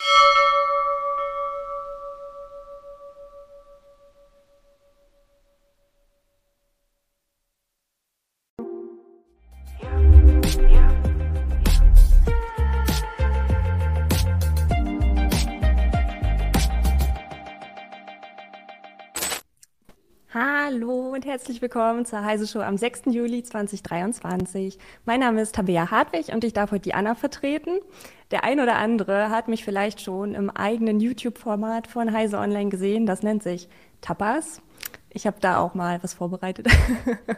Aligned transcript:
you 0.00 0.56
herzlich 21.30 21.62
willkommen 21.62 22.04
zur 22.06 22.24
Heise 22.24 22.44
Show 22.44 22.58
am 22.58 22.76
6. 22.76 23.02
Juli 23.12 23.44
2023. 23.44 24.80
Mein 25.04 25.20
Name 25.20 25.40
ist 25.42 25.54
Tabea 25.54 25.88
Hartwig 25.88 26.34
und 26.34 26.42
ich 26.42 26.52
darf 26.52 26.72
heute 26.72 26.82
die 26.82 26.94
Anna 26.94 27.14
vertreten. 27.14 27.78
Der 28.32 28.42
ein 28.42 28.58
oder 28.58 28.74
andere 28.78 29.30
hat 29.30 29.46
mich 29.46 29.64
vielleicht 29.64 30.00
schon 30.00 30.34
im 30.34 30.50
eigenen 30.50 30.98
YouTube-Format 30.98 31.86
von 31.86 32.12
Heise 32.12 32.36
Online 32.36 32.68
gesehen. 32.68 33.06
Das 33.06 33.22
nennt 33.22 33.44
sich 33.44 33.68
Tapas. 34.00 34.60
Ich 35.08 35.24
habe 35.24 35.36
da 35.40 35.60
auch 35.60 35.74
mal 35.74 36.02
was 36.02 36.14
vorbereitet. 36.14 36.66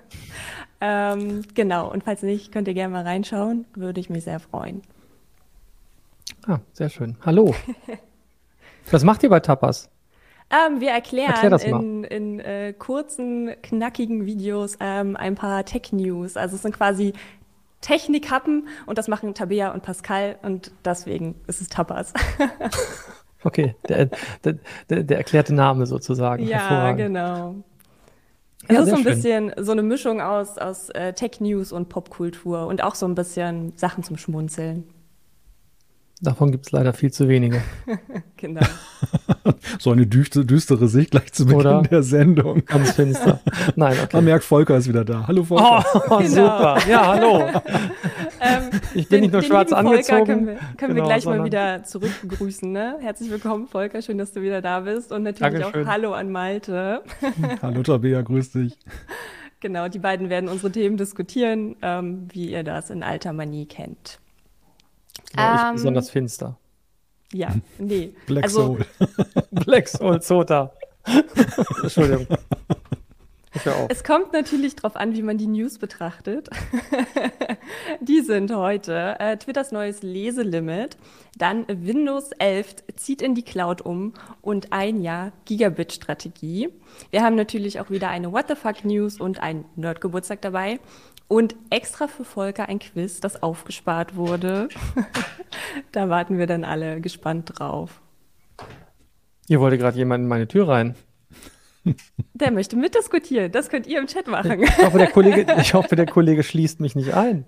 ähm, 0.80 1.42
genau, 1.52 1.92
und 1.92 2.02
falls 2.02 2.22
nicht, 2.22 2.50
könnt 2.50 2.68
ihr 2.68 2.74
gerne 2.74 2.94
mal 2.94 3.04
reinschauen. 3.04 3.66
Würde 3.74 4.00
ich 4.00 4.08
mich 4.08 4.24
sehr 4.24 4.40
freuen. 4.40 4.80
Ah, 6.46 6.60
sehr 6.72 6.88
schön. 6.88 7.18
Hallo. 7.26 7.54
was 8.90 9.04
macht 9.04 9.22
ihr 9.22 9.28
bei 9.28 9.40
Tapas? 9.40 9.91
Ähm, 10.52 10.80
wir 10.80 10.90
erklären 10.90 11.32
Erklär 11.32 11.78
in, 11.80 12.04
in 12.04 12.40
äh, 12.40 12.74
kurzen, 12.78 13.50
knackigen 13.62 14.26
Videos 14.26 14.76
ähm, 14.80 15.16
ein 15.16 15.34
paar 15.34 15.64
Tech-News. 15.64 16.36
Also 16.36 16.56
es 16.56 16.62
sind 16.62 16.76
quasi 16.76 17.14
Technikhappen 17.80 18.68
und 18.84 18.98
das 18.98 19.08
machen 19.08 19.34
Tabea 19.34 19.72
und 19.72 19.82
Pascal 19.82 20.36
und 20.42 20.70
deswegen 20.84 21.36
ist 21.46 21.62
es 21.62 21.68
Tapas. 21.68 22.12
okay, 23.44 23.74
der, 23.88 24.10
der, 24.44 25.02
der, 25.02 25.16
erklärte 25.16 25.54
Name 25.54 25.86
sozusagen. 25.86 26.46
Ja, 26.46 26.92
genau. 26.92 27.56
Es 28.68 28.76
ja, 28.76 28.82
ist 28.82 28.90
so 28.90 28.96
ein 28.96 29.02
schön. 29.02 29.14
bisschen 29.14 29.52
so 29.56 29.72
eine 29.72 29.82
Mischung 29.82 30.20
aus, 30.20 30.58
aus 30.58 30.90
äh, 30.90 31.14
Tech-News 31.14 31.72
und 31.72 31.88
Popkultur 31.88 32.66
und 32.66 32.84
auch 32.84 32.94
so 32.94 33.06
ein 33.06 33.14
bisschen 33.14 33.72
Sachen 33.76 34.04
zum 34.04 34.18
Schmunzeln. 34.18 34.84
Davon 36.22 36.52
gibt 36.52 36.66
es 36.66 36.70
leider 36.72 36.92
viel 36.92 37.12
zu 37.12 37.28
wenige. 37.28 37.60
genau. 38.36 38.60
so 39.80 39.90
eine 39.90 40.06
düstere, 40.06 40.44
düstere 40.44 40.86
Sicht 40.86 41.10
gleich 41.10 41.32
zu 41.32 41.46
Beginn 41.46 41.58
Oder? 41.58 41.82
der 41.82 42.04
Sendung. 42.04 42.64
Ganz 42.64 42.92
finster. 42.92 43.40
Nein, 43.74 43.96
okay. 44.00 44.16
Man 44.16 44.26
merkt, 44.26 44.44
Volker 44.44 44.76
ist 44.76 44.88
wieder 44.88 45.04
da. 45.04 45.26
Hallo 45.26 45.42
Volker. 45.42 45.84
Oh, 45.94 46.18
genau. 46.18 46.28
super. 46.28 46.78
Ja, 46.88 47.08
hallo. 47.08 47.40
ähm, 48.40 48.70
ich 48.94 49.08
bin 49.08 49.16
den, 49.16 49.20
nicht 49.22 49.32
nur 49.32 49.42
schwarz 49.42 49.72
angezogen. 49.72 50.04
Volker 50.04 50.24
können 50.26 50.46
wir, 50.46 50.54
können 50.54 50.94
genau, 50.94 50.94
wir 50.94 51.02
gleich 51.02 51.24
mal 51.24 51.44
wieder 51.44 51.82
zurückgrüßen. 51.82 52.70
Ne? 52.70 52.98
Herzlich 53.00 53.28
willkommen, 53.28 53.66
Volker. 53.66 54.00
Schön, 54.00 54.18
dass 54.18 54.30
du 54.30 54.42
wieder 54.42 54.62
da 54.62 54.78
bist. 54.78 55.10
Und 55.10 55.24
natürlich 55.24 55.60
Dankeschön. 55.60 55.88
auch 55.88 55.90
Hallo 55.90 56.12
an 56.12 56.30
Malte. 56.30 57.02
hallo 57.62 57.82
Tabea, 57.82 58.22
grüß 58.22 58.52
dich. 58.52 58.78
Genau, 59.58 59.88
die 59.88 59.98
beiden 59.98 60.30
werden 60.30 60.48
unsere 60.48 60.70
Themen 60.70 60.96
diskutieren, 60.96 61.74
ähm, 61.82 62.28
wie 62.30 62.52
ihr 62.52 62.62
das 62.62 62.90
in 62.90 63.02
alter 63.02 63.32
Manie 63.32 63.66
kennt. 63.66 64.21
War 65.36 65.54
ich 65.54 65.62
ähm, 65.62 65.74
besonders 65.74 66.10
finster. 66.10 66.58
Ja, 67.32 67.54
nee. 67.78 68.14
Black 68.26 68.44
also, 68.44 68.76
Soul. 68.76 68.86
Black 69.50 69.88
Soul 69.88 70.22
Zota. 70.22 70.72
Entschuldigung. 71.82 72.26
Es 73.88 74.02
kommt 74.02 74.32
natürlich 74.32 74.76
darauf 74.76 74.96
an, 74.96 75.14
wie 75.14 75.20
man 75.20 75.36
die 75.36 75.46
News 75.46 75.78
betrachtet. 75.78 76.48
die 78.00 78.22
sind 78.22 78.54
heute 78.54 79.16
äh, 79.18 79.36
Twitters 79.36 79.72
neues 79.72 80.02
Leselimit, 80.02 80.96
dann 81.36 81.66
Windows 81.68 82.30
11 82.38 82.76
zieht 82.96 83.20
in 83.20 83.34
die 83.34 83.42
Cloud 83.42 83.82
um 83.82 84.14
und 84.40 84.72
ein 84.72 85.02
Jahr 85.02 85.32
Gigabit-Strategie. 85.44 86.70
Wir 87.10 87.22
haben 87.22 87.36
natürlich 87.36 87.78
auch 87.78 87.90
wieder 87.90 88.08
eine 88.08 88.32
What 88.32 88.46
the 88.48 88.54
Fuck 88.54 88.86
News 88.86 89.20
und 89.20 89.42
ein 89.42 89.66
Nerd-Geburtstag 89.76 90.40
dabei. 90.40 90.80
Und 91.32 91.56
extra 91.70 92.08
für 92.08 92.26
Volker 92.26 92.68
ein 92.68 92.78
Quiz, 92.78 93.20
das 93.20 93.42
aufgespart 93.42 94.16
wurde. 94.16 94.68
da 95.92 96.10
warten 96.10 96.36
wir 96.36 96.46
dann 96.46 96.62
alle 96.62 97.00
gespannt 97.00 97.58
drauf. 97.58 98.02
Ihr 99.48 99.58
wollte 99.58 99.78
gerade 99.78 99.96
jemand 99.96 100.24
in 100.24 100.28
meine 100.28 100.46
Tür 100.46 100.68
rein. 100.68 100.94
Der 102.34 102.50
möchte 102.50 102.76
mitdiskutieren. 102.76 103.50
Das 103.50 103.70
könnt 103.70 103.86
ihr 103.86 103.98
im 103.98 104.08
Chat 104.08 104.26
machen. 104.26 104.62
Ich 104.62 104.84
hoffe, 104.84 104.98
der 104.98 105.10
Kollege, 105.10 105.46
ich 105.58 105.72
hoffe, 105.72 105.96
der 105.96 106.04
Kollege 106.04 106.42
schließt 106.42 106.80
mich 106.80 106.94
nicht 106.96 107.14
ein. 107.14 107.46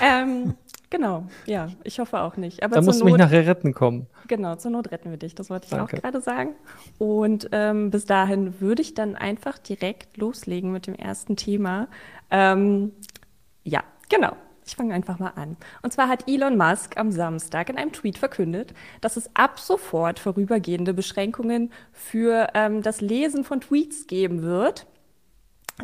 Ähm, 0.00 0.54
genau, 0.92 1.26
ja, 1.46 1.68
ich 1.82 1.98
hoffe 1.98 2.20
auch 2.20 2.36
nicht. 2.36 2.62
Aber 2.62 2.76
da 2.76 2.82
musst 2.82 3.00
du 3.00 3.06
mich 3.06 3.16
nachher 3.16 3.46
retten 3.46 3.74
kommen. 3.74 4.06
Genau, 4.28 4.54
zur 4.54 4.70
Not 4.70 4.92
retten 4.92 5.10
wir 5.10 5.16
dich, 5.16 5.34
das 5.34 5.50
wollte 5.50 5.64
ich 5.64 5.70
Danke. 5.70 5.96
auch 5.96 6.00
gerade 6.00 6.20
sagen. 6.20 6.54
Und 6.98 7.48
ähm, 7.50 7.90
bis 7.90 8.04
dahin 8.04 8.60
würde 8.60 8.82
ich 8.82 8.94
dann 8.94 9.16
einfach 9.16 9.58
direkt 9.58 10.16
loslegen 10.18 10.70
mit 10.70 10.86
dem 10.86 10.94
ersten 10.94 11.34
Thema. 11.34 11.88
Ähm, 12.30 12.92
ja, 13.64 13.82
genau. 14.08 14.36
Ich 14.64 14.76
fange 14.76 14.94
einfach 14.94 15.18
mal 15.18 15.32
an. 15.34 15.56
Und 15.82 15.92
zwar 15.92 16.08
hat 16.08 16.28
Elon 16.28 16.56
Musk 16.56 16.96
am 16.96 17.10
Samstag 17.10 17.68
in 17.68 17.78
einem 17.78 17.90
Tweet 17.90 18.16
verkündet, 18.16 18.74
dass 19.00 19.16
es 19.16 19.28
ab 19.34 19.58
sofort 19.58 20.20
vorübergehende 20.20 20.94
Beschränkungen 20.94 21.72
für 21.90 22.46
ähm, 22.54 22.80
das 22.80 23.00
Lesen 23.00 23.42
von 23.42 23.60
Tweets 23.60 24.06
geben 24.06 24.42
wird. 24.42 24.86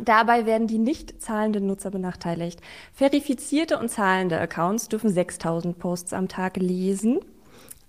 Dabei 0.03 0.45
werden 0.45 0.67
die 0.67 0.77
nicht 0.77 1.21
zahlenden 1.21 1.67
Nutzer 1.67 1.91
benachteiligt. 1.91 2.61
Verifizierte 2.93 3.77
und 3.79 3.89
zahlende 3.89 4.39
Accounts 4.39 4.87
dürfen 4.87 5.09
6000 5.09 5.77
Posts 5.77 6.13
am 6.13 6.27
Tag 6.27 6.57
lesen, 6.57 7.19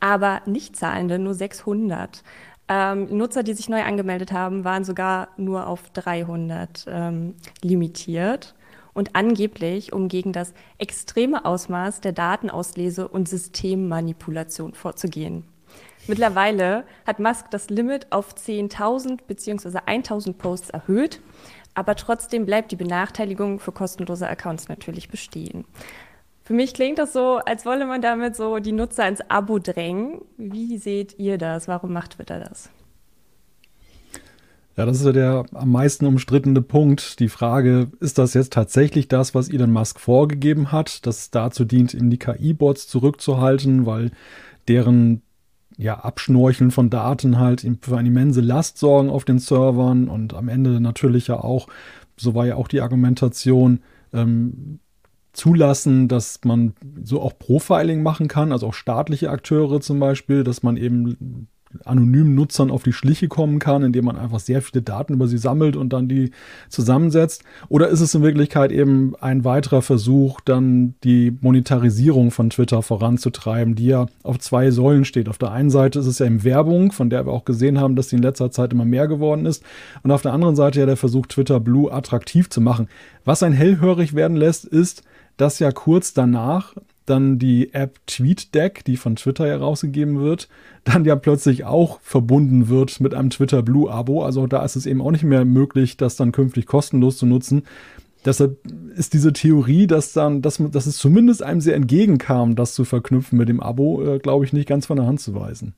aber 0.00 0.42
nicht 0.46 0.76
zahlende 0.76 1.18
nur 1.18 1.34
600. 1.34 2.22
Ähm, 2.68 3.16
Nutzer, 3.16 3.42
die 3.42 3.54
sich 3.54 3.68
neu 3.68 3.82
angemeldet 3.82 4.32
haben, 4.32 4.64
waren 4.64 4.84
sogar 4.84 5.28
nur 5.36 5.66
auf 5.66 5.90
300 5.90 6.86
ähm, 6.88 7.34
limitiert 7.62 8.54
und 8.92 9.16
angeblich, 9.16 9.92
um 9.92 10.08
gegen 10.08 10.32
das 10.32 10.52
extreme 10.78 11.44
Ausmaß 11.44 12.00
der 12.00 12.12
Datenauslese 12.12 13.08
und 13.08 13.28
Systemmanipulation 13.28 14.74
vorzugehen. 14.74 15.44
Mittlerweile 16.06 16.84
hat 17.06 17.20
Musk 17.20 17.50
das 17.50 17.70
Limit 17.70 18.10
auf 18.10 18.34
10.000 18.34 19.18
bzw. 19.26 19.78
1.000 19.78 20.34
Posts 20.34 20.70
erhöht, 20.70 21.20
aber 21.80 21.96
trotzdem 21.96 22.44
bleibt 22.44 22.72
die 22.72 22.76
Benachteiligung 22.76 23.58
für 23.58 23.72
kostenlose 23.72 24.28
Accounts 24.28 24.68
natürlich 24.68 25.08
bestehen. 25.08 25.64
Für 26.42 26.52
mich 26.52 26.74
klingt 26.74 26.98
das 26.98 27.14
so, 27.14 27.38
als 27.38 27.64
wolle 27.64 27.86
man 27.86 28.02
damit 28.02 28.36
so 28.36 28.58
die 28.58 28.72
Nutzer 28.72 29.08
ins 29.08 29.22
Abo 29.30 29.58
drängen. 29.58 30.20
Wie 30.36 30.76
seht 30.76 31.18
ihr 31.18 31.38
das? 31.38 31.68
Warum 31.68 31.94
macht 31.94 32.16
Twitter 32.16 32.38
das? 32.38 32.68
Ja, 34.76 34.84
das 34.84 34.98
ist 34.98 35.06
ja 35.06 35.12
der 35.12 35.46
am 35.54 35.72
meisten 35.72 36.04
umstrittene 36.04 36.60
Punkt. 36.60 37.18
Die 37.18 37.30
Frage, 37.30 37.88
ist 38.00 38.18
das 38.18 38.34
jetzt 38.34 38.52
tatsächlich 38.52 39.08
das, 39.08 39.34
was 39.34 39.48
Elon 39.48 39.72
Musk 39.72 40.00
vorgegeben 40.00 40.70
hat, 40.70 41.06
das 41.06 41.30
dazu 41.30 41.64
dient, 41.64 41.94
eben 41.94 42.10
die 42.10 42.18
KI-Bots 42.18 42.88
zurückzuhalten, 42.88 43.86
weil 43.86 44.10
deren 44.68 45.22
ja, 45.80 45.98
Abschnorcheln 45.98 46.70
von 46.70 46.90
Daten 46.90 47.38
halt 47.38 47.66
für 47.80 47.96
eine 47.96 48.08
immense 48.08 48.42
Last 48.42 48.76
sorgen 48.76 49.08
auf 49.08 49.24
den 49.24 49.38
Servern 49.38 50.08
und 50.08 50.34
am 50.34 50.48
Ende 50.48 50.78
natürlich 50.78 51.28
ja 51.28 51.36
auch, 51.36 51.68
so 52.18 52.34
war 52.34 52.46
ja 52.46 52.56
auch 52.56 52.68
die 52.68 52.82
Argumentation, 52.82 53.80
ähm, 54.12 54.80
zulassen, 55.32 56.08
dass 56.08 56.40
man 56.44 56.74
so 57.02 57.22
auch 57.22 57.38
Profiling 57.38 58.02
machen 58.02 58.28
kann, 58.28 58.52
also 58.52 58.66
auch 58.66 58.74
staatliche 58.74 59.30
Akteure 59.30 59.80
zum 59.80 60.00
Beispiel, 60.00 60.44
dass 60.44 60.62
man 60.62 60.76
eben 60.76 61.48
anonymen 61.84 62.34
Nutzern 62.34 62.70
auf 62.70 62.82
die 62.82 62.92
Schliche 62.92 63.28
kommen 63.28 63.58
kann, 63.58 63.82
indem 63.82 64.04
man 64.06 64.16
einfach 64.16 64.40
sehr 64.40 64.60
viele 64.62 64.82
Daten 64.82 65.14
über 65.14 65.28
sie 65.28 65.38
sammelt 65.38 65.76
und 65.76 65.92
dann 65.92 66.08
die 66.08 66.32
zusammensetzt? 66.68 67.44
Oder 67.68 67.88
ist 67.88 68.00
es 68.00 68.14
in 68.14 68.22
Wirklichkeit 68.22 68.72
eben 68.72 69.14
ein 69.20 69.44
weiterer 69.44 69.82
Versuch, 69.82 70.40
dann 70.40 70.94
die 71.04 71.36
Monetarisierung 71.40 72.30
von 72.30 72.50
Twitter 72.50 72.82
voranzutreiben, 72.82 73.74
die 73.74 73.86
ja 73.86 74.06
auf 74.22 74.38
zwei 74.38 74.70
Säulen 74.70 75.04
steht? 75.04 75.28
Auf 75.28 75.38
der 75.38 75.52
einen 75.52 75.70
Seite 75.70 76.00
ist 76.00 76.06
es 76.06 76.18
ja 76.18 76.26
eben 76.26 76.44
Werbung, 76.44 76.92
von 76.92 77.10
der 77.10 77.26
wir 77.26 77.32
auch 77.32 77.44
gesehen 77.44 77.78
haben, 77.78 77.96
dass 77.96 78.08
sie 78.08 78.16
in 78.16 78.22
letzter 78.22 78.50
Zeit 78.50 78.72
immer 78.72 78.84
mehr 78.84 79.06
geworden 79.06 79.46
ist. 79.46 79.62
Und 80.02 80.10
auf 80.10 80.22
der 80.22 80.32
anderen 80.32 80.56
Seite 80.56 80.80
ja 80.80 80.86
der 80.86 80.96
Versuch, 80.96 81.26
Twitter 81.26 81.60
Blue 81.60 81.92
attraktiv 81.92 82.50
zu 82.50 82.60
machen. 82.60 82.88
Was 83.24 83.42
ein 83.42 83.52
hellhörig 83.52 84.14
werden 84.14 84.36
lässt, 84.36 84.64
ist, 84.64 85.04
dass 85.36 85.58
ja 85.58 85.72
kurz 85.72 86.12
danach 86.12 86.74
dann 87.10 87.38
die 87.38 87.74
App 87.74 87.98
TweetDeck, 88.06 88.84
die 88.84 88.96
von 88.96 89.16
Twitter 89.16 89.46
herausgegeben 89.46 90.20
wird, 90.20 90.48
dann 90.84 91.04
ja 91.04 91.16
plötzlich 91.16 91.64
auch 91.64 92.00
verbunden 92.00 92.68
wird 92.68 93.00
mit 93.00 93.14
einem 93.14 93.30
Twitter 93.30 93.62
Blue 93.62 93.90
Abo. 93.90 94.24
Also 94.24 94.46
da 94.46 94.64
ist 94.64 94.76
es 94.76 94.86
eben 94.86 95.02
auch 95.02 95.10
nicht 95.10 95.24
mehr 95.24 95.44
möglich, 95.44 95.96
das 95.96 96.16
dann 96.16 96.32
künftig 96.32 96.66
kostenlos 96.66 97.18
zu 97.18 97.26
nutzen. 97.26 97.64
Deshalb 98.24 98.58
ist 98.94 99.14
diese 99.14 99.32
Theorie, 99.32 99.86
dass 99.86 100.12
dann, 100.12 100.42
dass, 100.42 100.62
dass 100.70 100.86
es 100.86 100.98
zumindest 100.98 101.42
einem 101.42 101.60
sehr 101.60 101.74
entgegenkam, 101.74 102.54
das 102.54 102.74
zu 102.74 102.84
verknüpfen 102.84 103.38
mit 103.38 103.48
dem 103.48 103.60
Abo, 103.60 104.02
äh, 104.02 104.18
glaube 104.18 104.44
ich, 104.44 104.52
nicht 104.52 104.68
ganz 104.68 104.86
von 104.86 104.96
der 104.96 105.06
Hand 105.06 105.20
zu 105.20 105.34
weisen. 105.34 105.74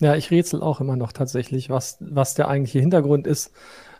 Ja, 0.00 0.16
ich 0.16 0.32
rätsel 0.32 0.60
auch 0.60 0.80
immer 0.80 0.96
noch 0.96 1.12
tatsächlich, 1.12 1.70
was, 1.70 1.98
was 2.00 2.34
der 2.34 2.48
eigentliche 2.48 2.80
Hintergrund 2.80 3.26
ist 3.26 3.52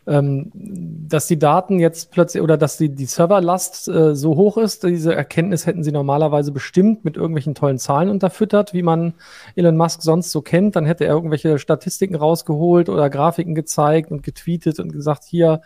ähm, 0.06 0.50
dass 0.54 1.28
die 1.28 1.38
Daten 1.38 1.78
jetzt 1.78 2.10
plötzlich 2.10 2.43
oder 2.43 2.56
dass 2.56 2.76
die, 2.76 2.88
die 2.88 3.04
Serverlast 3.04 3.88
äh, 3.88 4.14
so 4.16 4.37
hoch 4.37 4.56
ist, 4.56 4.82
diese 4.82 5.14
Erkenntnis 5.14 5.66
hätten 5.66 5.84
sie 5.84 5.93
normalerweise 5.93 6.50
bestimmt 6.50 7.04
mit 7.04 7.16
irgendwelchen 7.16 7.54
tollen 7.54 7.78
Zahlen 7.78 8.08
unterfüttert, 8.08 8.75
wie 8.75 8.82
man 8.82 9.14
Elon 9.54 9.76
Musk 9.76 10.02
sonst 10.02 10.32
so 10.32 10.43
kennt. 10.43 10.75
Dann 10.75 10.87
hätte 10.87 11.04
er 11.04 11.14
irgendwelche 11.14 11.58
Statistiken 11.58 12.16
rausgeholt 12.16 12.88
oder 12.88 13.10
Grafiken 13.10 13.54
gezeigt 13.54 14.10
und 14.10 14.22
getweetet 14.22 14.81
und 14.81 14.93
gesagt, 14.93 15.25
hier 15.25 15.60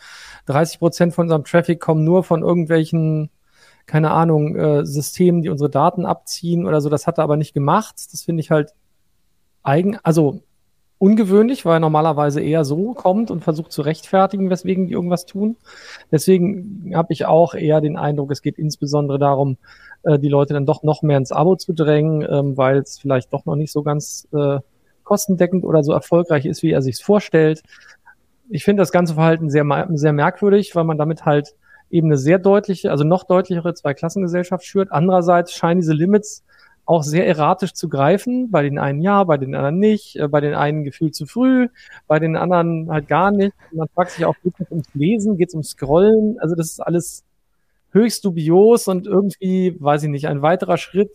30 0.46 0.78
Prozent 0.78 1.14
von 1.14 1.24
unserem 1.24 1.44
Traffic 1.44 1.80
kommen 1.80 2.04
nur 2.04 2.22
von 2.22 2.42
irgendwelchen 2.42 3.30
keine 3.86 4.10
Ahnung, 4.10 4.56
äh, 4.56 4.84
Systemen, 4.84 5.42
die 5.42 5.48
unsere 5.48 5.70
Daten 5.70 6.06
abziehen 6.06 6.66
oder 6.66 6.80
so. 6.80 6.88
Das 6.88 7.06
hat 7.06 7.18
er 7.18 7.24
aber 7.24 7.36
nicht 7.36 7.54
gemacht. 7.54 7.94
Das 8.12 8.22
finde 8.22 8.40
ich 8.40 8.50
halt 8.50 8.74
eigen, 9.62 9.96
also 10.02 10.40
ungewöhnlich, 10.98 11.64
weil 11.64 11.76
er 11.76 11.81
normalerweise 11.81 12.40
eher 12.40 12.64
so 12.64 12.94
kommt 12.94 13.31
und 13.31 13.44
versucht 13.44 13.72
zu 13.72 13.82
rechtfertigen, 13.82 14.50
weswegen 14.50 14.87
die 14.87 14.94
irgendwas 14.94 15.26
tun. 15.26 15.56
Deswegen 16.10 16.93
habe 16.94 17.12
ich 17.12 17.26
auch 17.26 17.54
eher 17.54 17.81
den 17.81 17.96
Eindruck, 17.96 18.31
es 18.31 18.43
geht 18.43 18.58
insbesondere 18.58 19.19
darum, 19.19 19.58
äh, 20.04 20.19
die 20.19 20.28
Leute 20.28 20.54
dann 20.54 20.66
doch 20.66 20.82
noch 20.82 21.02
mehr 21.02 21.19
ins 21.19 21.32
Abo 21.32 21.56
zu 21.56 21.75
drängen, 21.75 22.26
ähm, 22.28 22.56
weil 22.56 22.78
es 22.78 22.98
vielleicht 22.98 23.32
doch 23.32 23.44
noch 23.44 23.56
nicht 23.56 23.72
so 23.72 23.82
ganz 23.82 24.26
äh, 24.32 24.60
kostendeckend 25.04 25.64
oder 25.64 25.84
so 25.84 25.93
erfolgreich 25.93 26.46
ist, 26.46 26.62
wie 26.62 26.72
er 26.72 26.82
sich 26.82 27.02
vorstellt. 27.02 27.62
Ich 28.49 28.64
finde 28.64 28.81
das 28.81 28.92
ganze 28.92 29.14
Verhalten 29.14 29.50
sehr, 29.50 29.64
sehr 29.94 30.12
merkwürdig, 30.12 30.75
weil 30.75 30.84
man 30.84 30.99
damit 30.99 31.25
halt 31.25 31.54
eben 31.90 32.08
eine 32.08 32.19
sehr 32.19 32.38
deutliche, 32.38 32.90
also 32.90 33.04
noch 33.04 33.25
deutlichere 33.25 33.75
Zweiklassengesellschaft 33.75 34.64
schürt. 34.64 34.90
Andererseits 34.92 35.52
scheinen 35.52 35.81
diese 35.81 35.92
Limits 35.92 36.44
auch 36.86 37.02
sehr 37.02 37.26
erratisch 37.26 37.74
zu 37.74 37.88
greifen. 37.88 38.50
Bei 38.50 38.62
den 38.62 38.78
einen 38.78 39.02
ja, 39.02 39.24
bei 39.24 39.36
den 39.36 39.54
anderen 39.54 39.78
nicht, 39.78 40.16
äh, 40.16 40.28
bei 40.28 40.40
den 40.40 40.54
einen 40.54 40.84
gefühlt 40.84 41.14
zu 41.14 41.26
früh, 41.26 41.68
bei 42.06 42.18
den 42.18 42.36
anderen 42.36 42.88
halt 42.90 43.08
gar 43.08 43.30
nicht. 43.32 43.52
Man 43.72 43.88
fragt 43.88 44.12
sich 44.12 44.24
auch, 44.24 44.34
geht 44.42 44.54
es 44.58 44.70
ums 44.70 44.88
Lesen, 44.94 45.36
geht 45.36 45.48
es 45.48 45.54
ums 45.54 45.70
Scrollen? 45.70 46.38
Also 46.40 46.54
das 46.54 46.70
ist 46.70 46.80
alles 46.80 47.24
höchst 47.90 48.24
dubios 48.24 48.88
und 48.88 49.06
irgendwie, 49.06 49.76
weiß 49.78 50.04
ich 50.04 50.08
nicht, 50.08 50.28
ein 50.28 50.42
weiterer 50.42 50.76
Schritt 50.76 51.10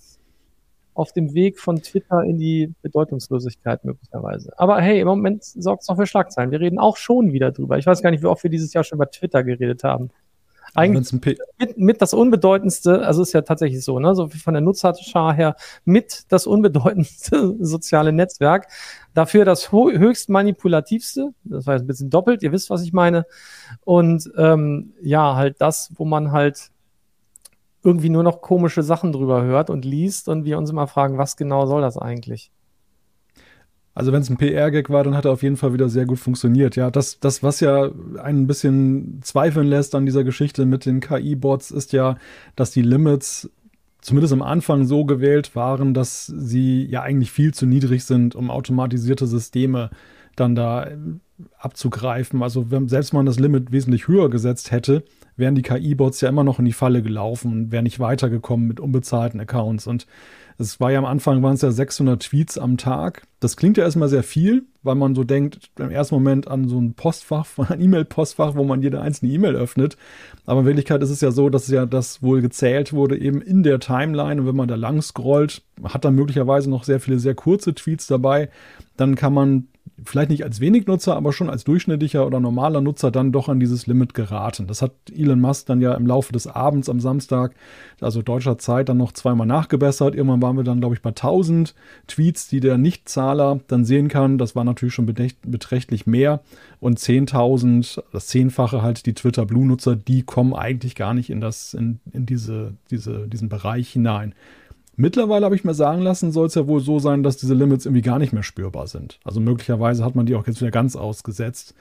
auf 0.93 1.13
dem 1.13 1.33
Weg 1.33 1.59
von 1.59 1.81
Twitter 1.81 2.23
in 2.23 2.37
die 2.37 2.73
Bedeutungslosigkeit 2.81 3.85
möglicherweise. 3.85 4.51
Aber 4.57 4.81
hey, 4.81 4.99
im 4.99 5.07
Moment 5.07 5.43
sorgt 5.43 5.83
es 5.83 5.87
noch 5.87 5.95
für 5.95 6.05
Schlagzeilen. 6.05 6.51
Wir 6.51 6.59
reden 6.59 6.79
auch 6.79 6.97
schon 6.97 7.31
wieder 7.31 7.51
drüber. 7.51 7.77
Ich 7.77 7.85
weiß 7.85 8.01
gar 8.01 8.11
nicht, 8.11 8.21
wie 8.21 8.27
oft 8.27 8.43
wir 8.43 8.49
dieses 8.49 8.73
Jahr 8.73 8.83
schon 8.83 8.97
über 8.97 9.09
Twitter 9.09 9.43
geredet 9.43 9.83
haben. 9.83 10.09
Eigentlich 10.73 11.11
mit, 11.57 11.77
mit, 11.77 12.01
das 12.01 12.13
unbedeutendste, 12.13 13.05
also 13.05 13.21
ist 13.21 13.33
ja 13.33 13.41
tatsächlich 13.41 13.83
so, 13.83 13.99
ne, 13.99 14.15
so 14.15 14.29
von 14.29 14.53
der 14.53 14.61
Nutzerschar 14.61 15.33
her, 15.33 15.55
mit 15.83 16.31
das 16.31 16.47
unbedeutendste 16.47 17.55
soziale 17.59 18.13
Netzwerk. 18.13 18.67
Dafür 19.13 19.43
das 19.43 19.71
höchst 19.71 20.29
manipulativste, 20.29 21.33
das 21.43 21.67
war 21.67 21.73
jetzt 21.73 21.83
ein 21.83 21.87
bisschen 21.87 22.09
doppelt, 22.09 22.41
ihr 22.43 22.53
wisst, 22.53 22.69
was 22.69 22.83
ich 22.83 22.93
meine. 22.93 23.25
Und 23.83 24.31
ähm, 24.37 24.93
ja, 25.01 25.35
halt 25.35 25.59
das, 25.59 25.91
wo 25.95 26.05
man 26.05 26.31
halt 26.31 26.71
irgendwie 27.83 28.09
nur 28.09 28.23
noch 28.23 28.41
komische 28.41 28.83
Sachen 28.83 29.11
drüber 29.11 29.43
hört 29.43 29.69
und 29.69 29.83
liest 29.83 30.29
und 30.29 30.45
wir 30.45 30.57
uns 30.57 30.69
immer 30.69 30.87
fragen, 30.87 31.17
was 31.17 31.35
genau 31.35 31.65
soll 31.65 31.81
das 31.81 31.97
eigentlich? 31.97 32.51
Also 33.93 34.11
wenn 34.13 34.21
es 34.21 34.29
ein 34.29 34.37
PR-Gag 34.37 34.89
war, 34.89 35.03
dann 35.03 35.15
hat 35.15 35.25
er 35.25 35.31
auf 35.31 35.43
jeden 35.43 35.57
Fall 35.57 35.73
wieder 35.73 35.89
sehr 35.89 36.05
gut 36.05 36.19
funktioniert. 36.19 36.75
Ja, 36.75 36.89
das, 36.89 37.19
das, 37.19 37.43
was 37.43 37.59
ja 37.59 37.89
ein 38.23 38.47
bisschen 38.47 39.19
zweifeln 39.21 39.67
lässt 39.67 39.95
an 39.95 40.05
dieser 40.05 40.23
Geschichte 40.23 40.65
mit 40.65 40.85
den 40.85 41.01
KI-Bots, 41.01 41.71
ist 41.71 41.91
ja, 41.91 42.15
dass 42.55 42.71
die 42.71 42.81
Limits 42.81 43.49
zumindest 43.99 44.33
am 44.33 44.41
Anfang 44.41 44.85
so 44.85 45.05
gewählt 45.05 45.55
waren, 45.55 45.93
dass 45.93 46.25
sie 46.25 46.85
ja 46.85 47.01
eigentlich 47.01 47.31
viel 47.31 47.53
zu 47.53 47.65
niedrig 47.65 48.03
sind, 48.05 48.33
um 48.33 48.49
automatisierte 48.49 49.27
Systeme 49.27 49.89
dann 50.35 50.55
da 50.55 50.85
äh, 50.85 50.97
abzugreifen. 51.57 52.41
Also 52.43 52.71
wenn, 52.71 52.87
selbst 52.87 53.13
man 53.13 53.25
das 53.25 53.39
Limit 53.39 53.71
wesentlich 53.71 54.07
höher 54.07 54.29
gesetzt 54.29 54.71
hätte, 54.71 55.03
wären 55.35 55.55
die 55.55 55.61
KI-Bots 55.61 56.21
ja 56.21 56.29
immer 56.29 56.43
noch 56.43 56.59
in 56.59 56.65
die 56.65 56.73
Falle 56.73 57.01
gelaufen 57.01 57.51
und 57.51 57.71
wären 57.71 57.83
nicht 57.83 57.99
weitergekommen 57.99 58.67
mit 58.67 58.79
unbezahlten 58.79 59.39
Accounts. 59.39 59.87
Und 59.87 60.07
es 60.57 60.79
war 60.79 60.91
ja 60.91 60.99
am 60.99 61.05
Anfang, 61.05 61.41
waren 61.43 61.55
es 61.55 61.61
ja 61.61 61.71
600 61.71 62.21
Tweets 62.21 62.57
am 62.57 62.77
Tag. 62.77 63.23
Das 63.39 63.57
klingt 63.57 63.77
ja 63.77 63.83
erstmal 63.83 64.09
sehr 64.09 64.23
viel, 64.23 64.65
weil 64.83 64.95
man 64.95 65.15
so 65.15 65.23
denkt, 65.23 65.71
im 65.79 65.89
ersten 65.89 66.15
Moment 66.15 66.47
an 66.47 66.67
so 66.67 66.79
ein 66.79 66.93
Postfach, 66.93 67.47
ein 67.69 67.81
E-Mail-Postfach, 67.81 68.55
wo 68.55 68.63
man 68.63 68.81
jede 68.81 69.01
einzelne 69.01 69.31
E-Mail 69.31 69.55
öffnet. 69.55 69.97
Aber 70.45 70.61
in 70.61 70.65
Wirklichkeit 70.65 71.01
ist 71.01 71.09
es 71.09 71.21
ja 71.21 71.31
so, 71.31 71.49
dass 71.49 71.67
ja 71.67 71.85
das 71.85 72.21
wohl 72.21 72.41
gezählt 72.41 72.93
wurde 72.93 73.17
eben 73.17 73.41
in 73.41 73.63
der 73.63 73.79
Timeline. 73.79 74.41
Und 74.41 74.47
wenn 74.47 74.55
man 74.55 74.67
da 74.67 74.75
lang 74.75 75.01
scrollt, 75.01 75.63
hat 75.83 76.05
dann 76.05 76.15
möglicherweise 76.15 76.69
noch 76.69 76.83
sehr 76.83 76.99
viele 76.99 77.19
sehr 77.19 77.35
kurze 77.35 77.73
Tweets 77.73 78.07
dabei. 78.07 78.49
Dann 78.97 79.15
kann 79.15 79.33
man 79.33 79.67
vielleicht 80.03 80.29
nicht 80.29 80.43
als 80.43 80.59
wenig 80.59 80.87
Nutzer, 80.87 81.15
aber 81.15 81.33
schon 81.33 81.49
als 81.49 81.63
durchschnittlicher 81.63 82.25
oder 82.25 82.39
normaler 82.39 82.81
Nutzer 82.81 83.11
dann 83.11 83.31
doch 83.31 83.49
an 83.49 83.59
dieses 83.59 83.87
Limit 83.87 84.13
geraten. 84.13 84.67
Das 84.67 84.81
hat 84.81 84.93
Elon 85.11 85.39
Musk 85.39 85.67
dann 85.67 85.81
ja 85.81 85.93
im 85.93 86.07
Laufe 86.07 86.33
des 86.33 86.47
Abends 86.47 86.89
am 86.89 86.99
Samstag, 86.99 87.53
also 87.99 88.21
deutscher 88.21 88.57
Zeit, 88.57 88.89
dann 88.89 88.97
noch 88.97 89.11
zweimal 89.11 89.47
nachgebessert. 89.47 90.15
Irgendwann 90.15 90.41
waren 90.41 90.57
wir 90.57 90.63
dann, 90.63 90.79
glaube 90.79 90.95
ich, 90.95 91.01
bei 91.01 91.09
1000 91.09 91.75
Tweets, 92.07 92.47
die 92.47 92.59
der 92.59 92.77
Nichtzahler 92.77 93.59
dann 93.67 93.85
sehen 93.85 94.07
kann. 94.07 94.37
Das 94.37 94.55
war 94.55 94.63
natürlich 94.63 94.93
schon 94.93 95.05
beträchtlich 95.05 96.07
mehr. 96.07 96.41
Und 96.79 96.99
10.000, 96.99 98.01
das 98.11 98.27
Zehnfache 98.27 98.81
halt 98.81 99.05
die 99.05 99.13
Twitter 99.13 99.45
Blue-Nutzer, 99.45 99.95
die 99.95 100.23
kommen 100.23 100.53
eigentlich 100.53 100.95
gar 100.95 101.13
nicht 101.13 101.29
in, 101.29 101.41
das, 101.41 101.73
in, 101.73 101.99
in 102.11 102.25
diese, 102.25 102.73
diese, 102.89 103.27
diesen 103.27 103.49
Bereich 103.49 103.89
hinein. 103.89 104.33
Mittlerweile 105.01 105.45
habe 105.45 105.55
ich 105.55 105.63
mir 105.63 105.73
sagen 105.73 106.03
lassen, 106.03 106.31
soll 106.31 106.45
es 106.45 106.53
ja 106.53 106.67
wohl 106.67 106.79
so 106.79 106.99
sein, 106.99 107.23
dass 107.23 107.35
diese 107.35 107.55
Limits 107.55 107.87
irgendwie 107.87 108.03
gar 108.03 108.19
nicht 108.19 108.33
mehr 108.33 108.43
spürbar 108.43 108.85
sind. 108.85 109.19
Also 109.23 109.39
möglicherweise 109.39 110.05
hat 110.05 110.13
man 110.13 110.27
die 110.27 110.35
auch 110.35 110.45
jetzt 110.45 110.61
wieder 110.61 110.69
ganz 110.69 110.95
ausgesetzt. 110.95 111.73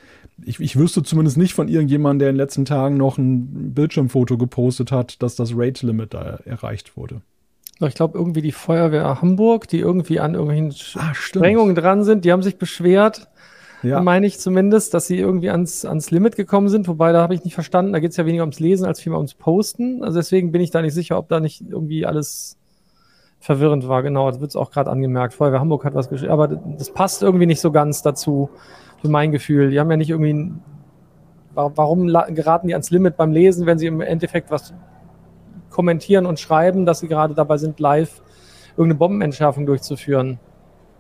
Ich, 0.43 0.59
ich 0.59 0.77
wüsste 0.77 1.03
zumindest 1.03 1.37
nicht 1.37 1.53
von 1.53 1.69
irgendjemandem, 1.69 2.19
der 2.21 2.29
in 2.31 2.35
den 2.37 2.41
letzten 2.41 2.65
Tagen 2.65 2.97
noch 2.97 3.19
ein 3.19 3.75
Bildschirmfoto 3.75 4.39
gepostet 4.39 4.91
hat, 4.91 5.23
dass 5.23 5.37
das 5.37 5.53
Rate-Limit 5.55 6.15
da 6.15 6.39
erreicht 6.47 6.97
wurde. 6.97 7.21
Ich 7.81 7.95
glaube, 7.95 8.17
irgendwie 8.17 8.41
die 8.41 8.53
Feuerwehr 8.53 9.21
Hamburg, 9.21 9.69
die 9.69 9.81
irgendwie 9.81 10.19
an 10.19 10.33
irgendwelchen 10.33 10.75
ah, 10.99 11.13
Sprengungen 11.13 11.75
dran 11.75 12.05
sind, 12.05 12.25
die 12.25 12.33
haben 12.33 12.43
sich 12.43 12.57
beschwert. 12.57 13.29
Ja. 13.83 14.01
Meine 14.01 14.27
ich 14.27 14.39
zumindest, 14.39 14.95
dass 14.95 15.07
sie 15.07 15.19
irgendwie 15.19 15.51
ans, 15.51 15.85
ans 15.85 16.11
Limit 16.11 16.37
gekommen 16.37 16.71
sind. 16.71 16.89
Wobei, 16.89 17.13
da 17.13 17.21
habe 17.21 17.35
ich 17.35 17.45
nicht 17.45 17.55
verstanden, 17.55 17.93
da 17.93 18.01
geht 18.01 18.13
es 18.13 18.17
ja 18.17 18.25
weniger 18.25 18.45
ums 18.45 18.61
Lesen 18.61 18.87
als 18.87 19.01
vielmehr 19.01 19.19
ums 19.19 19.35
Posten. 19.35 20.03
Also 20.03 20.19
deswegen 20.19 20.53
bin 20.53 20.63
ich 20.63 20.71
da 20.71 20.81
nicht 20.81 20.95
sicher, 20.95 21.19
ob 21.19 21.29
da 21.29 21.41
nicht 21.41 21.63
irgendwie 21.69 22.07
alles 22.07 22.57
verwirrend 23.41 23.89
war. 23.89 24.03
Genau, 24.03 24.31
das 24.31 24.41
wird 24.41 24.51
es 24.51 24.57
auch 24.57 24.71
gerade 24.71 24.91
angemerkt. 24.91 25.35
Feuerwehr 25.35 25.61
Hamburg 25.61 25.85
hat 25.85 25.95
was 25.95 26.09
geschrieben, 26.09 26.33
aber 26.33 26.49
das 26.49 26.93
passt 26.93 27.23
irgendwie 27.23 27.47
nicht 27.47 27.61
so 27.61 27.73
ganz 27.73 28.03
dazu, 28.03 28.51
für 29.01 29.09
mein 29.09 29.33
Gefühl. 29.33 29.71
Die 29.71 29.81
haben 29.81 29.91
ja 29.91 29.97
nicht 29.97 30.11
irgendwie, 30.11 30.53
warum 31.55 32.07
geraten 32.07 32.69
die 32.69 32.75
ans 32.75 32.91
Limit 32.91 33.17
beim 33.17 33.33
Lesen, 33.33 33.67
wenn 33.67 33.79
sie 33.79 33.87
im 33.87 34.01
Endeffekt 34.01 34.51
was 34.51 34.75
kommentieren 35.71 36.27
und 36.27 36.39
schreiben, 36.39 36.85
dass 36.85 37.01
sie 37.01 37.09
gerade 37.09 37.35
dabei 37.35 37.57
sind, 37.57 37.81
live 37.81 38.23
irgendeine 38.73 38.97
Bombenentschärfung 38.97 39.67
durchzuführen. 39.67 40.39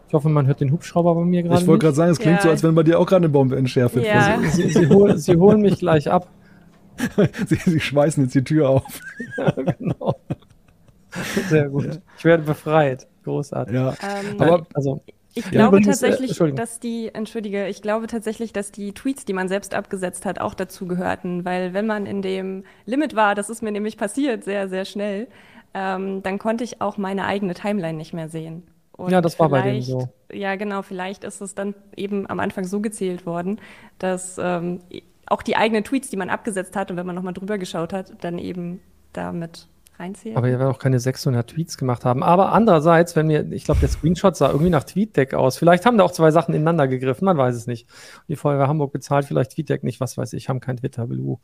Ich 0.08 0.14
hoffe, 0.14 0.28
man 0.28 0.46
hört 0.46 0.60
den 0.60 0.72
Hubschrauber 0.72 1.14
bei 1.14 1.24
mir 1.24 1.42
gerade. 1.42 1.60
Ich 1.60 1.68
wollte 1.68 1.84
gerade 1.84 1.96
sagen, 1.96 2.10
es 2.10 2.18
klingt 2.18 2.38
ja. 2.38 2.42
so, 2.42 2.48
als 2.48 2.62
wenn 2.64 2.74
bei 2.74 2.82
dir 2.82 2.98
auch 2.98 3.06
gerade 3.06 3.24
eine 3.24 3.28
Bombe 3.28 3.56
entschärft 3.56 3.94
wird. 3.94 4.06
Ja. 4.06 4.36
Also, 4.36 4.50
sie, 4.50 4.70
sie, 4.70 4.88
hol, 4.88 5.16
sie, 5.16 5.36
holen 5.36 5.60
mich 5.60 5.78
gleich 5.78 6.10
ab. 6.10 6.28
sie, 7.46 7.56
sie 7.56 7.80
schweißen 7.80 8.24
jetzt 8.24 8.34
die 8.34 8.42
Tür 8.42 8.70
auf. 8.70 9.00
ja, 9.36 9.50
genau. 9.50 10.16
Sehr 11.48 11.68
gut. 11.68 12.00
Ich 12.18 12.24
werde 12.24 12.42
befreit. 12.42 13.06
Großartig. 13.24 13.74
Ja. 13.74 13.94
Ähm, 14.02 14.40
aber 14.40 14.66
also. 14.74 15.00
Ich 15.32 15.48
glaube 15.48 15.78
ja, 15.78 15.84
tatsächlich, 15.84 16.40
äh, 16.40 16.52
dass 16.52 16.80
die, 16.80 17.14
entschuldige, 17.14 17.68
ich 17.68 17.82
glaube 17.82 18.08
tatsächlich, 18.08 18.52
dass 18.52 18.72
die 18.72 18.92
Tweets, 18.92 19.24
die 19.24 19.32
man 19.32 19.46
selbst 19.48 19.74
abgesetzt 19.74 20.26
hat, 20.26 20.40
auch 20.40 20.54
dazu 20.54 20.88
gehörten, 20.88 21.44
weil 21.44 21.72
wenn 21.72 21.86
man 21.86 22.04
in 22.04 22.20
dem 22.20 22.64
Limit 22.84 23.14
war, 23.14 23.36
das 23.36 23.48
ist 23.48 23.62
mir 23.62 23.70
nämlich 23.70 23.96
passiert, 23.96 24.42
sehr, 24.42 24.68
sehr 24.68 24.84
schnell, 24.84 25.28
ähm, 25.72 26.24
dann 26.24 26.40
konnte 26.40 26.64
ich 26.64 26.80
auch 26.80 26.96
meine 26.96 27.26
eigene 27.26 27.54
Timeline 27.54 27.96
nicht 27.96 28.12
mehr 28.12 28.28
sehen. 28.28 28.64
Und 28.92 29.12
ja, 29.12 29.20
das 29.20 29.38
war 29.38 29.48
bei 29.48 29.62
denen 29.62 29.82
so. 29.82 30.08
Ja, 30.32 30.56
genau, 30.56 30.82
vielleicht 30.82 31.22
ist 31.24 31.40
es 31.40 31.54
dann 31.54 31.74
eben 31.96 32.28
am 32.28 32.40
Anfang 32.40 32.64
so 32.64 32.80
gezählt 32.80 33.24
worden, 33.24 33.60
dass 33.98 34.36
ähm, 34.38 34.80
auch 35.26 35.42
die 35.42 35.56
eigenen 35.56 35.84
Tweets, 35.84 36.10
die 36.10 36.16
man 36.16 36.28
abgesetzt 36.28 36.76
hat 36.76 36.90
und 36.90 36.96
wenn 36.96 37.06
man 37.06 37.14
nochmal 37.14 37.32
drüber 37.32 37.56
geschaut 37.56 37.92
hat, 37.92 38.12
dann 38.22 38.38
eben 38.38 38.80
damit 39.12 39.68
reinzählen. 40.00 40.36
Aber 40.36 40.48
ihr 40.48 40.58
werdet 40.58 40.74
auch 40.74 40.80
keine 40.80 40.98
600 40.98 41.48
Tweets 41.48 41.76
gemacht 41.76 42.04
haben. 42.04 42.22
Aber 42.22 42.52
andererseits, 42.52 43.14
wenn 43.14 43.26
mir, 43.26 43.52
ich 43.52 43.64
glaube, 43.64 43.80
der 43.80 43.88
Screenshot 43.88 44.36
sah 44.36 44.48
irgendwie 44.48 44.70
nach 44.70 44.84
TweetDeck 44.84 45.34
aus. 45.34 45.58
Vielleicht 45.58 45.86
haben 45.86 45.98
da 45.98 46.04
auch 46.04 46.12
zwei 46.12 46.30
Sachen 46.30 46.54
ineinander 46.54 46.88
gegriffen, 46.88 47.26
man 47.26 47.36
weiß 47.36 47.54
es 47.54 47.66
nicht. 47.66 47.88
Die 48.28 48.36
Feuerwehr 48.36 48.68
Hamburg 48.68 48.92
bezahlt 48.92 49.26
vielleicht 49.26 49.52
TweetDeck 49.52 49.84
nicht, 49.84 50.00
was 50.00 50.18
weiß 50.18 50.32
ich, 50.32 50.48
haben 50.48 50.60
kein 50.60 50.78
Twitter, 50.78 51.06
Blue. 51.06 51.38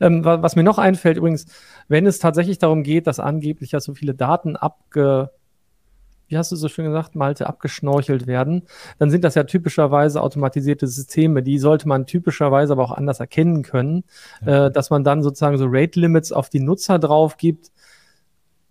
Ähm, 0.00 0.24
was 0.24 0.56
mir 0.56 0.64
noch 0.64 0.78
einfällt 0.78 1.16
übrigens, 1.16 1.46
wenn 1.88 2.06
es 2.06 2.18
tatsächlich 2.18 2.58
darum 2.58 2.82
geht, 2.82 3.06
dass 3.06 3.20
angeblich 3.20 3.72
ja 3.72 3.80
so 3.80 3.94
viele 3.94 4.14
Daten 4.14 4.56
abge 4.56 5.30
wie 6.28 6.36
hast 6.36 6.52
du 6.52 6.56
so 6.56 6.68
schön 6.68 6.84
gesagt, 6.84 7.14
Malte, 7.14 7.46
abgeschnorchelt 7.46 8.26
werden, 8.26 8.62
dann 8.98 9.10
sind 9.10 9.24
das 9.24 9.34
ja 9.34 9.44
typischerweise 9.44 10.22
automatisierte 10.22 10.86
Systeme. 10.86 11.42
Die 11.42 11.58
sollte 11.58 11.88
man 11.88 12.06
typischerweise 12.06 12.74
aber 12.74 12.84
auch 12.84 12.92
anders 12.92 13.20
erkennen 13.20 13.62
können, 13.62 14.04
ja. 14.44 14.66
äh, 14.66 14.70
dass 14.70 14.90
man 14.90 15.04
dann 15.04 15.22
sozusagen 15.22 15.58
so 15.58 15.66
Rate-Limits 15.68 16.32
auf 16.32 16.50
die 16.50 16.60
Nutzer 16.60 16.98
drauf 16.98 17.38
gibt. 17.38 17.72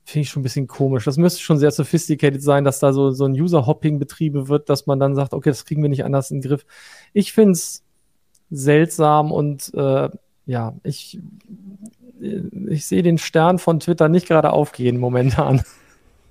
Finde 0.09 0.21
ich 0.21 0.29
schon 0.29 0.39
ein 0.39 0.43
bisschen 0.43 0.67
komisch. 0.67 1.03
Das 1.03 1.17
müsste 1.17 1.41
schon 1.41 1.57
sehr 1.57 1.71
sophisticated 1.71 2.41
sein, 2.41 2.63
dass 2.63 2.79
da 2.79 2.93
so, 2.93 3.11
so 3.11 3.25
ein 3.25 3.33
User-Hopping 3.33 3.99
betrieben 3.99 4.47
wird, 4.47 4.69
dass 4.69 4.87
man 4.87 5.01
dann 5.01 5.15
sagt, 5.15 5.33
okay, 5.33 5.49
das 5.49 5.65
kriegen 5.65 5.81
wir 5.81 5.89
nicht 5.89 6.05
anders 6.05 6.31
in 6.31 6.39
den 6.39 6.49
Griff. 6.49 6.65
Ich 7.11 7.33
finde 7.33 7.51
es 7.51 7.83
seltsam 8.49 9.33
und 9.33 9.73
äh, 9.73 10.07
ja, 10.45 10.75
ich, 10.83 11.19
ich 12.69 12.85
sehe 12.85 13.03
den 13.03 13.17
Stern 13.17 13.59
von 13.59 13.81
Twitter 13.81 14.07
nicht 14.07 14.29
gerade 14.29 14.53
aufgehen 14.53 14.97
momentan. 14.97 15.61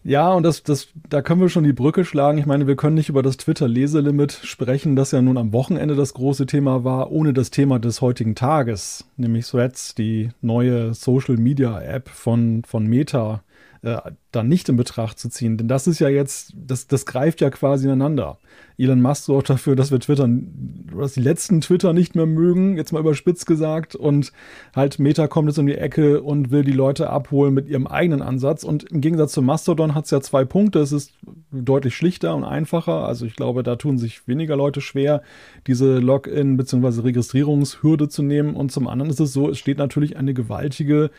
Ja, 0.08 0.32
und 0.32 0.44
das, 0.44 0.62
das, 0.62 0.86
da 1.08 1.20
können 1.20 1.40
wir 1.40 1.48
schon 1.48 1.64
die 1.64 1.72
Brücke 1.72 2.04
schlagen. 2.04 2.38
Ich 2.38 2.46
meine, 2.46 2.68
wir 2.68 2.76
können 2.76 2.94
nicht 2.94 3.08
über 3.08 3.24
das 3.24 3.38
Twitter-Leselimit 3.38 4.30
sprechen, 4.44 4.94
das 4.94 5.10
ja 5.10 5.20
nun 5.20 5.36
am 5.36 5.52
Wochenende 5.52 5.96
das 5.96 6.14
große 6.14 6.46
Thema 6.46 6.84
war, 6.84 7.10
ohne 7.10 7.32
das 7.32 7.50
Thema 7.50 7.80
des 7.80 8.00
heutigen 8.02 8.36
Tages, 8.36 9.04
nämlich 9.16 9.48
Threads, 9.48 9.96
die 9.96 10.28
neue 10.40 10.94
Social-Media-App 10.94 12.08
von, 12.08 12.62
von 12.64 12.86
Meta, 12.86 13.42
äh, 13.86 14.00
dann 14.32 14.48
nicht 14.48 14.68
in 14.68 14.76
Betracht 14.76 15.16
zu 15.16 15.28
ziehen. 15.28 15.56
Denn 15.56 15.68
das 15.68 15.86
ist 15.86 16.00
ja 16.00 16.08
jetzt, 16.08 16.52
das, 16.56 16.88
das 16.88 17.06
greift 17.06 17.40
ja 17.40 17.50
quasi 17.50 17.86
ineinander. 17.86 18.38
Elon 18.76 19.00
Musk 19.00 19.24
sorgt 19.24 19.48
dafür, 19.48 19.76
dass 19.76 19.92
wir 19.92 20.00
Twitter, 20.00 20.28
dass 20.28 21.14
die 21.14 21.20
letzten 21.20 21.60
Twitter 21.60 21.92
nicht 21.92 22.16
mehr 22.16 22.26
mögen, 22.26 22.76
jetzt 22.76 22.92
mal 22.92 22.98
überspitzt 22.98 23.46
gesagt. 23.46 23.94
Und 23.94 24.32
halt 24.74 24.98
Meta 24.98 25.28
kommt 25.28 25.48
jetzt 25.48 25.58
um 25.58 25.66
die 25.66 25.76
Ecke 25.76 26.20
und 26.20 26.50
will 26.50 26.64
die 26.64 26.72
Leute 26.72 27.10
abholen 27.10 27.54
mit 27.54 27.68
ihrem 27.68 27.86
eigenen 27.86 28.22
Ansatz. 28.22 28.64
Und 28.64 28.82
im 28.90 29.00
Gegensatz 29.00 29.32
zu 29.32 29.40
Mastodon 29.40 29.94
hat 29.94 30.06
es 30.06 30.10
ja 30.10 30.20
zwei 30.20 30.44
Punkte. 30.44 30.80
Es 30.80 30.90
ist 30.90 31.12
deutlich 31.52 31.94
schlichter 31.94 32.34
und 32.34 32.42
einfacher. 32.42 33.06
Also 33.06 33.24
ich 33.24 33.36
glaube, 33.36 33.62
da 33.62 33.76
tun 33.76 33.98
sich 33.98 34.26
weniger 34.26 34.56
Leute 34.56 34.80
schwer, 34.80 35.22
diese 35.68 35.98
Login- 35.98 36.56
bzw. 36.56 37.02
Registrierungshürde 37.02 38.08
zu 38.08 38.24
nehmen. 38.24 38.56
Und 38.56 38.72
zum 38.72 38.88
anderen 38.88 39.10
ist 39.10 39.20
es 39.20 39.32
so, 39.32 39.48
es 39.48 39.58
steht 39.58 39.78
natürlich 39.78 40.16
eine 40.16 40.34
gewaltige 40.34 41.10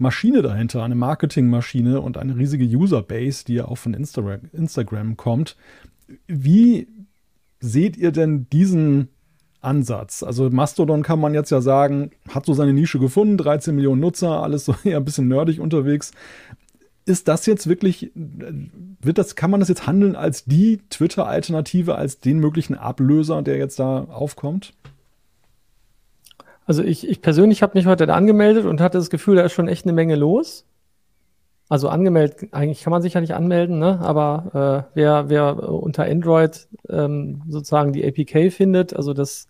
Maschine 0.00 0.42
dahinter, 0.42 0.82
eine 0.82 0.94
Marketingmaschine 0.94 2.00
und 2.00 2.16
eine 2.16 2.36
riesige 2.36 2.64
Userbase, 2.64 3.44
die 3.44 3.54
ja 3.54 3.66
auch 3.66 3.76
von 3.76 3.94
Instagram, 3.94 5.16
kommt. 5.16 5.56
Wie 6.26 6.88
seht 7.60 7.96
ihr 7.96 8.10
denn 8.10 8.48
diesen 8.50 9.08
Ansatz? 9.60 10.22
Also 10.22 10.48
Mastodon 10.50 11.02
kann 11.02 11.20
man 11.20 11.34
jetzt 11.34 11.50
ja 11.50 11.60
sagen, 11.60 12.10
hat 12.28 12.46
so 12.46 12.54
seine 12.54 12.72
Nische 12.72 12.98
gefunden, 12.98 13.36
13 13.36 13.74
Millionen 13.74 14.00
Nutzer, 14.00 14.42
alles 14.42 14.64
so 14.64 14.74
eher 14.84 14.96
ein 14.96 15.04
bisschen 15.04 15.28
nerdig 15.28 15.60
unterwegs. 15.60 16.12
Ist 17.04 17.28
das 17.28 17.46
jetzt 17.46 17.66
wirklich, 17.66 18.12
wird 18.14 19.18
das, 19.18 19.36
kann 19.36 19.50
man 19.50 19.60
das 19.60 19.68
jetzt 19.68 19.86
handeln 19.86 20.16
als 20.16 20.44
die 20.44 20.80
Twitter-Alternative, 20.90 21.94
als 21.94 22.20
den 22.20 22.38
möglichen 22.38 22.74
Ablöser, 22.74 23.42
der 23.42 23.56
jetzt 23.56 23.78
da 23.78 24.04
aufkommt? 24.04 24.72
Also 26.70 26.84
ich, 26.84 27.08
ich 27.08 27.20
persönlich 27.20 27.64
habe 27.64 27.76
mich 27.76 27.86
heute 27.86 28.14
angemeldet 28.14 28.64
und 28.64 28.80
hatte 28.80 28.96
das 28.96 29.10
Gefühl, 29.10 29.34
da 29.34 29.42
ist 29.42 29.54
schon 29.54 29.66
echt 29.66 29.86
eine 29.86 29.92
Menge 29.92 30.14
los. 30.14 30.66
Also 31.68 31.88
angemeldet, 31.88 32.52
eigentlich 32.52 32.84
kann 32.84 32.92
man 32.92 33.02
sich 33.02 33.14
ja 33.14 33.20
nicht 33.20 33.34
anmelden, 33.34 33.80
ne? 33.80 33.98
aber 34.00 34.86
äh, 34.86 34.90
wer, 34.94 35.28
wer 35.28 35.68
unter 35.68 36.04
Android 36.04 36.68
ähm, 36.88 37.42
sozusagen 37.48 37.92
die 37.92 38.06
APK 38.06 38.52
findet, 38.52 38.94
also 38.94 39.14
das, 39.14 39.48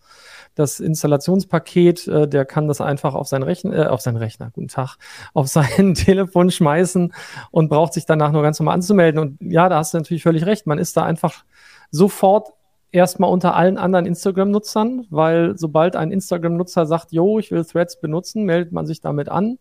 das 0.54 0.80
Installationspaket, 0.80 2.08
äh, 2.08 2.26
der 2.26 2.46
kann 2.46 2.68
das 2.68 2.80
einfach 2.80 3.14
auf 3.14 3.28
seinen 3.28 3.42
Rechner, 3.42 3.76
äh, 3.76 3.86
auf 3.88 4.00
seinen 4.00 4.16
Rechner, 4.16 4.50
guten 4.54 4.68
Tag, 4.68 4.96
auf 5.34 5.46
sein 5.46 5.92
Telefon 5.94 6.50
schmeißen 6.50 7.12
und 7.50 7.68
braucht 7.68 7.92
sich 7.92 8.06
danach 8.06 8.32
nur 8.32 8.42
ganz 8.42 8.58
normal 8.58 8.76
anzumelden. 8.76 9.20
Und 9.20 9.36
ja, 9.42 9.68
da 9.68 9.76
hast 9.76 9.92
du 9.92 9.98
natürlich 9.98 10.22
völlig 10.22 10.46
recht. 10.46 10.66
Man 10.66 10.78
ist 10.78 10.96
da 10.96 11.02
einfach 11.02 11.44
sofort 11.90 12.54
erstmal 12.92 13.30
unter 13.30 13.54
allen 13.54 13.78
anderen 13.78 14.06
Instagram-Nutzern, 14.06 15.06
weil 15.10 15.56
sobald 15.56 15.96
ein 15.96 16.12
Instagram-Nutzer 16.12 16.86
sagt, 16.86 17.12
yo, 17.12 17.38
ich 17.38 17.50
will 17.50 17.64
Threads 17.64 18.00
benutzen, 18.00 18.44
meldet 18.44 18.72
man 18.72 18.86
sich 18.86 19.00
damit 19.00 19.28
an 19.28 19.58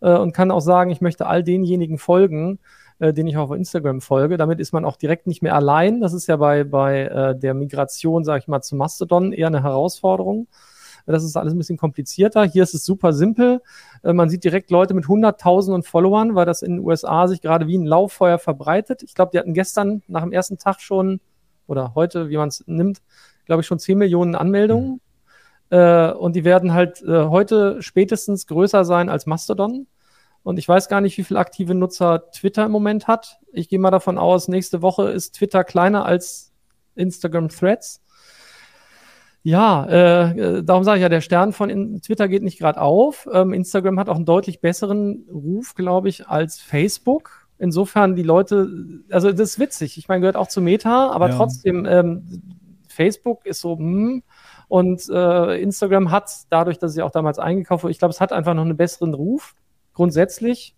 äh, 0.00 0.16
und 0.16 0.32
kann 0.32 0.50
auch 0.50 0.60
sagen, 0.60 0.90
ich 0.90 1.00
möchte 1.00 1.26
all 1.26 1.42
denjenigen 1.42 1.98
folgen, 1.98 2.58
äh, 2.98 3.12
denen 3.12 3.28
ich 3.28 3.36
auf 3.36 3.52
Instagram 3.52 4.00
folge. 4.00 4.36
Damit 4.36 4.60
ist 4.60 4.72
man 4.72 4.84
auch 4.84 4.96
direkt 4.96 5.26
nicht 5.26 5.42
mehr 5.42 5.54
allein. 5.54 6.00
Das 6.00 6.12
ist 6.12 6.26
ja 6.26 6.36
bei, 6.36 6.64
bei 6.64 7.02
äh, 7.02 7.38
der 7.38 7.54
Migration, 7.54 8.24
sage 8.24 8.40
ich 8.40 8.48
mal, 8.48 8.62
zu 8.62 8.76
Mastodon 8.76 9.32
eher 9.32 9.48
eine 9.48 9.62
Herausforderung. 9.62 10.48
Das 11.06 11.24
ist 11.24 11.36
alles 11.36 11.52
ein 11.52 11.58
bisschen 11.58 11.78
komplizierter. 11.78 12.44
Hier 12.44 12.62
ist 12.62 12.74
es 12.74 12.84
super 12.84 13.12
simpel. 13.12 13.60
Äh, 14.02 14.12
man 14.12 14.28
sieht 14.28 14.44
direkt 14.44 14.70
Leute 14.70 14.94
mit 14.94 15.08
Hunderttausenden 15.08 15.82
Followern, 15.82 16.34
weil 16.34 16.46
das 16.46 16.62
in 16.62 16.76
den 16.76 16.84
USA 16.84 17.26
sich 17.28 17.40
gerade 17.40 17.66
wie 17.66 17.76
ein 17.76 17.86
Lauffeuer 17.86 18.38
verbreitet. 18.38 19.02
Ich 19.02 19.14
glaube, 19.14 19.30
die 19.32 19.38
hatten 19.38 19.54
gestern 19.54 20.02
nach 20.06 20.22
dem 20.22 20.32
ersten 20.32 20.58
Tag 20.58 20.80
schon 20.80 21.20
oder 21.72 21.94
heute, 21.96 22.28
wie 22.28 22.36
man 22.36 22.48
es 22.48 22.62
nimmt, 22.66 23.02
glaube 23.46 23.62
ich, 23.62 23.66
schon 23.66 23.80
10 23.80 23.98
Millionen 23.98 24.36
Anmeldungen. 24.36 25.00
Mhm. 25.70 25.76
Äh, 25.76 26.12
und 26.12 26.36
die 26.36 26.44
werden 26.44 26.72
halt 26.72 27.02
äh, 27.02 27.24
heute 27.24 27.82
spätestens 27.82 28.46
größer 28.46 28.84
sein 28.84 29.08
als 29.08 29.26
Mastodon. 29.26 29.86
Und 30.44 30.58
ich 30.58 30.68
weiß 30.68 30.88
gar 30.88 31.00
nicht, 31.00 31.16
wie 31.18 31.24
viele 31.24 31.40
aktive 31.40 31.74
Nutzer 31.74 32.30
Twitter 32.30 32.66
im 32.66 32.72
Moment 32.72 33.08
hat. 33.08 33.38
Ich 33.52 33.68
gehe 33.68 33.78
mal 33.78 33.90
davon 33.90 34.18
aus, 34.18 34.48
nächste 34.48 34.82
Woche 34.82 35.10
ist 35.10 35.36
Twitter 35.36 35.64
kleiner 35.64 36.04
als 36.04 36.52
Instagram 36.94 37.48
Threads. 37.48 38.02
Ja, 39.44 39.86
äh, 39.86 40.58
äh 40.58 40.62
darum 40.62 40.84
sage 40.84 40.98
ich 40.98 41.02
ja, 41.02 41.08
der 41.08 41.20
Stern 41.20 41.52
von 41.52 42.00
Twitter 42.02 42.28
geht 42.28 42.42
nicht 42.42 42.58
gerade 42.58 42.80
auf. 42.80 43.28
Ähm, 43.32 43.52
Instagram 43.52 43.98
hat 43.98 44.08
auch 44.08 44.16
einen 44.16 44.24
deutlich 44.24 44.60
besseren 44.60 45.26
Ruf, 45.32 45.74
glaube 45.74 46.08
ich, 46.08 46.28
als 46.28 46.60
Facebook. 46.60 47.41
Insofern 47.62 48.16
die 48.16 48.24
Leute, 48.24 48.68
also 49.08 49.30
das 49.30 49.50
ist 49.50 49.58
witzig. 49.60 49.96
Ich 49.96 50.08
meine, 50.08 50.20
gehört 50.20 50.34
auch 50.34 50.48
zu 50.48 50.60
Meta, 50.60 51.10
aber 51.12 51.28
ja. 51.28 51.36
trotzdem, 51.36 51.86
ähm, 51.86 52.42
Facebook 52.88 53.46
ist 53.46 53.60
so, 53.60 53.78
hm, 53.78 54.24
und 54.66 55.08
äh, 55.08 55.62
Instagram 55.62 56.10
hat 56.10 56.28
dadurch, 56.50 56.80
dass 56.80 56.92
sie 56.92 57.02
auch 57.02 57.12
damals 57.12 57.38
eingekauft 57.38 57.84
wurde, 57.84 57.92
ich 57.92 58.00
glaube, 58.00 58.10
es 58.10 58.20
hat 58.20 58.32
einfach 58.32 58.54
noch 58.54 58.64
einen 58.64 58.76
besseren 58.76 59.14
Ruf 59.14 59.54
grundsätzlich. 59.94 60.74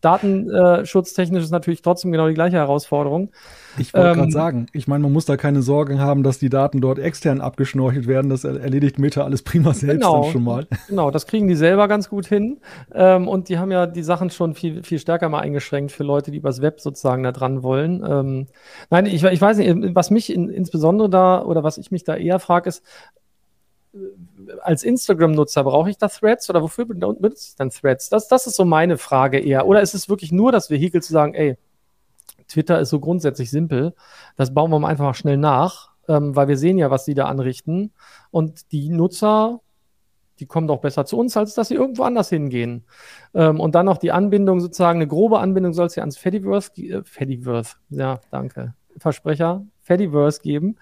Datenschutztechnisch 0.00 1.44
ist 1.44 1.50
natürlich 1.50 1.82
trotzdem 1.82 2.12
genau 2.12 2.28
die 2.28 2.34
gleiche 2.34 2.56
Herausforderung. 2.56 3.30
Ich 3.78 3.94
wollte 3.94 4.08
ähm, 4.08 4.14
gerade 4.16 4.32
sagen, 4.32 4.66
ich 4.72 4.88
meine, 4.88 5.02
man 5.02 5.12
muss 5.12 5.26
da 5.26 5.36
keine 5.36 5.62
Sorgen 5.62 6.00
haben, 6.00 6.22
dass 6.22 6.38
die 6.38 6.48
Daten 6.48 6.80
dort 6.80 6.98
extern 6.98 7.40
abgeschnorchelt 7.40 8.06
werden. 8.06 8.28
Das 8.30 8.44
erledigt 8.44 8.98
Meta 8.98 9.22
alles 9.22 9.42
prima 9.42 9.74
selbst 9.74 10.00
genau, 10.00 10.22
dann 10.22 10.32
schon 10.32 10.44
mal. 10.44 10.66
Genau, 10.88 11.10
das 11.10 11.26
kriegen 11.26 11.46
die 11.46 11.54
selber 11.54 11.86
ganz 11.86 12.08
gut 12.08 12.26
hin. 12.26 12.58
Ähm, 12.92 13.28
und 13.28 13.48
die 13.48 13.58
haben 13.58 13.70
ja 13.70 13.86
die 13.86 14.02
Sachen 14.02 14.30
schon 14.30 14.54
viel, 14.54 14.82
viel 14.82 14.98
stärker 14.98 15.28
mal 15.28 15.40
eingeschränkt 15.40 15.92
für 15.92 16.02
Leute, 16.02 16.30
die 16.30 16.38
übers 16.38 16.62
Web 16.62 16.80
sozusagen 16.80 17.22
da 17.22 17.32
dran 17.32 17.62
wollen. 17.62 18.04
Ähm, 18.04 18.46
nein, 18.90 19.06
ich, 19.06 19.22
ich 19.22 19.40
weiß 19.40 19.58
nicht, 19.58 19.94
was 19.94 20.10
mich 20.10 20.32
in, 20.32 20.48
insbesondere 20.48 21.08
da 21.08 21.42
oder 21.42 21.62
was 21.62 21.78
ich 21.78 21.90
mich 21.90 22.04
da 22.04 22.16
eher 22.16 22.40
frage, 22.40 22.68
ist, 22.68 22.82
als 24.62 24.84
Instagram-Nutzer 24.84 25.64
brauche 25.64 25.90
ich 25.90 25.98
da 25.98 26.08
Threads 26.08 26.48
oder 26.48 26.62
wofür 26.62 26.84
benutze 26.84 27.48
ich 27.48 27.56
dann 27.56 27.70
Threads? 27.70 28.08
Das, 28.08 28.28
das 28.28 28.46
ist 28.46 28.56
so 28.56 28.64
meine 28.64 28.98
Frage 28.98 29.38
eher. 29.38 29.66
Oder 29.66 29.82
ist 29.82 29.94
es 29.94 30.08
wirklich 30.08 30.32
nur 30.32 30.52
das 30.52 30.70
Vehikel 30.70 31.02
zu 31.02 31.12
sagen, 31.12 31.34
ey, 31.34 31.56
Twitter 32.48 32.80
ist 32.80 32.90
so 32.90 33.00
grundsätzlich 33.00 33.50
simpel, 33.50 33.94
das 34.36 34.52
bauen 34.52 34.70
wir 34.70 34.78
mal 34.78 34.88
einfach 34.88 35.14
schnell 35.14 35.36
nach, 35.36 35.90
ähm, 36.08 36.34
weil 36.34 36.48
wir 36.48 36.56
sehen 36.56 36.78
ja, 36.78 36.90
was 36.90 37.04
die 37.04 37.14
da 37.14 37.26
anrichten. 37.26 37.92
Und 38.30 38.72
die 38.72 38.88
Nutzer, 38.90 39.60
die 40.40 40.46
kommen 40.46 40.66
doch 40.66 40.80
besser 40.80 41.04
zu 41.04 41.18
uns, 41.18 41.36
als 41.36 41.54
dass 41.54 41.68
sie 41.68 41.74
irgendwo 41.74 42.02
anders 42.02 42.28
hingehen. 42.28 42.84
Ähm, 43.34 43.60
und 43.60 43.74
dann 43.74 43.86
noch 43.86 43.98
die 43.98 44.12
Anbindung, 44.12 44.60
sozusagen 44.60 44.98
eine 44.98 45.06
grobe 45.06 45.38
Anbindung 45.38 45.72
soll 45.72 45.86
es 45.86 45.96
ja 45.96 46.02
ans 46.02 46.16
Fediverse, 46.16 46.72
äh, 46.76 47.02
Fediverse, 47.04 47.76
ja, 47.90 48.20
danke, 48.30 48.74
Versprecher, 48.96 49.64
Fediverse 49.90 50.40
geben. 50.40 50.76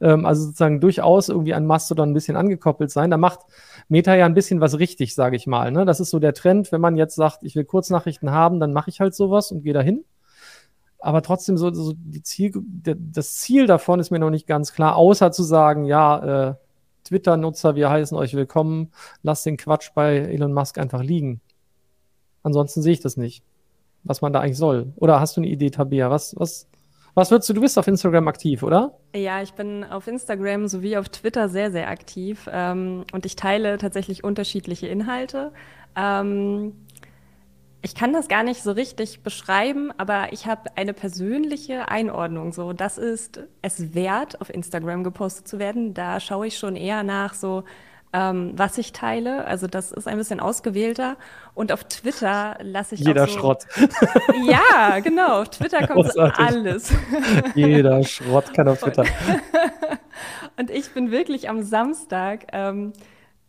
Ähm, 0.00 0.24
also 0.24 0.44
sozusagen 0.44 0.80
durchaus 0.80 1.28
irgendwie 1.28 1.54
an 1.54 1.66
Mastodon 1.66 2.10
ein 2.10 2.14
bisschen 2.14 2.36
angekoppelt 2.36 2.92
sein. 2.92 3.10
Da 3.10 3.16
macht 3.16 3.40
Meta 3.88 4.14
ja 4.14 4.24
ein 4.26 4.34
bisschen 4.34 4.60
was 4.60 4.78
richtig, 4.78 5.16
sage 5.16 5.34
ich 5.34 5.48
mal. 5.48 5.72
Ne? 5.72 5.84
Das 5.84 5.98
ist 5.98 6.10
so 6.10 6.20
der 6.20 6.32
Trend, 6.32 6.70
wenn 6.70 6.80
man 6.80 6.96
jetzt 6.96 7.16
sagt, 7.16 7.42
ich 7.42 7.56
will 7.56 7.64
Kurznachrichten 7.64 8.30
haben, 8.30 8.60
dann 8.60 8.72
mache 8.72 8.90
ich 8.90 9.00
halt 9.00 9.16
sowas 9.16 9.50
und 9.50 9.64
gehe 9.64 9.72
dahin. 9.72 10.04
Aber 11.00 11.22
trotzdem, 11.22 11.58
so, 11.58 11.72
so 11.74 11.94
die 11.96 12.22
Ziel, 12.22 12.52
das 12.54 13.34
Ziel 13.34 13.66
davon 13.66 13.98
ist 13.98 14.12
mir 14.12 14.20
noch 14.20 14.30
nicht 14.30 14.46
ganz 14.46 14.72
klar, 14.72 14.94
außer 14.94 15.32
zu 15.32 15.42
sagen, 15.42 15.84
ja, 15.84 16.50
äh, 16.50 16.54
Twitter-Nutzer, 17.02 17.74
wir 17.74 17.90
heißen 17.90 18.16
euch 18.16 18.34
willkommen, 18.34 18.92
lasst 19.24 19.44
den 19.44 19.56
Quatsch 19.56 19.90
bei 19.96 20.18
Elon 20.18 20.52
Musk 20.52 20.78
einfach 20.78 21.02
liegen. 21.02 21.40
Ansonsten 22.44 22.82
sehe 22.82 22.92
ich 22.92 23.00
das 23.00 23.16
nicht, 23.16 23.42
was 24.04 24.22
man 24.22 24.32
da 24.32 24.38
eigentlich 24.38 24.58
soll. 24.58 24.92
Oder 24.94 25.18
hast 25.18 25.36
du 25.36 25.40
eine 25.40 25.50
Idee, 25.50 25.70
Tabea? 25.70 26.10
Was, 26.10 26.36
was, 26.38 26.68
was 27.14 27.30
würdest 27.30 27.48
du? 27.50 27.54
Du 27.54 27.60
bist 27.60 27.78
auf 27.78 27.86
Instagram 27.86 28.28
aktiv, 28.28 28.62
oder? 28.62 28.98
Ja, 29.14 29.42
ich 29.42 29.52
bin 29.52 29.84
auf 29.84 30.06
Instagram 30.06 30.68
sowie 30.68 30.96
auf 30.96 31.08
Twitter 31.08 31.48
sehr, 31.48 31.70
sehr 31.70 31.88
aktiv 31.88 32.48
ähm, 32.50 33.04
und 33.12 33.26
ich 33.26 33.36
teile 33.36 33.78
tatsächlich 33.78 34.24
unterschiedliche 34.24 34.86
Inhalte. 34.86 35.52
Ähm, 35.94 36.72
ich 37.82 37.94
kann 37.94 38.12
das 38.12 38.28
gar 38.28 38.44
nicht 38.44 38.62
so 38.62 38.70
richtig 38.70 39.22
beschreiben, 39.22 39.92
aber 39.98 40.32
ich 40.32 40.46
habe 40.46 40.70
eine 40.76 40.94
persönliche 40.94 41.88
Einordnung. 41.88 42.52
So, 42.52 42.72
das 42.72 42.96
ist 42.96 43.40
es 43.60 43.94
wert, 43.94 44.40
auf 44.40 44.50
Instagram 44.50 45.02
gepostet 45.02 45.48
zu 45.48 45.58
werden. 45.58 45.92
Da 45.92 46.20
schaue 46.20 46.46
ich 46.46 46.56
schon 46.56 46.76
eher 46.76 47.02
nach, 47.02 47.34
so 47.34 47.64
ähm, 48.12 48.52
was 48.56 48.78
ich 48.78 48.92
teile. 48.92 49.46
Also 49.46 49.66
das 49.66 49.92
ist 49.92 50.06
ein 50.06 50.18
bisschen 50.18 50.40
ausgewählter. 50.40 51.16
Und 51.54 51.72
auf 51.72 51.84
Twitter 51.84 52.56
lasse 52.60 52.94
ich 52.94 53.00
jeder 53.00 53.26
so, 53.26 53.38
Schrott. 53.38 53.66
Ja, 54.44 55.00
genau. 55.00 55.42
Auf 55.42 55.50
Twitter 55.50 55.86
kommt 55.86 56.16
alles. 56.18 56.92
jeder 57.54 58.02
Schrott 58.04 58.52
kann 58.54 58.68
auf 58.68 58.80
Twitter. 58.80 59.04
Und 60.58 60.70
ich 60.70 60.92
bin 60.92 61.10
wirklich 61.10 61.48
am 61.48 61.62
Samstag. 61.62 62.46
Ähm, 62.52 62.92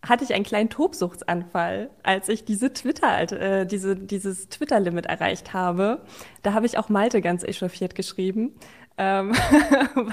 hatte 0.05 0.25
ich 0.25 0.33
einen 0.33 0.43
kleinen 0.43 0.69
Tobsuchtsanfall, 0.69 1.89
als 2.03 2.27
ich 2.27 2.43
diese 2.43 2.73
Twitter, 2.73 3.31
äh, 3.31 3.65
diese, 3.65 3.95
dieses 3.95 4.49
Twitter-Limit 4.49 5.05
erreicht 5.05 5.53
habe. 5.53 6.01
Da 6.41 6.53
habe 6.53 6.65
ich 6.65 6.77
auch 6.77 6.89
Malte 6.89 7.21
ganz 7.21 7.43
echauffiert 7.43 7.95
geschrieben, 7.95 8.53
ähm, 8.97 9.31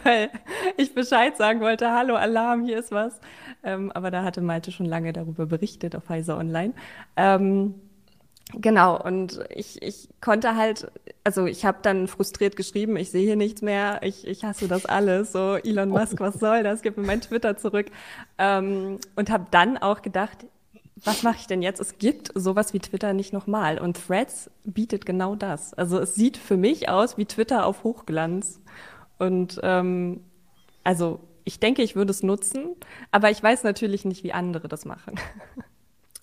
weil 0.04 0.30
ich 0.76 0.94
Bescheid 0.94 1.36
sagen 1.36 1.60
wollte, 1.60 1.90
hallo 1.90 2.14
Alarm, 2.14 2.64
hier 2.64 2.78
ist 2.78 2.92
was. 2.92 3.20
Ähm, 3.62 3.92
aber 3.92 4.10
da 4.10 4.24
hatte 4.24 4.40
Malte 4.40 4.72
schon 4.72 4.86
lange 4.86 5.12
darüber 5.12 5.46
berichtet 5.46 5.94
auf 5.96 6.08
Heise 6.08 6.36
Online. 6.36 6.72
Ähm, 7.16 7.74
Genau, 8.54 9.00
und 9.00 9.40
ich, 9.50 9.80
ich 9.82 10.08
konnte 10.20 10.56
halt, 10.56 10.90
also 11.24 11.46
ich 11.46 11.64
habe 11.64 11.78
dann 11.82 12.08
frustriert 12.08 12.56
geschrieben, 12.56 12.96
ich 12.96 13.10
sehe 13.10 13.24
hier 13.24 13.36
nichts 13.36 13.62
mehr, 13.62 14.00
ich, 14.02 14.26
ich 14.26 14.44
hasse 14.44 14.66
das 14.66 14.86
alles, 14.86 15.32
so 15.32 15.54
Elon 15.54 15.90
Musk, 15.90 16.18
was 16.20 16.34
soll 16.40 16.62
das, 16.62 16.82
gib 16.82 16.96
mir 16.96 17.06
mein 17.06 17.20
Twitter 17.20 17.56
zurück. 17.56 17.86
Ähm, 18.38 18.98
und 19.16 19.30
habe 19.30 19.46
dann 19.50 19.78
auch 19.78 20.02
gedacht, 20.02 20.46
was 21.04 21.22
mache 21.22 21.36
ich 21.38 21.46
denn 21.46 21.62
jetzt? 21.62 21.80
Es 21.80 21.98
gibt 21.98 22.30
sowas 22.34 22.74
wie 22.74 22.78
Twitter 22.80 23.12
nicht 23.12 23.32
nochmal. 23.32 23.78
Und 23.78 24.06
Threads 24.06 24.50
bietet 24.64 25.06
genau 25.06 25.34
das. 25.34 25.72
Also 25.74 25.98
es 25.98 26.14
sieht 26.14 26.36
für 26.36 26.56
mich 26.56 26.88
aus 26.90 27.16
wie 27.16 27.24
Twitter 27.24 27.64
auf 27.64 27.84
Hochglanz. 27.84 28.60
Und 29.18 29.60
ähm, 29.62 30.20
also 30.84 31.20
ich 31.50 31.58
denke, 31.58 31.82
ich 31.82 31.96
würde 31.96 32.12
es 32.12 32.22
nutzen, 32.22 32.76
aber 33.10 33.30
ich 33.30 33.42
weiß 33.42 33.64
natürlich 33.64 34.04
nicht, 34.04 34.22
wie 34.22 34.32
andere 34.32 34.68
das 34.68 34.84
machen. 34.84 35.16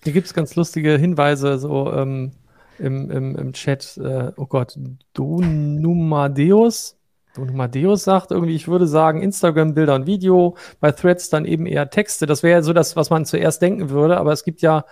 Hier 0.02 0.14
gibt 0.14 0.26
es 0.26 0.32
ganz 0.32 0.56
lustige 0.56 0.96
Hinweise, 0.96 1.58
so 1.58 1.92
ähm, 1.92 2.32
im, 2.78 3.10
im, 3.10 3.36
im 3.36 3.52
Chat. 3.52 3.98
Äh, 3.98 4.32
oh 4.38 4.46
Gott, 4.46 4.78
Donumadeus. 5.12 6.96
Donumadeus 7.34 8.04
sagt 8.04 8.30
irgendwie, 8.30 8.54
ich 8.54 8.68
würde 8.68 8.86
sagen, 8.86 9.20
Instagram 9.20 9.74
Bilder 9.74 9.96
und 9.96 10.06
Video, 10.06 10.56
bei 10.80 10.92
Threads 10.92 11.28
dann 11.28 11.44
eben 11.44 11.66
eher 11.66 11.90
Texte. 11.90 12.24
Das 12.24 12.42
wäre 12.42 12.60
ja 12.60 12.62
so 12.62 12.72
das, 12.72 12.96
was 12.96 13.10
man 13.10 13.26
zuerst 13.26 13.60
denken 13.60 13.90
würde, 13.90 14.16
aber 14.16 14.32
es 14.32 14.44
gibt 14.44 14.62
ja 14.62 14.86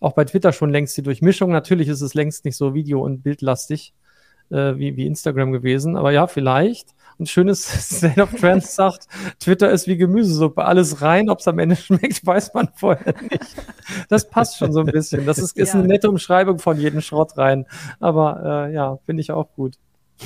auch 0.00 0.14
bei 0.14 0.24
Twitter 0.24 0.52
schon 0.52 0.70
längst 0.70 0.96
die 0.96 1.02
Durchmischung. 1.02 1.50
Natürlich 1.50 1.88
ist 1.88 2.00
es 2.00 2.14
längst 2.14 2.46
nicht 2.46 2.56
so 2.56 2.72
video- 2.72 3.04
und 3.04 3.22
bildlastig 3.22 3.92
äh, 4.50 4.78
wie, 4.78 4.96
wie 4.96 5.06
Instagram 5.06 5.52
gewesen, 5.52 5.96
aber 5.98 6.10
ja, 6.10 6.26
vielleicht. 6.26 6.94
Ein 7.18 7.26
schönes 7.26 7.64
State 7.96 8.20
of 8.20 8.32
Trends 8.32 8.74
sagt, 8.74 9.06
Twitter 9.38 9.70
ist 9.70 9.86
wie 9.86 9.96
Gemüsesuppe. 9.96 10.64
Alles 10.64 11.02
rein, 11.02 11.30
ob 11.30 11.40
es 11.40 11.48
am 11.48 11.58
Ende 11.58 11.76
schmeckt, 11.76 12.24
weiß 12.26 12.54
man 12.54 12.68
vorher 12.74 13.14
nicht. 13.22 13.56
Das 14.08 14.28
passt 14.28 14.58
schon 14.58 14.72
so 14.72 14.80
ein 14.80 14.86
bisschen. 14.86 15.26
Das 15.26 15.38
ist, 15.38 15.56
ist 15.56 15.74
eine 15.74 15.86
nette 15.86 16.08
Umschreibung 16.08 16.58
von 16.58 16.78
jedem 16.78 17.00
Schrott 17.00 17.36
rein. 17.38 17.66
Aber 18.00 18.68
äh, 18.68 18.74
ja, 18.74 18.98
finde 19.06 19.20
ich 19.20 19.30
auch 19.30 19.48
gut. 19.54 19.76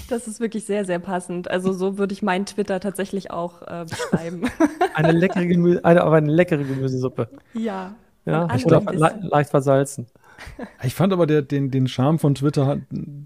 Das 0.09 0.29
ist 0.29 0.39
wirklich 0.41 0.65
sehr, 0.65 0.85
sehr 0.85 0.99
passend. 0.99 1.51
Also 1.51 1.73
so 1.73 1.99
würde 1.99 2.13
ich 2.13 2.23
meinen 2.23 2.47
Twitter 2.47 2.79
tatsächlich 2.81 3.31
auch 3.31 3.63
äh, 3.63 3.85
beschreiben. 3.89 4.43
eine 4.95 5.13
leckere 5.13 5.47
Gemüse, 5.47 5.85
eine, 5.85 6.03
aber 6.03 6.17
eine 6.17 6.31
leckere 6.31 6.65
Gemüsesuppe. 6.65 7.29
Ja. 7.55 7.95
Ja, 8.27 8.47
oder 8.65 8.83
le 8.93 9.19
leicht 9.23 9.51
versalzen. 9.51 10.07
Ich 10.83 10.95
fand 10.95 11.13
aber 11.13 11.27
der, 11.27 11.43
den, 11.43 11.71
den 11.71 11.89
Charme 11.89 12.19
von 12.19 12.35
Twitter 12.35 12.81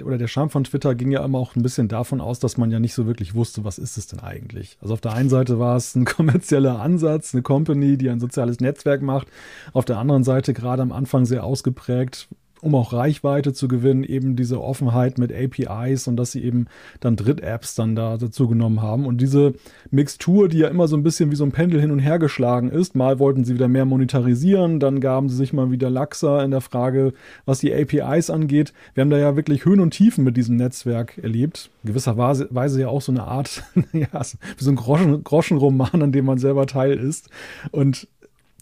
oder 0.05 0.19
der 0.19 0.29
Charme 0.29 0.51
von 0.51 0.65
Twitter 0.65 0.95
ging 0.95 1.11
ja 1.11 1.25
immer 1.25 1.39
auch 1.39 1.55
ein 1.55 1.63
bisschen 1.63 1.89
davon 1.89 2.21
aus, 2.21 2.39
dass 2.39 2.57
man 2.57 2.71
ja 2.71 2.81
nicht 2.81 2.95
so 2.95 3.07
wirklich 3.07 3.35
wusste, 3.35 3.65
was 3.65 3.79
ist 3.79 3.97
es 3.97 4.07
denn 4.07 4.21
eigentlich. 4.21 4.79
Also 4.81 4.95
auf 4.95 5.01
der 5.01 5.13
einen 5.13 5.29
Seite 5.29 5.59
war 5.59 5.77
es 5.77 5.95
ein 5.95 6.05
kommerzieller 6.07 6.81
Ansatz, 6.81 7.35
eine 7.35 7.43
Company, 7.43 7.97
die 7.97 8.11
ein 8.11 8.21
soziales 8.21 8.61
Netzwerk 8.61 9.03
macht. 9.03 9.29
Auf 9.73 9.85
der 9.85 9.99
anderen 9.99 10.25
Seite 10.25 10.55
gerade 10.55 10.83
am 10.83 10.93
Anfang 10.93 11.25
sehr 11.25 11.45
ausgeprägt 11.45 12.29
um 12.63 12.77
auch 12.77 12.93
Reichweite 12.93 13.53
zu 13.53 13.67
gewinnen, 13.69 14.05
eben 14.05 14.37
diese 14.37 14.63
Offenheit 14.63 15.19
mit 15.19 15.33
APIs 15.33 16.07
und 16.07 16.17
dass 16.17 16.31
sie 16.31 16.43
eben 16.43 16.67
dann 17.01 17.17
Dritt-Apps 17.17 17.75
dann 17.75 17.97
da 17.97 18.17
dazu 18.17 18.49
genommen 18.49 18.81
haben. 18.81 19.05
Und 19.05 19.21
diese 19.21 19.55
Mixtur, 19.91 20.49
die 20.49 20.59
ja 20.59 20.69
immer 20.69 20.87
so 20.87 20.97
ein 20.97 21.03
bisschen 21.03 21.33
wie 21.33 21.37
so 21.37 21.45
ein 21.45 21.51
Pendel 21.51 21.81
hin 21.81 21.91
und 21.91 21.99
her 21.99 22.21
geschlagen 22.21 22.71
ist, 22.71 22.95
mal 22.95 23.19
wollten 23.19 23.45
sie 23.45 23.55
wieder 23.55 23.67
mehr 23.67 23.85
monetarisieren, 23.85 24.79
dann 24.79 25.01
gaben 25.01 25.29
sie 25.29 25.37
sich 25.37 25.53
mal 25.53 25.73
wieder 25.73 25.91
laxer 25.91 26.45
in 26.45 26.53
der 26.53 26.61
Frage, 26.61 27.15
was 27.47 27.59
die 27.59 27.75
APIs 27.75 28.31
angeht. 28.31 28.73
Wir 28.95 29.03
haben 29.03 29.11
da 29.11 29.19
ja 29.19 29.35
wirklich 29.35 29.65
Höhen 29.65 29.81
und 29.81 29.91
Tiefen 29.91 30.23
mit 30.23 30.37
diesem 30.37 30.57
Netzwerk 30.57 31.19
erlebt. 31.19 31.69
In 31.83 31.89
gewisser 31.89 32.17
Weise 32.17 32.81
ja 32.81 32.89
auch 32.89 33.03
so 33.03 33.11
eine 33.11 33.25
Art, 33.25 33.65
ja, 33.93 34.07
wie 34.13 34.65
so 34.65 34.71
ein 34.71 34.77
Groschen, 34.77 35.25
Groschenroman, 35.25 36.01
an 36.01 36.13
dem 36.13 36.27
man 36.27 36.39
selber 36.39 36.67
Teil 36.69 36.93
ist. 36.93 37.29
Und 37.73 38.07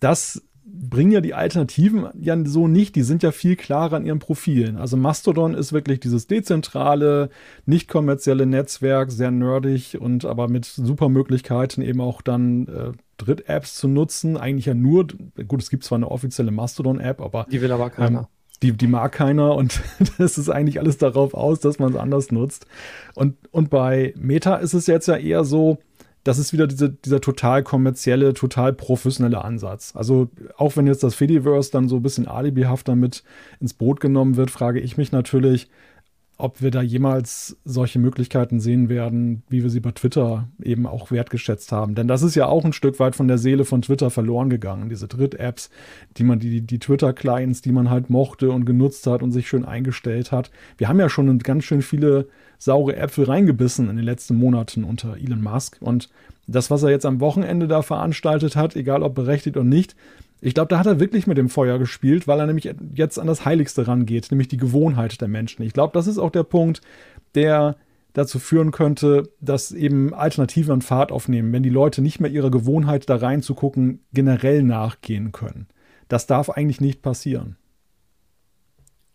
das 0.00 0.42
bringen 0.72 1.12
ja 1.12 1.20
die 1.20 1.34
Alternativen 1.34 2.06
ja 2.18 2.36
so 2.44 2.68
nicht. 2.68 2.96
Die 2.96 3.02
sind 3.02 3.22
ja 3.22 3.32
viel 3.32 3.56
klarer 3.56 3.96
an 3.96 4.06
ihren 4.06 4.18
Profilen. 4.18 4.76
Also 4.76 4.96
Mastodon 4.96 5.54
ist 5.54 5.72
wirklich 5.72 6.00
dieses 6.00 6.26
dezentrale, 6.26 7.30
nicht 7.66 7.88
kommerzielle 7.88 8.46
Netzwerk, 8.46 9.10
sehr 9.10 9.30
nerdig 9.30 10.00
und 10.00 10.24
aber 10.24 10.48
mit 10.48 10.64
super 10.64 11.08
Möglichkeiten 11.08 11.82
eben 11.82 12.00
auch 12.00 12.22
dann 12.22 12.66
äh, 12.68 12.92
Dritt-Apps 13.18 13.74
zu 13.76 13.88
nutzen. 13.88 14.36
Eigentlich 14.36 14.66
ja 14.66 14.74
nur, 14.74 15.06
gut, 15.46 15.62
es 15.62 15.70
gibt 15.70 15.84
zwar 15.84 15.96
eine 15.96 16.10
offizielle 16.10 16.50
Mastodon-App, 16.50 17.20
aber. 17.20 17.46
Die 17.50 17.60
will 17.60 17.72
aber 17.72 17.90
keiner. 17.90 18.20
Ähm, 18.20 18.26
die, 18.62 18.72
die 18.72 18.88
mag 18.88 19.12
keiner 19.12 19.54
und 19.54 19.80
das 20.18 20.38
ist 20.38 20.50
eigentlich 20.50 20.80
alles 20.80 20.98
darauf 20.98 21.34
aus, 21.34 21.60
dass 21.60 21.78
man 21.78 21.92
es 21.92 21.98
anders 21.98 22.30
nutzt. 22.30 22.66
Und, 23.14 23.36
und 23.50 23.70
bei 23.70 24.14
Meta 24.16 24.56
ist 24.56 24.74
es 24.74 24.86
jetzt 24.86 25.08
ja 25.08 25.16
eher 25.16 25.44
so, 25.44 25.78
das 26.24 26.38
ist 26.38 26.52
wieder 26.52 26.66
diese, 26.66 26.90
dieser 26.90 27.20
total 27.20 27.62
kommerzielle, 27.62 28.34
total 28.34 28.72
professionelle 28.72 29.42
Ansatz. 29.44 29.94
Also 29.96 30.28
auch 30.56 30.76
wenn 30.76 30.86
jetzt 30.86 31.02
das 31.02 31.14
Fediverse 31.14 31.70
dann 31.70 31.88
so 31.88 31.96
ein 31.96 32.02
bisschen 32.02 32.28
alibihaft 32.28 32.88
damit 32.88 33.24
ins 33.60 33.74
Boot 33.74 34.00
genommen 34.00 34.36
wird, 34.36 34.50
frage 34.50 34.80
ich 34.80 34.96
mich 34.96 35.12
natürlich, 35.12 35.68
ob 36.40 36.62
wir 36.62 36.70
da 36.70 36.80
jemals 36.80 37.58
solche 37.64 37.98
Möglichkeiten 37.98 38.60
sehen 38.60 38.88
werden, 38.88 39.42
wie 39.48 39.62
wir 39.62 39.70
sie 39.70 39.80
bei 39.80 39.92
Twitter 39.92 40.48
eben 40.62 40.86
auch 40.86 41.10
wertgeschätzt 41.10 41.70
haben. 41.70 41.94
Denn 41.94 42.08
das 42.08 42.22
ist 42.22 42.34
ja 42.34 42.46
auch 42.46 42.64
ein 42.64 42.72
Stück 42.72 42.98
weit 42.98 43.14
von 43.14 43.28
der 43.28 43.38
Seele 43.38 43.64
von 43.64 43.82
Twitter 43.82 44.10
verloren 44.10 44.48
gegangen. 44.48 44.88
Diese 44.88 45.06
Dritt-Apps, 45.06 45.70
die 46.16 46.24
man, 46.24 46.38
die, 46.38 46.62
die 46.62 46.78
Twitter-Clients, 46.78 47.60
die 47.60 47.72
man 47.72 47.90
halt 47.90 48.10
mochte 48.10 48.50
und 48.50 48.64
genutzt 48.64 49.06
hat 49.06 49.22
und 49.22 49.32
sich 49.32 49.48
schön 49.48 49.64
eingestellt 49.64 50.32
hat. 50.32 50.50
Wir 50.78 50.88
haben 50.88 50.98
ja 50.98 51.10
schon 51.10 51.38
ganz 51.40 51.64
schön 51.64 51.82
viele 51.82 52.28
saure 52.60 52.94
Äpfel 52.94 53.24
reingebissen 53.24 53.88
in 53.88 53.96
den 53.96 54.04
letzten 54.04 54.36
Monaten 54.36 54.84
unter 54.84 55.16
Elon 55.16 55.42
Musk. 55.42 55.78
Und 55.80 56.10
das, 56.46 56.70
was 56.70 56.82
er 56.82 56.90
jetzt 56.90 57.06
am 57.06 57.18
Wochenende 57.20 57.66
da 57.66 57.82
veranstaltet 57.82 58.54
hat, 58.54 58.76
egal 58.76 59.02
ob 59.02 59.14
berechtigt 59.14 59.56
oder 59.56 59.64
nicht, 59.64 59.96
ich 60.42 60.54
glaube, 60.54 60.68
da 60.68 60.78
hat 60.78 60.86
er 60.86 61.00
wirklich 61.00 61.26
mit 61.26 61.38
dem 61.38 61.48
Feuer 61.48 61.78
gespielt, 61.78 62.28
weil 62.28 62.38
er 62.38 62.46
nämlich 62.46 62.72
jetzt 62.94 63.18
an 63.18 63.26
das 63.26 63.44
Heiligste 63.44 63.88
rangeht, 63.88 64.30
nämlich 64.30 64.48
die 64.48 64.56
Gewohnheit 64.56 65.20
der 65.20 65.28
Menschen. 65.28 65.62
Ich 65.62 65.72
glaube, 65.72 65.92
das 65.94 66.06
ist 66.06 66.18
auch 66.18 66.30
der 66.30 66.44
Punkt, 66.44 66.80
der 67.34 67.76
dazu 68.12 68.38
führen 68.38 68.72
könnte, 68.72 69.30
dass 69.40 69.72
eben 69.72 70.12
Alternativen 70.12 70.72
an 70.72 70.82
Fahrt 70.82 71.12
aufnehmen, 71.12 71.52
wenn 71.52 71.62
die 71.62 71.70
Leute 71.70 72.02
nicht 72.02 72.20
mehr 72.20 72.30
ihrer 72.30 72.50
Gewohnheit 72.50 73.08
da 73.08 73.16
reinzugucken 73.16 74.00
generell 74.12 74.62
nachgehen 74.62 75.32
können. 75.32 75.66
Das 76.08 76.26
darf 76.26 76.50
eigentlich 76.50 76.80
nicht 76.80 77.02
passieren. 77.02 77.56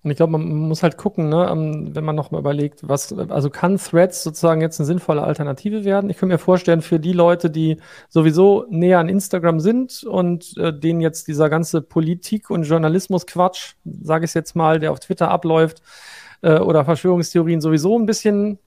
Und 0.05 0.11
ich 0.11 0.17
glaube, 0.17 0.33
man 0.33 0.45
muss 0.45 0.83
halt 0.83 0.97
gucken, 0.97 1.29
ne, 1.29 1.49
ähm, 1.51 1.95
wenn 1.95 2.05
man 2.05 2.15
nochmal 2.15 2.39
überlegt, 2.39 2.87
was, 2.87 3.11
also 3.11 3.49
kann 3.49 3.77
Threads 3.77 4.21
sozusagen 4.21 4.61
jetzt 4.61 4.79
eine 4.79 4.85
sinnvolle 4.85 5.23
Alternative 5.23 5.83
werden? 5.83 6.11
Ich 6.11 6.17
könnte 6.17 6.35
mir 6.35 6.37
vorstellen, 6.37 6.83
für 6.83 6.99
die 6.99 7.11
Leute, 7.11 7.49
die 7.49 7.77
sowieso 8.07 8.67
näher 8.69 8.99
an 8.99 9.09
Instagram 9.09 9.59
sind 9.59 10.03
und 10.03 10.55
äh, 10.57 10.71
denen 10.71 11.01
jetzt 11.01 11.27
dieser 11.27 11.49
ganze 11.49 11.81
Politik- 11.81 12.51
und 12.51 12.65
Journalismus-Quatsch, 12.65 13.73
sage 13.83 14.25
ich 14.25 14.35
jetzt 14.35 14.55
mal, 14.55 14.79
der 14.79 14.91
auf 14.91 14.99
Twitter 14.99 15.31
abläuft, 15.31 15.81
äh, 16.43 16.59
oder 16.59 16.85
Verschwörungstheorien 16.85 17.59
sowieso 17.59 17.97
ein 17.97 18.05
bisschen 18.05 18.59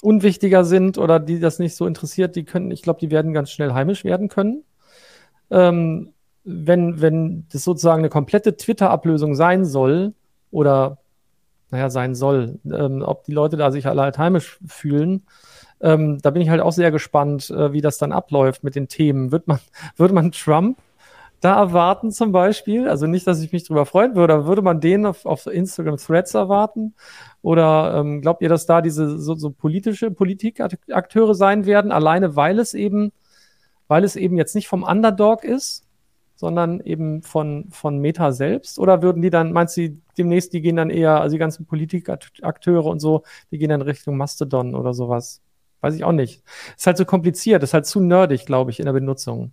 unwichtiger 0.00 0.64
sind 0.64 0.96
oder 0.96 1.20
die 1.20 1.38
das 1.38 1.58
nicht 1.58 1.76
so 1.76 1.86
interessiert, 1.86 2.34
die 2.34 2.44
können, 2.44 2.70
ich 2.70 2.80
glaube, 2.80 2.98
die 2.98 3.10
werden 3.10 3.34
ganz 3.34 3.50
schnell 3.50 3.74
heimisch 3.74 4.04
werden 4.04 4.30
können. 4.30 4.64
Ähm, 5.50 6.13
wenn, 6.44 7.00
wenn 7.00 7.46
das 7.52 7.64
sozusagen 7.64 8.00
eine 8.00 8.10
komplette 8.10 8.56
Twitter-Ablösung 8.56 9.34
sein 9.34 9.64
soll 9.64 10.14
oder 10.50 10.98
naja, 11.70 11.90
sein 11.90 12.14
soll, 12.14 12.60
ähm, 12.66 13.02
ob 13.02 13.24
die 13.24 13.32
Leute 13.32 13.56
da 13.56 13.70
sich 13.70 13.86
alle 13.86 14.12
heimisch 14.16 14.60
fühlen, 14.66 15.24
ähm, 15.80 16.18
da 16.22 16.30
bin 16.30 16.40
ich 16.40 16.48
halt 16.48 16.60
auch 16.60 16.72
sehr 16.72 16.90
gespannt, 16.90 17.50
äh, 17.50 17.72
wie 17.72 17.80
das 17.80 17.98
dann 17.98 18.12
abläuft 18.12 18.62
mit 18.62 18.76
den 18.76 18.88
Themen. 18.88 19.32
Wird 19.32 19.48
man, 19.48 19.58
würde 19.96 20.14
man 20.14 20.32
Trump 20.32 20.78
da 21.40 21.56
erwarten 21.58 22.10
zum 22.10 22.32
Beispiel? 22.32 22.88
Also 22.88 23.06
nicht, 23.06 23.26
dass 23.26 23.42
ich 23.42 23.52
mich 23.52 23.64
darüber 23.64 23.86
freuen 23.86 24.14
würde, 24.14 24.34
aber 24.34 24.46
würde 24.46 24.62
man 24.62 24.80
den 24.80 25.04
auf, 25.04 25.26
auf 25.26 25.46
Instagram 25.46 25.96
Threads 25.96 26.34
erwarten? 26.34 26.94
Oder 27.42 27.96
ähm, 27.96 28.22
glaubt 28.22 28.40
ihr, 28.40 28.48
dass 28.48 28.66
da 28.66 28.80
diese 28.80 29.18
so, 29.18 29.34
so 29.34 29.50
politische 29.50 30.10
Politikakteure 30.10 31.34
sein 31.34 31.66
werden, 31.66 31.92
alleine 31.92 32.36
weil 32.36 32.58
es 32.58 32.72
eben, 32.72 33.12
weil 33.88 34.04
es 34.04 34.16
eben 34.16 34.38
jetzt 34.38 34.54
nicht 34.54 34.68
vom 34.68 34.84
Underdog 34.84 35.44
ist, 35.44 35.83
sondern 36.36 36.80
eben 36.80 37.22
von, 37.22 37.66
von 37.70 37.98
Meta 37.98 38.32
selbst? 38.32 38.78
Oder 38.78 39.02
würden 39.02 39.22
die 39.22 39.30
dann, 39.30 39.52
meinst 39.52 39.76
du, 39.76 39.96
demnächst, 40.18 40.52
die 40.52 40.60
gehen 40.60 40.76
dann 40.76 40.90
eher, 40.90 41.20
also 41.20 41.34
die 41.34 41.38
ganzen 41.38 41.66
Politikakteure 41.66 42.86
und 42.86 43.00
so, 43.00 43.22
die 43.50 43.58
gehen 43.58 43.70
dann 43.70 43.82
Richtung 43.82 44.16
Mastodon 44.16 44.74
oder 44.74 44.94
sowas? 44.94 45.42
Weiß 45.80 45.94
ich 45.94 46.04
auch 46.04 46.12
nicht. 46.12 46.42
Ist 46.76 46.86
halt 46.86 46.96
so 46.96 47.04
kompliziert, 47.04 47.62
ist 47.62 47.74
halt 47.74 47.86
zu 47.86 48.00
nerdig, 48.00 48.46
glaube 48.46 48.70
ich, 48.70 48.78
in 48.78 48.86
der 48.86 48.92
Benutzung. 48.92 49.52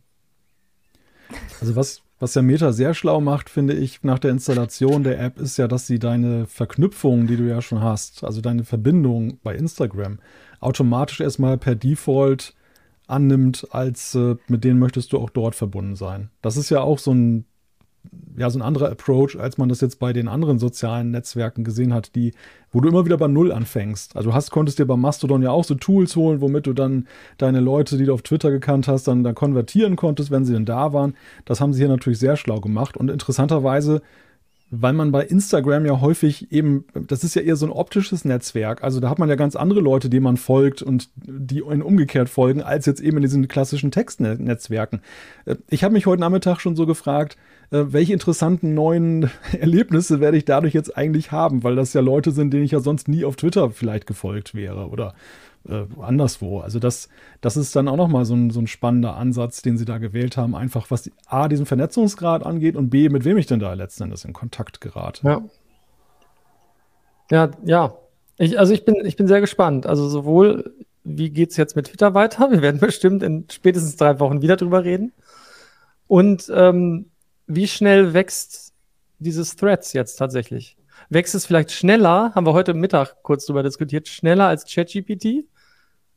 Also 1.60 1.76
was, 1.76 2.02
was 2.20 2.36
ja 2.36 2.41
Meta 2.41 2.72
sehr 2.72 2.94
schlau 2.94 3.22
macht, 3.22 3.50
finde 3.50 3.74
ich, 3.74 4.04
nach 4.04 4.20
der 4.20 4.32
Installation 4.32 5.04
der 5.04 5.20
App, 5.20 5.39
ist 5.39 5.58
ja, 5.58 5.67
dass 5.67 5.88
sie 5.88 6.00
deine 6.00 6.46
Verknüpfungen, 6.46 7.28
die 7.28 7.38
du 7.38 7.44
ja 7.44 7.62
schon 7.62 7.82
hast, 7.82 8.24
also 8.24 8.41
deine 8.41 8.63
Verbindung 8.63 9.39
bei 9.44 9.56
Instagram, 9.56 10.20
automatisch 10.60 11.20
erstmal 11.20 11.58
per 11.58 11.76
Default 11.76 12.54
annimmt, 13.12 13.67
als 13.71 14.15
äh, 14.15 14.36
mit 14.47 14.63
denen 14.63 14.80
möchtest 14.80 15.13
du 15.13 15.19
auch 15.19 15.30
dort 15.30 15.56
verbunden 15.56 15.95
sein. 15.95 16.30
Das 16.41 16.58
ist 16.58 16.69
ja 16.69 16.82
auch 16.82 17.00
so 17.00 17.13
ein 17.13 17.45
ja, 18.38 18.50
so 18.50 18.60
ein 18.60 18.62
anderer 18.63 18.89
Approach, 18.89 19.38
als 19.39 19.58
man 19.58 19.69
das 19.69 19.82
jetzt 19.82 20.00
bei 20.00 20.13
den 20.13 20.28
anderen 20.28 20.58
sozialen 20.58 21.12
Netzwerken 21.12 21.63
gesehen 21.63 21.93
hat, 21.93 22.15
die, 22.15 22.34
wo 22.71 22.82
du 22.82 22.89
immer 22.89 23.06
wieder 23.06 23.17
bei 23.17 23.28
Null 23.28 23.52
anfängst. 23.52 24.15
Also 24.15 24.34
hast, 24.34 24.52
konntest 24.52 24.80
dir 24.80 24.86
bei 24.86 24.95
Mastodon 24.95 25.43
ja 25.43 25.52
auch 25.52 25.63
so 25.63 25.76
Tools 25.76 26.15
holen, 26.15 26.41
womit 26.41 26.65
du 26.67 26.74
dann 26.74 27.08
deine 27.38 27.60
Leute, 27.60 27.97
die 27.97 28.06
du 28.06 28.13
auf 28.13 28.21
Twitter 28.21 28.50
gekannt 28.50 28.88
hast, 28.88 29.08
dann, 29.08 29.24
dann 29.24 29.36
konvertieren 29.36 29.95
konntest, 29.95 30.32
wenn 30.32 30.45
sie 30.45 30.54
denn 30.54 30.65
da 30.65 30.93
waren. 30.93 31.15
Das 31.45 31.62
haben 31.62 31.74
sie 31.74 31.80
hier 31.80 31.89
natürlich 31.89 32.19
sehr 32.19 32.38
schlau 32.38 32.60
gemacht. 32.60 32.97
Und 32.97 33.12
interessanterweise 33.12 34.02
weil 34.72 34.94
man 34.94 35.12
bei 35.12 35.26
Instagram 35.26 35.86
ja 35.86 36.00
häufig 36.00 36.50
eben, 36.52 36.86
das 36.94 37.26
ist 37.26 37.36
ja 37.36 37.42
eher 37.42 37.58
so 37.58 37.66
ein 37.66 37.72
optisches 37.72 38.24
Netzwerk, 38.24 38.84
also 38.84 39.02
da 39.02 39.10
hat 39.10 39.20
man 39.20 39.28
ja 39.28 39.36
ganz 39.36 39.58
andere 39.58 39.82
Leute, 39.82 40.10
denen 40.10 40.24
man 40.24 40.38
folgt 40.38 40.82
und 40.82 41.10
die 41.16 41.60
in 41.60 41.82
umgekehrt 41.82 42.30
folgen, 42.30 42.64
als 42.64 42.86
jetzt 42.86 43.02
eben 43.02 43.18
in 43.18 43.24
diesen 43.24 43.50
klassischen 43.50 43.92
Textnetzwerken. 43.92 45.02
Äh, 45.46 45.58
ich 45.70 45.84
habe 45.84 45.94
mich 45.94 46.06
heute 46.06 46.22
Nachmittag 46.22 46.62
schon 46.62 46.78
so 46.78 46.86
gefragt, 46.86 47.38
äh, 47.72 47.84
welche 47.88 48.14
interessanten 48.14 48.74
neuen 48.74 49.30
Erlebnisse 49.60 50.22
werde 50.22 50.38
ich 50.38 50.46
dadurch 50.46 50.74
jetzt 50.74 50.96
eigentlich 50.96 51.34
haben, 51.34 51.64
weil 51.64 51.76
das 51.76 51.94
ja 51.94 52.00
Leute 52.00 52.32
sind, 52.32 52.54
denen 52.54 52.64
ich 52.64 52.72
ja 52.72 52.80
sonst 52.80 53.10
nie 53.10 53.26
auf 53.26 53.36
Twitter 53.36 53.72
vielleicht 53.72 54.08
gefolgt 54.08 54.56
wäre 54.56 54.88
oder 54.88 55.14
äh, 55.67 55.86
anderswo. 56.00 56.60
Also 56.60 56.80
das, 56.80 57.10
das 57.41 57.58
ist 57.58 57.76
dann 57.76 57.88
auch 57.88 57.97
nochmal 57.97 58.26
so 58.26 58.34
ein, 58.34 58.50
so 58.50 58.60
ein 58.60 58.67
spannender 58.67 59.15
Ansatz, 59.15 59.62
den 59.62 59.78
sie 59.78 59.86
da 59.86 59.97
gewählt 59.97 60.38
haben, 60.38 60.56
einfach 60.56 60.91
was 60.91 61.04
die, 61.04 61.13
A, 61.26 61.47
diesen 61.47 61.65
Vernetzungsgrad 61.65 62.45
angeht 62.45 62.76
und 62.76 62.89
B, 62.89 63.10
mit 63.10 63.26
wem 63.26 63.38
ich 63.38 63.45
denn 63.45 63.60
da 63.60 63.74
letzten 63.74 64.04
Endes 64.04 64.26
in 64.26 64.34
Kontakt 64.34 64.82
gerate. 64.82 65.26
Ja. 65.26 65.41
Ja, 67.30 67.52
ja. 67.63 67.97
Ich, 68.38 68.60
also 68.60 68.74
ich 68.74 68.86
bin, 68.86 68.95
ich 69.06 69.15
bin 69.15 69.28
sehr 69.28 69.39
gespannt. 69.39 69.86
Also 69.86 70.10
sowohl, 70.10 70.74
wie 71.04 71.30
geht 71.30 71.52
es 71.52 71.58
jetzt 71.58 71.76
mit 71.76 71.88
Twitter 71.88 72.13
weiter? 72.13 72.52
Wir 72.52 72.62
werden 72.62 72.80
bestimmt 72.80 73.24
in 73.24 73.45
spätestens 73.50 73.95
drei 73.95 74.19
Wochen 74.19 74.41
wieder 74.41 74.58
drüber 74.58 74.84
reden. 74.84 75.13
Und 76.08 76.52
ähm, 76.54 77.06
wie 77.47 77.67
schnell 77.67 78.13
wächst 78.13 78.74
dieses 79.19 79.56
Threads 79.56 79.93
jetzt 79.93 80.15
tatsächlich? 80.15 80.76
Wächst 81.12 81.36
es 81.36 81.45
vielleicht 81.45 81.71
schneller, 81.71 82.34
haben 82.34 82.47
wir 82.47 82.54
heute 82.54 82.74
Mittag 82.74 83.21
kurz 83.21 83.45
drüber 83.45 83.62
diskutiert, 83.62 84.08
schneller 84.08 84.47
als 84.47 84.65
ChatGPT? 84.65 85.45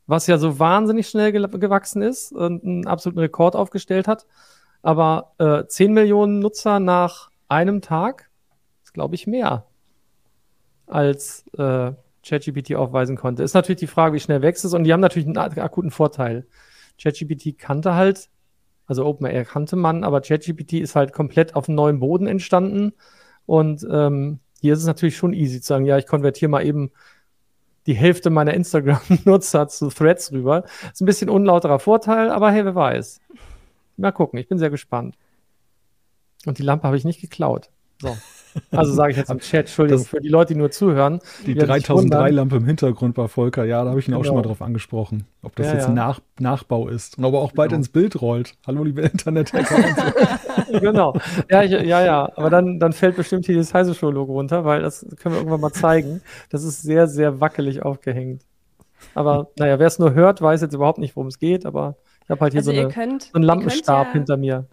was 0.07 0.27
ja 0.27 0.37
so 0.37 0.59
wahnsinnig 0.59 1.07
schnell 1.07 1.31
gewachsen 1.31 2.01
ist 2.01 2.31
und 2.31 2.63
einen 2.63 2.87
absoluten 2.87 3.19
Rekord 3.19 3.55
aufgestellt 3.55 4.07
hat. 4.07 4.25
Aber 4.81 5.33
äh, 5.39 5.65
10 5.65 5.93
Millionen 5.93 6.39
Nutzer 6.39 6.79
nach 6.79 7.31
einem 7.47 7.81
Tag 7.81 8.29
ist, 8.83 8.93
glaube 8.93 9.15
ich, 9.15 9.25
mehr 9.25 9.65
als 10.85 11.45
äh, 11.57 11.93
ChatGPT 12.23 12.75
aufweisen 12.75 13.17
konnte. 13.17 13.41
Ist 13.41 13.55
natürlich 13.55 13.79
die 13.79 13.87
Frage, 13.87 14.15
wie 14.15 14.19
schnell 14.19 14.41
wächst 14.41 14.65
es 14.65 14.73
und 14.73 14.83
die 14.83 14.93
haben 14.93 14.99
natürlich 14.99 15.27
einen 15.27 15.37
akuten 15.37 15.91
Vorteil. 15.91 16.45
ChatGPT 17.01 17.57
kannte 17.57 17.95
halt, 17.95 18.29
also 18.85 19.05
OpenAI 19.05 19.43
kannte 19.43 19.75
man, 19.75 20.03
aber 20.03 20.21
ChatGPT 20.21 20.73
ist 20.73 20.95
halt 20.95 21.13
komplett 21.13 21.55
auf 21.55 21.67
einem 21.67 21.75
neuen 21.75 21.99
Boden 21.99 22.27
entstanden 22.27 22.93
und 23.47 23.85
ähm, 23.91 24.39
hier 24.61 24.73
ist 24.73 24.79
es 24.79 24.85
natürlich 24.85 25.17
schon 25.17 25.33
easy 25.33 25.61
zu 25.61 25.67
sagen, 25.67 25.85
ja, 25.85 25.97
ich 25.97 26.07
konvertiere 26.07 26.49
mal 26.49 26.65
eben 26.65 26.91
die 27.85 27.93
Hälfte 27.93 28.29
meiner 28.29 28.53
Instagram-Nutzer 28.53 29.67
zu 29.69 29.89
Threads 29.89 30.31
rüber. 30.31 30.63
Ist 30.91 31.01
ein 31.01 31.05
bisschen 31.05 31.29
unlauterer 31.29 31.79
Vorteil, 31.79 32.31
aber 32.31 32.51
hey, 32.51 32.65
wer 32.65 32.75
weiß. 32.75 33.21
Mal 33.97 34.11
gucken, 34.11 34.39
ich 34.39 34.47
bin 34.47 34.57
sehr 34.57 34.69
gespannt. 34.69 35.15
Und 36.45 36.57
die 36.57 36.63
Lampe 36.63 36.87
habe 36.87 36.97
ich 36.97 37.05
nicht 37.05 37.21
geklaut. 37.21 37.69
So. 38.01 38.17
Also 38.71 38.93
sage 38.93 39.11
ich 39.11 39.17
jetzt 39.17 39.29
im 39.29 39.39
Chat, 39.39 39.61
Entschuldigung, 39.61 40.01
das, 40.01 40.09
für 40.09 40.19
die 40.19 40.29
Leute, 40.29 40.53
die 40.53 40.59
nur 40.59 40.71
zuhören. 40.71 41.19
Die 41.45 41.55
3003-Lampe 41.55 42.57
im 42.57 42.65
Hintergrund 42.65 43.15
bei 43.15 43.27
Volker, 43.27 43.65
ja, 43.65 43.83
da 43.83 43.89
habe 43.89 43.99
ich 43.99 44.07
ihn 44.07 44.11
genau. 44.11 44.21
auch 44.21 44.25
schon 44.25 44.35
mal 44.35 44.41
drauf 44.41 44.61
angesprochen, 44.61 45.25
ob 45.41 45.55
das 45.55 45.67
ja, 45.67 45.73
jetzt 45.73 45.87
ja. 45.87 45.93
Nach, 45.93 46.19
Nachbau 46.39 46.87
ist 46.87 47.17
und 47.17 47.25
ob 47.25 47.33
er 47.33 47.39
auch 47.39 47.51
bald 47.51 47.69
genau. 47.69 47.79
ins 47.79 47.89
Bild 47.89 48.21
rollt. 48.21 48.55
Hallo, 48.67 48.83
liebe 48.83 49.01
Internet-Hacker. 49.01 49.75
so. 49.75 50.55
genau. 50.79 51.15
Ja, 51.49 51.63
ich, 51.63 51.71
ja, 51.71 52.03
ja, 52.03 52.31
aber 52.35 52.49
dann, 52.49 52.79
dann 52.79 52.93
fällt 52.93 53.15
bestimmt 53.15 53.45
hier 53.45 53.57
das 53.57 53.73
Heise 53.73 53.93
Show-Logo 53.93 54.33
runter, 54.33 54.65
weil 54.65 54.81
das 54.81 55.05
können 55.19 55.35
wir 55.35 55.39
irgendwann 55.39 55.61
mal 55.61 55.73
zeigen. 55.73 56.21
Das 56.49 56.63
ist 56.63 56.81
sehr, 56.81 57.07
sehr 57.07 57.39
wackelig 57.39 57.83
aufgehängt. 57.83 58.43
Aber 59.13 59.51
naja, 59.57 59.79
wer 59.79 59.87
es 59.87 59.99
nur 59.99 60.13
hört, 60.13 60.41
weiß 60.41 60.61
jetzt 60.61 60.73
überhaupt 60.73 60.97
nicht, 60.97 61.15
worum 61.15 61.27
es 61.27 61.39
geht, 61.39 61.65
aber 61.65 61.95
ich 62.23 62.29
habe 62.29 62.41
halt 62.41 62.53
hier 62.53 62.59
also 62.59 62.71
so, 62.71 62.79
eine, 62.79 62.89
könnt, 62.89 63.23
so 63.23 63.33
einen 63.33 63.43
Lampenstab 63.43 64.07
ja, 64.07 64.13
hinter 64.13 64.37
mir. 64.37 64.65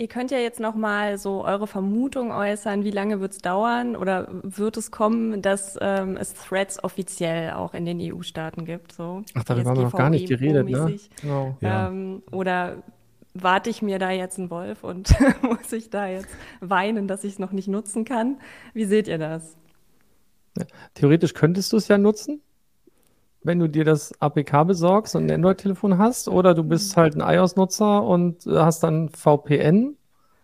Ihr 0.00 0.08
könnt 0.08 0.30
ja 0.30 0.38
jetzt 0.38 0.60
noch 0.60 0.74
mal 0.74 1.18
so 1.18 1.44
eure 1.44 1.66
Vermutung 1.66 2.32
äußern, 2.32 2.84
wie 2.84 2.90
lange 2.90 3.20
wird 3.20 3.32
es 3.32 3.38
dauern 3.38 3.96
oder 3.96 4.28
wird 4.30 4.78
es 4.78 4.90
kommen, 4.90 5.42
dass 5.42 5.76
ähm, 5.78 6.16
es 6.16 6.32
Threads 6.32 6.82
offiziell 6.82 7.50
auch 7.50 7.74
in 7.74 7.84
den 7.84 8.00
EU-Staaten 8.00 8.64
gibt? 8.64 8.92
So, 8.92 9.22
Ach, 9.34 9.44
darüber 9.44 9.68
haben 9.68 9.76
wir 9.76 9.84
noch 9.84 9.92
gar 9.92 10.08
nicht 10.08 10.26
geredet, 10.26 10.70
ne? 10.70 10.96
Genau. 11.20 11.54
Ähm, 11.60 12.22
ja. 12.24 12.32
Oder 12.34 12.82
warte 13.34 13.68
ich 13.68 13.82
mir 13.82 13.98
da 13.98 14.10
jetzt 14.10 14.38
einen 14.38 14.48
Wolf 14.48 14.84
und 14.84 15.14
muss 15.42 15.70
ich 15.70 15.90
da 15.90 16.06
jetzt 16.06 16.34
weinen, 16.60 17.06
dass 17.06 17.22
ich 17.22 17.34
es 17.34 17.38
noch 17.38 17.52
nicht 17.52 17.68
nutzen 17.68 18.06
kann? 18.06 18.38
Wie 18.72 18.86
seht 18.86 19.06
ihr 19.06 19.18
das? 19.18 19.58
Theoretisch 20.94 21.34
könntest 21.34 21.74
du 21.74 21.76
es 21.76 21.88
ja 21.88 21.98
nutzen, 21.98 22.40
wenn 23.42 23.58
du 23.58 23.68
dir 23.68 23.84
das 23.84 24.12
APK 24.20 24.64
besorgst 24.64 25.16
und 25.16 25.26
ein 25.26 25.30
Android-Telefon 25.30 25.98
hast, 25.98 26.28
oder 26.28 26.54
du 26.54 26.62
bist 26.62 26.96
halt 26.96 27.16
ein 27.16 27.20
iOS-Nutzer 27.20 28.02
und 28.02 28.44
hast 28.46 28.82
dann 28.82 29.08
VPN. 29.08 29.96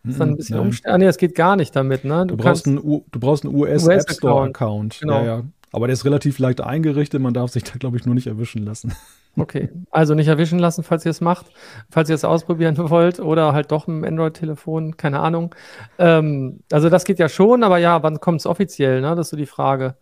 Das 0.03 0.13
ist 0.13 0.21
dann 0.21 0.31
ein 0.31 0.37
bisschen 0.37 0.59
umständlich. 0.59 0.95
Ah, 0.95 0.99
nee, 0.99 1.05
das 1.05 1.19
geht 1.19 1.35
gar 1.35 1.57
nicht 1.57 1.75
damit, 1.75 2.05
ne? 2.05 2.27
Du, 2.27 2.37
du 2.37 2.45
brauchst 2.45 2.67
einen, 2.67 2.79
U 2.79 3.05
du 3.11 3.19
brauchst 3.19 3.45
einen 3.45 3.55
US, 3.55 3.85
US 3.85 4.05
App 4.05 4.13
Store 4.13 4.49
Account. 4.49 5.01
Genau. 5.01 5.19
Ja, 5.19 5.25
ja. 5.25 5.43
Aber 5.73 5.89
der 5.89 5.95
ist 5.95 6.05
relativ 6.05 6.39
leicht 6.39 6.61
eingerichtet, 6.61 7.21
man 7.21 7.35
darf 7.35 7.51
sich 7.51 7.65
da, 7.65 7.75
glaube 7.77 7.97
ich, 7.97 8.07
nur 8.07 8.15
nicht 8.15 8.27
erwischen 8.27 8.65
lassen. 8.65 8.95
Okay, 9.39 9.69
also 9.91 10.15
nicht 10.15 10.29
erwischen 10.29 10.59
lassen, 10.59 10.83
falls 10.83 11.05
ihr 11.05 11.11
es 11.11 11.21
macht, 11.21 11.45
falls 11.91 12.09
ihr 12.09 12.15
es 12.15 12.25
ausprobieren 12.25 12.79
wollt 12.89 13.21
oder 13.21 13.53
halt 13.53 13.71
doch 13.71 13.87
ein 13.87 14.03
Android-Telefon, 14.03 14.97
keine 14.97 15.21
Ahnung. 15.21 15.55
Ähm, 15.99 16.61
also 16.73 16.89
das 16.89 17.05
geht 17.05 17.19
ja 17.19 17.29
schon, 17.29 17.63
aber 17.63 17.77
ja, 17.77 18.03
wann 18.03 18.19
kommt 18.19 18.41
es 18.41 18.47
offiziell, 18.47 19.03
ne? 19.03 19.15
Das 19.15 19.27
ist 19.27 19.31
so 19.33 19.37
die 19.37 19.45
Frage. 19.45 19.97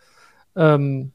Ähm, 0.54 1.10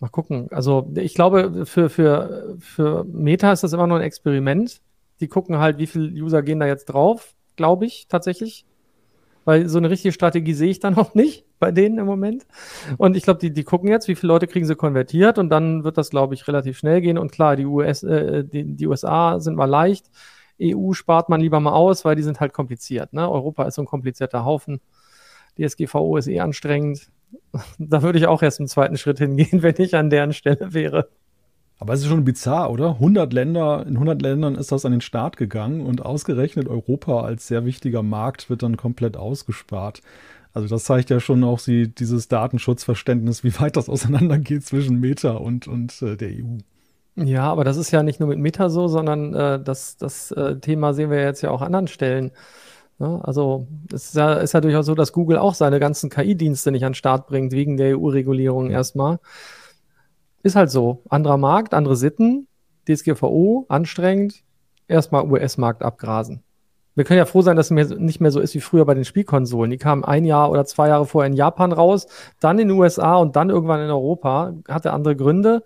Mal 0.00 0.08
gucken. 0.08 0.48
Also 0.50 0.90
ich 0.94 1.14
glaube, 1.14 1.64
für, 1.64 1.88
für, 1.88 2.56
für 2.58 3.04
Meta 3.04 3.52
ist 3.52 3.62
das 3.62 3.72
immer 3.72 3.86
nur 3.86 3.98
ein 3.98 4.04
Experiment. 4.04 4.80
Die 5.20 5.28
gucken 5.28 5.58
halt, 5.58 5.78
wie 5.78 5.86
viele 5.86 6.08
User 6.08 6.42
gehen 6.42 6.60
da 6.60 6.66
jetzt 6.66 6.86
drauf, 6.86 7.34
glaube 7.56 7.86
ich, 7.86 8.06
tatsächlich. 8.08 8.66
Weil 9.46 9.68
so 9.68 9.78
eine 9.78 9.88
richtige 9.88 10.12
Strategie 10.12 10.54
sehe 10.54 10.70
ich 10.70 10.80
da 10.80 10.90
noch 10.90 11.14
nicht 11.14 11.46
bei 11.58 11.70
denen 11.70 11.98
im 11.98 12.06
Moment. 12.06 12.46
Und 12.98 13.16
ich 13.16 13.22
glaube, 13.22 13.40
die, 13.40 13.52
die 13.52 13.64
gucken 13.64 13.88
jetzt, 13.88 14.08
wie 14.08 14.16
viele 14.16 14.32
Leute 14.32 14.46
kriegen 14.46 14.66
sie 14.66 14.76
konvertiert 14.76 15.38
und 15.38 15.48
dann 15.48 15.84
wird 15.84 15.96
das, 15.96 16.10
glaube 16.10 16.34
ich, 16.34 16.46
relativ 16.46 16.76
schnell 16.76 17.00
gehen. 17.00 17.16
Und 17.16 17.32
klar, 17.32 17.56
die, 17.56 17.64
US, 17.64 18.02
äh, 18.02 18.44
die, 18.44 18.64
die 18.64 18.86
USA 18.86 19.40
sind 19.40 19.56
mal 19.56 19.64
leicht. 19.64 20.10
EU 20.60 20.92
spart 20.92 21.28
man 21.28 21.40
lieber 21.40 21.60
mal 21.60 21.72
aus, 21.72 22.04
weil 22.04 22.16
die 22.16 22.22
sind 22.22 22.40
halt 22.40 22.52
kompliziert. 22.52 23.12
Ne? 23.12 23.30
Europa 23.30 23.64
ist 23.64 23.76
so 23.76 23.82
ein 23.82 23.86
komplizierter 23.86 24.44
Haufen. 24.44 24.80
DSGVO 25.58 26.16
ist 26.16 26.28
eh 26.28 26.40
anstrengend. 26.40 27.10
Da 27.78 28.02
würde 28.02 28.18
ich 28.18 28.26
auch 28.26 28.42
erst 28.42 28.60
im 28.60 28.66
zweiten 28.66 28.96
Schritt 28.96 29.18
hingehen, 29.18 29.62
wenn 29.62 29.76
ich 29.78 29.94
an 29.94 30.10
deren 30.10 30.32
Stelle 30.32 30.72
wäre. 30.74 31.08
Aber 31.78 31.92
es 31.92 32.00
ist 32.00 32.08
schon 32.08 32.24
bizarr, 32.24 32.70
oder? 32.70 32.92
100 32.92 33.32
Länder, 33.32 33.84
in 33.86 33.94
100 33.94 34.22
Ländern 34.22 34.54
ist 34.54 34.72
das 34.72 34.86
an 34.86 34.92
den 34.92 35.02
Start 35.02 35.36
gegangen 35.36 35.84
und 35.84 36.04
ausgerechnet 36.04 36.68
Europa 36.68 37.20
als 37.20 37.48
sehr 37.48 37.66
wichtiger 37.66 38.02
Markt 38.02 38.48
wird 38.48 38.62
dann 38.62 38.78
komplett 38.78 39.16
ausgespart. 39.16 40.00
Also 40.54 40.68
das 40.68 40.84
zeigt 40.84 41.10
ja 41.10 41.20
schon 41.20 41.44
auch 41.44 41.58
sie, 41.58 41.88
dieses 41.88 42.28
Datenschutzverständnis, 42.28 43.44
wie 43.44 43.60
weit 43.60 43.76
das 43.76 43.90
auseinandergeht 43.90 44.64
zwischen 44.64 45.00
Meta 45.00 45.32
und, 45.32 45.68
und 45.68 46.00
äh, 46.00 46.16
der 46.16 46.30
EU. 46.30 46.56
Ja, 47.16 47.44
aber 47.44 47.64
das 47.64 47.76
ist 47.76 47.90
ja 47.90 48.02
nicht 48.02 48.20
nur 48.20 48.28
mit 48.30 48.38
Meta 48.38 48.70
so, 48.70 48.88
sondern 48.88 49.34
äh, 49.34 49.62
das, 49.62 49.98
das 49.98 50.30
äh, 50.30 50.56
Thema 50.58 50.94
sehen 50.94 51.10
wir 51.10 51.20
jetzt 51.20 51.42
ja 51.42 51.50
auch 51.50 51.60
an 51.60 51.66
anderen 51.66 51.88
Stellen. 51.88 52.30
Ne? 52.98 53.20
Also 53.22 53.66
es 53.92 54.06
ist 54.06 54.14
ja, 54.14 54.34
ist 54.34 54.54
ja 54.54 54.60
durchaus 54.60 54.86
so, 54.86 54.94
dass 54.94 55.12
Google 55.12 55.38
auch 55.38 55.54
seine 55.54 55.80
ganzen 55.80 56.10
KI-Dienste 56.10 56.72
nicht 56.72 56.84
an 56.84 56.92
den 56.92 56.94
Start 56.94 57.26
bringt, 57.26 57.52
wegen 57.52 57.76
der 57.76 57.98
EU-Regulierung 57.98 58.70
erstmal. 58.70 59.18
Ist 60.42 60.56
halt 60.56 60.70
so. 60.70 61.02
Anderer 61.08 61.36
Markt, 61.36 61.74
andere 61.74 61.96
Sitten, 61.96 62.46
DSGVO, 62.88 63.66
anstrengend, 63.68 64.44
erstmal 64.88 65.28
US-Markt 65.30 65.82
abgrasen. 65.82 66.42
Wir 66.94 67.04
können 67.04 67.18
ja 67.18 67.26
froh 67.26 67.42
sein, 67.42 67.56
dass 67.56 67.70
es 67.70 67.90
nicht 67.90 68.20
mehr 68.20 68.30
so 68.30 68.40
ist 68.40 68.54
wie 68.54 68.60
früher 68.60 68.86
bei 68.86 68.94
den 68.94 69.04
Spielkonsolen. 69.04 69.70
Die 69.70 69.76
kamen 69.76 70.02
ein 70.02 70.24
Jahr 70.24 70.50
oder 70.50 70.64
zwei 70.64 70.88
Jahre 70.88 71.04
vorher 71.04 71.30
in 71.30 71.36
Japan 71.36 71.72
raus, 71.72 72.06
dann 72.40 72.58
in 72.58 72.68
den 72.68 72.78
USA 72.78 73.16
und 73.16 73.36
dann 73.36 73.50
irgendwann 73.50 73.82
in 73.82 73.90
Europa. 73.90 74.54
Hatte 74.66 74.94
andere 74.94 75.14
Gründe, 75.14 75.62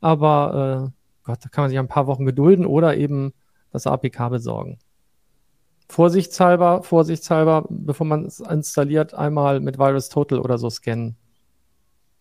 aber 0.00 0.86
äh, 0.86 0.90
Gott, 1.24 1.38
da 1.42 1.48
kann 1.50 1.64
man 1.64 1.70
sich 1.70 1.78
ein 1.78 1.88
paar 1.88 2.06
Wochen 2.06 2.24
gedulden 2.24 2.64
oder 2.64 2.96
eben 2.96 3.34
das 3.70 3.86
APK 3.86 4.30
besorgen. 4.30 4.78
Vorsichtshalber, 5.92 6.82
vorsichtshalber, 6.82 7.66
bevor 7.68 8.06
man 8.06 8.24
es 8.24 8.40
installiert, 8.40 9.12
einmal 9.12 9.60
mit 9.60 9.78
Virus 9.78 10.08
Total 10.08 10.38
oder 10.38 10.56
so 10.56 10.70
scannen. 10.70 11.16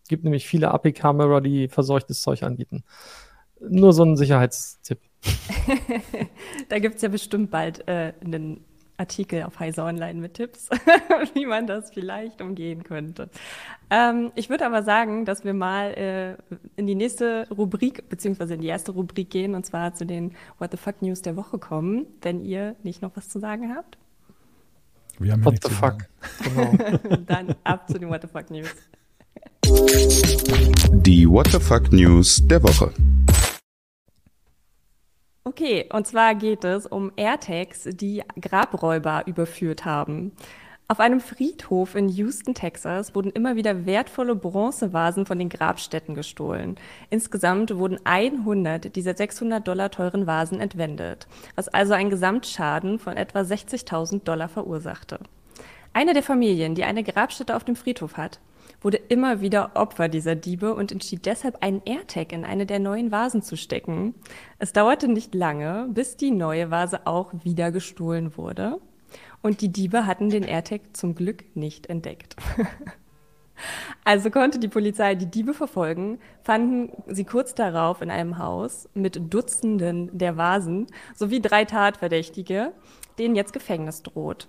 Gibt 0.10 0.26
nämlich 0.26 0.46
viele 0.46 0.72
APK-Mirror, 0.72 1.40
die 1.40 1.70
verseuchtes 1.70 2.20
Zeug 2.20 2.44
anbieten. 2.44 2.84
Nur 3.62 3.94
so 3.94 4.04
ein 4.04 4.18
Sicherheitstipp. 4.18 5.00
da 6.68 6.80
gibt 6.80 6.96
es 6.96 7.02
ja 7.02 7.08
bestimmt 7.08 7.50
bald 7.50 7.88
äh, 7.88 8.12
einen 8.22 8.66
Artikel 9.02 9.44
auf 9.44 9.60
Heise 9.60 9.84
Online 9.84 10.20
mit 10.22 10.36
Tipps, 10.36 10.70
wie 11.34 11.46
man 11.46 11.68
das 11.68 11.92
vielleicht 11.92 12.42
umgehen 12.42 12.84
könnte. 12.84 13.30
Ähm, 13.90 14.32
ich 14.36 14.50
würde 14.50 14.66
aber 14.66 14.84
sagen, 14.84 15.26
dass 15.26 15.44
wir 15.44 15.54
mal 15.54 15.94
äh, 15.94 16.56
in 16.76 16.88
die 16.88 16.96
nächste 16.96 17.48
Rubrik, 17.50 18.08
beziehungsweise 18.10 18.54
in 18.54 18.62
die 18.62 18.68
erste 18.68 18.92
Rubrik 18.92 19.30
gehen, 19.30 19.56
und 19.56 19.66
zwar 19.66 19.94
zu 19.94 20.06
den 20.06 20.34
What 20.60 20.72
the 20.72 20.78
Fuck 20.78 21.02
News 21.02 21.22
der 21.22 21.36
Woche 21.36 21.58
kommen, 21.58 22.06
wenn 22.22 22.46
ihr 22.46 22.76
nicht 22.84 23.02
noch 23.02 23.12
was 23.16 23.28
zu 23.28 23.40
sagen 23.40 23.76
habt. 23.76 23.98
Wir 25.20 25.34
haben 25.34 25.44
What 25.44 25.60
the 25.64 25.70
fuck. 25.70 25.98
Genau. 26.44 27.18
Dann 27.28 27.56
ab 27.64 27.90
zu 27.90 28.00
den 28.00 28.10
What 28.10 28.22
the 28.22 28.28
Fuck 28.28 28.50
News. 28.50 28.70
Die 31.04 31.30
What 31.30 31.48
the 31.52 31.60
Fuck 31.60 31.92
News 31.92 32.42
der 32.46 32.64
Woche. 32.64 32.92
Okay, 35.44 35.90
und 35.92 36.06
zwar 36.06 36.36
geht 36.36 36.64
es 36.64 36.86
um 36.86 37.12
AirTags, 37.16 37.90
die 37.94 38.22
Grabräuber 38.40 39.24
überführt 39.26 39.86
haben. 39.86 40.34
Auf 40.88 41.00
einem 41.00 41.20
Friedhof 41.20 41.96
in 41.96 42.10
Houston, 42.10 42.54
Texas, 42.54 43.16
wurden 43.16 43.32
immer 43.32 43.56
wieder 43.56 43.88
wertvolle 43.88 44.36
Bronzevasen 44.36 45.26
von 45.26 45.40
den 45.40 45.50
Grabstätten 45.50 46.14
gestohlen. 46.14 46.76
Insgesamt 47.10 47.76
wurden 47.76 47.98
100 48.04 48.96
dieser 48.96 49.16
600 49.16 49.68
Dollar 49.68 49.90
teuren 49.90 50.28
Vasen 50.28 50.60
entwendet, 50.60 51.28
was 51.56 51.70
also 51.70 51.94
einen 51.94 52.12
Gesamtschaden 52.12 53.00
von 53.00 53.18
etwa 53.18 53.40
60.000 53.40 54.24
Dollar 54.24 54.48
verursachte. 54.48 55.18
Eine 55.92 56.14
der 56.14 56.24
Familien, 56.24 56.76
die 56.76 56.84
eine 56.84 57.04
Grabstätte 57.04 57.56
auf 57.56 57.64
dem 57.64 57.76
Friedhof 57.76 58.18
hat, 58.18 58.40
wurde 58.82 58.98
immer 58.98 59.42
wieder 59.42 59.72
Opfer 59.76 60.10
dieser 60.10 60.36
Diebe 60.36 60.74
und 60.74 60.92
entschied 60.92 61.26
deshalb, 61.26 61.64
einen 61.64 61.82
AirTag 61.86 62.34
in 62.34 62.44
eine 62.44 62.66
der 62.66 62.80
neuen 62.80 63.12
Vasen 63.12 63.42
zu 63.42 63.56
stecken. 63.56 64.16
Es 64.60 64.74
dauerte 64.74 65.08
nicht 65.08 65.36
lange, 65.36 65.88
bis 65.92 66.18
die 66.18 66.32
neue 66.32 66.72
Vase 66.72 67.06
auch 67.06 67.32
wieder 67.44 67.72
gestohlen 67.72 68.36
wurde. 68.38 68.80
Und 69.42 69.62
die 69.62 69.72
Diebe 69.72 70.06
hatten 70.06 70.30
den 70.30 70.44
AirTag 70.44 70.82
zum 70.94 71.16
Glück 71.16 71.46
nicht 71.56 71.88
entdeckt. 71.88 72.36
Also 74.04 74.32
konnte 74.32 74.58
die 74.58 74.68
Polizei 74.68 75.14
die 75.16 75.30
Diebe 75.30 75.54
verfolgen, 75.54 76.20
fanden 76.42 76.92
sie 77.08 77.26
kurz 77.26 77.54
darauf 77.54 78.02
in 78.02 78.10
einem 78.10 78.38
Haus 78.38 78.90
mit 78.94 79.32
Dutzenden 79.32 80.18
der 80.18 80.38
Vasen 80.38 80.88
sowie 81.16 81.42
drei 81.42 81.66
Tatverdächtige, 81.66 82.74
denen 83.20 83.36
jetzt 83.36 83.54
Gefängnis 83.54 84.02
droht. 84.02 84.48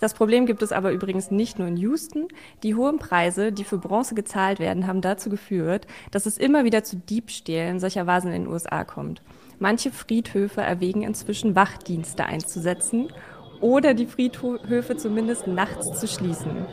Das 0.00 0.14
Problem 0.14 0.46
gibt 0.46 0.62
es 0.62 0.72
aber 0.72 0.92
übrigens 0.92 1.30
nicht 1.30 1.58
nur 1.58 1.68
in 1.68 1.76
Houston. 1.76 2.28
Die 2.62 2.74
hohen 2.74 2.98
Preise, 2.98 3.52
die 3.52 3.64
für 3.64 3.78
Bronze 3.78 4.14
gezahlt 4.14 4.58
werden, 4.58 4.86
haben 4.86 5.00
dazu 5.00 5.30
geführt, 5.30 5.86
dass 6.10 6.26
es 6.26 6.36
immer 6.36 6.64
wieder 6.64 6.84
zu 6.84 6.96
Diebstählen 6.96 7.80
solcher 7.80 8.06
Vasen 8.06 8.32
in 8.32 8.44
den 8.44 8.52
USA 8.52 8.84
kommt. 8.84 9.22
Manche 9.58 9.90
Friedhöfe 9.90 10.60
erwägen 10.60 11.02
inzwischen 11.02 11.54
Wachdienste 11.54 12.26
einzusetzen 12.26 13.12
oder 13.60 13.94
die 13.94 14.06
Friedhöfe 14.06 14.96
zumindest 14.96 15.46
nachts 15.46 15.98
zu 15.98 16.06
schließen. 16.06 16.66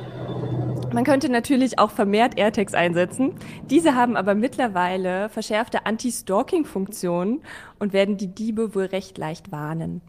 Man 0.93 1.05
könnte 1.05 1.29
natürlich 1.29 1.79
auch 1.79 1.91
vermehrt 1.91 2.37
AirTags 2.37 2.73
einsetzen. 2.73 3.35
Diese 3.69 3.95
haben 3.95 4.17
aber 4.17 4.35
mittlerweile 4.35 5.29
verschärfte 5.29 5.85
Anti-Stalking-Funktionen 5.85 7.41
und 7.79 7.93
werden 7.93 8.17
die 8.17 8.27
Diebe 8.27 8.75
wohl 8.75 8.85
recht 8.85 9.17
leicht 9.17 9.53
warnen. 9.53 10.01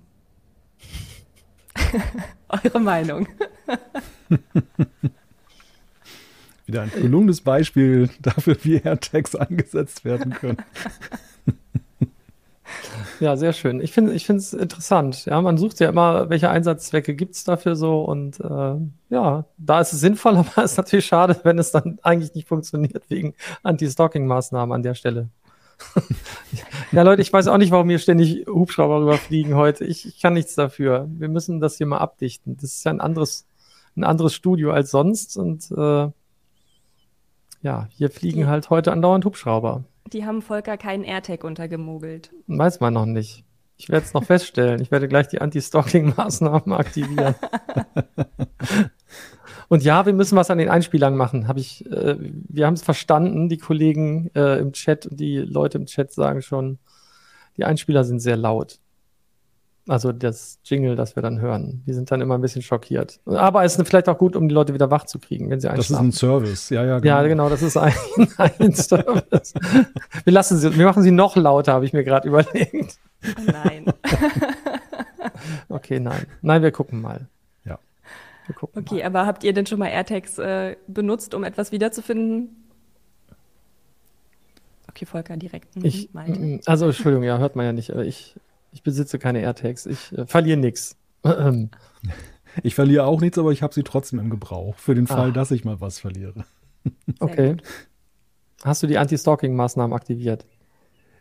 Eure 2.49 2.81
Meinung. 2.81 3.29
Wieder 6.67 6.83
ein 6.83 6.91
gelungenes 6.91 7.41
Beispiel 7.41 8.09
dafür, 8.21 8.57
wie 8.63 8.77
AirTags 8.77 9.35
eingesetzt 9.35 10.05
werden 10.05 10.33
können. 10.33 10.59
Ja, 13.21 13.37
sehr 13.37 13.53
schön. 13.53 13.81
Ich 13.81 13.93
finde 13.93 14.15
ich 14.15 14.29
es 14.29 14.53
interessant. 14.53 15.27
Ja, 15.27 15.41
man 15.41 15.57
sucht 15.57 15.79
ja 15.79 15.89
immer, 15.89 16.29
welche 16.29 16.51
Einsatzzwecke 16.51 17.15
gibt 17.15 17.35
es 17.35 17.45
dafür 17.45 17.77
so 17.77 18.03
und 18.03 18.41
äh, 18.41 18.75
ja, 19.11 19.45
da 19.59 19.81
ist 19.81 19.93
es 19.93 20.01
sinnvoll, 20.01 20.37
aber 20.37 20.65
es 20.65 20.73
ist 20.73 20.77
natürlich 20.79 21.07
schade, 21.07 21.39
wenn 21.45 21.59
es 21.59 21.71
dann 21.71 21.99
eigentlich 22.03 22.35
nicht 22.35 22.49
funktioniert 22.49 23.09
wegen 23.11 23.35
Anti-Stalking-Maßnahmen 23.63 24.75
an 24.75 24.83
der 24.83 24.95
Stelle. 24.95 25.29
Ja, 26.93 27.03
Leute, 27.03 27.23
ich 27.23 27.33
weiß 27.33 27.49
auch 27.49 27.59
nicht, 27.59 27.71
warum 27.71 27.89
hier 27.89 27.99
ständig 27.99 28.47
Hubschrauber 28.47 29.01
rüberfliegen 29.01 29.55
heute. 29.55 29.85
Ich, 29.85 30.07
ich, 30.07 30.21
kann 30.21 30.35
nichts 30.35 30.55
dafür. 30.55 31.09
Wir 31.11 31.29
müssen 31.29 31.61
das 31.61 31.77
hier 31.77 31.87
mal 31.87 31.99
abdichten. 31.99 32.57
Das 32.57 32.75
ist 32.75 32.85
ja 32.85 32.91
ein 32.91 33.01
anderes, 33.01 33.47
ein 33.97 34.05
anderes 34.05 34.35
Studio 34.35 34.73
als 34.73 34.91
sonst 34.91 35.37
und 35.37 35.71
äh, 35.71 36.11
ja, 37.63 37.89
hier 37.91 38.11
fliegen 38.11 38.49
halt 38.49 38.71
heute 38.71 38.93
andauernd 38.93 39.25
Hubschrauber. 39.25 39.85
Die 40.13 40.27
haben 40.27 40.43
Volker 40.43 40.77
keinen 40.77 41.05
AirTag 41.05 41.45
untergemogelt. 41.45 42.33
Weiß 42.47 42.81
man 42.81 42.93
noch 42.93 43.07
nicht. 43.07 43.45
Ich 43.77 43.89
werde 43.89 44.05
es 44.05 44.15
noch 44.15 44.25
feststellen. 44.25 44.81
Ich 44.81 44.91
werde 44.91 45.09
gleich 45.09 45.29
die 45.29 45.41
Anti-Stalking-Maßnahmen 45.41 46.73
aktivieren. 46.73 47.35
Und 49.69 49.83
ja, 49.83 50.07
wir 50.07 50.13
müssen 50.13 50.37
was 50.37 50.51
an 50.51 50.59
den 50.59 50.69
Einspielern 50.69 51.17
machen. 51.17 51.49
Hab 51.49 51.59
ich, 51.59 51.87
äh, 51.91 52.17
wir 52.19 52.67
haben 52.67 52.75
es 52.75 52.83
verstanden, 52.83 53.49
die 53.49 53.59
Kollegen 53.59 54.31
äh, 54.35 54.59
im 54.59 54.73
Chat 54.73 55.07
und 55.07 55.19
die 55.19 55.39
Leute 55.39 55.79
im 55.79 55.87
Chat 55.87 56.13
sagen 56.13 56.43
schon, 56.43 56.79
die 57.57 57.65
Einspieler 57.65 58.05
sind 58.05 58.21
sehr 58.21 58.37
laut. 58.37 58.79
Also 59.89 60.13
das 60.13 60.61
Jingle, 60.65 60.95
das 60.95 61.17
wir 61.17 61.23
dann 61.25 61.41
hören. 61.41 61.83
Die 61.87 61.93
sind 61.93 62.11
dann 62.13 62.21
immer 62.21 62.37
ein 62.37 62.41
bisschen 62.41 62.63
schockiert. 62.63 63.19
Aber 63.27 63.65
es 63.65 63.77
ist 63.77 63.89
vielleicht 63.89 64.09
auch 64.09 64.17
gut, 64.17 64.37
um 64.37 64.49
die 64.49 64.55
Leute 64.55 64.75
wieder 64.75 64.93
wach 64.93 65.07
zu 65.07 65.19
kriegen, 65.19 65.51
wenn 65.51 65.59
sie 65.61 65.69
einschlafen. 65.69 66.07
Das 66.07 66.15
ist 66.15 66.23
ein 66.23 66.29
Service, 66.29 66.71
ja, 66.71 66.85
ja. 66.85 67.01
Genau. 67.01 67.17
Ja, 67.17 67.27
genau, 67.27 67.49
das 67.49 67.63
ist 67.63 67.77
ein, 67.77 67.93
ein 68.37 68.75
Service. 68.75 69.55
Wir 70.23 70.33
lassen 70.33 70.59
sie, 70.59 70.77
wir 70.79 70.87
machen 70.87 71.03
sie 71.03 71.11
noch 71.11 71.35
lauter, 71.35 71.73
habe 71.73 71.85
ich 71.85 71.93
mir 71.93 72.05
gerade 72.05 72.29
überlegt. 72.29 72.99
Nein. 73.45 73.87
okay, 75.69 75.99
nein. 75.99 76.27
Nein, 76.43 76.63
wir 76.63 76.71
gucken 76.71 77.01
mal. 77.01 77.27
Okay, 78.75 78.97
mal. 78.97 79.03
aber 79.05 79.27
habt 79.27 79.45
ihr 79.45 79.53
denn 79.53 79.67
schon 79.67 79.79
mal 79.79 79.89
AirTags 79.89 80.39
äh, 80.39 80.77
benutzt, 80.87 81.35
um 81.35 81.45
etwas 81.45 81.73
wiederzufinden? 81.73 82.57
Okay, 84.89 85.07
Volker, 85.07 85.37
direkt. 85.37 85.75
Mhm, 85.77 85.85
ich, 85.85 86.11
also, 86.67 86.87
Entschuldigung, 86.87 87.25
ja, 87.25 87.39
hört 87.39 87.57
man 87.57 87.65
ja 87.65 87.73
nicht, 87.73 87.91
aber 87.93 88.05
ich, 88.05 88.35
ich 88.73 88.83
besitze 88.83 89.19
keine 89.19 89.41
AirTags. 89.41 89.87
Ich 89.87 90.13
äh, 90.13 90.27
verliere 90.27 90.59
nichts. 90.59 90.97
Ich 92.63 92.75
verliere 92.75 93.07
auch 93.07 93.23
nichts, 93.23 93.39
aber 93.39 93.51
ich 93.51 93.63
habe 93.63 93.73
sie 93.73 93.83
trotzdem 93.83 94.19
im 94.19 94.29
Gebrauch, 94.29 94.77
für 94.77 94.95
den 94.95 95.07
Fall, 95.07 95.31
ah. 95.31 95.33
dass 95.33 95.51
ich 95.51 95.65
mal 95.65 95.81
was 95.81 95.99
verliere. 95.99 96.45
okay. 97.21 97.57
Hast 98.63 98.83
du 98.83 98.87
die 98.87 98.99
Anti-Stalking-Maßnahmen 98.99 99.95
aktiviert? 99.95 100.45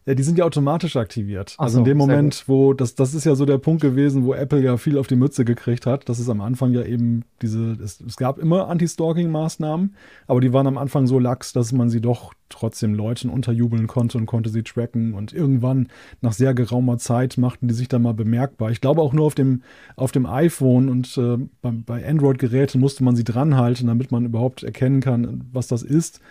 Ja, 0.06 0.16
die 0.16 0.24
sind 0.24 0.38
ja 0.40 0.46
automatisch 0.46 0.96
aktiviert. 0.96 1.54
Ach 1.58 1.66
also 1.66 1.80
in 1.80 1.86
dem 1.86 1.98
Moment, 1.98 2.46
wo, 2.48 2.74
das, 2.74 2.96
das 2.96 3.14
ist 3.14 3.24
ja 3.26 3.36
so 3.36 3.46
der 3.46 3.60
Punkt 3.60 3.84
gewesen, 3.84 4.24
wo 4.24 4.34
Apple 4.34 4.60
ja 4.60 4.78
viel 4.78 4.98
auf 4.98 5.06
die 5.06 5.16
Mütze 5.16 5.46
gekriegt 5.46 5.86
hat. 5.86 6.10
Das 6.10 6.20
ist 6.20 6.28
am 6.28 6.42
Anfang 6.42 6.74
ja 6.74 6.84
eben 6.84 7.24
diese, 7.44 7.74
es, 7.74 8.02
es 8.02 8.18
gab 8.18 8.40
immer 8.40 8.68
Anti-Stalking-Maßnahmen, 8.68 9.96
aber 10.26 10.42
die 10.42 10.54
waren 10.54 10.66
am 10.66 10.80
Anfang 10.80 11.06
so 11.06 11.20
lax, 11.20 11.54
dass 11.54 11.72
man 11.72 11.92
sie 11.92 12.02
doch 12.02 12.34
trotzdem 12.50 12.96
Leuten 12.96 13.30
unterjubeln 13.30 13.86
konnte 13.86 14.18
und 14.18 14.26
konnte 14.26 14.50
sie 14.50 14.64
tracken. 14.64 15.14
Und 15.14 15.34
irgendwann, 15.34 15.90
nach 16.22 16.34
sehr 16.34 16.56
geraumer 16.56 16.98
Zeit, 16.98 17.38
machten 17.38 17.68
die 17.68 17.74
sich 17.76 17.88
dann 17.88 18.02
mal 18.02 18.16
bemerkbar. 18.16 18.72
Ich 18.72 18.82
glaube 18.82 19.02
auch 19.02 19.14
nur 19.14 19.26
auf 19.26 19.36
dem, 19.36 19.62
auf 19.96 20.12
dem 20.12 20.26
iPhone 20.26 20.90
und 20.90 21.16
äh, 21.18 21.38
bei, 21.62 21.72
bei 21.72 22.08
Android-Geräten 22.08 22.80
musste 22.80 23.04
man 23.04 23.16
sie 23.16 23.24
dranhalten, 23.24 23.86
damit 23.86 24.12
man 24.12 24.26
überhaupt 24.26 24.64
erkennen 24.64 25.00
kann, 25.00 25.44
was 25.52 25.68
das 25.68 25.84
ist. 25.84 26.22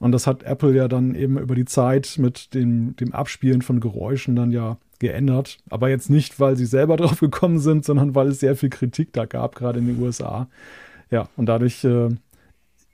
Und 0.00 0.12
das 0.12 0.26
hat 0.26 0.42
Apple 0.44 0.74
ja 0.74 0.88
dann 0.88 1.14
eben 1.14 1.38
über 1.38 1.54
die 1.54 1.64
Zeit 1.64 2.16
mit 2.18 2.54
dem, 2.54 2.94
dem 2.96 3.12
Abspielen 3.12 3.62
von 3.62 3.80
Geräuschen 3.80 4.36
dann 4.36 4.52
ja 4.52 4.78
geändert. 4.98 5.58
Aber 5.70 5.88
jetzt 5.88 6.10
nicht, 6.10 6.38
weil 6.40 6.56
sie 6.56 6.66
selber 6.66 6.96
drauf 6.98 7.20
gekommen 7.20 7.58
sind, 7.58 7.84
sondern 7.84 8.14
weil 8.14 8.28
es 8.28 8.40
sehr 8.40 8.56
viel 8.56 8.70
Kritik 8.70 9.12
da 9.12 9.24
gab, 9.24 9.54
gerade 9.54 9.78
in 9.78 9.86
den 9.86 10.00
USA. 10.00 10.48
Ja, 11.10 11.28
und 11.36 11.46
dadurch 11.46 11.84
äh, 11.84 12.08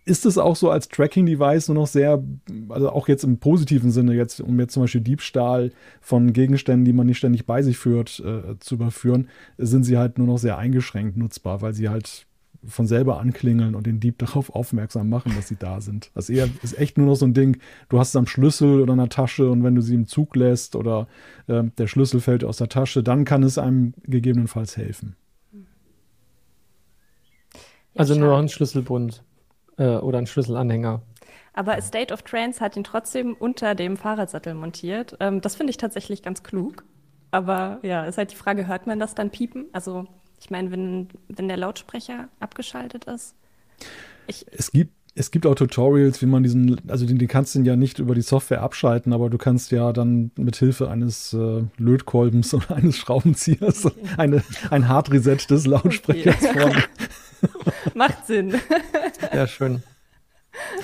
ist 0.05 0.27
es 0.27 0.39
auch 0.39 0.57
so 0.57 0.71
als 0.71 0.89
Tracking-Device 0.89 1.69
nur 1.69 1.77
noch 1.77 1.87
sehr, 1.87 2.23
also 2.69 2.91
auch 2.91 3.09
jetzt 3.09 3.25
im 3.25 3.39
positiven 3.39 3.91
Sinne, 3.91 4.15
jetzt, 4.15 4.41
um 4.41 4.61
jetzt 4.61 4.75
zum 4.75 4.83
Beispiel 4.83 5.01
Diebstahl 5.01 5.73
von 6.01 6.33
Gegenständen, 6.33 6.85
die 6.85 6.93
man 6.93 7.07
nicht 7.07 7.19
ständig 7.19 7.47
bei 7.47 7.63
sich 7.63 7.79
führt, 7.79 8.21
äh, 8.21 8.59
zu 8.61 8.75
überführen, 8.75 9.29
sind 9.57 9.85
sie 9.85 9.97
halt 9.97 10.19
nur 10.19 10.27
noch 10.27 10.39
sehr 10.39 10.59
eingeschränkt 10.59 11.17
nutzbar, 11.17 11.63
weil 11.63 11.75
sie 11.75 11.89
halt 11.89 12.27
von 12.67 12.87
selber 12.87 13.21
anklingeln 13.21 13.75
und 13.75 13.87
den 13.87 14.01
Dieb 14.01 14.19
darauf 14.19 14.51
aufmerksam 14.55 15.09
machen, 15.09 15.33
dass 15.37 15.49
sie 15.49 15.57
da 15.57 15.81
sind. 15.81 16.11
Das 16.15 16.31
eher, 16.31 16.49
ist 16.63 16.79
echt 16.79 16.99
nur 16.99 17.07
noch 17.07 17.15
so 17.15 17.27
ein 17.27 17.35
Ding, 17.35 17.59
du 17.89 17.99
hast 17.99 18.11
es 18.11 18.17
am 18.17 18.27
Schlüssel 18.27 18.81
oder 18.81 18.93
in 18.93 18.99
der 18.99 19.09
Tasche 19.09 19.51
und 19.51 19.65
wenn 19.65 19.75
du 19.75 19.83
sie 19.83 19.95
im 19.95 20.07
Zug 20.07 20.37
lässt 20.37 20.77
oder 20.77 21.09
äh, 21.47 21.65
der 21.79 21.87
Schlüssel 21.87 22.21
fällt 22.21 22.45
aus 22.45 22.59
der 22.59 22.69
Tasche, 22.69 23.03
dann 23.03 23.25
kann 23.25 23.43
es 23.43 23.59
einem 23.59 23.95
gegebenenfalls 24.05 24.77
helfen. 24.77 25.17
Also 27.95 28.15
nur 28.15 28.31
noch 28.31 28.39
ein 28.39 28.49
Schlüsselbund 28.49 29.23
äh, 29.77 29.97
oder 29.97 30.19
ein 30.19 30.27
Schlüsselanhänger. 30.27 31.03
Aber 31.53 31.81
State 31.81 32.13
of 32.13 32.23
Trance 32.23 32.61
hat 32.61 32.77
ihn 32.77 32.83
trotzdem 32.83 33.35
unter 33.35 33.77
dem 33.77 33.97
Fahrradsattel 33.97 34.55
montiert. 34.55 35.17
Ähm, 35.21 35.41
das 35.41 35.55
finde 35.55 35.71
ich 35.71 35.77
tatsächlich 35.77 36.23
ganz 36.23 36.43
klug. 36.43 36.85
Aber 37.31 37.79
ja, 37.83 38.05
ist 38.05 38.19
halt 38.19 38.33
die 38.33 38.37
Frage, 38.37 38.67
hört 38.67 38.87
man 38.87 38.99
das 38.99 39.15
dann 39.15 39.31
piepen? 39.31 39.67
Also 39.73 40.07
Ich 40.45 40.51
meine, 40.51 40.71
wenn, 40.71 41.09
wenn 41.29 41.49
der 41.49 41.57
Lautsprecher 41.57 42.29
abgeschaltet 42.39 43.07
ist. 43.07 43.35
Ich 44.27 44.45
es 44.53 44.71
gibt 44.71 44.93
es 45.17 45.31
gibt 45.31 45.47
auch 45.47 45.55
Tutorials, 45.55 46.21
wie 46.23 46.27
man 46.27 46.43
diesen, 46.43 46.81
also 46.89 47.07
den, 47.07 47.19
den 47.19 47.29
kannst 47.29 47.55
du 47.55 47.61
ja 47.61 47.77
nicht 47.77 48.01
über 48.01 48.15
die 48.17 48.23
Software 48.23 48.63
abschalten, 48.63 49.13
aber 49.13 49.31
du 49.31 49.39
kannst 49.39 49.71
ja 49.71 49.93
dann 49.93 50.33
mit 50.37 50.57
Hilfe 50.57 50.91
eines 50.91 51.33
äh, 51.33 51.63
Lötkolbens 51.79 52.53
oder 52.53 52.71
eines 52.75 52.97
Schraubenziehers 52.99 53.87
okay. 53.87 53.97
eine, 54.17 54.43
ein 54.71 54.89
Hard-Reset 54.89 55.39
des 55.49 55.67
Lautsprechers 55.67 56.35
okay. 56.43 56.59
vornehmen. 56.59 56.83
Macht 57.95 58.27
Sinn. 58.27 58.55
Ja, 59.33 59.47
schön. 59.47 59.83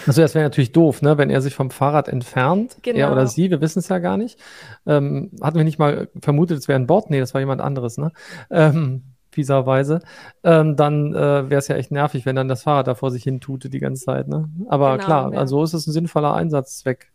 Also 0.07 0.23
das 0.23 0.35
wäre 0.35 0.45
natürlich 0.45 0.73
doof, 0.73 1.03
ne? 1.03 1.19
wenn 1.19 1.31
er 1.31 1.41
sich 1.41 1.55
vom 1.55 1.71
Fahrrad 1.71 2.09
entfernt, 2.09 2.77
genau. 2.83 2.99
er 2.99 3.13
oder 3.13 3.27
sie, 3.27 3.51
wir 3.51 3.61
wissen 3.61 3.81
es 3.81 3.89
ja 3.89 3.99
gar 3.99 4.17
nicht. 4.17 4.39
Ähm, 4.87 5.31
hatten 5.41 5.57
wir 5.57 5.65
nicht 5.65 5.79
mal 5.79 6.09
vermutet, 6.21 6.59
es 6.59 6.69
wäre 6.69 6.79
ein 6.79 6.87
Bot? 6.87 7.11
Nee, 7.11 7.21
das 7.21 7.35
war 7.35 7.41
jemand 7.41 7.61
anderes. 7.61 7.99
Ne? 7.99 8.13
Ähm, 8.51 9.03
fieserweise, 9.31 10.01
ähm, 10.43 10.77
dann 10.77 11.15
äh, 11.15 11.51
wäre 11.51 11.59
es 11.59 11.69
ja 11.69 11.77
echt 11.77 11.91
nervig, 11.91 12.27
wenn 12.27 12.37
dann 12.37 12.49
das 12.49 12.63
Fahrrad 12.63 12.87
da 12.87 12.95
vor 12.95 13.11
sich 13.11 13.23
hin 13.23 13.41
tute 13.41 13.71
die 13.71 13.81
ganze 13.81 14.05
Zeit. 14.05 14.29
Ne? 14.29 14.49
Aber 14.69 14.93
genau, 14.93 15.05
klar, 15.05 15.33
ja. 15.33 15.39
also 15.39 15.63
ist 15.63 15.75
es 15.75 15.87
ein 15.87 15.93
sinnvoller 15.93 16.35
Einsatzzweck. 16.35 17.11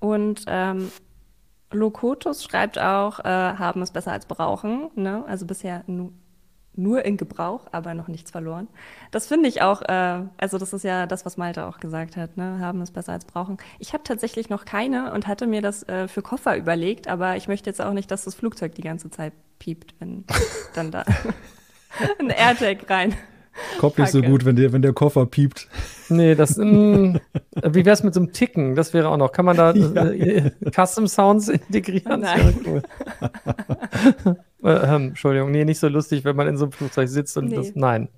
Und 0.00 0.44
ähm, 0.48 0.90
Lokotus 1.70 2.44
schreibt 2.44 2.78
auch, 2.78 3.20
äh, 3.20 3.24
haben 3.24 3.82
es 3.82 3.90
besser 3.90 4.12
als 4.12 4.26
brauchen. 4.26 4.90
Ne? 4.94 5.24
Also 5.26 5.46
bisher 5.46 5.82
nu 5.86 6.12
nur 6.76 7.04
in 7.04 7.16
Gebrauch, 7.16 7.66
aber 7.72 7.94
noch 7.94 8.08
nichts 8.08 8.30
verloren. 8.30 8.68
Das 9.10 9.28
finde 9.28 9.48
ich 9.48 9.62
auch, 9.62 9.82
äh, 9.82 10.22
also 10.36 10.58
das 10.58 10.72
ist 10.72 10.82
ja 10.82 11.06
das, 11.06 11.24
was 11.24 11.36
Malte 11.36 11.66
auch 11.66 11.78
gesagt 11.78 12.16
hat, 12.16 12.36
ne? 12.36 12.58
haben 12.58 12.80
es 12.80 12.90
besser 12.90 13.12
als 13.12 13.24
brauchen. 13.24 13.58
Ich 13.78 13.92
habe 13.92 14.02
tatsächlich 14.02 14.48
noch 14.48 14.64
keine 14.64 15.12
und 15.12 15.26
hatte 15.26 15.46
mir 15.46 15.62
das 15.62 15.88
äh, 15.88 16.08
für 16.08 16.22
Koffer 16.22 16.56
überlegt, 16.56 17.06
aber 17.06 17.36
ich 17.36 17.48
möchte 17.48 17.70
jetzt 17.70 17.80
auch 17.80 17.92
nicht, 17.92 18.10
dass 18.10 18.24
das 18.24 18.34
Flugzeug 18.34 18.74
die 18.74 18.82
ganze 18.82 19.10
Zeit 19.10 19.32
piept, 19.58 19.94
wenn 19.98 20.24
dann 20.74 20.90
da 20.90 21.04
ein 22.18 22.30
AirTag 22.30 22.88
rein. 22.90 23.14
Kommt 23.78 23.98
nicht 23.98 24.10
so 24.10 24.20
gut, 24.20 24.44
wenn 24.44 24.56
der, 24.56 24.72
wenn 24.72 24.82
der 24.82 24.92
Koffer 24.92 25.26
piept. 25.26 25.68
Nee, 26.08 26.34
das, 26.34 26.56
mh, 26.56 26.64
mm, 26.64 27.20
wie 27.70 27.84
wäre 27.84 27.94
es 27.94 28.02
mit 28.02 28.12
so 28.12 28.20
einem 28.20 28.32
Ticken? 28.32 28.74
Das 28.74 28.92
wäre 28.92 29.08
auch 29.08 29.16
noch. 29.16 29.30
Kann 29.30 29.44
man 29.44 29.56
da 29.56 29.72
ja. 29.74 30.06
äh, 30.06 30.50
Custom 30.74 31.06
Sounds 31.06 31.48
integrieren? 31.48 32.20
Nein. 32.22 32.60
Cool. 32.66 32.82
äh, 34.64 34.70
ähm, 34.70 35.08
Entschuldigung, 35.08 35.52
nee, 35.52 35.64
nicht 35.64 35.78
so 35.78 35.88
lustig, 35.88 36.24
wenn 36.24 36.34
man 36.34 36.48
in 36.48 36.56
so 36.56 36.64
einem 36.64 36.72
Flugzeug 36.72 37.08
sitzt 37.08 37.36
und 37.36 37.46
nee. 37.46 37.56
das. 37.56 37.74
Nein. 37.74 38.08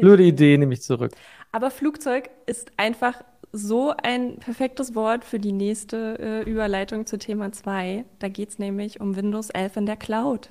Blöde 0.00 0.22
Idee, 0.22 0.56
nehme 0.56 0.72
ich 0.72 0.82
zurück. 0.82 1.12
Aber 1.52 1.70
Flugzeug 1.70 2.30
ist 2.46 2.70
einfach 2.78 3.22
so 3.56 3.94
ein 4.02 4.36
perfektes 4.36 4.94
Wort 4.94 5.24
für 5.24 5.38
die 5.38 5.52
nächste 5.52 6.18
äh, 6.18 6.50
Überleitung 6.50 7.06
zu 7.06 7.18
Thema 7.18 7.52
2. 7.52 8.04
Da 8.18 8.28
geht 8.28 8.50
es 8.50 8.58
nämlich 8.58 9.00
um 9.00 9.16
Windows 9.16 9.50
11 9.50 9.76
in 9.78 9.86
der 9.86 9.96
Cloud. 9.96 10.50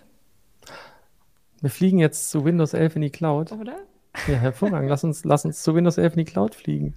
Wir 1.61 1.69
fliegen 1.69 1.99
jetzt 1.99 2.29
zu 2.29 2.45
Windows 2.45 2.73
11 2.73 2.97
in 2.97 3.01
die 3.03 3.09
Cloud. 3.09 3.51
Oder? 3.51 3.77
Ja, 4.27 4.35
hervorragend. 4.35 4.89
lass, 4.89 5.03
uns, 5.03 5.23
lass 5.23 5.45
uns 5.45 5.61
zu 5.61 5.75
Windows 5.75 5.97
11 5.97 6.13
in 6.13 6.25
die 6.25 6.31
Cloud 6.31 6.55
fliegen. 6.55 6.95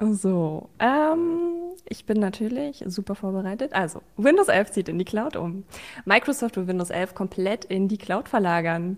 So, 0.00 0.68
ähm, 0.78 1.72
ich 1.88 2.06
bin 2.06 2.20
natürlich 2.20 2.84
super 2.86 3.16
vorbereitet. 3.16 3.72
Also, 3.72 4.00
Windows 4.16 4.46
11 4.46 4.70
zieht 4.70 4.88
in 4.88 4.98
die 4.98 5.04
Cloud 5.04 5.34
um. 5.34 5.64
Microsoft 6.04 6.56
will 6.56 6.68
Windows 6.68 6.90
11 6.90 7.14
komplett 7.14 7.64
in 7.64 7.88
die 7.88 7.98
Cloud 7.98 8.28
verlagern. 8.28 8.96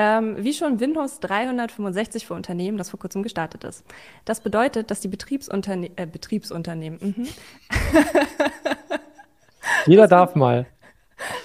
Ähm, 0.00 0.36
wie 0.38 0.52
schon 0.52 0.78
Windows 0.78 1.18
365 1.18 2.24
für 2.24 2.34
Unternehmen, 2.34 2.78
das 2.78 2.90
vor 2.90 3.00
kurzem 3.00 3.24
gestartet 3.24 3.64
ist. 3.64 3.84
Das 4.24 4.40
bedeutet, 4.40 4.92
dass 4.92 5.00
die 5.00 5.08
Betriebsunterne 5.08 5.90
äh, 5.96 6.06
Betriebsunternehmen. 6.06 7.00
Mhm. 7.00 7.26
Jeder 9.86 10.02
das 10.02 10.10
darf 10.10 10.36
mal. 10.36 10.66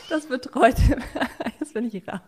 Das 0.07 0.27
betreut. 0.27 0.75
Jetzt 1.59 1.73
bin 1.73 1.85
ich 1.85 2.07
raus. 2.07 2.19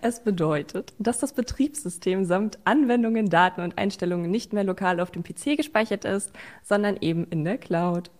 Es 0.00 0.24
bedeutet, 0.24 0.92
dass 0.98 1.20
das 1.20 1.34
Betriebssystem 1.34 2.24
samt 2.24 2.58
Anwendungen, 2.64 3.30
Daten 3.30 3.60
und 3.60 3.78
Einstellungen 3.78 4.28
nicht 4.28 4.52
mehr 4.52 4.64
lokal 4.64 4.98
auf 4.98 5.12
dem 5.12 5.22
PC 5.22 5.56
gespeichert 5.56 6.04
ist, 6.04 6.32
sondern 6.64 6.96
eben 7.00 7.28
in 7.30 7.44
der 7.44 7.58
Cloud. 7.58 8.10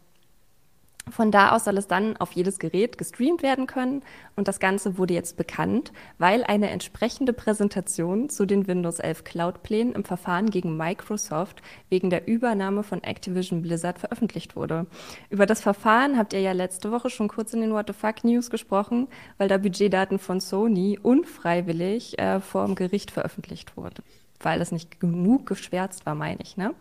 Von 1.10 1.30
da 1.30 1.50
aus 1.52 1.64
soll 1.64 1.78
es 1.78 1.86
dann 1.86 2.16
auf 2.16 2.32
jedes 2.32 2.58
Gerät 2.58 2.98
gestreamt 2.98 3.42
werden 3.42 3.66
können 3.66 4.02
und 4.36 4.48
das 4.48 4.60
Ganze 4.60 4.98
wurde 4.98 5.14
jetzt 5.14 5.36
bekannt, 5.36 5.92
weil 6.18 6.44
eine 6.44 6.70
entsprechende 6.70 7.32
Präsentation 7.32 8.28
zu 8.28 8.46
den 8.46 8.66
Windows 8.66 8.98
11 8.98 9.24
Cloud-Plänen 9.24 9.94
im 9.94 10.04
Verfahren 10.04 10.50
gegen 10.50 10.76
Microsoft 10.76 11.62
wegen 11.88 12.10
der 12.10 12.26
Übernahme 12.28 12.82
von 12.82 13.02
Activision 13.02 13.62
Blizzard 13.62 13.98
veröffentlicht 13.98 14.56
wurde. 14.56 14.86
Über 15.30 15.46
das 15.46 15.60
Verfahren 15.60 16.18
habt 16.18 16.32
ihr 16.32 16.40
ja 16.40 16.52
letzte 16.52 16.90
Woche 16.90 17.10
schon 17.10 17.28
kurz 17.28 17.52
in 17.52 17.60
den 17.60 17.72
What 17.72 17.86
the 17.88 17.92
Fuck 17.92 18.24
News 18.24 18.50
gesprochen, 18.50 19.08
weil 19.38 19.48
da 19.48 19.58
Budgetdaten 19.58 20.18
von 20.18 20.40
Sony 20.40 20.98
unfreiwillig 21.02 22.18
äh, 22.18 22.40
vor 22.40 22.66
dem 22.66 22.74
Gericht 22.74 23.10
veröffentlicht 23.10 23.76
wurden 23.76 24.02
weil 24.40 24.60
es 24.60 24.72
nicht 24.72 25.00
genug 25.00 25.46
geschwärzt 25.46 26.06
war, 26.06 26.14
meine 26.14 26.40
ich. 26.42 26.56
Ne? 26.56 26.74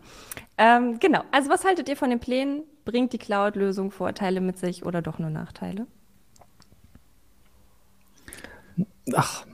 Ähm, 0.56 0.98
genau, 1.00 1.22
also 1.30 1.50
was 1.50 1.64
haltet 1.64 1.88
ihr 1.88 1.96
von 1.96 2.10
den 2.10 2.20
Plänen? 2.20 2.62
Bringt 2.88 3.12
die 3.12 3.18
Cloud-Lösung 3.18 3.90
Vorteile 3.90 4.40
mit 4.40 4.56
sich 4.56 4.86
oder 4.86 5.02
doch 5.02 5.18
nur 5.18 5.28
Nachteile? 5.28 5.86
Ach, 9.12 9.44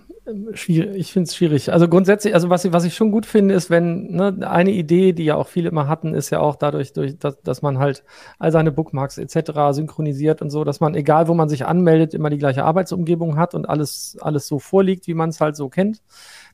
schwierig. 0.53 0.95
Ich 0.95 1.13
finde 1.13 1.27
es 1.27 1.35
schwierig. 1.35 1.73
Also 1.73 1.89
grundsätzlich, 1.89 2.33
also 2.33 2.49
was 2.49 2.65
ich, 2.65 2.73
was 2.73 2.85
ich 2.85 2.95
schon 2.95 3.11
gut 3.11 3.27
finde, 3.27 3.57
ist, 3.57 3.71
wenn 3.71 4.13
ne, 4.13 4.49
eine 4.49 4.71
Idee, 4.71 5.13
die 5.13 5.25
ja 5.25 5.35
auch 5.35 5.49
viele 5.49 5.69
immer 5.69 5.89
hatten, 5.89 6.15
ist 6.15 6.31
ja 6.31 6.39
auch 6.39 6.55
dadurch, 6.55 6.93
durch, 6.93 7.19
dass, 7.19 7.43
dass 7.43 7.61
man 7.61 7.81
halt 7.81 8.05
all 8.39 8.53
seine 8.53 8.71
Bookmarks 8.71 9.19
etc. 9.19 9.51
synchronisiert 9.73 10.41
und 10.41 10.51
so, 10.51 10.63
dass 10.63 10.79
man, 10.79 10.95
egal 10.95 11.27
wo 11.27 11.35
man 11.35 11.49
sich 11.49 11.67
anmeldet, 11.67 12.15
immer 12.15 12.31
die 12.31 12.39
gleiche 12.39 12.65
Arbeitsumgebung 12.65 13.37
hat 13.37 13.57
und 13.57 13.69
alles, 13.69 14.17
alles 14.21 14.47
so 14.47 14.61
vorliegt, 14.61 15.09
wie 15.09 15.15
man 15.15 15.31
es 15.31 15.41
halt 15.41 15.57
so 15.57 15.69
kennt. 15.69 16.03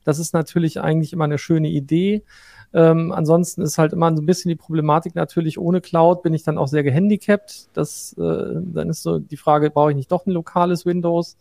Das 0.04 0.18
ist 0.18 0.32
natürlich 0.32 0.80
eigentlich 0.80 1.12
immer 1.12 1.24
eine 1.24 1.36
schöne 1.36 1.68
Idee. 1.68 2.24
Ähm, 2.72 3.10
ansonsten 3.10 3.62
ist 3.62 3.78
halt 3.78 3.92
immer 3.92 4.14
so 4.14 4.22
ein 4.22 4.26
bisschen 4.26 4.48
die 4.48 4.56
Problematik 4.56 5.16
natürlich, 5.16 5.58
ohne 5.58 5.80
Cloud 5.80 6.22
bin 6.22 6.34
ich 6.34 6.44
dann 6.44 6.58
auch 6.58 6.68
sehr 6.68 6.84
gehandicapt. 6.84 7.68
Das, 7.72 8.12
äh, 8.18 8.54
dann 8.54 8.90
ist 8.90 9.02
so 9.02 9.18
die 9.18 9.36
Frage, 9.36 9.70
brauche 9.70 9.90
ich 9.90 9.96
nicht 9.96 10.12
doch 10.12 10.26
ein 10.26 10.30
lokales 10.30 10.86
Windows? 10.86 11.36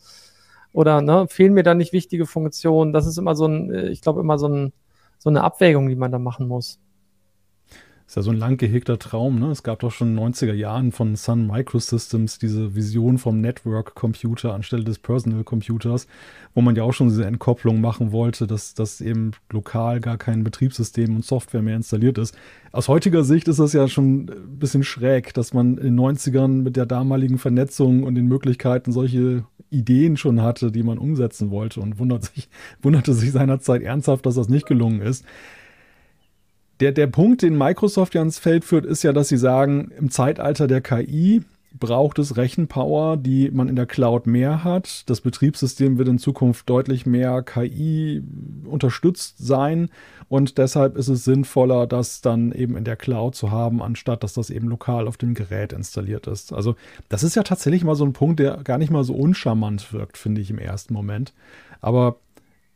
Oder 0.73 1.01
ne, 1.01 1.27
fehlen 1.27 1.53
mir 1.53 1.63
dann 1.63 1.77
nicht 1.77 1.93
wichtige 1.93 2.25
Funktionen? 2.25 2.93
Das 2.93 3.05
ist 3.07 3.17
immer 3.17 3.35
so 3.35 3.45
ein, 3.45 3.71
äh, 3.71 3.89
ich 3.89 4.01
glaube, 4.01 4.21
immer 4.21 4.37
so, 4.39 4.47
ein, 4.47 4.73
so 5.19 5.29
eine 5.29 5.43
Abwägung, 5.43 5.89
die 5.89 5.95
man 5.95 6.11
da 6.11 6.19
machen 6.19 6.47
muss. 6.47 6.79
Ist 8.09 8.15
ja 8.15 8.23
so 8.23 8.31
ein 8.31 8.37
lang 8.37 8.57
gehegter 8.57 8.97
Traum. 8.97 9.39
Ne? 9.39 9.51
Es 9.51 9.61
gab 9.61 9.81
doch 9.81 9.91
schon 9.91 10.07
in 10.07 10.15
den 10.15 10.33
90er 10.33 10.53
Jahren 10.53 10.91
von 10.91 11.15
Sun 11.15 11.45
Microsystems 11.45 12.39
diese 12.39 12.73
Vision 12.73 13.19
vom 13.19 13.39
Network 13.39 13.93
Computer 13.93 14.55
anstelle 14.55 14.83
des 14.83 14.97
Personal 14.97 15.43
Computers, 15.43 16.07
wo 16.55 16.61
man 16.61 16.75
ja 16.75 16.81
auch 16.81 16.91
schon 16.91 17.09
diese 17.09 17.25
Entkopplung 17.25 17.81
machen 17.81 18.11
wollte, 18.11 18.47
dass, 18.47 18.73
dass 18.73 18.99
eben 18.99 19.33
lokal 19.51 19.99
gar 19.99 20.17
kein 20.17 20.43
Betriebssystem 20.43 21.17
und 21.17 21.23
Software 21.23 21.61
mehr 21.61 21.75
installiert 21.75 22.17
ist. 22.17 22.35
Aus 22.71 22.87
heutiger 22.87 23.23
Sicht 23.23 23.47
ist 23.47 23.59
das 23.59 23.73
ja 23.73 23.87
schon 23.87 24.21
ein 24.21 24.57
bisschen 24.57 24.83
schräg, 24.83 25.35
dass 25.35 25.53
man 25.53 25.77
in 25.77 25.95
den 25.95 25.99
90ern 25.99 26.63
mit 26.63 26.77
der 26.77 26.87
damaligen 26.87 27.37
Vernetzung 27.37 28.01
und 28.01 28.15
den 28.15 28.25
Möglichkeiten 28.25 28.91
solche 28.91 29.43
Ideen 29.69 30.17
schon 30.17 30.41
hatte, 30.41 30.71
die 30.71 30.81
man 30.81 30.97
umsetzen 30.97 31.51
wollte 31.51 31.79
und 31.79 31.99
wundert 31.99 32.25
sich, 32.25 32.49
wunderte 32.81 33.13
sich 33.13 33.31
seinerzeit 33.31 33.83
ernsthaft, 33.83 34.25
dass 34.25 34.33
das 34.33 34.49
nicht 34.49 34.65
gelungen 34.65 35.01
ist 35.01 35.25
der, 36.79 36.91
der 36.91 37.07
Punkt, 37.07 37.41
den 37.41 37.57
Microsoft 37.57 38.15
ja 38.15 38.21
ins 38.21 38.39
Feld 38.39 38.63
führt, 38.65 38.85
ist 38.85 39.03
ja, 39.03 39.13
dass 39.13 39.29
sie 39.29 39.37
sagen, 39.37 39.91
im 39.97 40.09
Zeitalter 40.09 40.67
der 40.67 40.81
KI 40.81 41.43
braucht 41.77 42.17
es 42.17 42.35
Rechenpower, 42.35 43.17
die 43.17 43.51
man 43.51 43.69
in 43.69 43.75
der 43.75 43.85
Cloud 43.85 44.25
mehr 44.25 44.63
hat. 44.63 45.07
Das 45.09 45.21
Betriebssystem 45.21 45.97
wird 45.97 46.07
in 46.07 46.17
Zukunft 46.17 46.69
deutlich 46.69 47.05
mehr 47.05 47.43
KI 47.43 48.23
unterstützt 48.65 49.37
sein 49.37 49.89
und 50.29 50.57
deshalb 50.57 50.97
ist 50.97 51.09
es 51.09 51.23
sinnvoller, 51.23 51.85
das 51.85 52.21
dann 52.21 52.51
eben 52.51 52.75
in 52.75 52.85
der 52.85 52.95
Cloud 52.95 53.35
zu 53.35 53.51
haben, 53.51 53.81
anstatt 53.81 54.23
dass 54.23 54.33
das 54.33 54.49
eben 54.49 54.67
lokal 54.67 55.07
auf 55.07 55.17
dem 55.17 55.33
Gerät 55.33 55.73
installiert 55.73 56.27
ist. 56.27 56.53
Also 56.53 56.75
das 57.07 57.23
ist 57.23 57.35
ja 57.35 57.43
tatsächlich 57.43 57.83
mal 57.83 57.95
so 57.95 58.05
ein 58.05 58.13
Punkt, 58.13 58.39
der 58.39 58.57
gar 58.63 58.77
nicht 58.77 58.91
mal 58.91 59.03
so 59.03 59.13
uncharmant 59.13 59.93
wirkt, 59.93 60.17
finde 60.17 60.41
ich 60.41 60.49
im 60.49 60.59
ersten 60.59 60.93
Moment. 60.93 61.33
Aber 61.81 62.17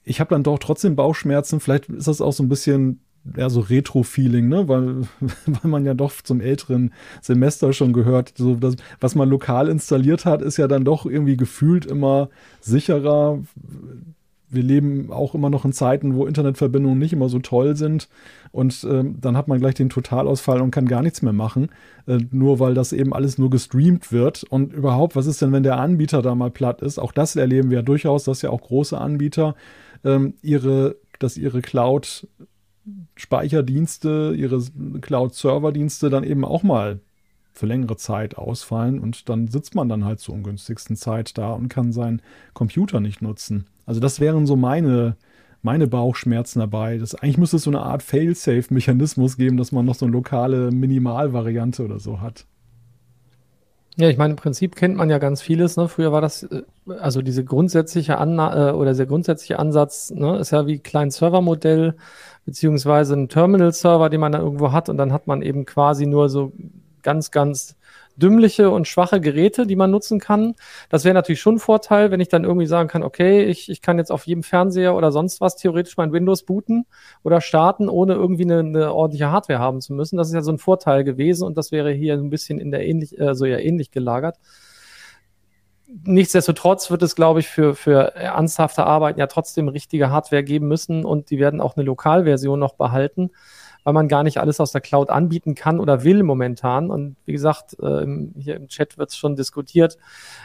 ich 0.04 0.20
habe 0.20 0.32
dann 0.32 0.44
doch 0.44 0.60
trotzdem 0.60 0.96
Bauchschmerzen. 0.96 1.60
Vielleicht 1.60 1.90
ist 1.90 2.08
das 2.08 2.22
auch 2.22 2.34
so 2.34 2.44
ein 2.44 2.50
bisschen 2.50 3.00
ja, 3.38 3.50
so 3.50 3.62
Retro-Feeling, 3.62 4.48
ne? 4.48 4.68
Weil, 4.68 5.02
weil 5.46 5.72
man 5.72 5.86
ja 5.86 5.94
doch 5.94 6.12
zum 6.24 6.42
älteren 6.42 6.94
Semester 7.22 7.74
schon 7.74 7.94
gehört, 7.94 8.34
so 8.38 8.56
das, 8.56 8.76
was 9.00 9.16
man 9.16 9.30
lokal 9.30 9.70
installiert 9.70 10.26
hat, 10.26 10.42
ist 10.42 10.58
ja 10.58 10.68
dann 10.68 10.86
doch 10.86 11.06
irgendwie 11.06 11.38
gefühlt 11.38 11.86
immer 11.86 12.30
sicherer. 12.60 13.40
Wir 14.50 14.64
leben 14.64 15.12
auch 15.12 15.34
immer 15.34 15.50
noch 15.50 15.66
in 15.66 15.74
Zeiten, 15.74 16.16
wo 16.16 16.28
Internetverbindungen 16.28 17.00
nicht 17.00 17.14
immer 17.14 17.28
so 17.28 17.40
toll 17.40 17.76
sind. 17.76 18.08
Und 18.52 18.86
ähm, 18.88 19.16
dann 19.20 19.36
hat 19.36 19.48
man 19.48 19.58
gleich 19.60 19.74
den 19.74 19.90
Totalausfall 19.90 20.62
und 20.62 20.70
kann 20.70 20.86
gar 20.86 21.02
nichts 21.02 21.24
mehr 21.24 21.34
machen, 21.34 21.70
äh, 22.06 22.20
nur 22.30 22.60
weil 22.60 22.76
das 22.76 22.94
eben 22.94 23.14
alles 23.14 23.40
nur 23.40 23.50
gestreamt 23.50 24.12
wird. 24.12 24.44
Und 24.44 24.74
überhaupt, 24.74 25.16
was 25.16 25.26
ist 25.26 25.42
denn, 25.42 25.52
wenn 25.54 25.64
der 25.64 25.80
Anbieter 25.80 26.22
da 26.22 26.36
mal 26.36 26.52
platt 26.52 26.84
ist? 26.84 27.00
Auch 27.00 27.12
das 27.12 27.36
erleben 27.36 27.72
wir 27.72 27.80
ja 27.80 27.82
durchaus, 27.82 28.26
dass 28.26 28.44
ja 28.44 28.52
auch 28.52 28.62
große 28.62 28.96
Anbieter 28.96 29.56
ähm, 30.04 30.36
ihre, 30.44 30.98
dass 31.18 31.36
ihre 31.36 31.62
Cloud 31.64 32.28
Speicherdienste, 33.16 34.34
ihre 34.36 34.62
Cloud-Server-Dienste 35.02 36.10
dann 36.10 36.24
eben 36.24 36.44
auch 36.44 36.64
mal 36.64 37.00
für 37.54 37.66
längere 37.68 37.98
Zeit 37.98 38.38
ausfallen 38.38 39.00
und 39.00 39.30
dann 39.30 39.48
sitzt 39.48 39.76
man 39.76 39.88
dann 39.88 40.06
halt 40.06 40.20
zur 40.20 40.36
ungünstigsten 40.36 40.96
Zeit 40.96 41.38
da 41.38 41.52
und 41.52 41.70
kann 41.70 41.94
seinen 41.94 42.22
Computer 42.54 43.00
nicht 43.00 43.22
nutzen. 43.22 43.66
Also 43.86 44.00
das 44.00 44.20
wären 44.20 44.48
so 44.48 44.56
meine, 44.56 45.16
meine 45.62 45.88
Bauchschmerzen 45.88 46.60
dabei. 46.60 46.98
Das, 46.98 47.16
eigentlich 47.16 47.38
müsste 47.38 47.58
es 47.58 47.64
so 47.64 47.70
eine 47.70 47.82
Art 47.82 48.02
Fail-Safe-Mechanismus 48.02 49.38
geben, 49.38 49.58
dass 49.58 49.72
man 49.72 49.86
noch 49.86 49.96
so 49.96 50.06
eine 50.06 50.14
lokale 50.14 50.72
Minimalvariante 50.72 51.86
oder 51.86 52.00
so 52.00 52.22
hat. 52.22 52.46
Ja, 53.96 54.10
ich 54.10 54.18
meine, 54.18 54.32
im 54.32 54.38
Prinzip 54.38 54.76
kennt 54.76 54.96
man 54.96 55.10
ja 55.12 55.20
ganz 55.20 55.42
vieles. 55.42 55.78
Ne? 55.78 55.88
Früher 55.88 56.12
war 56.12 56.22
das, 56.22 56.44
äh, 56.44 56.64
also 57.00 57.22
diese 57.22 57.44
grundsätzliche 57.44 58.18
Anna 58.18 58.70
äh, 58.70 58.74
oder 58.74 58.94
der 58.94 59.06
grundsätzliche 59.06 59.60
Ansatz 59.60 60.10
ne, 60.12 60.38
ist 60.38 60.52
ja 60.52 60.66
wie 60.66 60.80
Client-Server-Modell 60.80 61.96
beziehungsweise 62.46 63.14
ein 63.14 63.30
Terminal-Server, 63.30 64.10
den 64.10 64.20
man 64.20 64.32
da 64.32 64.40
irgendwo 64.40 64.72
hat 64.72 64.90
und 64.90 64.98
dann 64.98 65.14
hat 65.14 65.28
man 65.28 65.42
eben 65.44 65.66
quasi 65.66 66.08
nur 66.08 66.30
so 66.30 66.52
ganz, 67.04 67.30
ganz 67.30 67.76
dümmliche 68.16 68.70
und 68.70 68.88
schwache 68.88 69.20
Geräte, 69.20 69.66
die 69.66 69.76
man 69.76 69.92
nutzen 69.92 70.20
kann. 70.20 70.56
Das 70.90 71.04
wäre 71.04 71.14
natürlich 71.14 71.42
schon 71.42 71.56
ein 71.56 71.60
Vorteil, 71.60 72.12
wenn 72.12 72.20
ich 72.20 72.30
dann 72.30 72.44
irgendwie 72.44 72.66
sagen 72.66 72.90
kann, 72.90 73.04
okay, 73.04 73.44
ich, 73.44 73.70
ich 73.70 73.82
kann 73.82 73.98
jetzt 73.98 74.12
auf 74.12 74.28
jedem 74.28 74.44
Fernseher 74.44 74.96
oder 74.96 75.12
sonst 75.12 75.42
was 75.42 75.56
theoretisch 75.56 75.98
mein 75.98 76.12
Windows 76.12 76.44
booten 76.44 76.86
oder 77.24 77.42
starten, 77.42 77.90
ohne 77.90 78.14
irgendwie 78.14 78.44
eine, 78.44 78.60
eine 78.60 78.94
ordentliche 78.94 79.32
Hardware 79.32 79.60
haben 79.60 79.82
zu 79.82 79.94
müssen. 79.94 80.18
Das 80.18 80.28
ist 80.28 80.34
ja 80.34 80.42
so 80.42 80.52
ein 80.52 80.60
Vorteil 80.60 81.04
gewesen 81.04 81.46
und 81.46 81.58
das 81.58 81.72
wäre 81.72 81.92
hier 81.92 82.14
ein 82.14 82.30
bisschen 82.30 82.60
in 82.60 82.72
der 82.72 82.86
ähnlich, 82.86 83.20
äh, 83.20 83.36
so 83.36 83.46
ja 83.46 83.58
ähnlich 83.58 83.92
gelagert. 83.92 84.38
Nichtsdestotrotz 86.06 86.90
wird 86.90 87.04
es, 87.04 87.16
glaube 87.16 87.40
ich, 87.40 87.48
für, 87.48 87.76
für 87.76 88.16
ernsthafte 88.16 88.84
Arbeiten 88.86 89.20
ja 89.20 89.28
trotzdem 89.28 89.68
richtige 89.68 90.10
Hardware 90.10 90.44
geben 90.44 90.68
müssen 90.68 91.06
und 91.06 91.30
die 91.30 91.38
werden 91.38 91.62
auch 91.62 91.76
eine 91.76 91.86
Lokalversion 91.86 92.60
noch 92.60 92.74
behalten 92.74 93.30
weil 93.84 93.94
man 93.94 94.08
gar 94.08 94.24
nicht 94.24 94.40
alles 94.40 94.60
aus 94.60 94.72
der 94.72 94.82
Cloud 94.82 95.10
anbieten 95.10 95.56
kann 95.56 95.80
oder 95.80 96.04
will 96.04 96.24
momentan. 96.24 96.90
Und 96.90 97.16
wie 97.26 97.34
gesagt, 97.34 97.78
äh, 97.82 98.06
hier 98.38 98.56
im 98.56 98.68
Chat 98.68 98.98
wird 98.98 99.10
es 99.10 99.18
schon 99.18 99.36
diskutiert, 99.36 99.98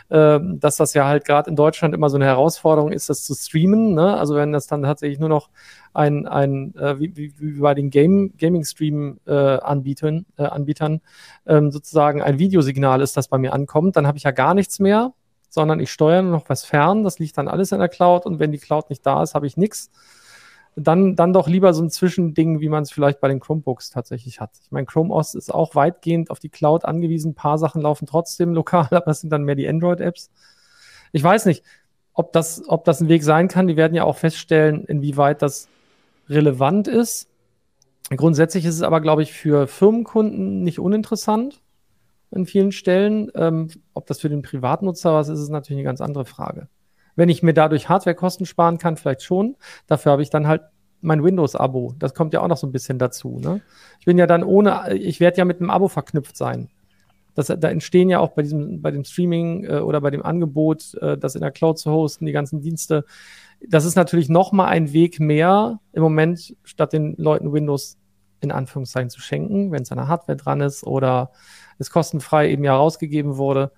äh, 0.08 0.38
dass 0.42 0.76
das 0.76 0.94
ja 0.94 1.06
halt 1.06 1.24
gerade 1.24 1.48
in 1.50 1.56
Deutschland 1.56 1.94
immer 1.94 2.10
so 2.10 2.16
eine 2.16 2.26
Herausforderung 2.26 2.92
ist, 2.92 3.08
das 3.08 3.24
zu 3.24 3.34
streamen. 3.34 3.94
Ne? 3.94 4.16
Also 4.16 4.34
wenn 4.34 4.52
das 4.52 4.66
dann 4.66 4.82
tatsächlich 4.82 5.18
nur 5.18 5.28
noch 5.28 5.50
ein, 5.94 6.26
ein 6.26 6.74
äh, 6.76 6.98
wie, 6.98 7.16
wie, 7.16 7.34
wie 7.38 7.60
bei 7.60 7.74
den 7.74 7.90
Game, 7.90 8.34
Gaming-Stream-Anbietern 8.38 10.26
äh, 10.36 10.42
Anbietern, 10.42 11.00
ähm, 11.46 11.70
sozusagen 11.70 12.22
ein 12.22 12.38
Videosignal 12.38 13.00
ist, 13.00 13.16
das 13.16 13.28
bei 13.28 13.38
mir 13.38 13.52
ankommt, 13.52 13.96
dann 13.96 14.06
habe 14.06 14.18
ich 14.18 14.24
ja 14.24 14.30
gar 14.30 14.54
nichts 14.54 14.78
mehr, 14.78 15.12
sondern 15.48 15.80
ich 15.80 15.90
steuere 15.90 16.22
nur 16.22 16.32
noch 16.32 16.48
was 16.48 16.64
fern. 16.64 17.04
Das 17.04 17.18
liegt 17.18 17.38
dann 17.38 17.48
alles 17.48 17.72
in 17.72 17.78
der 17.78 17.88
Cloud 17.88 18.26
und 18.26 18.38
wenn 18.38 18.52
die 18.52 18.58
Cloud 18.58 18.90
nicht 18.90 19.04
da 19.06 19.22
ist, 19.22 19.34
habe 19.34 19.46
ich 19.46 19.56
nichts 19.56 19.90
dann, 20.80 21.16
dann 21.16 21.32
doch 21.32 21.48
lieber 21.48 21.74
so 21.74 21.82
ein 21.82 21.90
Zwischending, 21.90 22.60
wie 22.60 22.68
man 22.68 22.82
es 22.82 22.90
vielleicht 22.90 23.20
bei 23.20 23.28
den 23.28 23.40
Chromebooks 23.40 23.90
tatsächlich 23.90 24.40
hat. 24.40 24.50
Ich 24.62 24.70
meine, 24.70 24.86
Chrome 24.86 25.12
OS 25.12 25.34
ist 25.34 25.52
auch 25.52 25.74
weitgehend 25.74 26.30
auf 26.30 26.38
die 26.38 26.48
Cloud 26.48 26.84
angewiesen. 26.84 27.32
Ein 27.32 27.34
paar 27.34 27.58
Sachen 27.58 27.82
laufen 27.82 28.06
trotzdem 28.06 28.54
lokal, 28.54 28.86
aber 28.90 29.06
das 29.06 29.20
sind 29.20 29.30
dann 29.30 29.42
mehr 29.42 29.54
die 29.54 29.68
Android-Apps. 29.68 30.30
Ich 31.12 31.22
weiß 31.22 31.46
nicht, 31.46 31.64
ob 32.12 32.32
das, 32.32 32.62
ob 32.68 32.84
das 32.84 33.00
ein 33.00 33.08
Weg 33.08 33.24
sein 33.24 33.48
kann. 33.48 33.66
Die 33.66 33.76
werden 33.76 33.94
ja 33.94 34.04
auch 34.04 34.16
feststellen, 34.16 34.84
inwieweit 34.84 35.42
das 35.42 35.68
relevant 36.28 36.88
ist. 36.88 37.28
Grundsätzlich 38.10 38.64
ist 38.64 38.76
es 38.76 38.82
aber, 38.82 39.00
glaube 39.00 39.22
ich, 39.22 39.32
für 39.32 39.66
Firmenkunden 39.66 40.62
nicht 40.62 40.78
uninteressant 40.78 41.60
an 42.30 42.46
vielen 42.46 42.72
Stellen. 42.72 43.30
Ähm, 43.34 43.68
ob 43.94 44.06
das 44.06 44.20
für 44.20 44.28
den 44.28 44.42
Privatnutzer 44.42 45.12
was 45.12 45.28
ist, 45.28 45.40
ist 45.40 45.50
natürlich 45.50 45.78
eine 45.78 45.88
ganz 45.88 46.00
andere 46.00 46.24
Frage. 46.24 46.68
Wenn 47.18 47.30
ich 47.30 47.42
mir 47.42 47.52
dadurch 47.52 47.88
Hardwarekosten 47.88 48.46
sparen 48.46 48.78
kann, 48.78 48.96
vielleicht 48.96 49.24
schon. 49.24 49.56
Dafür 49.88 50.12
habe 50.12 50.22
ich 50.22 50.30
dann 50.30 50.46
halt 50.46 50.62
mein 51.00 51.24
Windows-Abo. 51.24 51.96
Das 51.98 52.14
kommt 52.14 52.32
ja 52.32 52.40
auch 52.40 52.46
noch 52.46 52.56
so 52.56 52.64
ein 52.64 52.70
bisschen 52.70 53.00
dazu. 53.00 53.40
Ne? 53.40 53.60
Ich 53.98 54.06
bin 54.06 54.18
ja 54.18 54.28
dann 54.28 54.44
ohne, 54.44 54.94
ich 54.94 55.18
werde 55.18 55.38
ja 55.38 55.44
mit 55.44 55.58
einem 55.60 55.70
Abo 55.70 55.88
verknüpft 55.88 56.36
sein. 56.36 56.68
Das, 57.34 57.48
da 57.48 57.70
entstehen 57.70 58.08
ja 58.08 58.20
auch 58.20 58.34
bei 58.34 58.42
diesem, 58.42 58.82
bei 58.82 58.92
dem 58.92 59.02
Streaming 59.02 59.64
äh, 59.64 59.78
oder 59.80 60.00
bei 60.00 60.10
dem 60.10 60.22
Angebot, 60.22 60.94
äh, 61.00 61.18
das 61.18 61.34
in 61.34 61.40
der 61.40 61.50
Cloud 61.50 61.80
zu 61.80 61.90
hosten, 61.90 62.24
die 62.24 62.30
ganzen 62.30 62.60
Dienste. 62.60 63.04
Das 63.66 63.84
ist 63.84 63.96
natürlich 63.96 64.28
noch 64.28 64.52
mal 64.52 64.66
ein 64.66 64.92
Weg 64.92 65.18
mehr 65.18 65.80
im 65.92 66.04
Moment, 66.04 66.54
statt 66.62 66.92
den 66.92 67.16
Leuten 67.16 67.52
Windows 67.52 67.98
in 68.40 68.52
Anführungszeichen 68.52 69.10
zu 69.10 69.20
schenken, 69.20 69.72
wenn 69.72 69.82
es 69.82 69.90
an 69.90 69.98
der 69.98 70.06
Hardware 70.06 70.36
dran 70.36 70.60
ist 70.60 70.84
oder 70.84 71.32
es 71.78 71.90
kostenfrei 71.90 72.48
eben 72.48 72.62
ja 72.62 72.76
rausgegeben 72.76 73.38
wurde 73.38 73.72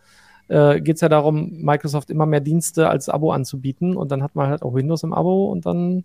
äh, 0.51 0.81
geht 0.81 0.97
es 0.97 1.01
ja 1.01 1.09
darum, 1.09 1.63
Microsoft 1.63 2.11
immer 2.11 2.27
mehr 2.27 2.41
Dienste 2.41 2.89
als 2.89 3.09
Abo 3.09 3.33
anzubieten 3.33 3.97
und 3.97 4.11
dann 4.11 4.23
hat 4.23 4.35
man 4.35 4.49
halt 4.49 4.63
auch 4.63 4.75
Windows 4.75 5.05
im 5.05 5.15
Abo 5.15 5.47
und 5.47 5.65
dann 5.65 6.05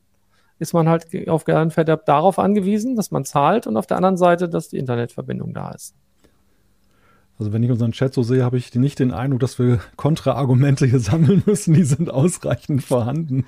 ist 0.59 0.73
man 0.73 0.87
halt 0.87 1.07
auf 1.27 1.43
Verderb 1.43 2.05
darauf 2.05 2.39
angewiesen, 2.39 2.95
dass 2.95 3.11
man 3.11 3.25
zahlt 3.25 3.67
und 3.67 3.75
auf 3.75 3.87
der 3.87 3.97
anderen 3.97 4.17
Seite, 4.17 4.47
dass 4.47 4.69
die 4.69 4.77
Internetverbindung 4.77 5.53
da 5.53 5.71
ist. 5.71 5.95
Also 7.37 7.51
wenn 7.51 7.63
ich 7.63 7.71
unseren 7.71 7.91
Chat 7.91 8.13
so 8.13 8.23
sehe, 8.23 8.45
habe 8.45 8.57
ich 8.57 8.73
nicht 8.75 8.99
den 8.99 9.11
Eindruck, 9.11 9.41
dass 9.41 9.59
wir 9.59 9.79
Kontraargumente 9.97 10.85
hier 10.85 10.99
sammeln 10.99 11.43
müssen. 11.45 11.73
Die 11.73 11.83
sind 11.83 12.09
ausreichend 12.09 12.83
vorhanden. 12.83 13.45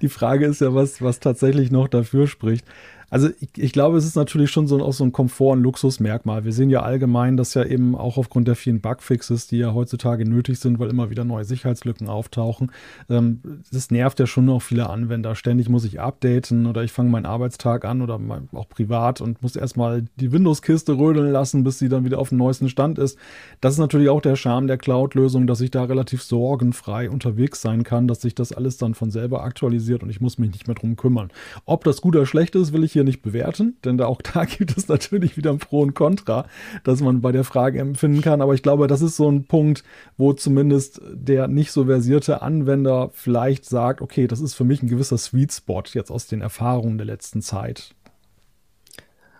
Die 0.00 0.08
Frage 0.08 0.46
ist 0.46 0.62
ja, 0.62 0.74
was, 0.74 1.02
was 1.02 1.20
tatsächlich 1.20 1.70
noch 1.70 1.88
dafür 1.88 2.26
spricht. 2.26 2.64
Also 3.12 3.28
ich, 3.40 3.50
ich, 3.58 3.72
glaube, 3.74 3.98
es 3.98 4.06
ist 4.06 4.16
natürlich 4.16 4.50
schon 4.50 4.66
so, 4.66 4.82
auch 4.82 4.94
so 4.94 5.04
ein 5.04 5.12
Komfort- 5.12 5.52
und 5.52 5.62
Luxusmerkmal. 5.62 6.46
Wir 6.46 6.52
sehen 6.54 6.70
ja 6.70 6.80
allgemein, 6.80 7.36
dass 7.36 7.52
ja 7.52 7.62
eben 7.62 7.94
auch 7.94 8.16
aufgrund 8.16 8.48
der 8.48 8.56
vielen 8.56 8.80
Bugfixes, 8.80 9.46
die 9.46 9.58
ja 9.58 9.74
heutzutage 9.74 10.26
nötig 10.26 10.58
sind, 10.60 10.78
weil 10.78 10.88
immer 10.88 11.10
wieder 11.10 11.22
neue 11.22 11.44
Sicherheitslücken 11.44 12.08
auftauchen, 12.08 12.72
ähm, 13.10 13.42
das 13.70 13.90
nervt 13.90 14.18
ja 14.18 14.26
schon 14.26 14.48
auch 14.48 14.62
viele 14.62 14.88
Anwender. 14.88 15.34
Ständig 15.34 15.68
muss 15.68 15.84
ich 15.84 16.00
updaten 16.00 16.64
oder 16.64 16.84
ich 16.84 16.92
fange 16.92 17.10
meinen 17.10 17.26
Arbeitstag 17.26 17.84
an 17.84 18.00
oder 18.00 18.16
mein, 18.18 18.48
auch 18.54 18.66
privat 18.66 19.20
und 19.20 19.42
muss 19.42 19.56
erstmal 19.56 20.06
die 20.16 20.32
Windows-Kiste 20.32 20.96
rödeln 20.96 21.32
lassen, 21.32 21.64
bis 21.64 21.78
sie 21.78 21.90
dann 21.90 22.06
wieder 22.06 22.18
auf 22.18 22.30
dem 22.30 22.38
neuesten 22.38 22.70
Stand 22.70 22.98
ist. 22.98 23.18
Das 23.60 23.74
ist 23.74 23.78
natürlich 23.78 24.08
auch 24.08 24.22
der 24.22 24.36
Charme 24.36 24.68
der 24.68 24.78
Cloud-Lösung, 24.78 25.46
dass 25.46 25.60
ich 25.60 25.70
da 25.70 25.84
relativ 25.84 26.22
sorgenfrei 26.22 27.10
unterwegs 27.10 27.60
sein 27.60 27.84
kann, 27.84 28.08
dass 28.08 28.22
sich 28.22 28.34
das 28.34 28.52
alles 28.52 28.78
dann 28.78 28.94
von 28.94 29.10
selber 29.10 29.44
aktualisiert 29.44 30.02
und 30.02 30.08
ich 30.08 30.22
muss 30.22 30.38
mich 30.38 30.50
nicht 30.50 30.66
mehr 30.66 30.76
drum 30.76 30.96
kümmern. 30.96 31.30
Ob 31.66 31.84
das 31.84 32.00
gut 32.00 32.16
oder 32.16 32.24
schlecht 32.24 32.54
ist, 32.54 32.72
will 32.72 32.84
ich 32.84 32.92
hier 32.92 33.01
hier 33.02 33.04
nicht 33.04 33.22
bewerten, 33.22 33.76
denn 33.84 33.98
da 33.98 34.06
auch 34.06 34.22
da 34.22 34.44
gibt 34.46 34.76
es 34.76 34.88
natürlich 34.88 35.36
wieder 35.36 35.50
ein 35.50 35.58
Pro 35.58 35.80
und 35.80 35.94
Contra, 35.94 36.46
das 36.84 37.00
man 37.00 37.20
bei 37.20 37.32
der 37.32 37.44
Frage 37.44 37.80
empfinden 37.80 38.22
kann. 38.22 38.40
Aber 38.40 38.54
ich 38.54 38.62
glaube, 38.62 38.86
das 38.86 39.02
ist 39.02 39.16
so 39.16 39.30
ein 39.30 39.44
Punkt, 39.44 39.82
wo 40.16 40.32
zumindest 40.32 41.00
der 41.12 41.48
nicht 41.48 41.72
so 41.72 41.86
versierte 41.86 42.42
Anwender 42.42 43.10
vielleicht 43.12 43.64
sagt, 43.64 44.00
okay, 44.00 44.26
das 44.26 44.40
ist 44.40 44.54
für 44.54 44.64
mich 44.64 44.82
ein 44.82 44.88
gewisser 44.88 45.18
Sweet 45.18 45.52
Spot 45.52 45.82
jetzt 45.92 46.10
aus 46.10 46.26
den 46.26 46.40
Erfahrungen 46.40 46.98
der 46.98 47.06
letzten 47.06 47.42
Zeit. 47.42 47.94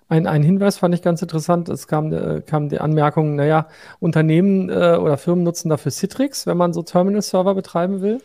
Ein, 0.09 0.27
ein 0.27 0.43
Hinweis 0.43 0.77
fand 0.77 0.95
ich 0.95 1.01
ganz 1.01 1.23
interessant. 1.23 1.71
Es 1.71 1.87
kam, 1.87 2.13
äh, 2.13 2.43
kam 2.43 2.69
die 2.69 2.81
Anmerkung, 2.81 3.37
naja, 3.37 3.69
Unternehmen 3.99 4.69
äh, 4.69 4.99
oder 5.01 5.17
Firmen 5.17 5.43
nutzen 5.43 5.71
dafür 5.71 5.91
Citrix, 5.91 6.47
wenn 6.47 6.59
man 6.59 6.75
so 6.75 6.83
Terminal-Server 6.83 7.55
betreiben 7.55 8.03
will. 8.03 8.19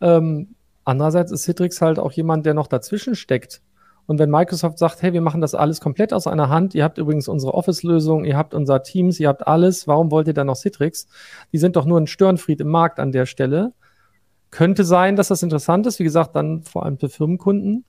Ähm, 0.00 0.56
andererseits 0.84 1.30
ist 1.30 1.44
Citrix 1.44 1.80
halt 1.80 2.00
auch 2.00 2.10
jemand, 2.10 2.46
der 2.46 2.54
noch 2.54 2.66
dazwischen 2.66 3.14
steckt. 3.14 3.62
Und 4.06 4.18
wenn 4.18 4.30
Microsoft 4.30 4.78
sagt, 4.78 5.02
hey, 5.02 5.12
wir 5.12 5.20
machen 5.20 5.40
das 5.40 5.54
alles 5.54 5.80
komplett 5.80 6.12
aus 6.12 6.26
einer 6.26 6.48
Hand, 6.48 6.74
ihr 6.74 6.84
habt 6.84 6.98
übrigens 6.98 7.26
unsere 7.28 7.54
Office-Lösung, 7.54 8.24
ihr 8.24 8.36
habt 8.36 8.54
unser 8.54 8.82
Teams, 8.82 9.18
ihr 9.18 9.28
habt 9.28 9.46
alles, 9.46 9.86
warum 9.86 10.10
wollt 10.10 10.26
ihr 10.26 10.34
dann 10.34 10.48
noch 10.48 10.56
Citrix? 10.56 11.06
Die 11.52 11.58
sind 11.58 11.76
doch 11.76 11.86
nur 11.86 11.98
ein 12.00 12.06
Störenfried 12.06 12.60
im 12.60 12.68
Markt 12.68 13.00
an 13.00 13.12
der 13.12 13.26
Stelle. 13.26 13.72
Könnte 14.50 14.84
sein, 14.84 15.16
dass 15.16 15.28
das 15.28 15.42
interessant 15.42 15.86
ist, 15.86 15.98
wie 15.98 16.04
gesagt, 16.04 16.36
dann 16.36 16.62
vor 16.62 16.84
allem 16.84 16.98
für 16.98 17.08
Firmenkunden. 17.08 17.84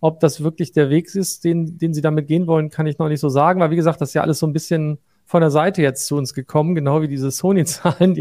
Ob 0.00 0.20
das 0.20 0.42
wirklich 0.42 0.72
der 0.72 0.88
Weg 0.90 1.12
ist, 1.14 1.44
den, 1.44 1.78
den 1.78 1.94
sie 1.94 2.02
damit 2.02 2.28
gehen 2.28 2.46
wollen, 2.46 2.70
kann 2.70 2.86
ich 2.86 2.98
noch 2.98 3.08
nicht 3.08 3.20
so 3.20 3.28
sagen, 3.28 3.60
weil 3.60 3.70
wie 3.70 3.76
gesagt, 3.76 4.00
das 4.00 4.10
ist 4.10 4.14
ja 4.14 4.22
alles 4.22 4.38
so 4.38 4.46
ein 4.46 4.52
bisschen 4.52 4.98
von 5.24 5.40
der 5.40 5.50
Seite 5.50 5.82
jetzt 5.82 6.06
zu 6.06 6.16
uns 6.16 6.32
gekommen, 6.34 6.74
genau 6.74 7.02
wie 7.02 7.08
diese 7.08 7.30
Sony-Zahlen, 7.30 8.16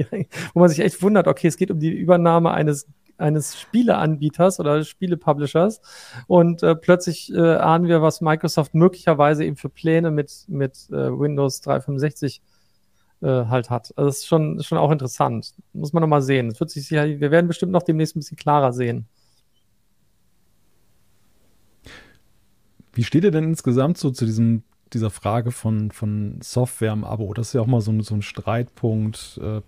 wo 0.54 0.60
man 0.60 0.70
sich 0.70 0.80
echt 0.80 1.02
wundert, 1.04 1.28
okay, 1.28 1.48
es 1.48 1.58
geht 1.58 1.70
um 1.70 1.80
die 1.80 1.91
Übernahme 1.91 2.52
eines 2.52 2.88
eines 3.18 3.59
Spieleanbieters 3.59 4.59
oder 4.59 4.84
Spielepublishers 4.84 5.82
und 6.28 6.63
äh, 6.63 6.76
plötzlich 6.76 7.34
äh, 7.34 7.39
ahnen 7.39 7.88
wir, 7.88 8.01
was 8.01 8.22
Microsoft 8.22 8.74
möglicherweise 8.74 9.45
eben 9.45 9.55
für 9.55 9.70
Pläne 9.70 10.11
mit, 10.11 10.45
mit 10.47 10.89
äh, 10.89 11.18
Windows 11.18 11.61
365 11.61 12.41
äh, 13.22 13.28
halt 13.28 13.70
hat. 13.70 13.93
Also 13.95 14.09
das 14.09 14.18
ist 14.18 14.28
schon, 14.28 14.61
schon 14.61 14.78
auch 14.78 14.91
interessant. 14.91 15.53
Muss 15.74 15.93
man 15.93 16.01
nochmal 16.01 16.22
sehen. 16.22 16.59
Wird 16.59 16.70
sich 16.70 16.88
sicher, 16.88 17.05
wir 17.05 17.32
werden 17.32 17.47
bestimmt 17.47 17.72
noch 17.72 17.84
demnächst 17.84 18.16
ein 18.16 18.20
bisschen 18.20 18.38
klarer 18.38 18.74
sehen. 18.74 19.07
Wie 22.93 23.03
steht 23.03 23.24
ihr 23.24 23.32
denn 23.32 23.43
insgesamt 23.43 23.97
so 23.97 24.11
zu 24.11 24.26
diesem, 24.26 24.63
dieser 24.93 25.09
Frage 25.09 25.51
von, 25.51 25.91
von 25.91 26.39
Software 26.41 26.93
im 26.93 27.03
Abo? 27.03 27.34
Das 27.34 27.47
ist 27.47 27.53
ja 27.53 27.61
auch 27.61 27.68
mal 27.68 27.82
so 27.82 27.91
ein, 27.91 28.01
so 28.01 28.16
ein 28.16 28.22
Streitpunkt. 28.22 29.39
Äh, 29.41 29.61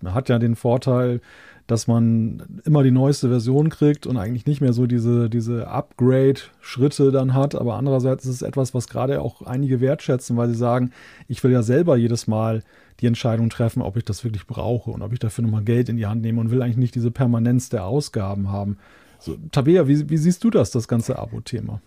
man 0.00 0.14
hat 0.14 0.28
ja 0.28 0.38
den 0.38 0.56
Vorteil, 0.56 1.20
dass 1.66 1.86
man 1.86 2.60
immer 2.64 2.82
die 2.82 2.90
neueste 2.90 3.28
Version 3.28 3.70
kriegt 3.70 4.06
und 4.06 4.16
eigentlich 4.16 4.46
nicht 4.46 4.60
mehr 4.60 4.72
so 4.72 4.86
diese, 4.86 5.30
diese 5.30 5.68
Upgrade-Schritte 5.68 7.10
dann 7.10 7.32
hat. 7.32 7.54
Aber 7.54 7.76
andererseits 7.76 8.24
ist 8.24 8.36
es 8.36 8.42
etwas, 8.42 8.74
was 8.74 8.88
gerade 8.88 9.22
auch 9.22 9.42
einige 9.42 9.80
wertschätzen, 9.80 10.36
weil 10.36 10.48
sie 10.48 10.54
sagen, 10.54 10.90
ich 11.26 11.42
will 11.42 11.52
ja 11.52 11.62
selber 11.62 11.96
jedes 11.96 12.26
Mal 12.26 12.62
die 13.00 13.06
Entscheidung 13.06 13.48
treffen, 13.48 13.82
ob 13.82 13.96
ich 13.96 14.04
das 14.04 14.24
wirklich 14.24 14.46
brauche 14.46 14.90
und 14.90 15.02
ob 15.02 15.12
ich 15.12 15.18
dafür 15.18 15.42
nochmal 15.42 15.64
Geld 15.64 15.88
in 15.88 15.96
die 15.96 16.06
Hand 16.06 16.22
nehme 16.22 16.40
und 16.40 16.50
will 16.50 16.62
eigentlich 16.62 16.76
nicht 16.76 16.94
diese 16.94 17.10
Permanenz 17.10 17.70
der 17.70 17.86
Ausgaben 17.86 18.50
haben. 18.50 18.76
So, 19.18 19.36
Tabea, 19.50 19.88
wie, 19.88 20.10
wie 20.10 20.18
siehst 20.18 20.44
du 20.44 20.50
das, 20.50 20.70
das 20.70 20.86
ganze 20.86 21.18
Abo-Thema? 21.18 21.80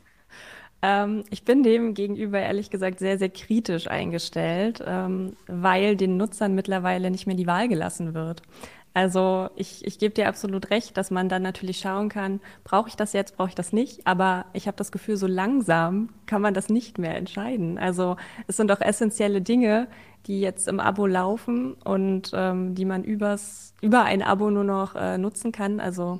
Ähm, 0.81 1.23
ich 1.29 1.43
bin 1.43 1.63
dem 1.63 1.93
gegenüber 1.93 2.39
ehrlich 2.39 2.69
gesagt 2.69 2.99
sehr, 2.99 3.17
sehr 3.17 3.29
kritisch 3.29 3.87
eingestellt, 3.87 4.83
ähm, 4.85 5.33
weil 5.47 5.95
den 5.95 6.17
Nutzern 6.17 6.55
mittlerweile 6.55 7.09
nicht 7.09 7.25
mehr 7.25 7.35
die 7.35 7.47
Wahl 7.47 7.67
gelassen 7.67 8.13
wird. 8.13 8.41
Also 8.97 9.51
ich, 9.55 9.85
ich 9.85 9.99
gebe 9.99 10.15
dir 10.15 10.27
absolut 10.27 10.71
recht, 10.71 10.97
dass 10.97 11.11
man 11.11 11.29
dann 11.29 11.43
natürlich 11.43 11.77
schauen 11.77 12.09
kann, 12.09 12.39
brauche 12.63 12.89
ich 12.89 12.95
das 12.95 13.13
jetzt, 13.13 13.37
brauche 13.37 13.49
ich 13.49 13.53
das 13.53 13.71
nicht. 13.71 14.07
Aber 14.07 14.47
ich 14.53 14.65
habe 14.65 14.75
das 14.75 14.91
Gefühl, 14.91 15.17
so 15.17 15.27
langsam 15.27 16.09
kann 16.25 16.41
man 16.41 16.55
das 16.55 16.69
nicht 16.69 16.97
mehr 16.97 17.15
entscheiden. 17.15 17.77
Also 17.77 18.17
es 18.47 18.57
sind 18.57 18.71
doch 18.71 18.81
essentielle 18.81 19.43
Dinge, 19.43 19.87
die 20.25 20.41
jetzt 20.41 20.67
im 20.67 20.79
Abo 20.79 21.05
laufen 21.05 21.75
und 21.75 22.31
ähm, 22.33 22.73
die 22.73 22.85
man 22.85 23.03
übers, 23.03 23.75
über 23.81 24.01
ein 24.01 24.23
Abo 24.23 24.49
nur 24.49 24.63
noch 24.63 24.95
äh, 24.95 25.19
nutzen 25.19 25.51
kann. 25.51 25.79
Also 25.79 26.19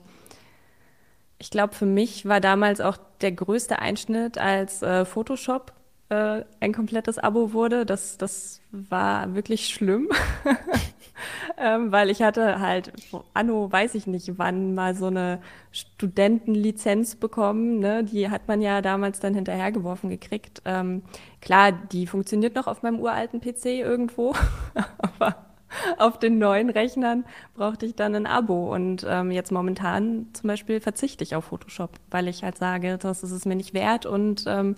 ich 1.39 1.49
glaube, 1.49 1.73
für 1.73 1.88
mich 1.88 2.28
war 2.28 2.41
damals 2.41 2.80
auch 2.80 2.97
der 3.21 3.32
größte 3.32 3.80
Einschnitt, 3.80 4.38
als 4.38 4.84
äh, 4.84 5.03
Photoshop 5.03 5.73
äh, 6.10 6.43
ein 6.60 6.74
komplettes 6.74 7.18
Abo 7.18 7.53
wurde. 7.53 7.86
Das, 7.86 8.18
das 8.18 8.62
war 8.72 9.36
wirklich 9.36 9.68
schlimm, 9.68 10.10
ähm, 11.58 11.91
weil 11.91 12.10
ich 12.10 12.22
hatte 12.22 12.60
halt, 12.60 12.91
anno 13.34 13.72
weiß 13.72 13.95
ich 13.95 14.08
nicht 14.08 14.38
wann, 14.38 14.74
mal 14.74 14.95
so 14.95 15.08
eine 15.08 15.39
Studentenlizenz 15.72 17.16
bekommen. 17.16 17.80
Ne? 17.80 18.03
Die 18.03 18.30
hat 18.30 18.47
man 18.47 18.62
ja 18.62 18.82
damals 18.82 19.20
dann 19.20 19.34
hinterhergeworfen 19.34 20.10
gekriegt. 20.10 20.62
Ähm, 20.66 21.03
klar, 21.41 21.72
die 21.72 22.08
funktioniert 22.08 22.55
noch 22.55 22.68
auf 22.68 22.84
meinem 22.84 22.99
uralten 22.99 23.41
PC 23.41 23.66
irgendwo, 23.66 24.34
aber 24.97 25.47
auf 25.97 26.18
den 26.18 26.38
neuen 26.38 26.70
Rechnern 26.70 27.26
brauchte 27.53 27.86
ich 27.86 27.95
dann 27.95 28.16
ein 28.16 28.26
Abo. 28.26 28.74
Und 28.74 29.05
ähm, 29.08 29.32
jetzt 29.32 29.51
momentan 29.51 30.28
zum 30.34 30.47
Beispiel 30.47 30.80
verzichte 30.80 31.24
ich 31.24 31.36
auf 31.36 31.45
Photoshop, 31.45 31.91
weil 32.10 32.28
ich 32.28 32.43
halt 32.43 32.58
sage, 32.58 32.97
das 32.97 33.24
ist 33.24 33.32
es 33.32 33.45
mir 33.45 33.55
nicht 33.55 33.74
wert. 33.74 34.05
Und 34.05 34.45
ähm, 34.47 34.76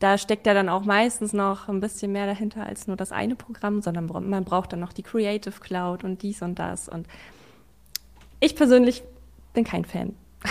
da 0.00 0.16
steckt 0.16 0.46
ja 0.46 0.54
dann 0.54 0.68
auch 0.68 0.84
meistens 0.84 1.32
noch 1.32 1.68
ein 1.68 1.78
bisschen 1.78 2.10
mehr 2.10 2.26
dahinter 2.26 2.66
als 2.66 2.86
nur 2.86 2.96
das 2.96 3.12
eine 3.12 3.36
Programm, 3.36 3.82
sondern 3.82 4.06
man 4.06 4.44
braucht 4.44 4.72
dann 4.72 4.80
noch 4.80 4.94
die 4.94 5.02
Creative 5.02 5.60
Cloud 5.60 6.04
und 6.04 6.22
dies 6.22 6.42
und 6.42 6.58
das. 6.58 6.88
Und 6.88 7.06
ich 8.40 8.56
persönlich 8.56 9.04
bin 9.52 9.64
kein 9.64 9.84
Fan. 9.84 10.14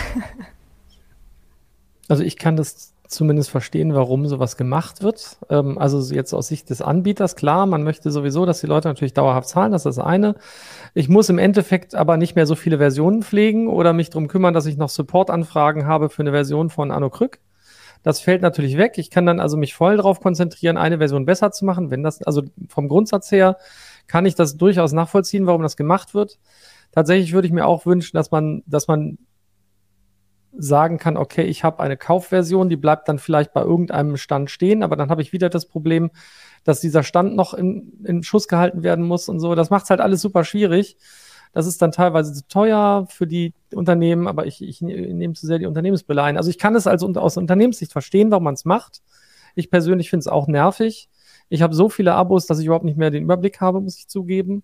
also 2.08 2.22
ich 2.22 2.36
kann 2.36 2.54
das 2.54 2.94
zumindest 3.08 3.50
verstehen, 3.50 3.92
warum 3.92 4.28
sowas 4.28 4.56
gemacht 4.56 5.02
wird. 5.02 5.38
Ähm, 5.48 5.78
also 5.78 6.14
jetzt 6.14 6.32
aus 6.32 6.46
Sicht 6.46 6.70
des 6.70 6.80
Anbieters, 6.80 7.34
klar, 7.34 7.66
man 7.66 7.82
möchte 7.82 8.12
sowieso, 8.12 8.46
dass 8.46 8.60
die 8.60 8.68
Leute 8.68 8.86
natürlich 8.86 9.14
dauerhaft 9.14 9.48
zahlen, 9.48 9.72
das 9.72 9.84
ist 9.84 9.96
das 9.96 10.04
eine. 10.04 10.36
Ich 10.94 11.08
muss 11.08 11.28
im 11.28 11.38
Endeffekt 11.38 11.96
aber 11.96 12.16
nicht 12.16 12.36
mehr 12.36 12.46
so 12.46 12.54
viele 12.54 12.78
Versionen 12.78 13.24
pflegen 13.24 13.66
oder 13.66 13.92
mich 13.92 14.10
darum 14.10 14.28
kümmern, 14.28 14.54
dass 14.54 14.66
ich 14.66 14.76
noch 14.76 14.90
Support-Anfragen 14.90 15.86
habe 15.86 16.08
für 16.08 16.22
eine 16.22 16.30
Version 16.30 16.70
von 16.70 16.92
Anno 16.92 17.10
Krück. 17.10 17.40
Das 18.02 18.20
fällt 18.20 18.42
natürlich 18.42 18.76
weg. 18.76 18.94
Ich 18.96 19.10
kann 19.10 19.26
dann 19.26 19.40
also 19.40 19.56
mich 19.56 19.74
voll 19.74 19.96
darauf 19.96 20.20
konzentrieren, 20.20 20.76
eine 20.76 20.98
Version 20.98 21.26
besser 21.26 21.50
zu 21.50 21.64
machen. 21.64 21.90
Wenn 21.90 22.02
das, 22.02 22.22
also 22.22 22.42
vom 22.68 22.88
Grundsatz 22.88 23.30
her 23.30 23.56
kann 24.06 24.26
ich 24.26 24.34
das 24.34 24.56
durchaus 24.56 24.92
nachvollziehen, 24.92 25.46
warum 25.46 25.62
das 25.62 25.76
gemacht 25.76 26.14
wird. 26.14 26.38
Tatsächlich 26.92 27.32
würde 27.32 27.46
ich 27.46 27.52
mir 27.52 27.66
auch 27.66 27.86
wünschen, 27.86 28.16
dass 28.16 28.30
man, 28.30 28.62
dass 28.66 28.88
man 28.88 29.18
sagen 30.52 30.98
kann, 30.98 31.16
okay, 31.16 31.42
ich 31.42 31.62
habe 31.62 31.80
eine 31.80 31.96
Kaufversion, 31.96 32.68
die 32.68 32.76
bleibt 32.76 33.08
dann 33.08 33.18
vielleicht 33.18 33.52
bei 33.52 33.62
irgendeinem 33.62 34.16
Stand 34.16 34.50
stehen, 34.50 34.82
aber 34.82 34.96
dann 34.96 35.10
habe 35.10 35.22
ich 35.22 35.32
wieder 35.32 35.48
das 35.48 35.66
Problem, 35.66 36.10
dass 36.64 36.80
dieser 36.80 37.02
Stand 37.02 37.36
noch 37.36 37.54
in, 37.54 38.02
in 38.04 38.22
Schuss 38.22 38.48
gehalten 38.48 38.82
werden 38.82 39.04
muss 39.04 39.28
und 39.28 39.38
so. 39.38 39.54
Das 39.54 39.70
macht 39.70 39.84
es 39.84 39.90
halt 39.90 40.00
alles 40.00 40.20
super 40.20 40.44
schwierig. 40.44 40.96
Das 41.52 41.66
ist 41.66 41.82
dann 41.82 41.92
teilweise 41.92 42.32
zu 42.32 42.46
teuer 42.46 43.06
für 43.08 43.26
die 43.26 43.54
Unternehmen, 43.74 44.28
aber 44.28 44.46
ich, 44.46 44.62
ich 44.62 44.80
nehme 44.80 45.34
zu 45.34 45.46
sehr 45.46 45.58
die 45.58 45.66
Unternehmensbrille 45.66 46.22
ein. 46.22 46.36
Also 46.36 46.48
ich 46.50 46.58
kann 46.58 46.76
es 46.76 46.86
als 46.86 47.02
aus 47.02 47.36
Unternehmenssicht 47.36 47.92
verstehen, 47.92 48.30
warum 48.30 48.44
man 48.44 48.54
es 48.54 48.64
macht. 48.64 49.02
Ich 49.56 49.70
persönlich 49.70 50.10
finde 50.10 50.20
es 50.20 50.28
auch 50.28 50.46
nervig. 50.46 51.08
Ich 51.48 51.62
habe 51.62 51.74
so 51.74 51.88
viele 51.88 52.14
Abos, 52.14 52.46
dass 52.46 52.60
ich 52.60 52.66
überhaupt 52.66 52.84
nicht 52.84 52.98
mehr 52.98 53.10
den 53.10 53.24
Überblick 53.24 53.60
habe, 53.60 53.80
muss 53.80 53.98
ich 53.98 54.06
zugeben. 54.06 54.62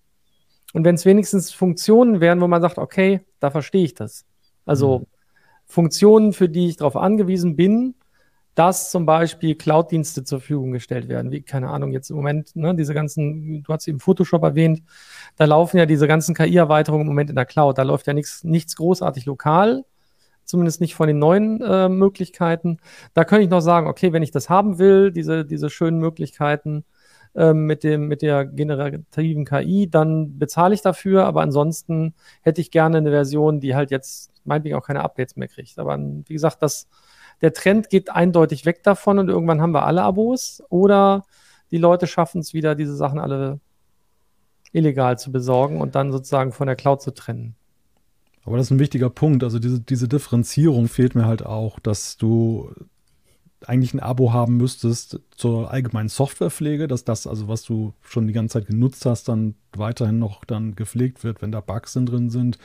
Und 0.73 0.85
wenn 0.85 0.95
es 0.95 1.05
wenigstens 1.05 1.51
Funktionen 1.51 2.21
wären, 2.21 2.39
wo 2.39 2.47
man 2.47 2.61
sagt, 2.61 2.77
okay, 2.77 3.21
da 3.39 3.51
verstehe 3.51 3.83
ich 3.83 3.93
das. 3.93 4.25
Also 4.65 4.99
mhm. 4.99 5.05
Funktionen, 5.65 6.33
für 6.33 6.47
die 6.47 6.69
ich 6.69 6.77
darauf 6.77 6.95
angewiesen 6.95 7.57
bin, 7.57 7.95
dass 8.57 8.89
zum 8.89 9.05
Beispiel 9.05 9.53
Cloud-Dienste 9.53 10.23
zur 10.23 10.39
Verfügung 10.39 10.71
gestellt 10.71 11.07
werden, 11.07 11.31
wie, 11.31 11.43
keine 11.43 11.69
Ahnung, 11.69 11.91
jetzt 11.91 12.09
im 12.09 12.15
Moment, 12.15 12.55
ne, 12.55 12.73
diese 12.73 12.95
ganzen, 12.95 13.61
du 13.61 13.71
hast 13.71 13.87
eben 13.87 13.99
Photoshop 13.99 14.41
erwähnt, 14.41 14.81
da 15.35 15.45
laufen 15.45 15.77
ja 15.77 15.85
diese 15.85 16.07
ganzen 16.07 16.33
KI-Erweiterungen 16.33 17.03
im 17.03 17.09
Moment 17.09 17.29
in 17.29 17.35
der 17.35 17.45
Cloud, 17.45 17.77
da 17.77 17.83
läuft 17.83 18.07
ja 18.07 18.13
nichts, 18.13 18.43
nichts 18.43 18.75
großartig 18.75 19.27
lokal, 19.27 19.85
zumindest 20.43 20.81
nicht 20.81 20.95
von 20.95 21.07
den 21.07 21.19
neuen 21.19 21.61
äh, 21.61 21.87
Möglichkeiten. 21.87 22.79
Da 23.13 23.25
könnte 23.25 23.43
ich 23.43 23.49
noch 23.51 23.61
sagen, 23.61 23.85
okay, 23.85 24.11
wenn 24.11 24.23
ich 24.23 24.31
das 24.31 24.49
haben 24.49 24.79
will, 24.79 25.11
diese, 25.11 25.45
diese 25.45 25.69
schönen 25.69 25.99
Möglichkeiten 25.99 26.83
äh, 27.35 27.53
mit, 27.53 27.83
dem, 27.83 28.07
mit 28.07 28.23
der 28.23 28.43
generativen 28.43 29.45
KI, 29.45 29.87
dann 29.87 30.39
bezahle 30.39 30.73
ich 30.73 30.81
dafür, 30.81 31.25
aber 31.25 31.41
ansonsten 31.43 32.15
hätte 32.41 32.61
ich 32.61 32.71
gerne 32.71 32.97
eine 32.97 33.11
Version, 33.11 33.59
die 33.59 33.75
halt 33.75 33.91
jetzt 33.91 34.31
meinetwegen 34.47 34.75
auch 34.75 34.85
keine 34.85 35.03
Updates 35.03 35.35
mehr 35.35 35.47
kriegt. 35.47 35.77
Aber 35.79 35.97
wie 35.97 36.33
gesagt, 36.33 36.61
das, 36.61 36.87
der 37.41 37.53
Trend 37.53 37.89
geht 37.89 38.09
eindeutig 38.09 38.65
weg 38.65 38.83
davon 38.83 39.19
und 39.19 39.29
irgendwann 39.29 39.61
haben 39.61 39.73
wir 39.73 39.85
alle 39.85 40.03
Abos 40.03 40.63
oder 40.69 41.23
die 41.71 41.77
Leute 41.77 42.07
schaffen 42.07 42.39
es 42.41 42.53
wieder, 42.53 42.75
diese 42.75 42.95
Sachen 42.95 43.19
alle 43.19 43.59
illegal 44.71 45.17
zu 45.17 45.31
besorgen 45.31 45.81
und 45.81 45.95
dann 45.95 46.11
sozusagen 46.11 46.51
von 46.51 46.67
der 46.67 46.75
Cloud 46.75 47.01
zu 47.01 47.13
trennen. 47.13 47.55
Aber 48.43 48.57
das 48.57 48.67
ist 48.67 48.71
ein 48.71 48.79
wichtiger 48.79 49.09
Punkt. 49.09 49.43
Also 49.43 49.59
diese, 49.59 49.81
diese 49.81 50.07
Differenzierung 50.07 50.87
fehlt 50.87 51.15
mir 51.15 51.25
halt 51.25 51.45
auch, 51.45 51.79
dass 51.79 52.15
du 52.17 52.71
eigentlich 53.65 53.93
ein 53.93 53.99
Abo 53.99 54.31
haben 54.31 54.55
müsstest 54.57 55.19
zur 55.37 55.71
allgemeinen 55.71 56.09
Softwarepflege, 56.09 56.87
dass 56.87 57.03
das, 57.03 57.27
also 57.27 57.47
was 57.47 57.61
du 57.61 57.93
schon 58.01 58.25
die 58.25 58.33
ganze 58.33 58.53
Zeit 58.53 58.65
genutzt 58.65 59.05
hast, 59.05 59.29
dann 59.29 59.53
weiterhin 59.75 60.17
noch 60.17 60.43
dann 60.45 60.75
gepflegt 60.75 61.23
wird, 61.23 61.43
wenn 61.43 61.51
da 61.51 61.61
Bugs 61.61 61.93
drin 61.93 62.31
sind. 62.31 62.57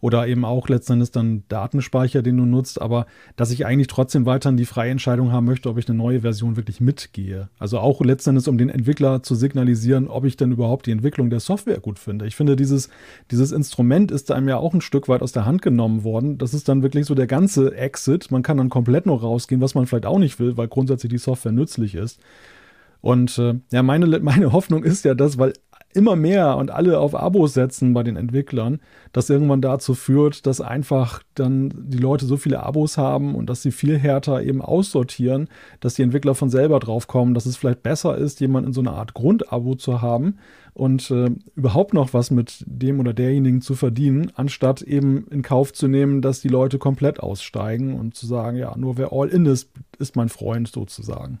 Oder 0.00 0.28
eben 0.28 0.44
auch 0.44 0.68
letztendlich 0.68 1.10
dann 1.10 1.42
Datenspeicher, 1.48 2.22
den 2.22 2.36
du 2.36 2.44
nutzt, 2.44 2.80
aber 2.80 3.06
dass 3.34 3.50
ich 3.50 3.66
eigentlich 3.66 3.88
trotzdem 3.88 4.26
weiterhin 4.26 4.56
die 4.56 4.64
freie 4.64 4.92
Entscheidung 4.92 5.32
haben 5.32 5.46
möchte, 5.46 5.68
ob 5.68 5.78
ich 5.78 5.88
eine 5.88 5.98
neue 5.98 6.20
Version 6.20 6.56
wirklich 6.56 6.80
mitgehe. 6.80 7.48
Also 7.58 7.80
auch 7.80 8.00
letztendlich, 8.00 8.46
um 8.46 8.58
den 8.58 8.68
Entwickler 8.68 9.22
zu 9.24 9.34
signalisieren, 9.34 10.06
ob 10.06 10.24
ich 10.24 10.36
denn 10.36 10.52
überhaupt 10.52 10.86
die 10.86 10.92
Entwicklung 10.92 11.30
der 11.30 11.40
Software 11.40 11.80
gut 11.80 11.98
finde. 11.98 12.26
Ich 12.26 12.36
finde, 12.36 12.54
dieses, 12.54 12.90
dieses 13.30 13.50
Instrument 13.52 14.10
ist 14.10 14.30
einem 14.30 14.48
ja 14.48 14.56
auch 14.56 14.72
ein 14.74 14.80
Stück 14.80 15.08
weit 15.08 15.22
aus 15.22 15.32
der 15.32 15.46
Hand 15.46 15.62
genommen 15.62 16.04
worden. 16.04 16.38
Das 16.38 16.54
ist 16.54 16.68
dann 16.68 16.82
wirklich 16.82 17.06
so 17.06 17.14
der 17.14 17.26
ganze 17.26 17.74
Exit. 17.74 18.30
Man 18.30 18.42
kann 18.42 18.56
dann 18.56 18.68
komplett 18.68 19.06
noch 19.06 19.22
rausgehen, 19.22 19.60
was 19.60 19.74
man 19.74 19.86
vielleicht 19.86 20.06
auch 20.06 20.18
nicht 20.18 20.38
will, 20.38 20.56
weil 20.56 20.68
grundsätzlich 20.68 21.10
die 21.10 21.18
Software 21.18 21.52
nützlich 21.52 21.94
ist. 21.94 22.19
Und 23.00 23.38
äh, 23.38 23.54
ja, 23.72 23.82
meine, 23.82 24.06
meine 24.20 24.52
Hoffnung 24.52 24.84
ist 24.84 25.04
ja 25.04 25.14
das, 25.14 25.38
weil 25.38 25.52
immer 25.92 26.14
mehr 26.14 26.56
und 26.56 26.70
alle 26.70 27.00
auf 27.00 27.14
Abos 27.14 27.54
setzen 27.54 27.92
bei 27.94 28.02
den 28.02 28.16
Entwicklern, 28.16 28.80
das 29.12 29.28
irgendwann 29.28 29.60
dazu 29.60 29.94
führt, 29.94 30.46
dass 30.46 30.60
einfach 30.60 31.22
dann 31.34 31.72
die 31.74 31.98
Leute 31.98 32.26
so 32.26 32.36
viele 32.36 32.62
Abos 32.62 32.96
haben 32.96 33.34
und 33.34 33.50
dass 33.50 33.62
sie 33.62 33.72
viel 33.72 33.98
härter 33.98 34.42
eben 34.42 34.62
aussortieren, 34.62 35.48
dass 35.80 35.94
die 35.94 36.02
Entwickler 36.02 36.34
von 36.36 36.48
selber 36.48 36.78
drauf 36.78 37.08
kommen, 37.08 37.34
dass 37.34 37.46
es 37.46 37.56
vielleicht 37.56 37.82
besser 37.82 38.16
ist, 38.16 38.40
jemand 38.40 38.68
in 38.68 38.72
so 38.72 38.80
einer 38.80 38.94
Art 38.94 39.14
Grundabo 39.14 39.74
zu 39.74 40.00
haben 40.00 40.36
und 40.74 41.10
äh, 41.10 41.30
überhaupt 41.56 41.92
noch 41.92 42.14
was 42.14 42.30
mit 42.30 42.64
dem 42.66 43.00
oder 43.00 43.12
derjenigen 43.12 43.60
zu 43.60 43.74
verdienen, 43.74 44.30
anstatt 44.36 44.82
eben 44.82 45.26
in 45.28 45.42
Kauf 45.42 45.72
zu 45.72 45.88
nehmen, 45.88 46.22
dass 46.22 46.40
die 46.40 46.48
Leute 46.48 46.78
komplett 46.78 47.18
aussteigen 47.18 47.98
und 47.98 48.14
zu 48.14 48.26
sagen, 48.26 48.56
ja, 48.56 48.76
nur 48.76 48.96
wer 48.96 49.12
all 49.12 49.28
in 49.28 49.44
ist, 49.44 49.70
ist 49.98 50.14
mein 50.14 50.28
Freund 50.28 50.68
sozusagen. 50.68 51.40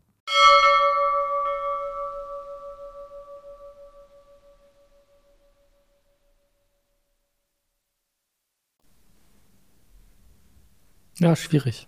Ja, 11.21 11.35
schwierig. 11.35 11.87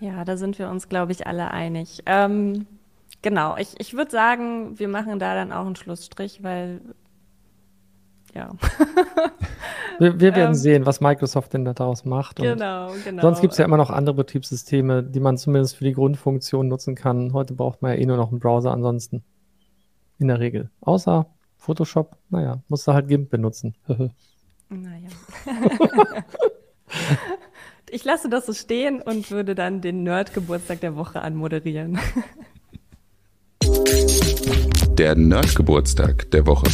Ja, 0.00 0.24
da 0.24 0.36
sind 0.36 0.58
wir 0.58 0.68
uns, 0.68 0.88
glaube 0.88 1.12
ich, 1.12 1.26
alle 1.26 1.50
einig. 1.50 2.02
Ähm, 2.06 2.66
genau, 3.22 3.56
ich, 3.56 3.74
ich 3.78 3.94
würde 3.94 4.10
sagen, 4.10 4.78
wir 4.78 4.88
machen 4.88 5.20
da 5.20 5.34
dann 5.34 5.52
auch 5.52 5.64
einen 5.64 5.76
Schlussstrich, 5.76 6.42
weil 6.42 6.80
ja. 8.34 8.50
wir, 9.98 10.20
wir, 10.20 10.34
werden 10.34 10.48
ähm, 10.48 10.54
sehen, 10.54 10.86
was 10.86 11.00
Microsoft 11.00 11.54
denn 11.54 11.64
daraus 11.64 12.04
macht. 12.04 12.36
genau, 12.36 12.92
genau. 13.04 13.22
Sonst 13.22 13.40
gibt 13.40 13.52
es 13.52 13.58
ja 13.58 13.64
immer 13.64 13.76
noch 13.76 13.90
andere 13.90 14.16
Betriebssysteme, 14.16 15.02
die 15.02 15.20
man 15.20 15.38
zumindest 15.38 15.76
für 15.76 15.84
die 15.84 15.92
Grundfunktion 15.92 16.68
nutzen 16.68 16.94
kann. 16.94 17.32
Heute 17.32 17.54
braucht 17.54 17.82
man 17.82 17.92
ja 17.92 17.98
eh 17.98 18.06
nur 18.06 18.16
noch 18.16 18.30
einen 18.30 18.40
Browser 18.40 18.72
ansonsten. 18.72 19.24
In 20.18 20.28
der 20.28 20.40
Regel. 20.40 20.70
Außer 20.80 21.26
Photoshop, 21.56 22.16
naja, 22.28 22.62
musst 22.68 22.86
du 22.86 22.92
halt 22.92 23.08
GIMP 23.08 23.30
benutzen. 23.30 23.74
naja. 24.68 25.08
ich 27.90 28.04
lasse 28.04 28.28
das 28.28 28.46
so 28.46 28.52
stehen 28.52 29.00
und 29.00 29.30
würde 29.30 29.54
dann 29.54 29.80
den 29.80 30.02
Nerd-Geburtstag 30.02 30.80
der 30.80 30.96
Woche 30.96 31.22
anmoderieren. 31.22 31.98
Der 34.98 35.16
Nerd-Geburtstag 35.16 36.30
der 36.30 36.46
Woche. 36.46 36.70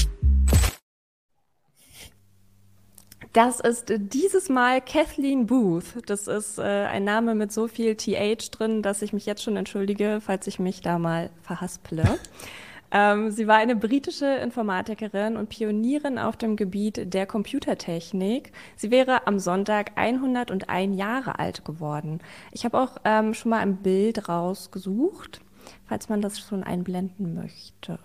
Das 3.33 3.61
ist 3.61 3.93
dieses 3.97 4.49
Mal 4.49 4.81
Kathleen 4.81 5.47
Booth. 5.47 5.85
Das 6.07 6.27
ist 6.27 6.59
äh, 6.59 6.63
ein 6.63 7.05
Name 7.05 7.37
mit 7.37 7.53
so 7.53 7.69
viel 7.69 7.95
TH 7.95 8.51
drin, 8.51 8.83
dass 8.83 9.03
ich 9.03 9.13
mich 9.13 9.25
jetzt 9.25 9.45
schon 9.45 9.57
entschuldige, 9.57 10.21
falls 10.21 10.49
ich 10.49 10.59
mich 10.59 10.81
da 10.81 10.99
mal 10.99 11.31
verhaspele. 11.43 12.19
ähm, 12.91 13.31
sie 13.31 13.47
war 13.47 13.59
eine 13.59 13.77
britische 13.77 14.27
Informatikerin 14.27 15.37
und 15.37 15.49
Pionierin 15.49 16.19
auf 16.19 16.37
dem 16.39 16.57
Gebiet 16.57 17.15
der 17.15 17.25
Computertechnik. 17.25 18.51
Sie 18.75 18.91
wäre 18.91 19.29
am 19.29 19.39
Sonntag 19.39 19.93
101 19.95 20.99
Jahre 20.99 21.39
alt 21.39 21.65
geworden. 21.65 22.19
Ich 22.51 22.65
habe 22.65 22.81
auch 22.81 22.97
ähm, 23.05 23.35
schon 23.35 23.51
mal 23.51 23.61
ein 23.61 23.77
Bild 23.77 24.29
rausgesucht, 24.29 25.41
falls 25.87 26.09
man 26.09 26.21
das 26.21 26.41
schon 26.41 26.65
einblenden 26.65 27.37
möchte. 27.37 28.01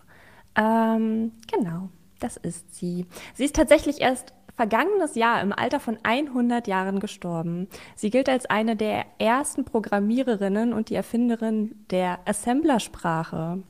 Ähm, 0.56 1.32
genau, 1.52 1.90
das 2.20 2.38
ist 2.38 2.76
sie. 2.76 3.08
Sie 3.34 3.46
ist 3.46 3.56
tatsächlich 3.56 4.02
erst 4.02 4.36
vergangenes 4.56 5.16
Jahr 5.16 5.42
im 5.42 5.52
Alter 5.54 5.80
von 5.80 5.98
100 6.04 6.68
Jahren 6.68 7.00
gestorben. 7.00 7.68
Sie 7.96 8.10
gilt 8.10 8.30
als 8.30 8.46
eine 8.46 8.76
der 8.76 9.06
ersten 9.20 9.66
Programmiererinnen 9.66 10.74
und 10.74 10.90
die 10.90 10.96
Erfinderin 10.96 11.76
der 11.90 12.20
Assemblersprache. 12.26 13.64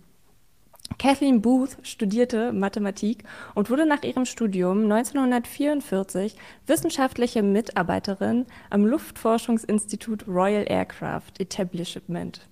Kathleen 1.00 1.42
Booth 1.42 1.78
studierte 1.82 2.54
Mathematik 2.54 3.24
und 3.56 3.70
wurde 3.70 3.86
nach 3.86 4.04
ihrem 4.04 4.26
Studium 4.26 4.84
1944 4.84 6.36
wissenschaftliche 6.68 7.42
Mitarbeiterin 7.44 8.46
am 8.70 8.86
Luftforschungsinstitut 8.86 10.28
Royal 10.28 10.66
Aircraft 10.68 11.40
Establishment. 11.40 12.48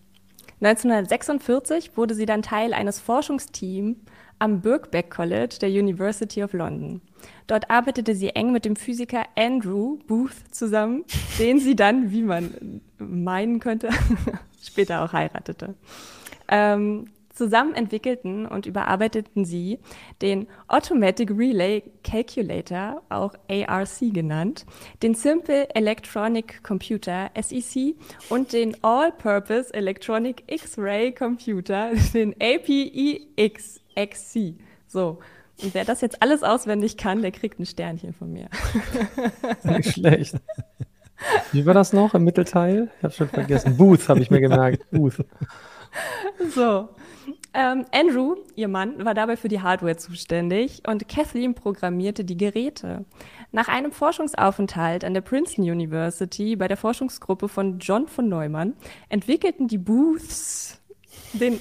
1946 0.62 1.96
wurde 1.96 2.16
sie 2.16 2.26
dann 2.26 2.42
Teil 2.42 2.74
eines 2.74 3.00
Forschungsteams 3.00 3.98
am 4.40 4.62
Birkbeck 4.62 5.12
College 5.12 5.58
der 5.62 5.70
University 5.70 6.44
of 6.44 6.54
London. 6.54 7.02
Dort 7.48 7.70
arbeitete 7.70 8.16
sie 8.16 8.30
eng 8.30 8.52
mit 8.52 8.66
dem 8.66 8.76
Physiker 8.76 9.26
Andrew 9.36 9.98
Booth 10.08 10.36
zusammen, 10.52 11.06
den 11.39 11.60
sie 11.60 11.76
dann, 11.76 12.12
wie 12.12 12.24
man 12.24 12.82
meinen 12.98 13.60
könnte, 13.60 13.89
später 14.62 15.04
auch 15.04 15.14
heiratete. 15.14 15.76
Ähm, 16.48 17.08
zusammen 17.34 17.74
entwickelten 17.74 18.46
und 18.46 18.66
überarbeiteten 18.66 19.44
sie 19.44 19.80
den 20.22 20.48
Automatic 20.68 21.32
Relay 21.32 21.84
Calculator, 22.04 23.02
auch 23.10 23.34
ARC 23.50 24.14
genannt, 24.14 24.66
den 25.02 25.16
Simple 25.16 25.68
Electronic 25.76 26.64
Computer, 26.64 27.32
SEC, 27.39 27.96
und 28.30 28.54
den 28.54 28.78
All-Purpose 28.84 29.74
Electronic 29.74 30.44
X-Ray 30.48 31.12
Computer, 31.12 31.91
den 32.14 32.36
APEX, 32.39 33.82
XC. 33.96 34.56
So. 34.88 35.20
Und 35.62 35.74
wer 35.74 35.86
das 35.86 36.01
jetzt 36.01 36.22
alles 36.22 36.43
auswendig 36.43 36.97
kann, 36.97 37.22
der 37.22 37.32
kriegt 37.32 37.60
ein 37.60 37.66
Sternchen 37.66 38.14
von 38.14 38.32
mir. 38.32 38.49
Nicht 39.64 39.93
schlecht. 39.93 40.36
Wie 41.51 41.66
war 41.66 41.74
das 41.74 41.93
noch 41.93 42.16
im 42.16 42.24
Mittelteil? 42.24 42.89
Ich 42.97 43.04
habe 43.04 43.14
schon 43.14 43.30
vergessen. 43.30 43.78
Booth 43.78 44.10
habe 44.10 44.20
ich 44.20 44.32
mir 44.32 44.41
gemerkt. 44.41 44.89
Booth. 44.91 45.24
So. 46.54 46.89
Ähm, 47.56 47.86
Andrew, 47.91 48.36
ihr 48.56 48.68
Mann, 48.68 49.06
war 49.06 49.14
dabei 49.14 49.38
für 49.38 49.47
die 49.47 49.62
Hardware 49.62 49.95
zuständig 49.95 50.82
und 50.88 51.08
Kathleen 51.08 51.54
programmierte 51.54 52.26
die 52.26 52.36
Geräte. 52.36 53.06
Nach 53.51 53.68
einem 53.68 53.91
Forschungsaufenthalt 53.91 55.06
an 55.06 55.14
der 55.14 55.22
Princeton 55.22 55.64
University 55.64 56.56
bei 56.56 56.68
der 56.68 56.78
Forschungsgruppe 56.78 57.47
von 57.47 57.78
John 57.78 58.08
von 58.08 58.28
Neumann 58.28 58.74
entwickelten 59.08 59.68
die 59.68 59.78
Booths 59.78 60.82
den 61.34 61.60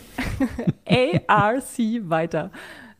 ARC 1.26 1.78
weiter. 2.08 2.50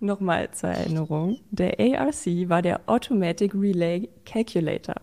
Nochmal 0.03 0.51
zur 0.51 0.71
Erinnerung. 0.71 1.39
Der 1.53 1.79
ARC 1.79 2.27
war 2.49 2.61
der 2.61 2.81
Automatic 2.87 3.55
Relay 3.55 4.09
Calculator. 4.27 4.97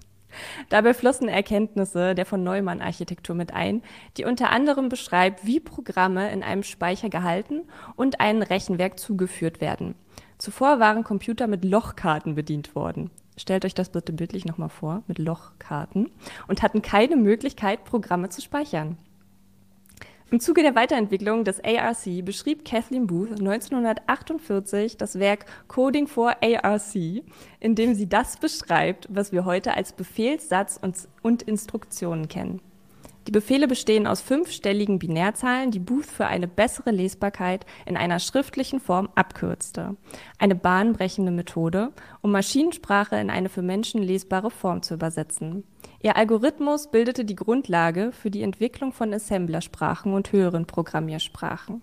Dabei 0.68 0.94
flossen 0.94 1.28
Erkenntnisse 1.28 2.16
der 2.16 2.26
von 2.26 2.42
Neumann-Architektur 2.42 3.36
mit 3.36 3.54
ein, 3.54 3.82
die 4.16 4.24
unter 4.24 4.50
anderem 4.50 4.88
beschreibt, 4.88 5.46
wie 5.46 5.60
Programme 5.60 6.32
in 6.32 6.42
einem 6.42 6.64
Speicher 6.64 7.08
gehalten 7.08 7.68
und 7.94 8.20
einem 8.20 8.42
Rechenwerk 8.42 8.98
zugeführt 8.98 9.60
werden. 9.60 9.94
Zuvor 10.38 10.80
waren 10.80 11.04
Computer 11.04 11.46
mit 11.46 11.64
Lochkarten 11.64 12.34
bedient 12.34 12.74
worden. 12.74 13.12
Stellt 13.36 13.64
euch 13.64 13.74
das 13.74 13.90
bitte 13.90 14.12
bildlich 14.12 14.44
nochmal 14.44 14.70
vor, 14.70 15.04
mit 15.06 15.20
Lochkarten 15.20 16.10
und 16.48 16.62
hatten 16.62 16.82
keine 16.82 17.14
Möglichkeit, 17.14 17.84
Programme 17.84 18.28
zu 18.28 18.40
speichern. 18.40 18.98
Im 20.32 20.40
Zuge 20.40 20.62
der 20.62 20.74
Weiterentwicklung 20.74 21.44
des 21.44 21.62
ARC 21.62 22.24
beschrieb 22.24 22.64
Kathleen 22.64 23.06
Booth 23.06 23.32
1948 23.32 24.96
das 24.96 25.18
Werk 25.18 25.44
Coding 25.68 26.06
for 26.06 26.36
ARC, 26.42 26.94
in 27.60 27.74
dem 27.74 27.94
sie 27.94 28.08
das 28.08 28.38
beschreibt, 28.38 29.06
was 29.10 29.32
wir 29.32 29.44
heute 29.44 29.74
als 29.74 29.92
Befehlssatz 29.92 30.80
und, 31.20 31.42
Instruktionen 31.42 32.28
kennen. 32.28 32.62
Die 33.26 33.30
Befehle 33.30 33.68
bestehen 33.68 34.06
aus 34.06 34.22
fünfstelligen 34.22 34.98
Binärzahlen, 34.98 35.70
die 35.70 35.78
Booth 35.78 36.06
für 36.06 36.26
eine 36.26 36.48
bessere 36.48 36.92
Lesbarkeit 36.92 37.66
in 37.84 37.98
einer 37.98 38.18
schriftlichen 38.18 38.80
Form 38.80 39.10
abkürzte. 39.14 39.96
Eine 40.38 40.54
bahnbrechende 40.54 41.30
Methode, 41.30 41.92
um 42.22 42.32
Maschinensprache 42.32 43.16
in 43.16 43.28
eine 43.28 43.50
für 43.50 43.60
Menschen 43.60 44.02
lesbare 44.02 44.50
Form 44.50 44.80
zu 44.80 44.94
übersetzen. 44.94 45.64
Ihr 46.02 46.16
Algorithmus 46.16 46.88
bildete 46.88 47.24
die 47.24 47.36
Grundlage 47.36 48.10
für 48.10 48.30
die 48.30 48.42
Entwicklung 48.42 48.92
von 48.92 49.14
Assemblersprachen 49.14 50.12
und 50.14 50.32
höheren 50.32 50.66
Programmiersprachen. 50.66 51.80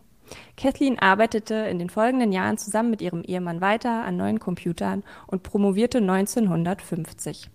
Kathleen 0.58 1.00
arbeitete 1.00 1.56
in 1.56 1.80
den 1.80 1.90
folgenden 1.90 2.34
Jahren 2.34 2.58
zusammen 2.58 2.92
mit 2.92 3.02
ihrem 3.02 3.24
Ehemann 3.24 3.62
weiter 3.62 4.04
an 4.04 4.18
neuen 4.18 4.40
Computern 4.40 5.04
und 5.26 5.44
promovierte 5.44 6.00
1950. 6.00 7.50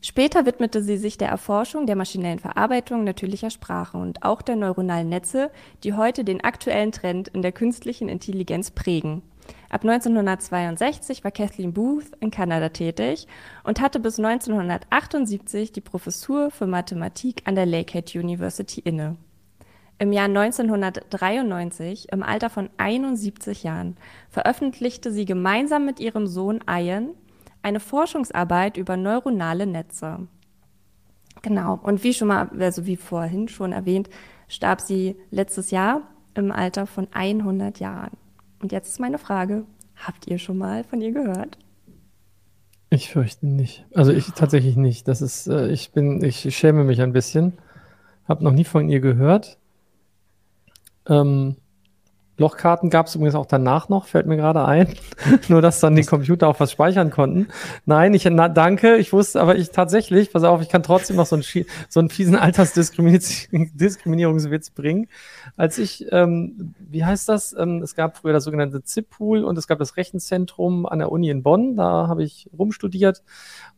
Später 0.00 0.44
widmete 0.44 0.82
sie 0.82 0.98
sich 0.98 1.16
der 1.16 1.28
Erforschung 1.28 1.86
der 1.86 1.96
maschinellen 1.96 2.40
Verarbeitung 2.40 3.04
natürlicher 3.04 3.50
Sprache 3.50 3.96
und 3.96 4.22
auch 4.22 4.42
der 4.42 4.56
neuronalen 4.56 5.08
Netze, 5.08 5.50
die 5.82 5.94
heute 5.94 6.24
den 6.24 6.42
aktuellen 6.42 6.92
Trend 6.92 7.28
in 7.28 7.40
der 7.40 7.52
künstlichen 7.52 8.08
Intelligenz 8.08 8.72
prägen. 8.72 9.22
Ab 9.74 9.82
1962 9.82 11.24
war 11.24 11.32
Kathleen 11.32 11.72
Booth 11.72 12.12
in 12.20 12.30
Kanada 12.30 12.68
tätig 12.68 13.26
und 13.64 13.80
hatte 13.80 13.98
bis 13.98 14.20
1978 14.20 15.72
die 15.72 15.80
Professur 15.80 16.52
für 16.52 16.68
Mathematik 16.68 17.42
an 17.44 17.56
der 17.56 17.66
Lakehead 17.66 18.14
University 18.14 18.78
inne. 18.78 19.16
Im 19.98 20.12
Jahr 20.12 20.26
1993, 20.26 22.12
im 22.12 22.22
Alter 22.22 22.50
von 22.50 22.70
71 22.76 23.64
Jahren, 23.64 23.96
veröffentlichte 24.30 25.10
sie 25.10 25.24
gemeinsam 25.24 25.84
mit 25.84 25.98
ihrem 25.98 26.28
Sohn 26.28 26.62
Ian 26.70 27.08
eine 27.60 27.80
Forschungsarbeit 27.80 28.76
über 28.76 28.96
neuronale 28.96 29.66
Netze. 29.66 30.28
Genau, 31.42 31.80
und 31.82 32.04
wie 32.04 32.14
schon 32.14 32.28
mal, 32.28 32.48
also 32.60 32.86
wie 32.86 32.96
vorhin 32.96 33.48
schon 33.48 33.72
erwähnt, 33.72 34.08
starb 34.46 34.80
sie 34.80 35.16
letztes 35.32 35.72
Jahr 35.72 36.02
im 36.34 36.52
Alter 36.52 36.86
von 36.86 37.08
100 37.12 37.80
Jahren. 37.80 38.23
Und 38.64 38.72
jetzt 38.72 38.88
ist 38.88 38.98
meine 38.98 39.18
Frage, 39.18 39.66
habt 39.94 40.26
ihr 40.26 40.38
schon 40.38 40.56
mal 40.56 40.84
von 40.84 41.02
ihr 41.02 41.12
gehört? 41.12 41.58
Ich 42.88 43.10
fürchte 43.10 43.46
nicht. 43.46 43.84
Also 43.92 44.10
ich 44.10 44.28
tatsächlich 44.28 44.74
nicht. 44.76 45.06
Das 45.06 45.20
ist, 45.20 45.48
äh, 45.48 45.68
ich 45.68 45.92
bin, 45.92 46.24
ich 46.24 46.56
schäme 46.56 46.82
mich 46.82 47.02
ein 47.02 47.12
bisschen. 47.12 47.58
Hab 48.26 48.40
noch 48.40 48.52
nie 48.52 48.64
von 48.64 48.88
ihr 48.88 49.00
gehört. 49.00 49.58
Ähm, 51.06 51.56
Lochkarten 52.36 52.90
gab 52.90 53.06
es 53.06 53.14
übrigens 53.14 53.36
auch 53.36 53.46
danach 53.46 53.88
noch, 53.88 54.06
fällt 54.06 54.26
mir 54.26 54.36
gerade 54.36 54.64
ein. 54.64 54.92
Nur, 55.48 55.62
dass 55.62 55.78
dann 55.80 55.94
die 55.94 56.02
Computer 56.04 56.48
auch 56.48 56.58
was 56.58 56.72
speichern 56.72 57.10
konnten. 57.10 57.46
Nein, 57.86 58.12
ich 58.12 58.24
na, 58.24 58.48
danke, 58.48 58.96
ich 58.96 59.12
wusste, 59.12 59.40
aber 59.40 59.54
ich 59.56 59.70
tatsächlich, 59.70 60.32
pass 60.32 60.42
auf, 60.42 60.60
ich 60.60 60.68
kann 60.68 60.82
trotzdem 60.82 61.14
noch 61.16 61.26
so 61.26 61.36
einen, 61.36 61.44
so 61.88 62.00
einen 62.00 62.10
fiesen 62.10 62.34
Altersdiskriminierungswitz 62.36 64.70
bringen. 64.70 65.06
Als 65.56 65.78
ich, 65.78 66.06
ähm, 66.10 66.74
wie 66.78 67.04
heißt 67.04 67.28
das? 67.28 67.54
Ähm, 67.56 67.80
es 67.82 67.94
gab 67.94 68.16
früher 68.16 68.32
das 68.32 68.42
sogenannte 68.44 68.82
ZIP-Pool 68.82 69.44
und 69.44 69.56
es 69.56 69.68
gab 69.68 69.78
das 69.78 69.96
Rechenzentrum 69.96 70.86
an 70.86 70.98
der 70.98 71.12
Uni 71.12 71.30
in 71.30 71.44
Bonn, 71.44 71.76
da 71.76 72.08
habe 72.08 72.24
ich 72.24 72.50
rumstudiert. 72.58 73.22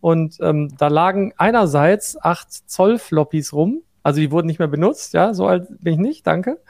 Und 0.00 0.38
ähm, 0.40 0.74
da 0.78 0.88
lagen 0.88 1.34
einerseits 1.36 2.16
acht 2.22 2.50
Zoll 2.52 2.98
Floppies 2.98 3.52
rum 3.52 3.82
also 4.06 4.20
die 4.20 4.30
wurden 4.30 4.46
nicht 4.46 4.60
mehr 4.60 4.68
benutzt, 4.68 5.14
ja, 5.14 5.34
so 5.34 5.48
alt 5.48 5.66
bin 5.80 5.94
ich 5.94 5.98
nicht, 5.98 6.26
danke. 6.28 6.60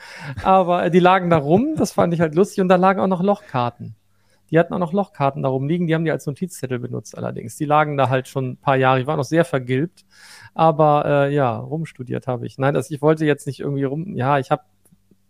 Aber 0.42 0.88
die 0.88 1.00
lagen 1.00 1.28
da 1.28 1.36
rum, 1.36 1.74
das 1.76 1.92
fand 1.92 2.14
ich 2.14 2.22
halt 2.22 2.34
lustig 2.34 2.62
und 2.62 2.68
da 2.68 2.76
lagen 2.76 2.98
auch 2.98 3.08
noch 3.08 3.22
Lochkarten. 3.22 3.94
Die 4.50 4.58
hatten 4.58 4.72
auch 4.72 4.78
noch 4.78 4.94
Lochkarten 4.94 5.42
darum 5.42 5.68
liegen, 5.68 5.86
die 5.86 5.94
haben 5.94 6.06
die 6.06 6.10
als 6.10 6.24
Notizzettel 6.24 6.78
benutzt 6.78 7.14
allerdings. 7.14 7.54
Die 7.56 7.66
lagen 7.66 7.98
da 7.98 8.08
halt 8.08 8.26
schon 8.26 8.52
ein 8.52 8.56
paar 8.56 8.76
Jahre, 8.76 9.00
die 9.00 9.06
waren 9.06 9.18
noch 9.18 9.24
sehr 9.24 9.44
vergilbt. 9.44 10.06
Aber 10.54 11.04
äh, 11.04 11.34
ja, 11.34 11.58
rumstudiert 11.58 12.26
habe 12.26 12.46
ich. 12.46 12.56
Nein, 12.56 12.72
das, 12.72 12.90
ich 12.90 13.02
wollte 13.02 13.26
jetzt 13.26 13.46
nicht 13.46 13.60
irgendwie 13.60 13.84
rum, 13.84 14.16
ja, 14.16 14.38
ich 14.38 14.50
habe 14.50 14.62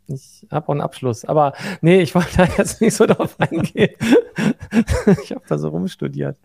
ich 0.07 0.47
habe 0.49 0.69
auch 0.69 0.75
einen 0.75 0.83
Abschluss, 0.83 1.25
aber 1.25 1.55
nee, 1.81 2.03
ich 2.03 2.15
wollte 2.15 2.37
da 2.37 2.45
jetzt 2.57 2.81
nicht 2.81 2.95
so 2.95 3.07
drauf 3.07 3.35
eingehen. 3.41 3.97
ich 5.25 5.33
habe 5.33 5.43
da 5.49 5.59
so 5.59 5.71
rumstudiert. 5.71 6.39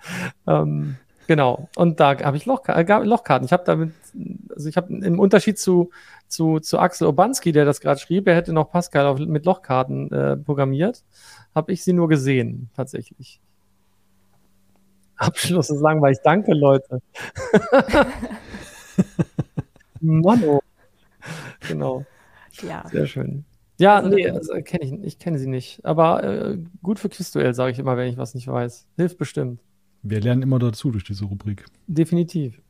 Ähm, 0.47 0.97
genau. 1.31 1.69
Und 1.77 2.01
da 2.01 2.19
habe 2.19 2.35
ich 2.35 2.45
Loch, 2.45 2.67
äh, 2.67 3.03
Lochkarten. 3.03 3.45
Ich 3.45 3.53
habe 3.53 3.63
damit, 3.65 3.93
also 4.53 4.67
ich 4.67 4.75
habe 4.75 4.93
im 4.93 5.17
Unterschied 5.17 5.57
zu, 5.57 5.89
zu, 6.27 6.59
zu 6.59 6.77
Axel 6.77 7.07
Obanski, 7.07 7.53
der 7.53 7.63
das 7.63 7.79
gerade 7.79 8.01
schrieb, 8.01 8.27
er 8.27 8.35
hätte 8.35 8.51
noch 8.51 8.69
Pascal 8.69 9.05
auf, 9.05 9.17
mit 9.17 9.45
Lochkarten 9.45 10.11
äh, 10.11 10.35
programmiert, 10.35 11.05
habe 11.55 11.71
ich 11.71 11.85
sie 11.85 11.93
nur 11.93 12.09
gesehen, 12.09 12.69
tatsächlich. 12.75 13.39
Abschluss 15.15 15.69
ist 15.69 15.79
langweilig. 15.79 16.17
Danke, 16.21 16.53
Leute. 16.53 17.01
Mono. 20.01 20.61
Genau. 21.65 22.03
Ja. 22.61 22.83
Sehr 22.91 23.07
schön. 23.07 23.45
Ja, 23.77 23.99
also, 23.99 24.09
nee, 24.09 24.29
also, 24.29 24.53
kenne 24.63 24.83
ich, 24.83 24.93
ich 25.05 25.19
kenne 25.19 25.39
sie 25.39 25.47
nicht. 25.47 25.85
Aber 25.85 26.23
äh, 26.23 26.57
gut 26.83 26.99
für 26.99 27.07
Quizduell, 27.07 27.53
sage 27.53 27.71
ich 27.71 27.79
immer, 27.79 27.95
wenn 27.95 28.09
ich 28.09 28.17
was 28.17 28.35
nicht 28.35 28.47
weiß. 28.49 28.87
Hilft 28.97 29.17
bestimmt. 29.17 29.61
Wir 30.03 30.21
lernen 30.21 30.41
immer 30.41 30.59
dazu 30.59 30.91
durch 30.91 31.03
diese 31.03 31.25
Rubrik. 31.25 31.65
Definitiv. 31.87 32.61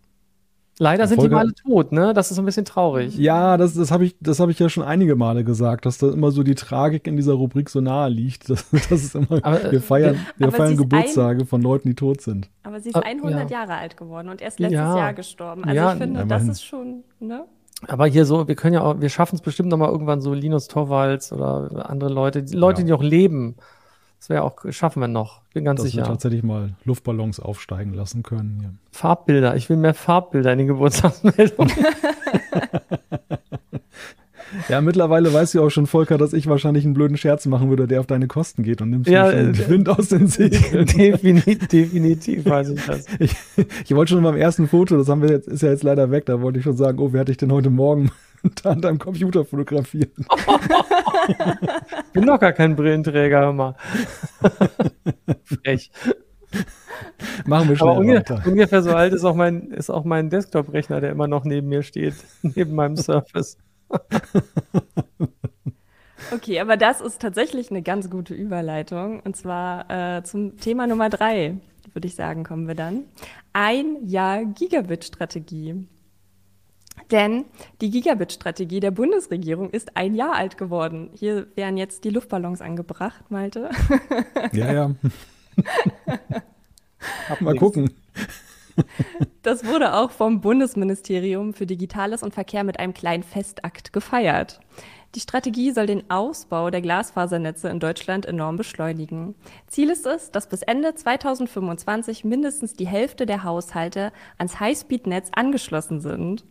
Leider 0.79 1.05
sind 1.05 1.17
Folge, 1.17 1.29
die 1.29 1.35
Male 1.35 1.53
tot, 1.53 1.91
ne? 1.91 2.13
Das 2.13 2.31
ist 2.31 2.37
so 2.37 2.41
ein 2.41 2.45
bisschen 2.45 2.65
traurig. 2.65 3.15
Ja, 3.15 3.55
das, 3.57 3.75
das 3.75 3.91
habe 3.91 4.05
ich, 4.05 4.15
hab 4.25 4.49
ich 4.49 4.57
ja 4.57 4.67
schon 4.67 4.83
einige 4.83 5.15
Male 5.15 5.43
gesagt, 5.43 5.85
dass 5.85 5.99
da 5.99 6.11
immer 6.11 6.31
so 6.31 6.41
die 6.41 6.55
Tragik 6.55 7.05
in 7.05 7.17
dieser 7.17 7.33
Rubrik 7.33 7.69
so 7.69 7.81
nahe 7.81 8.09
liegt. 8.09 8.49
Das, 8.49 8.65
das 8.71 8.91
ist 8.91 9.15
immer, 9.15 9.39
aber, 9.43 9.71
wir 9.71 9.81
feiern, 9.81 10.25
wir 10.37 10.51
feiern 10.51 10.77
Geburtstage 10.77 11.41
ein, 11.41 11.45
von 11.45 11.61
Leuten, 11.61 11.89
die 11.89 11.95
tot 11.95 12.21
sind. 12.21 12.49
Aber 12.63 12.79
sie 12.79 12.89
ist 12.89 12.95
100 12.95 13.33
ah, 13.33 13.41
ja. 13.41 13.47
Jahre 13.47 13.75
alt 13.75 13.95
geworden 13.95 14.29
und 14.29 14.41
erst 14.41 14.59
letztes 14.59 14.75
ja. 14.75 14.97
Jahr 14.97 15.13
gestorben. 15.13 15.63
Also 15.63 15.75
ja, 15.75 15.93
ich 15.93 15.99
finde, 15.99 16.25
das 16.25 16.47
ist 16.47 16.63
schon, 16.63 17.03
ne? 17.19 17.45
Aber 17.87 18.07
hier 18.07 18.25
so, 18.25 18.47
wir 18.47 18.55
können 18.55 18.73
ja 18.73 18.81
auch, 18.81 18.99
wir 18.99 19.09
schaffen 19.09 19.35
es 19.35 19.41
bestimmt 19.41 19.69
nochmal 19.69 19.89
irgendwann 19.89 20.21
so 20.21 20.33
Linus 20.33 20.67
Torvalds 20.67 21.31
oder 21.31 21.89
andere 21.89 22.11
Leute, 22.11 22.43
die 22.43 22.55
Leute, 22.55 22.81
ja. 22.81 22.85
die 22.85 22.91
noch 22.91 23.03
leben. 23.03 23.55
Das 24.21 24.29
wäre 24.29 24.43
auch, 24.43 24.55
schaffen 24.69 24.99
wir 24.99 25.07
noch, 25.07 25.41
bin 25.51 25.65
ganz 25.65 25.79
Dass 25.79 25.89
sicher. 25.89 26.01
Dass 26.01 26.09
wir 26.09 26.13
tatsächlich 26.13 26.43
mal 26.43 26.75
Luftballons 26.85 27.39
aufsteigen 27.39 27.95
lassen 27.95 28.21
können. 28.21 28.59
Ja. 28.61 28.69
Farbbilder, 28.91 29.55
ich 29.55 29.67
will 29.67 29.77
mehr 29.77 29.95
Farbbilder 29.95 30.51
in 30.51 30.59
den 30.59 30.67
Geburtstagsmeldungen. 30.67 31.73
Ja, 34.69 34.81
mittlerweile 34.81 35.33
weißt 35.33 35.55
du 35.55 35.63
auch 35.63 35.69
schon, 35.69 35.87
Volker, 35.87 36.17
dass 36.17 36.33
ich 36.33 36.47
wahrscheinlich 36.47 36.85
einen 36.85 36.93
blöden 36.93 37.17
Scherz 37.17 37.45
machen 37.45 37.69
würde, 37.69 37.87
der 37.87 37.99
auf 37.99 38.07
deine 38.07 38.27
Kosten 38.27 38.63
geht 38.63 38.81
und 38.81 38.89
nimmst 38.89 39.09
ja, 39.09 39.31
schon 39.31 39.53
äh, 39.53 39.69
Wind 39.69 39.89
aus 39.89 40.09
den 40.09 40.27
Segeln. 40.27 40.85
Definitiv, 40.97 41.67
definitiv 41.67 42.45
weiß 42.45 42.69
ich 42.69 42.85
das. 42.85 43.05
Ich, 43.19 43.35
ich 43.85 43.95
wollte 43.95 44.13
schon 44.13 44.23
beim 44.23 44.35
ersten 44.35 44.67
Foto, 44.67 44.97
das 44.97 45.07
haben 45.07 45.21
wir 45.21 45.29
jetzt, 45.29 45.47
ist 45.47 45.61
ja 45.61 45.69
jetzt 45.69 45.83
leider 45.83 46.11
weg, 46.11 46.25
da 46.25 46.41
wollte 46.41 46.59
ich 46.59 46.63
schon 46.63 46.77
sagen, 46.77 46.99
oh, 46.99 47.13
wer 47.13 47.21
hatte 47.21 47.31
ich 47.31 47.37
denn 47.37 47.51
heute 47.51 47.69
Morgen 47.69 48.11
an 48.63 48.81
deinem 48.81 48.99
Computer 48.99 49.45
fotografiert? 49.45 50.11
ich 51.27 52.13
bin 52.13 52.25
doch 52.25 52.39
gar 52.39 52.53
kein 52.53 52.75
Brillenträger, 52.75 53.41
hör 53.41 53.53
mal. 53.53 53.75
Frech. 55.43 55.91
Machen 57.45 57.69
wir 57.69 57.75
schnell 57.77 57.97
ungefähr, 57.97 58.41
ungefähr 58.45 58.81
so 58.81 58.91
alt 58.91 59.13
ist 59.13 59.23
auch 59.23 59.35
mein, 59.35 59.71
ist 59.71 59.89
auch 59.89 60.03
mein 60.03 60.29
Desktop-Rechner, 60.29 61.01
der 61.01 61.11
immer 61.11 61.27
noch 61.27 61.45
neben 61.45 61.69
mir 61.69 61.83
steht, 61.83 62.15
neben 62.41 62.75
meinem 62.75 62.97
Surface. 62.97 63.57
Okay, 66.31 66.61
aber 66.61 66.77
das 66.77 67.01
ist 67.01 67.21
tatsächlich 67.21 67.71
eine 67.71 67.81
ganz 67.81 68.09
gute 68.09 68.33
Überleitung. 68.33 69.19
Und 69.19 69.35
zwar 69.35 69.89
äh, 69.89 70.23
zum 70.23 70.57
Thema 70.57 70.87
Nummer 70.87 71.09
drei, 71.09 71.57
würde 71.93 72.07
ich 72.07 72.15
sagen, 72.15 72.43
kommen 72.43 72.67
wir 72.67 72.75
dann. 72.75 73.03
Ein 73.51 74.07
Jahr 74.07 74.45
Gigabit-Strategie. 74.45 75.87
Denn 77.09 77.45
die 77.81 77.89
Gigabit-Strategie 77.89 78.79
der 78.79 78.91
Bundesregierung 78.91 79.71
ist 79.71 79.97
ein 79.97 80.15
Jahr 80.15 80.33
alt 80.33 80.57
geworden. 80.57 81.09
Hier 81.13 81.47
werden 81.55 81.75
jetzt 81.77 82.05
die 82.05 82.09
Luftballons 82.09 82.61
angebracht, 82.61 83.29
Malte. 83.29 83.69
Ja, 84.53 84.71
ja. 84.71 84.95
Mal 87.39 87.55
gucken. 87.55 87.91
Das 89.43 89.65
wurde 89.65 89.95
auch 89.95 90.11
vom 90.11 90.39
Bundesministerium 90.39 91.53
für 91.53 91.65
Digitales 91.65 92.21
und 92.21 92.31
Verkehr 92.31 92.63
mit 92.63 92.79
einem 92.79 92.93
kleinen 92.93 93.23
Festakt 93.23 93.91
gefeiert. 93.91 94.59
Die 95.15 95.19
Strategie 95.19 95.71
soll 95.71 95.87
den 95.87 96.09
Ausbau 96.09 96.69
der 96.69 96.81
Glasfasernetze 96.81 97.67
in 97.67 97.79
Deutschland 97.79 98.25
enorm 98.25 98.55
beschleunigen. 98.55 99.35
Ziel 99.67 99.89
ist 99.89 100.05
es, 100.05 100.31
dass 100.31 100.47
bis 100.47 100.61
Ende 100.61 100.95
2025 100.95 102.23
mindestens 102.23 102.75
die 102.75 102.87
Hälfte 102.87 103.25
der 103.25 103.43
Haushalte 103.43 104.13
ans 104.37 104.59
Highspeed-Netz 104.59 105.29
angeschlossen 105.35 105.99
sind. 105.99 106.45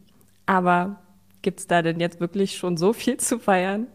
Aber 0.44 1.00
gibt 1.40 1.60
es 1.60 1.68
da 1.68 1.80
denn 1.80 2.00
jetzt 2.00 2.20
wirklich 2.20 2.56
schon 2.56 2.76
so 2.76 2.92
viel 2.92 3.16
zu 3.16 3.38
feiern? 3.38 3.86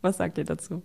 Was 0.00 0.16
sagt 0.16 0.38
ihr 0.38 0.44
dazu? 0.44 0.82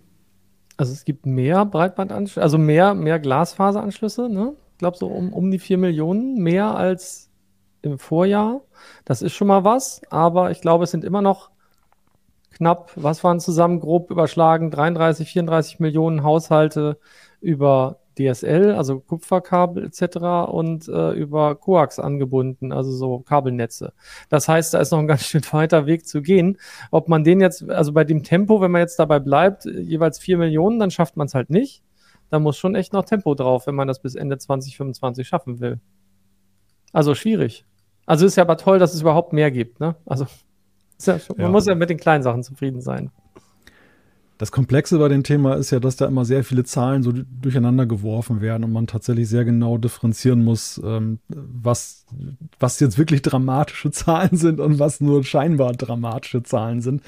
Also 0.76 0.92
es 0.92 1.04
gibt 1.04 1.24
mehr 1.24 1.64
Breitbandanschlüsse, 1.64 2.42
also 2.42 2.58
mehr, 2.58 2.94
mehr 2.94 3.20
Glasfaseranschlüsse, 3.20 4.28
ne? 4.28 4.54
Glaube, 4.84 4.98
so 4.98 5.06
um, 5.06 5.32
um 5.32 5.50
die 5.50 5.58
4 5.58 5.78
Millionen 5.78 6.42
mehr 6.42 6.76
als 6.76 7.30
im 7.80 7.98
Vorjahr. 7.98 8.60
Das 9.06 9.22
ist 9.22 9.32
schon 9.32 9.48
mal 9.48 9.64
was, 9.64 10.02
aber 10.10 10.50
ich 10.50 10.60
glaube, 10.60 10.84
es 10.84 10.90
sind 10.90 11.04
immer 11.04 11.22
noch 11.22 11.48
knapp, 12.50 12.92
was 12.94 13.24
waren 13.24 13.40
zusammen 13.40 13.80
grob 13.80 14.10
überschlagen, 14.10 14.70
33, 14.70 15.26
34 15.26 15.80
Millionen 15.80 16.22
Haushalte 16.22 16.98
über 17.40 18.00
DSL, 18.18 18.72
also 18.72 19.00
Kupferkabel 19.00 19.86
etc. 19.86 20.52
und 20.52 20.86
äh, 20.88 21.12
über 21.12 21.54
Coax 21.54 21.98
angebunden, 21.98 22.70
also 22.70 22.92
so 22.92 23.20
Kabelnetze. 23.20 23.94
Das 24.28 24.48
heißt, 24.48 24.74
da 24.74 24.80
ist 24.80 24.90
noch 24.90 24.98
ein 24.98 25.06
ganz 25.08 25.24
schön 25.24 25.42
weiter 25.50 25.86
Weg 25.86 26.06
zu 26.06 26.20
gehen. 26.20 26.58
Ob 26.90 27.08
man 27.08 27.24
den 27.24 27.40
jetzt, 27.40 27.70
also 27.70 27.94
bei 27.94 28.04
dem 28.04 28.22
Tempo, 28.22 28.60
wenn 28.60 28.70
man 28.70 28.82
jetzt 28.82 28.98
dabei 28.98 29.18
bleibt, 29.18 29.64
jeweils 29.64 30.18
4 30.18 30.36
Millionen, 30.36 30.78
dann 30.78 30.90
schafft 30.90 31.16
man 31.16 31.26
es 31.26 31.34
halt 31.34 31.48
nicht 31.48 31.82
da 32.30 32.38
muss 32.38 32.56
schon 32.56 32.74
echt 32.74 32.92
noch 32.92 33.04
Tempo 33.04 33.34
drauf, 33.34 33.66
wenn 33.66 33.74
man 33.74 33.88
das 33.88 34.00
bis 34.00 34.14
Ende 34.14 34.38
2025 34.38 35.26
schaffen 35.26 35.60
will. 35.60 35.80
Also 36.92 37.14
schwierig. 37.14 37.64
Also 38.06 38.26
ist 38.26 38.36
ja 38.36 38.42
aber 38.42 38.56
toll, 38.56 38.78
dass 38.78 38.94
es 38.94 39.00
überhaupt 39.00 39.32
mehr 39.32 39.50
gibt. 39.50 39.80
Ne? 39.80 39.96
Also 40.06 40.26
ja, 41.00 41.18
man 41.28 41.38
ja. 41.38 41.48
muss 41.48 41.66
ja 41.66 41.74
mit 41.74 41.90
den 41.90 41.98
kleinen 41.98 42.22
Sachen 42.22 42.42
zufrieden 42.42 42.80
sein. 42.80 43.10
Das 44.36 44.50
Komplexe 44.50 44.98
bei 44.98 45.08
dem 45.08 45.22
Thema 45.22 45.54
ist 45.54 45.70
ja, 45.70 45.78
dass 45.78 45.94
da 45.94 46.06
immer 46.06 46.24
sehr 46.24 46.42
viele 46.42 46.64
Zahlen 46.64 47.04
so 47.04 47.12
durcheinander 47.12 47.86
geworfen 47.86 48.40
werden 48.40 48.64
und 48.64 48.72
man 48.72 48.88
tatsächlich 48.88 49.28
sehr 49.28 49.44
genau 49.44 49.78
differenzieren 49.78 50.42
muss, 50.42 50.80
ähm, 50.84 51.20
was, 51.28 52.04
was 52.58 52.80
jetzt 52.80 52.98
wirklich 52.98 53.22
dramatische 53.22 53.90
Zahlen 53.92 54.36
sind 54.36 54.58
und 54.58 54.80
was 54.80 55.00
nur 55.00 55.22
scheinbar 55.22 55.72
dramatische 55.72 56.42
Zahlen 56.42 56.80
sind. 56.80 57.02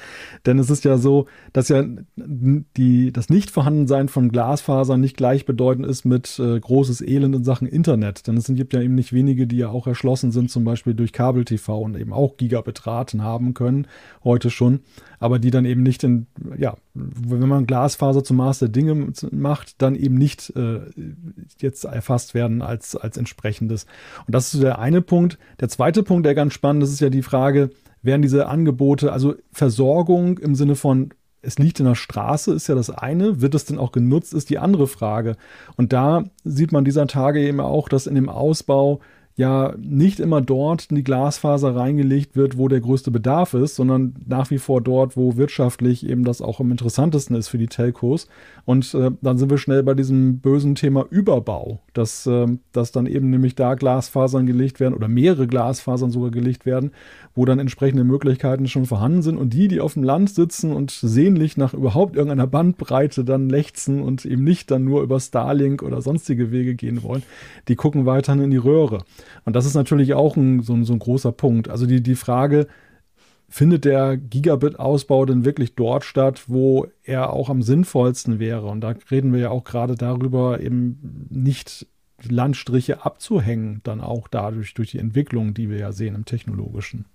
Denn 0.45 0.57
es 0.57 0.69
ist 0.69 0.85
ja 0.85 0.97
so, 0.97 1.25
dass 1.51 1.67
ja 1.67 1.83
die, 2.15 3.11
das 3.11 3.29
Nichtvorhandensein 3.29 4.07
von 4.07 4.29
Glasfasern 4.29 5.01
nicht 5.01 5.17
gleichbedeutend 5.17 5.85
ist 5.85 6.05
mit 6.05 6.39
äh, 6.39 6.57
großes 6.57 7.01
Elend 7.01 7.35
in 7.35 7.43
Sachen 7.43 7.67
Internet. 7.67 8.27
Denn 8.27 8.37
es 8.37 8.47
gibt 8.47 8.73
ja 8.73 8.81
eben 8.81 8.95
nicht 8.95 9.11
wenige, 9.11 9.47
die 9.47 9.57
ja 9.57 9.67
auch 9.67 9.85
erschlossen 9.85 10.31
sind, 10.31 10.49
zum 10.49 10.63
Beispiel 10.63 10.93
durch 10.93 11.11
Kabel-TV 11.11 11.77
und 11.77 11.97
eben 11.97 12.13
auch 12.13 12.37
Gigabit-Raten 12.37 13.21
haben 13.21 13.53
können, 13.53 13.87
heute 14.23 14.49
schon 14.49 14.79
aber 15.19 15.39
die 15.39 15.51
dann 15.51 15.65
eben 15.65 15.83
nicht 15.83 16.03
in, 16.03 16.27
ja, 16.57 16.75
wenn 16.97 17.47
man 17.47 17.67
Glasfaser 17.67 18.23
zum 18.23 18.37
Maß 18.37 18.59
der 18.59 18.69
Dinge 18.69 19.11
macht, 19.31 19.81
dann 19.81 19.95
eben 19.95 20.15
nicht 20.15 20.53
äh, 20.55 20.81
jetzt 21.59 21.83
erfasst 21.85 22.33
werden 22.33 22.61
als, 22.61 22.95
als 22.95 23.17
entsprechendes. 23.17 23.85
Und 24.25 24.33
das 24.33 24.53
ist 24.53 24.63
der 24.63 24.79
eine 24.79 25.01
Punkt. 25.01 25.37
Der 25.59 25.69
zweite 25.69 26.03
Punkt, 26.03 26.25
der 26.25 26.35
ganz 26.35 26.53
spannend 26.53 26.83
ist, 26.83 26.91
ist 26.91 26.99
ja 26.99 27.09
die 27.09 27.23
Frage, 27.23 27.71
werden 28.01 28.21
diese 28.21 28.47
Angebote, 28.47 29.11
also 29.11 29.35
Versorgung 29.51 30.37
im 30.37 30.55
Sinne 30.55 30.75
von 30.75 31.13
es 31.41 31.59
liegt 31.59 31.79
in 31.79 31.85
der 31.85 31.95
Straße, 31.95 32.53
ist 32.53 32.67
ja 32.67 32.75
das 32.75 32.89
eine. 32.89 33.41
Wird 33.41 33.55
es 33.55 33.63
denn 33.63 33.77
auch 33.77 33.91
genutzt, 33.91 34.33
ist 34.33 34.49
die 34.49 34.57
andere 34.57 34.87
Frage. 34.87 35.37
Und 35.77 35.93
da 35.93 36.23
sieht 36.43 36.71
man 36.71 36.83
dieser 36.83 37.07
Tage 37.07 37.39
eben 37.39 37.61
auch, 37.61 37.89
dass 37.89 38.07
in 38.07 38.15
dem 38.15 38.27
Ausbau 38.27 38.99
ja 39.37 39.75
nicht 39.77 40.19
immer 40.19 40.41
dort 40.41 40.87
in 40.87 40.95
die 40.95 41.03
Glasfaser 41.03 41.75
reingelegt 41.75 42.35
wird, 42.35 42.57
wo 42.57 42.67
der 42.67 42.81
größte 42.81 43.11
Bedarf 43.11 43.53
ist, 43.53 43.75
sondern 43.75 44.15
nach 44.25 44.49
wie 44.49 44.57
vor 44.57 44.81
dort, 44.81 45.15
wo 45.15 45.37
wirtschaftlich 45.37 46.07
eben 46.09 46.23
das 46.23 46.41
auch 46.41 46.59
am 46.59 46.71
interessantesten 46.71 47.35
ist 47.35 47.47
für 47.47 47.59
die 47.59 47.67
Telcos. 47.67 48.27
Und 48.65 48.93
äh, 48.95 49.11
dann 49.21 49.37
sind 49.37 49.51
wir 49.51 49.59
schnell 49.59 49.83
bei 49.83 49.93
diesem 49.93 50.39
bösen 50.39 50.73
Thema 50.73 51.05
Überbau, 51.11 51.79
dass, 51.97 52.27
äh, 52.27 52.45
dass 52.71 52.91
dann 52.91 53.07
eben 53.07 53.29
nämlich 53.29 53.55
da 53.55 53.73
Glasfasern 53.73 54.45
gelegt 54.45 54.79
werden 54.79 54.93
oder 54.93 55.07
mehrere 55.07 55.47
Glasfasern 55.47 56.11
sogar 56.11 56.31
gelegt 56.31 56.65
werden, 56.65 56.91
wo 57.35 57.45
dann 57.45 57.59
entsprechende 57.59 58.03
Möglichkeiten 58.03 58.67
schon 58.67 58.85
vorhanden 58.85 59.21
sind. 59.21 59.37
Und 59.37 59.53
die, 59.53 59.67
die 59.67 59.81
auf 59.81 59.93
dem 59.93 60.03
Land 60.03 60.29
sitzen 60.29 60.71
und 60.71 60.91
sehnlich 60.91 61.57
nach 61.57 61.73
überhaupt 61.73 62.15
irgendeiner 62.15 62.47
Bandbreite 62.47 63.23
dann 63.23 63.49
lechzen 63.49 64.01
und 64.01 64.25
eben 64.25 64.43
nicht 64.43 64.69
dann 64.69 64.83
nur 64.83 65.01
über 65.01 65.19
Starlink 65.19 65.81
oder 65.81 66.01
sonstige 66.01 66.51
Wege 66.51 66.75
gehen 66.75 67.03
wollen, 67.03 67.23
die 67.67 67.75
gucken 67.75 68.05
weiterhin 68.05 68.43
in 68.43 68.51
die 68.51 68.57
Röhre. 68.57 68.99
Und 69.45 69.55
das 69.55 69.65
ist 69.65 69.75
natürlich 69.75 70.13
auch 70.13 70.35
ein, 70.35 70.61
so, 70.61 70.73
ein, 70.73 70.83
so 70.83 70.93
ein 70.93 70.99
großer 70.99 71.31
Punkt. 71.31 71.69
Also 71.69 71.85
die, 71.85 72.01
die 72.01 72.15
Frage, 72.15 72.67
findet 73.49 73.85
der 73.85 74.17
Gigabit-Ausbau 74.17 75.25
denn 75.25 75.45
wirklich 75.45 75.75
dort 75.75 76.03
statt, 76.03 76.43
wo 76.47 76.87
er 77.03 77.31
auch 77.31 77.49
am 77.49 77.61
sinnvollsten 77.61 78.39
wäre? 78.39 78.67
Und 78.67 78.81
da 78.81 78.93
reden 79.09 79.33
wir 79.33 79.39
ja 79.39 79.49
auch 79.49 79.63
gerade 79.63 79.95
darüber, 79.95 80.59
eben 80.59 81.27
nicht 81.29 81.87
Landstriche 82.23 83.05
abzuhängen, 83.05 83.81
dann 83.83 84.01
auch 84.01 84.27
dadurch, 84.27 84.73
durch 84.73 84.91
die 84.91 84.99
Entwicklung, 84.99 85.53
die 85.53 85.69
wir 85.69 85.77
ja 85.77 85.91
sehen 85.91 86.15
im 86.15 86.25
Technologischen. 86.25 87.05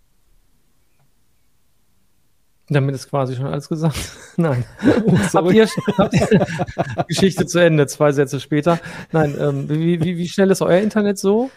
Damit 2.69 2.95
ist 2.95 3.11
quasi 3.11 3.35
schon 3.35 3.47
alles 3.47 3.69
gesagt. 3.69 4.17
Nein. 4.37 4.65
Oh, 5.05 5.19
habt, 5.19 5.53
ihr, 5.53 5.67
habt 5.99 6.15
ihr 6.15 6.47
Geschichte 7.09 7.45
zu 7.47 7.59
Ende, 7.59 7.87
zwei 7.87 8.13
Sätze 8.13 8.41
später. 8.41 8.79
Nein, 9.11 9.35
ähm, 9.39 9.69
wie, 9.69 10.01
wie, 10.01 10.17
wie 10.17 10.29
schnell 10.29 10.51
ist 10.51 10.63
euer 10.63 10.81
Internet 10.81 11.19
so? 11.19 11.51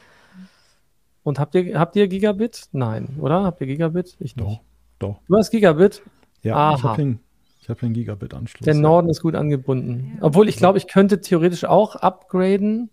Und 1.26 1.40
habt 1.40 1.56
ihr, 1.56 1.80
habt 1.80 1.96
ihr 1.96 2.08
Gigabit? 2.08 2.70
Nein, 2.72 3.18
oder? 3.20 3.44
Habt 3.44 3.60
ihr 3.60 3.66
Gigabit? 3.66 4.16
Ich 4.20 4.36
doch, 4.36 4.60
doch. 5.00 5.22
Du 5.28 5.36
hast 5.36 5.50
Gigabit? 5.50 6.04
Ja, 6.44 6.56
Aha. 6.56 6.76
ich 6.76 6.84
habe 6.84 6.98
den, 6.98 7.20
hab 7.68 7.80
den 7.80 7.94
Gigabit-Anschluss. 7.94 8.64
Der 8.64 8.76
Norden 8.76 9.08
ja. 9.08 9.12
ist 9.12 9.24
gut 9.24 9.34
angebunden. 9.34 10.20
Obwohl 10.22 10.48
ich 10.48 10.56
glaube, 10.56 10.78
ich 10.78 10.88
könnte 10.88 11.22
theoretisch 11.22 11.66
auch 11.66 11.96
upgraden, 11.96 12.92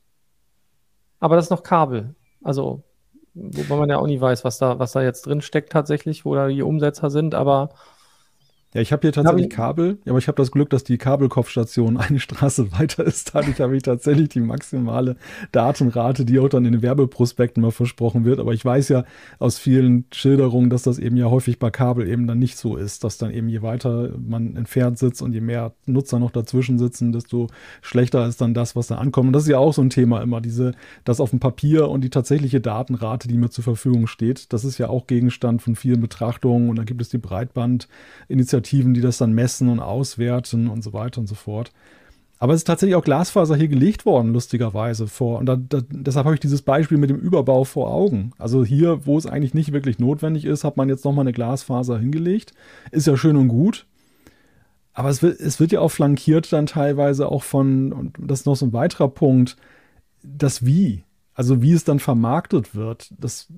aber 1.21 1.37
das 1.37 1.45
ist 1.45 1.51
noch 1.51 1.63
Kabel. 1.63 2.15
Also, 2.43 2.83
wobei 3.35 3.77
man 3.77 3.91
ja 3.91 3.99
auch 3.99 4.07
nie 4.07 4.19
weiß, 4.19 4.45
was 4.45 4.57
da, 4.57 4.79
was 4.79 4.93
da 4.93 5.03
jetzt 5.03 5.27
drin 5.27 5.43
steckt 5.43 5.71
tatsächlich, 5.71 6.25
wo 6.25 6.35
da 6.35 6.49
die 6.49 6.63
Umsetzer 6.63 7.11
sind, 7.11 7.35
aber 7.35 7.69
ja, 8.75 8.81
ich 8.81 8.91
habe 8.91 9.03
hier 9.03 9.13
tatsächlich 9.13 9.45
hab 9.45 9.51
Kabel, 9.51 9.99
aber 10.07 10.17
ich 10.17 10.29
habe 10.29 10.37
das 10.37 10.51
Glück, 10.51 10.71
dass 10.71 10.83
die 10.83 10.97
Kabelkopfstation 10.97 11.99
eine 11.99 12.21
Straße 12.21 12.73
weiter 12.73 13.05
ist. 13.05 13.35
Dadurch 13.35 13.61
habe 13.61 13.77
ich 13.77 13.83
tatsächlich 13.83 14.31
die 14.31 14.41
maximale 14.41 15.17
Datenrate, 15.53 16.25
die 16.25 16.39
auch 16.39 16.49
dann 16.49 16.65
in 16.65 16.73
den 16.73 16.83
Werbeprospekten 16.83 17.63
mal 17.63 17.71
versprochen 17.71 18.25
wird. 18.25 18.41
Aber 18.41 18.55
ich 18.55 18.65
weiß 18.65 18.89
ja 18.89 19.05
aus 19.39 19.59
vielen 19.59 20.07
Schilderungen, 20.11 20.71
dass 20.71 20.85
das 20.85 20.99
eben 20.99 21.19
ja 21.19 21.27
häufig 21.27 21.59
bei 21.59 21.71
Kabel 21.71 22.09
eben 22.09 22.27
dann 22.27 22.39
nicht 22.39 22.57
so 22.57 22.77
ist, 22.77 23.05
dass 23.05 23.19
dann 23.19 23.31
eben 23.31 23.51
je 23.51 23.61
weiter 23.61 24.11
man 24.17 24.57
entfernt 24.57 24.99
sitzt 24.99 25.21
und 25.21 25.35
je 25.35 25.43
mehr 25.43 25.75
Nutzer 25.85 26.19
noch 26.19 26.31
dazwischen 26.31 26.79
sitzen, 26.79 27.13
desto 27.13 27.49
schlechter 27.83 28.27
ist 28.27 28.41
dann 28.41 28.55
das, 28.55 28.75
was 28.75 28.87
da 28.87 28.97
ankommt. 28.97 29.27
Und 29.27 29.33
das 29.35 29.43
ist 29.43 29.51
ja 29.51 29.59
auch 29.59 29.75
so 29.75 29.83
ein 29.83 29.91
Thema 29.91 30.23
immer, 30.23 30.41
diese, 30.41 30.73
das 31.05 31.21
auf 31.21 31.29
dem 31.29 31.41
Papier 31.41 31.91
und 31.91 32.05
die 32.05 32.11
tatsächliche 32.11 32.63
Datenrate, 32.63 33.29
die 33.29 33.37
mir 33.37 33.51
zur 33.51 33.65
Verfügung 33.65 34.07
steht. 34.07 34.51
Das 34.55 34.65
ist 34.65 34.79
ja 34.79 34.89
auch 34.89 35.07
Gegenstand 35.07 35.61
von 35.61 35.77
vielen 35.77 36.01
Betrachtungen. 36.01 36.71
Und 36.71 36.77
dann 36.77 36.87
gibt 36.87 37.03
es 37.03 37.11
die 37.11 37.19
Breitbandinitiative 37.19 38.62
Initiativen, 38.63 38.95
die 38.95 39.01
das 39.01 39.19
dann 39.19 39.33
messen 39.33 39.69
und 39.69 39.81
auswerten 39.81 40.69
und 40.69 40.83
so 40.83 40.93
weiter 40.93 41.21
und 41.21 41.27
so 41.27 41.35
fort. 41.35 41.73
Aber 42.39 42.55
es 42.55 42.61
ist 42.61 42.65
tatsächlich 42.65 42.97
auch 42.97 43.05
Glasfaser 43.05 43.55
hier 43.55 43.69
gelegt 43.69 44.05
worden, 44.05 44.33
lustigerweise 44.33 45.07
vor. 45.07 45.39
Und 45.39 45.47
da, 45.47 45.57
da, 45.57 45.81
deshalb 45.89 46.25
habe 46.25 46.35
ich 46.35 46.41
dieses 46.41 46.63
Beispiel 46.63 46.99
mit 46.99 47.09
dem 47.09 47.19
Überbau 47.19 47.63
vor 47.63 47.93
Augen. 47.93 48.33
Also 48.37 48.65
hier, 48.65 49.07
wo 49.07 49.17
es 49.17 49.27
eigentlich 49.27 49.55
nicht 49.55 49.73
wirklich 49.73 50.01
notwendig 50.01 50.45
ist, 50.45 50.65
hat 50.65 50.77
man 50.77 50.89
jetzt 50.89 51.05
nochmal 51.05 51.23
eine 51.23 51.33
Glasfaser 51.33 51.99
hingelegt. 51.99 52.53
Ist 52.91 53.07
ja 53.07 53.17
schön 53.17 53.37
und 53.37 53.47
gut. 53.47 53.87
Aber 54.93 55.09
es 55.09 55.23
wird, 55.23 55.41
es 55.41 55.61
wird 55.61 55.71
ja 55.71 55.81
auch 55.81 55.91
flankiert 55.91 56.53
dann 56.53 56.67
teilweise 56.67 57.29
auch 57.29 57.45
von, 57.45 57.93
und 57.93 58.17
das 58.19 58.41
ist 58.41 58.47
noch 58.47 58.57
so 58.57 58.67
ein 58.67 58.73
weiterer 58.73 59.09
Punkt, 59.09 59.57
das 60.23 60.67
Wie. 60.67 61.05
Also 61.35 61.63
wie 61.63 61.73
es 61.73 61.85
dann 61.85 62.01
vermarktet 62.01 62.75
wird. 62.75 63.15
Das 63.19 63.49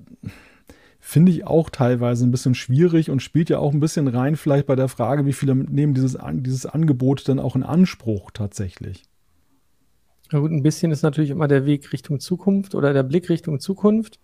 finde 1.07 1.31
ich 1.31 1.45
auch 1.45 1.69
teilweise 1.69 2.25
ein 2.25 2.31
bisschen 2.31 2.55
schwierig 2.55 3.11
und 3.11 3.21
spielt 3.21 3.51
ja 3.51 3.59
auch 3.59 3.73
ein 3.73 3.79
bisschen 3.79 4.07
rein 4.07 4.35
vielleicht 4.35 4.65
bei 4.65 4.75
der 4.75 4.87
Frage, 4.87 5.27
wie 5.27 5.33
viele 5.33 5.53
nehmen 5.53 5.93
dieses, 5.93 6.17
dieses 6.31 6.65
Angebot 6.65 7.29
dann 7.29 7.39
auch 7.39 7.55
in 7.55 7.61
Anspruch 7.61 8.31
tatsächlich. 8.31 9.03
Ja 10.31 10.39
gut, 10.39 10.49
ein 10.49 10.63
bisschen 10.63 10.91
ist 10.91 11.03
natürlich 11.03 11.29
immer 11.29 11.47
der 11.47 11.67
Weg 11.67 11.93
Richtung 11.93 12.19
Zukunft 12.19 12.73
oder 12.73 12.91
der 12.91 13.03
Blick 13.03 13.29
Richtung 13.29 13.59
Zukunft. 13.59 14.19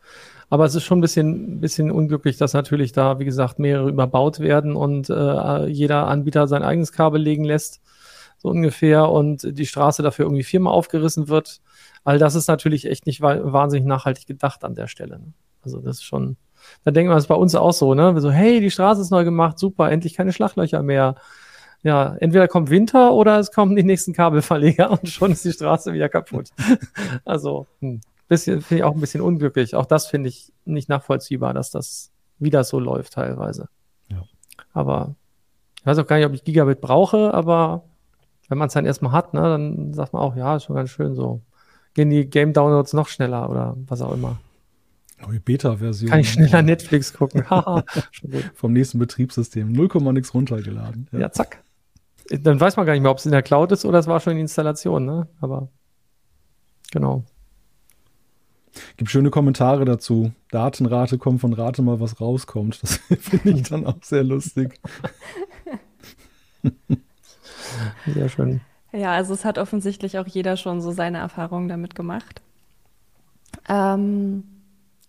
Aber 0.49 0.65
es 0.65 0.73
ist 0.73 0.83
schon 0.83 0.97
ein 0.97 1.01
bisschen, 1.01 1.61
bisschen 1.61 1.91
unglücklich, 1.91 2.37
dass 2.37 2.53
natürlich 2.53 2.93
da, 2.93 3.19
wie 3.19 3.25
gesagt, 3.25 3.59
mehrere 3.59 3.87
überbaut 3.87 4.39
werden 4.39 4.75
und 4.75 5.07
äh, 5.11 5.67
jeder 5.67 6.07
Anbieter 6.07 6.47
sein 6.47 6.63
eigenes 6.63 6.91
Kabel 6.91 7.21
legen 7.21 7.43
lässt, 7.43 7.79
so 8.39 8.49
ungefähr, 8.49 9.07
und 9.11 9.55
die 9.55 9.67
Straße 9.67 10.01
dafür 10.01 10.25
irgendwie 10.25 10.43
viermal 10.43 10.73
aufgerissen 10.73 11.27
wird. 11.27 11.61
All 12.03 12.17
das 12.17 12.33
ist 12.33 12.47
natürlich 12.47 12.87
echt 12.87 13.05
nicht 13.05 13.21
wahnsinnig 13.21 13.85
nachhaltig 13.85 14.25
gedacht 14.25 14.63
an 14.63 14.73
der 14.73 14.87
Stelle. 14.87 15.19
Ne? 15.19 15.33
Also 15.61 15.79
das 15.79 15.97
ist 15.97 16.05
schon, 16.05 16.37
da 16.83 16.91
denken 16.91 17.09
wir, 17.09 17.15
das 17.15 17.25
ist 17.25 17.29
bei 17.29 17.35
uns 17.35 17.55
auch 17.55 17.73
so, 17.73 17.93
ne? 17.93 18.13
Wir 18.13 18.21
so, 18.21 18.31
hey, 18.31 18.59
die 18.59 18.71
Straße 18.71 19.01
ist 19.01 19.11
neu 19.11 19.23
gemacht, 19.23 19.59
super, 19.59 19.91
endlich 19.91 20.13
keine 20.13 20.33
Schlaglöcher 20.33 20.83
mehr. 20.83 21.15
Ja, 21.83 22.15
entweder 22.19 22.47
kommt 22.47 22.69
Winter 22.69 23.13
oder 23.13 23.39
es 23.39 23.51
kommen 23.51 23.75
die 23.75 23.83
nächsten 23.83 24.13
Kabelverleger 24.13 24.91
und 24.91 25.09
schon 25.09 25.31
ist 25.31 25.45
die 25.45 25.51
Straße 25.51 25.93
wieder 25.93 26.09
kaputt. 26.09 26.49
also, 27.25 27.67
hm, 27.79 28.01
bisschen, 28.27 28.61
finde 28.61 28.79
ich 28.79 28.83
auch 28.83 28.93
ein 28.93 29.01
bisschen 29.01 29.21
unglücklich. 29.21 29.75
Auch 29.75 29.85
das 29.85 30.07
finde 30.07 30.29
ich 30.29 30.53
nicht 30.65 30.89
nachvollziehbar, 30.89 31.53
dass 31.53 31.71
das 31.71 32.11
wieder 32.39 32.63
so 32.63 32.79
läuft 32.79 33.13
teilweise. 33.13 33.67
Ja. 34.09 34.23
Aber 34.73 35.15
ich 35.79 35.85
weiß 35.85 35.97
auch 35.97 36.07
gar 36.07 36.17
nicht, 36.17 36.25
ob 36.25 36.33
ich 36.33 36.43
Gigabit 36.43 36.79
brauche, 36.79 37.33
aber 37.33 37.83
wenn 38.47 38.57
man 38.57 38.67
es 38.67 38.73
dann 38.73 38.85
erstmal 38.85 39.11
hat, 39.13 39.33
ne, 39.33 39.41
dann 39.41 39.93
sagt 39.93 40.13
man 40.13 40.21
auch, 40.21 40.35
ja, 40.35 40.55
ist 40.55 40.65
schon 40.65 40.75
ganz 40.75 40.89
schön 40.89 41.15
so. 41.15 41.41
Gehen 41.93 42.09
die 42.09 42.29
Game 42.29 42.53
Downloads 42.53 42.93
noch 42.93 43.07
schneller 43.07 43.49
oder 43.49 43.75
was 43.87 44.01
auch 44.01 44.13
immer. 44.13 44.37
Oh, 45.27 45.31
Beta-Version. 45.43 46.09
Kann 46.09 46.19
ich 46.19 46.31
schneller 46.31 46.61
Netflix 46.61 47.13
gucken. 47.13 47.43
Vom 48.55 48.73
nächsten 48.73 48.99
Betriebssystem. 48.99 49.71
0, 49.71 49.89
nix 50.13 50.33
runtergeladen. 50.33 51.07
Ja. 51.11 51.19
ja. 51.19 51.31
zack. 51.31 51.63
Dann 52.29 52.59
weiß 52.59 52.77
man 52.77 52.85
gar 52.85 52.93
nicht 52.93 53.01
mehr, 53.01 53.11
ob 53.11 53.17
es 53.17 53.25
in 53.25 53.31
der 53.31 53.41
Cloud 53.41 53.71
ist 53.71 53.83
oder 53.83 53.99
es 53.99 54.07
war 54.07 54.19
schon 54.19 54.35
die 54.35 54.41
Installation, 54.41 55.05
ne? 55.05 55.27
Aber 55.41 55.67
genau. 56.91 57.23
Gibt 58.95 59.11
schöne 59.11 59.29
Kommentare 59.29 59.83
dazu. 59.83 60.31
Datenrate 60.49 61.17
kommt 61.17 61.41
von 61.41 61.53
Rate 61.53 61.81
mal, 61.81 61.99
was 61.99 62.21
rauskommt. 62.21 62.81
Das 62.81 62.97
finde 63.19 63.49
ich 63.51 63.63
dann 63.63 63.85
auch 63.85 64.01
sehr 64.01 64.23
lustig. 64.23 64.79
sehr 68.05 68.29
schön. 68.29 68.61
Ja, 68.93 69.11
also 69.13 69.33
es 69.33 69.45
hat 69.45 69.57
offensichtlich 69.57 70.17
auch 70.19 70.27
jeder 70.27 70.57
schon 70.57 70.81
so 70.81 70.91
seine 70.91 71.17
Erfahrungen 71.17 71.67
damit 71.67 71.95
gemacht. 71.95 72.41
Ähm, 73.67 74.43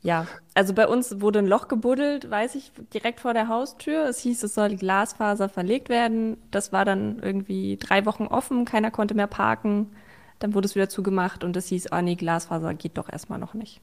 ja, 0.02 0.26
also 0.54 0.74
bei 0.74 0.88
uns 0.88 1.20
wurde 1.20 1.38
ein 1.38 1.46
Loch 1.46 1.68
gebuddelt, 1.68 2.28
weiß 2.28 2.56
ich, 2.56 2.72
direkt 2.92 3.20
vor 3.20 3.34
der 3.34 3.46
Haustür. 3.48 4.06
Es 4.06 4.18
hieß, 4.18 4.42
es 4.42 4.54
soll 4.54 4.76
Glasfaser 4.76 5.48
verlegt 5.48 5.88
werden. 5.88 6.36
Das 6.50 6.72
war 6.72 6.84
dann 6.84 7.20
irgendwie 7.20 7.76
drei 7.76 8.04
Wochen 8.04 8.26
offen, 8.26 8.64
keiner 8.64 8.90
konnte 8.90 9.14
mehr 9.14 9.28
parken. 9.28 9.92
Dann 10.40 10.54
wurde 10.54 10.66
es 10.66 10.74
wieder 10.74 10.88
zugemacht 10.88 11.44
und 11.44 11.56
es 11.56 11.68
hieß, 11.68 11.92
ah 11.92 12.02
nee, 12.02 12.16
Glasfaser 12.16 12.74
geht 12.74 12.98
doch 12.98 13.08
erstmal 13.08 13.38
noch 13.38 13.54
nicht. 13.54 13.80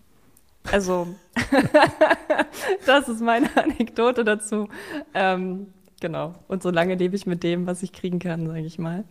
Also, 0.70 1.08
das 2.86 3.08
ist 3.08 3.22
meine 3.22 3.50
Anekdote 3.56 4.26
dazu. 4.26 4.68
Ähm, 5.14 5.74
genau. 6.02 6.36
Und 6.50 6.62
so 6.62 6.70
lange 6.70 6.96
lebe 6.96 7.16
ich 7.16 7.28
mit 7.28 7.44
dem, 7.44 7.66
was 7.66 7.82
ich 7.82 7.94
kriegen 7.94 8.20
kann, 8.20 8.46
sage 8.46 8.66
ich 8.66 8.78
mal 8.78 9.06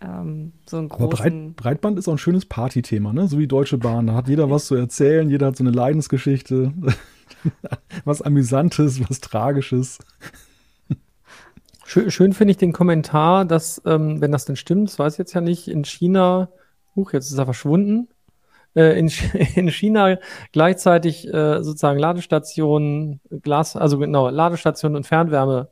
ähm, 0.00 0.52
so 0.66 0.76
einen 0.78 0.88
großen. 0.88 1.54
Breit, 1.54 1.56
Breitband 1.56 1.98
ist 1.98 2.08
auch 2.08 2.12
ein 2.12 2.18
schönes 2.18 2.44
Partythema, 2.44 3.12
ne? 3.12 3.28
So 3.28 3.38
wie 3.38 3.46
Deutsche 3.46 3.78
Bahn. 3.78 4.06
Da 4.06 4.14
hat 4.14 4.28
jeder 4.28 4.50
was 4.50 4.66
zu 4.66 4.74
erzählen, 4.74 5.30
jeder 5.30 5.46
hat 5.46 5.56
so 5.56 5.64
eine 5.64 5.70
Leidensgeschichte, 5.70 6.72
was 8.04 8.22
Amüsantes, 8.22 9.08
was 9.08 9.20
Tragisches. 9.20 9.98
Schön, 11.84 12.10
schön 12.10 12.32
finde 12.32 12.50
ich 12.50 12.58
den 12.58 12.72
Kommentar, 12.72 13.44
dass, 13.44 13.80
ähm, 13.86 14.20
wenn 14.20 14.32
das 14.32 14.44
denn 14.44 14.56
stimmt, 14.56 14.88
das 14.88 14.98
weiß 14.98 15.14
ich 15.14 15.18
jetzt 15.18 15.34
ja 15.34 15.40
nicht, 15.40 15.68
in 15.68 15.84
China, 15.84 16.50
huch, 16.96 17.12
jetzt 17.12 17.30
ist 17.30 17.38
er 17.38 17.44
verschwunden, 17.44 18.08
äh, 18.74 18.98
in, 18.98 19.08
in 19.54 19.70
China 19.70 20.18
gleichzeitig 20.52 21.32
äh, 21.32 21.62
sozusagen 21.62 22.00
Ladestationen, 22.00 23.20
Glas, 23.42 23.76
also 23.76 23.98
genau, 23.98 24.28
Ladestationen 24.28 24.96
und 24.96 25.06
Fernwärme 25.06 25.68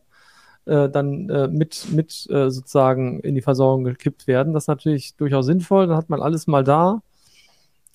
äh, 0.67 0.89
dann 0.89 1.29
äh, 1.29 1.49
mit, 1.49 1.87
mit 1.93 2.27
äh, 2.31 2.51
sozusagen 2.51 3.21
in 3.21 3.35
die 3.35 3.43
Versorgung 3.43 3.85
gekippt 3.85 4.27
werden. 4.27 4.53
Das 4.53 4.65
ist 4.65 4.69
natürlich 4.69 5.15
durchaus 5.17 5.47
sinnvoll. 5.47 5.87
Dann 5.87 5.97
hat 5.97 6.11
man 6.11 6.23
alles 6.23 6.47
mal 6.47 6.65
da 6.65 7.03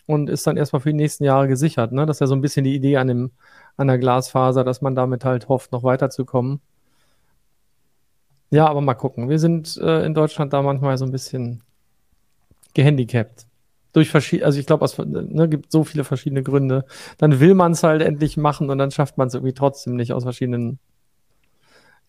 und 0.05 0.29
ist 0.29 0.47
dann 0.47 0.57
erstmal 0.57 0.81
für 0.81 0.89
die 0.89 0.95
nächsten 0.95 1.23
Jahre 1.23 1.47
gesichert. 1.47 1.91
Ne? 1.91 2.05
Das 2.05 2.17
ist 2.17 2.21
ja 2.21 2.27
so 2.27 2.35
ein 2.35 2.41
bisschen 2.41 2.63
die 2.63 2.75
Idee 2.75 2.97
an, 2.97 3.07
dem, 3.07 3.31
an 3.77 3.87
der 3.87 3.97
Glasfaser, 3.97 4.63
dass 4.63 4.81
man 4.81 4.95
damit 4.95 5.25
halt 5.25 5.49
hofft, 5.49 5.71
noch 5.71 5.83
weiterzukommen. 5.83 6.61
Ja, 8.51 8.67
aber 8.67 8.81
mal 8.81 8.95
gucken. 8.95 9.29
Wir 9.29 9.39
sind 9.39 9.77
äh, 9.77 10.05
in 10.05 10.13
Deutschland 10.13 10.53
da 10.53 10.61
manchmal 10.61 10.97
so 10.97 11.05
ein 11.05 11.11
bisschen 11.11 11.61
gehandicapt. 12.73 13.45
Durch 13.93 14.13
also 14.15 14.59
ich 14.59 14.65
glaube, 14.65 14.85
es 14.85 14.97
ne, 14.97 15.49
gibt 15.49 15.71
so 15.71 15.83
viele 15.83 16.03
verschiedene 16.03 16.43
Gründe. 16.43 16.85
Dann 17.17 17.39
will 17.39 17.55
man 17.55 17.71
es 17.71 17.83
halt 17.83 18.01
endlich 18.01 18.37
machen 18.37 18.69
und 18.69 18.77
dann 18.77 18.91
schafft 18.91 19.17
man 19.17 19.27
es 19.27 19.33
irgendwie 19.33 19.53
trotzdem 19.53 19.95
nicht 19.95 20.13
aus 20.13 20.23
verschiedenen 20.23 20.79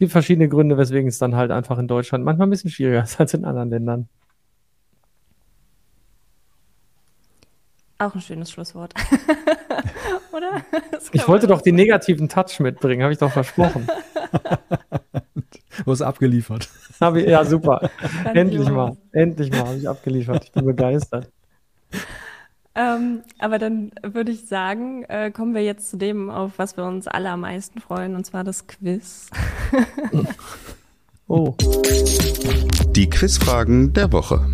gibt 0.00 0.12
verschiedene 0.12 0.48
Gründe, 0.48 0.76
weswegen 0.78 1.08
es 1.08 1.18
dann 1.18 1.36
halt 1.36 1.50
einfach 1.50 1.78
in 1.78 1.86
Deutschland 1.86 2.24
manchmal 2.24 2.48
ein 2.48 2.50
bisschen 2.50 2.70
schwieriger 2.70 3.04
ist 3.04 3.20
als 3.20 3.34
in 3.34 3.44
anderen 3.44 3.70
Ländern. 3.70 4.08
Auch 7.98 8.14
ein 8.14 8.20
schönes 8.22 8.50
Schlusswort. 8.50 8.94
Oder? 10.32 10.62
Ich 11.12 11.28
wollte 11.28 11.46
doch 11.46 11.60
den 11.60 11.74
negativen 11.74 12.30
Touch 12.30 12.58
mitbringen, 12.58 13.02
habe 13.02 13.12
ich 13.12 13.18
doch 13.18 13.30
versprochen. 13.30 13.86
du 15.84 15.90
hast 15.90 16.00
abgeliefert. 16.00 16.70
Ich, 16.98 17.26
ja, 17.26 17.44
super. 17.44 17.90
endlich 18.32 18.70
mal. 18.70 18.96
Endlich 19.12 19.50
mal 19.50 19.66
habe 19.66 19.76
ich 19.76 19.86
abgeliefert. 19.86 20.44
Ich 20.44 20.52
bin 20.52 20.64
begeistert. 20.64 21.30
Ähm, 22.74 23.22
aber 23.38 23.58
dann 23.58 23.90
würde 24.02 24.30
ich 24.30 24.46
sagen, 24.46 25.02
äh, 25.04 25.30
kommen 25.32 25.54
wir 25.54 25.62
jetzt 25.62 25.90
zu 25.90 25.96
dem, 25.96 26.30
auf 26.30 26.52
was 26.58 26.76
wir 26.76 26.84
uns 26.84 27.08
alle 27.08 27.30
am 27.30 27.40
meisten 27.40 27.80
freuen, 27.80 28.14
und 28.14 28.24
zwar 28.24 28.44
das 28.44 28.66
Quiz. 28.68 29.28
oh. 31.28 31.54
Die 32.92 33.10
Quizfragen 33.10 33.92
der 33.92 34.12
Woche. 34.12 34.46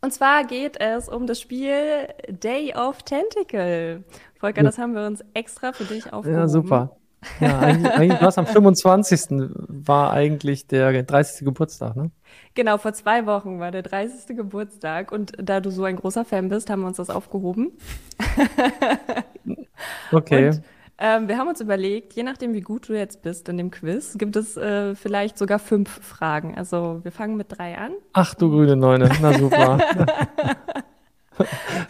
Und 0.00 0.12
zwar 0.12 0.44
geht 0.44 0.80
es 0.80 1.08
um 1.08 1.26
das 1.26 1.40
Spiel 1.40 2.08
Day 2.28 2.74
of 2.74 3.02
Tentacle. 3.02 4.04
Volker, 4.38 4.62
das 4.62 4.78
haben 4.78 4.94
wir 4.94 5.06
uns 5.06 5.24
extra 5.34 5.72
für 5.72 5.84
dich 5.84 6.12
aufgehoben. 6.12 6.40
Ja, 6.40 6.48
super. 6.48 6.96
Ja, 7.40 7.58
eigentlich, 7.58 7.92
eigentlich 7.92 8.20
war 8.20 8.28
es 8.28 8.38
am 8.38 8.46
25. 8.46 9.50
war 9.68 10.12
eigentlich 10.12 10.66
der 10.66 11.02
30. 11.02 11.44
Geburtstag, 11.44 11.96
ne? 11.96 12.10
Genau, 12.54 12.78
vor 12.78 12.92
zwei 12.92 13.26
Wochen 13.26 13.60
war 13.60 13.70
der 13.70 13.82
30. 13.82 14.36
Geburtstag 14.36 15.12
und 15.12 15.32
da 15.36 15.60
du 15.60 15.70
so 15.70 15.84
ein 15.84 15.96
großer 15.96 16.24
Fan 16.24 16.48
bist, 16.48 16.70
haben 16.70 16.80
wir 16.80 16.88
uns 16.88 16.96
das 16.96 17.10
aufgehoben. 17.10 17.72
okay. 20.12 20.48
Und, 20.48 20.62
ähm, 20.98 21.28
wir 21.28 21.36
haben 21.36 21.48
uns 21.48 21.60
überlegt, 21.60 22.14
je 22.14 22.22
nachdem, 22.22 22.54
wie 22.54 22.62
gut 22.62 22.88
du 22.88 22.94
jetzt 22.94 23.22
bist 23.22 23.48
in 23.50 23.58
dem 23.58 23.70
Quiz, 23.70 24.16
gibt 24.16 24.34
es 24.36 24.56
äh, 24.56 24.94
vielleicht 24.94 25.36
sogar 25.36 25.58
fünf 25.58 25.90
Fragen. 26.02 26.56
Also 26.56 27.00
wir 27.02 27.12
fangen 27.12 27.36
mit 27.36 27.58
drei 27.58 27.76
an. 27.76 27.92
Ach 28.14 28.34
du 28.34 28.50
grüne 28.50 28.76
Neune, 28.76 29.10
na 29.20 29.34
super. 29.34 29.78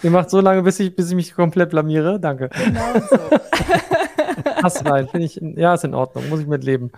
Ihr 0.03 0.11
macht 0.11 0.30
so 0.30 0.41
lange, 0.41 0.62
bis 0.62 0.80
ich, 0.80 0.97
bis 0.97 1.11
ich 1.11 1.14
mich 1.14 1.34
komplett 1.34 1.70
blamiere. 1.70 2.18
Danke. 2.18 2.49
Genau 2.49 2.95
so. 3.09 3.16
Pass 4.61 4.85
rein, 4.85 5.09
finde 5.09 5.27
ich, 5.27 5.41
ja, 5.57 5.75
ist 5.75 5.85
in 5.85 5.95
Ordnung, 5.95 6.29
muss 6.29 6.41
ich 6.41 6.47
mit 6.47 6.65
leben. 6.65 6.91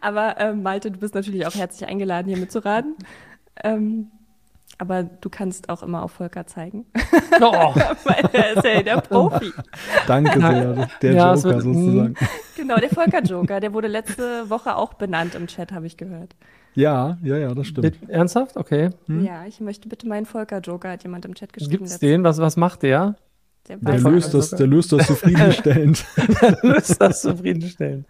Aber 0.00 0.36
ähm, 0.38 0.62
Malte, 0.62 0.90
du 0.90 0.98
bist 0.98 1.14
natürlich 1.14 1.46
auch 1.46 1.54
herzlich 1.54 1.88
eingeladen, 1.88 2.28
hier 2.28 2.38
mitzuraten. 2.38 2.96
Ähm, 3.62 4.10
aber 4.80 5.02
du 5.02 5.28
kannst 5.28 5.68
auch 5.70 5.82
immer 5.82 6.04
auf 6.04 6.12
Volker 6.12 6.46
zeigen. 6.46 6.86
Oh. 7.40 7.72
Weil 8.04 8.28
er 8.32 8.56
ist 8.56 8.64
ja 8.64 8.82
der 8.82 9.00
Profi. 9.00 9.52
Danke 10.08 10.40
sehr, 10.40 10.88
der 11.00 11.12
ja, 11.12 11.34
Joker 11.34 11.60
so, 11.60 11.72
sozusagen. 11.72 12.14
Genau, 12.56 12.76
der 12.78 12.88
Volker-Joker, 12.90 13.60
der 13.60 13.72
wurde 13.72 13.86
letzte 13.86 14.50
Woche 14.50 14.74
auch 14.74 14.94
benannt 14.94 15.36
im 15.36 15.46
Chat, 15.46 15.70
habe 15.70 15.86
ich 15.86 15.96
gehört. 15.96 16.34
Ja, 16.74 17.16
ja, 17.22 17.36
ja, 17.36 17.54
das 17.54 17.68
stimmt. 17.68 17.96
Ernsthaft? 18.08 18.56
Okay. 18.56 18.90
Hm? 19.06 19.24
Ja, 19.24 19.44
ich 19.46 19.60
möchte 19.60 19.88
bitte 19.88 20.08
meinen 20.08 20.26
Volker-Joker, 20.26 20.90
hat 20.90 21.04
jemand 21.04 21.26
im 21.26 21.36
Chat 21.36 21.52
geschrieben. 21.52 21.70
Gibt 21.70 21.86
es 21.86 22.00
den? 22.00 22.24
Was, 22.24 22.38
was 22.38 22.56
macht 22.56 22.82
der? 22.82 23.14
Der, 23.68 23.76
der 23.76 23.98
löst 23.98 24.34
das, 24.34 24.50
der 24.50 24.66
löst 24.66 24.92
das 24.92 25.06
zufriedenstellend. 25.06 26.04
der 26.40 26.58
löst 26.62 27.00
das 27.00 27.22
zufriedenstellend. 27.22 28.06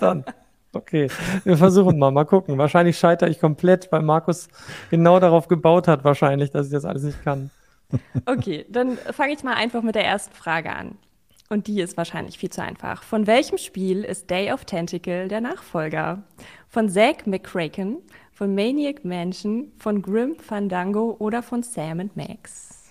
Dann. 0.00 0.24
Okay, 0.72 1.08
wir 1.44 1.56
versuchen 1.56 1.98
mal, 1.98 2.10
mal 2.10 2.24
gucken. 2.24 2.58
Wahrscheinlich 2.58 2.98
scheitere 2.98 3.30
ich 3.30 3.40
komplett, 3.40 3.90
weil 3.90 4.02
Markus 4.02 4.48
genau 4.90 5.18
darauf 5.18 5.48
gebaut 5.48 5.88
hat, 5.88 6.04
wahrscheinlich, 6.04 6.50
dass 6.50 6.66
ich 6.66 6.72
das 6.72 6.84
alles 6.84 7.02
nicht 7.04 7.24
kann. 7.24 7.50
Okay, 8.26 8.66
dann 8.68 8.98
fange 9.12 9.32
ich 9.32 9.42
mal 9.42 9.54
einfach 9.54 9.82
mit 9.82 9.94
der 9.94 10.04
ersten 10.04 10.34
Frage 10.34 10.70
an. 10.74 10.98
Und 11.48 11.66
die 11.66 11.80
ist 11.80 11.96
wahrscheinlich 11.96 12.38
viel 12.38 12.50
zu 12.50 12.62
einfach. 12.62 13.02
Von 13.02 13.26
welchem 13.26 13.56
Spiel 13.56 14.04
ist 14.04 14.28
Day 14.28 14.52
of 14.52 14.66
Tentacle 14.66 15.28
der 15.28 15.40
Nachfolger? 15.40 16.22
Von 16.68 16.90
Zack 16.90 17.26
McCracken, 17.26 17.98
von 18.32 18.54
Maniac 18.54 19.04
Mansion, 19.04 19.72
von 19.78 20.02
Grim 20.02 20.36
Fandango 20.36 21.16
oder 21.18 21.42
von 21.42 21.62
Sam 21.62 22.10
Max? 22.14 22.87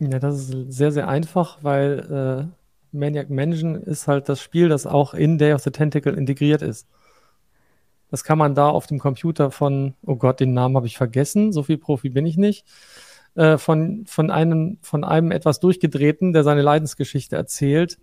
Ja, 0.00 0.18
das 0.18 0.48
ist 0.48 0.72
sehr, 0.72 0.92
sehr 0.92 1.08
einfach, 1.08 1.58
weil 1.62 2.50
äh, 2.52 2.96
Maniac 2.96 3.30
Mansion 3.30 3.74
ist 3.74 4.06
halt 4.06 4.28
das 4.28 4.40
Spiel, 4.40 4.68
das 4.68 4.86
auch 4.86 5.12
in 5.14 5.38
Day 5.38 5.52
of 5.52 5.62
the 5.62 5.70
Tentacle 5.70 6.14
integriert 6.14 6.62
ist. 6.62 6.86
Das 8.10 8.24
kann 8.24 8.38
man 8.38 8.54
da 8.54 8.68
auf 8.68 8.86
dem 8.86 8.98
Computer 8.98 9.50
von, 9.50 9.94
oh 10.06 10.16
Gott, 10.16 10.40
den 10.40 10.54
Namen 10.54 10.76
habe 10.76 10.86
ich 10.86 10.96
vergessen, 10.96 11.52
so 11.52 11.62
viel 11.62 11.78
Profi 11.78 12.08
bin 12.10 12.26
ich 12.26 12.36
nicht, 12.36 12.64
äh, 13.34 13.58
von, 13.58 14.06
von, 14.06 14.30
einem, 14.30 14.78
von 14.82 15.04
einem 15.04 15.30
etwas 15.30 15.60
durchgedrehten, 15.60 16.32
der 16.32 16.44
seine 16.44 16.62
Leidensgeschichte 16.62 17.36
erzählt, 17.36 17.98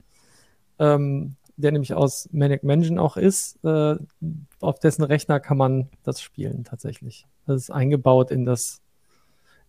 ähm, 0.79 1.37
der 1.57 1.71
nämlich 1.71 1.93
aus 1.93 2.29
Manic 2.31 2.63
Mansion 2.63 2.99
auch 2.99 3.17
ist. 3.17 3.63
Äh, 3.63 3.95
auf 4.59 4.79
dessen 4.79 5.03
Rechner 5.03 5.39
kann 5.39 5.57
man 5.57 5.89
das 6.03 6.21
spielen 6.21 6.65
tatsächlich. 6.65 7.25
Das 7.47 7.61
ist 7.61 7.71
eingebaut 7.71 8.29
in 8.31 8.45
das, 8.45 8.81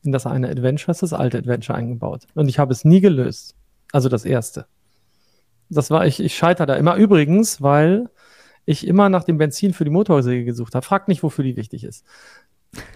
in 0.07 0.13
das 0.13 0.27
eine 0.27 0.49
Adventure, 0.49 0.93
ist 0.93 1.03
das 1.03 1.13
alte 1.13 1.39
Adventure 1.39 1.77
eingebaut. 1.77 2.27
Und 2.35 2.49
ich 2.49 2.59
habe 2.59 2.73
es 2.73 2.85
nie 2.85 3.01
gelöst. 3.01 3.55
Also 3.93 4.09
das 4.09 4.25
erste. 4.25 4.67
Das 5.69 5.91
war 5.91 6.07
ich, 6.07 6.21
ich 6.21 6.37
scheitere 6.37 6.67
da 6.67 6.77
immer. 6.77 6.97
Übrigens, 6.97 7.61
weil 7.61 8.09
ich 8.65 8.87
immer 8.87 9.09
nach 9.09 9.25
dem 9.25 9.39
Benzin 9.39 9.73
für 9.73 9.85
die 9.85 9.91
Motorsäge 9.91 10.45
gesucht 10.45 10.75
habe. 10.75 10.85
Fragt 10.85 11.09
nicht, 11.09 11.23
wofür 11.23 11.45
die 11.45 11.57
wichtig 11.57 11.85
ist. 11.85 12.05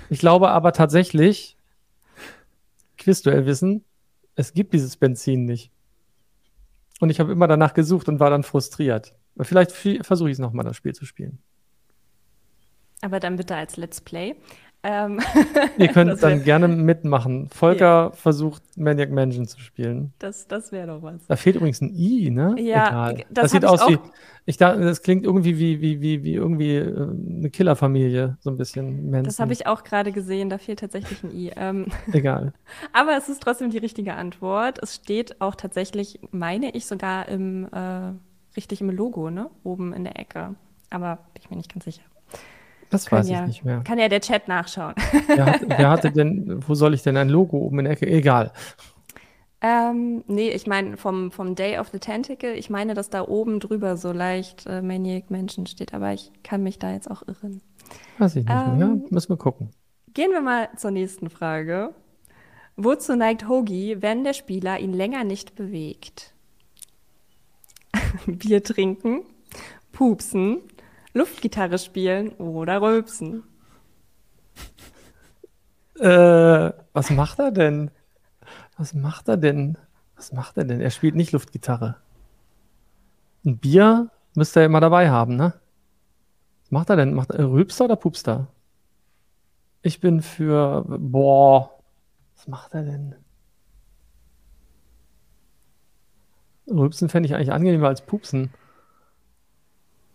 Ich 0.09 0.19
glaube 0.19 0.51
aber 0.51 0.73
tatsächlich, 0.73 1.57
Quizduell 3.01 3.47
wissen, 3.47 3.83
es 4.35 4.53
gibt 4.53 4.75
dieses 4.75 4.99
Benzin 4.99 5.47
nicht. 5.47 5.73
Und 7.01 7.09
ich 7.09 7.19
habe 7.19 7.33
immer 7.33 7.49
danach 7.49 7.73
gesucht 7.73 8.11
und 8.11 8.21
war 8.21 8.29
dann 8.29 8.43
frustriert. 8.43 9.15
Vielleicht 9.41 9.73
versuche 9.73 10.29
ich 10.29 10.35
es 10.35 10.39
nochmal, 10.39 10.67
das 10.67 10.77
Spiel 10.77 10.95
zu 10.95 11.07
spielen. 11.07 11.39
Aber 13.01 13.19
dann 13.19 13.37
bitte 13.37 13.57
als 13.57 13.79
Let's 13.79 14.03
Play. 14.03 14.37
Ähm, 14.83 15.21
Ihr 15.79 15.89
könnt 15.89 16.23
dann 16.23 16.43
gerne 16.43 16.67
mitmachen. 16.69 17.49
Volker 17.51 17.85
ja. 17.85 18.11
versucht 18.13 18.63
Maniac 18.77 19.11
Mansion 19.11 19.47
zu 19.47 19.61
spielen. 19.61 20.13
Das, 20.19 20.47
das 20.49 20.73
wäre 20.73 20.87
doch 20.87 21.03
was. 21.03 21.27
Da 21.27 21.37
fehlt 21.37 21.57
übrigens 21.57 21.81
ein 21.83 21.95
I, 21.95 22.31
ne? 22.31 22.55
Ja, 22.59 23.11
Egal. 23.11 23.25
das, 23.31 23.43
das 23.43 23.51
sieht 23.53 23.65
aus 23.65 23.87
wie. 23.89 23.99
Ich 24.47 24.57
dachte, 24.57 24.81
das 24.81 25.03
klingt 25.03 25.25
irgendwie 25.25 25.59
wie, 25.59 25.81
wie, 25.83 26.01
wie, 26.01 26.25
wie 26.25 26.35
irgendwie 26.35 26.77
äh, 26.77 27.09
eine 27.39 27.51
Killerfamilie, 27.51 28.39
so 28.41 28.51
ein 28.51 28.57
bisschen. 28.57 29.11
Manson. 29.11 29.25
Das 29.25 29.39
habe 29.39 29.53
ich 29.53 29.67
auch 29.67 29.85
gerade 29.85 30.13
gesehen, 30.13 30.49
da 30.49 30.57
fehlt 30.57 30.81
tatsächlich 30.81 31.23
ein 31.23 31.31
I. 31.31 31.53
Ähm, 31.57 31.87
Egal. 32.13 32.55
Aber 32.93 33.17
es 33.17 33.29
ist 33.29 33.43
trotzdem 33.43 33.71
die 33.71 33.79
richtige 33.79 34.15
Antwort. 34.15 34.79
Es 34.83 34.95
steht 34.95 35.41
auch 35.43 35.55
tatsächlich, 35.55 36.21
meine 36.31 36.75
ich, 36.75 36.87
sogar 36.87 37.29
im 37.29 37.69
äh, 37.71 38.13
richtig 38.57 38.81
im 38.81 38.91
Logo, 38.91 39.31
ne? 39.31 39.51
Oben 39.63 39.93
in 39.93 40.05
der 40.05 40.19
Ecke. 40.19 40.55
Aber 40.89 41.17
bin 41.35 41.43
ich 41.43 41.51
mir 41.51 41.57
nicht 41.57 41.73
ganz 41.73 41.85
sicher. 41.85 42.03
Das 42.91 43.11
weiß 43.11 43.29
ja, 43.29 43.43
ich 43.43 43.47
nicht 43.47 43.65
mehr. 43.65 43.83
Kann 43.85 43.99
ja 43.99 44.09
der 44.09 44.21
Chat 44.21 44.49
nachschauen. 44.49 44.95
Wer, 45.29 45.47
hat, 45.47 45.61
wer 45.67 45.91
hatte 45.91 46.11
denn, 46.13 46.61
wo 46.67 46.75
soll 46.75 46.93
ich 46.93 47.03
denn 47.03 47.17
ein 47.17 47.29
Logo 47.29 47.57
oben 47.59 47.79
in 47.79 47.85
der 47.85 47.95
Ecke? 47.95 48.07
Egal. 48.07 48.53
Ähm, 49.63 50.25
nee, 50.27 50.51
ich 50.51 50.67
meine 50.67 50.97
vom, 50.97 51.31
vom 51.31 51.55
Day 51.55 51.79
of 51.79 51.89
the 51.89 51.99
Tentacle, 51.99 52.55
ich 52.55 52.71
meine, 52.71 52.95
dass 52.95 53.11
da 53.11 53.27
oben 53.27 53.61
drüber 53.61 53.97
so 53.97 54.11
leicht 54.11 54.67
äh, 54.67 54.81
Maniac 54.81 55.31
Mansion 55.31 55.67
steht, 55.67 55.93
aber 55.93 56.13
ich 56.13 56.33
kann 56.43 56.63
mich 56.63 56.79
da 56.79 56.93
jetzt 56.93 57.11
auch 57.11 57.23
irren. 57.27 57.61
Weiß 58.19 58.37
ich 58.37 58.47
nicht 58.47 58.55
ähm, 58.55 58.79
mehr. 58.79 59.01
Müssen 59.11 59.29
wir 59.29 59.37
gucken. 59.37 59.71
Gehen 60.15 60.33
wir 60.33 60.41
mal 60.41 60.71
zur 60.77 60.91
nächsten 60.91 61.31
Frage. 61.31 61.95
Wozu 62.77 63.15
neigt 63.15 63.49
Hoagie, 63.49 64.01
wenn 64.01 64.25
der 64.25 64.33
Spieler 64.33 64.79
ihn 64.81 64.95
länger 64.95 65.25
nicht 65.25 65.55
bewegt? 65.55 66.33
Bier 68.27 68.63
trinken, 68.63 69.23
pupsen, 69.93 70.59
Luftgitarre 71.13 71.79
spielen 71.79 72.31
oder 72.35 72.81
rülpsen. 72.81 73.43
Äh, 75.99 76.73
was 76.93 77.11
macht 77.11 77.39
er 77.39 77.51
denn? 77.51 77.91
Was 78.77 78.95
macht 78.95 79.29
er 79.29 79.37
denn? 79.37 79.77
Was 80.17 80.33
macht 80.33 80.57
er 80.57 80.65
denn? 80.65 80.81
Er 80.81 80.91
spielt 80.91 81.15
nicht 81.15 81.33
Luftgitarre. 81.33 81.97
Ein 83.45 83.59
Bier 83.59 84.11
müsste 84.35 84.61
er 84.61 84.67
immer 84.67 84.81
dabei 84.81 85.11
haben, 85.11 85.37
ne? 85.37 85.55
Was 86.63 86.71
macht 86.71 86.91
er 86.91 86.97
denn? 86.97 87.15
Macht 87.15 87.31
er 87.31 87.51
Rülpster 87.51 87.87
oder 87.87 87.97
Pupster? 87.97 88.47
Ich 89.83 90.01
bin 90.01 90.23
für. 90.23 90.85
Boah. 90.87 91.71
Was 92.37 92.49
macht 92.49 92.75
er 92.75 92.83
denn? 92.85 93.15
Rülpsen 96.67 97.09
fände 97.09 97.27
ich 97.27 97.35
eigentlich 97.35 97.53
angenehmer 97.53 97.89
als 97.89 98.03
Pupsen. 98.03 98.53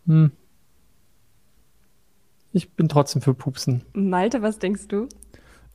Hm. 0.08 0.32
Ich 2.56 2.72
bin 2.72 2.88
trotzdem 2.88 3.22
für 3.22 3.34
Pupsen. 3.34 3.82
Malte, 3.92 4.42
was 4.42 4.60
denkst 4.60 4.88
du? 4.88 5.10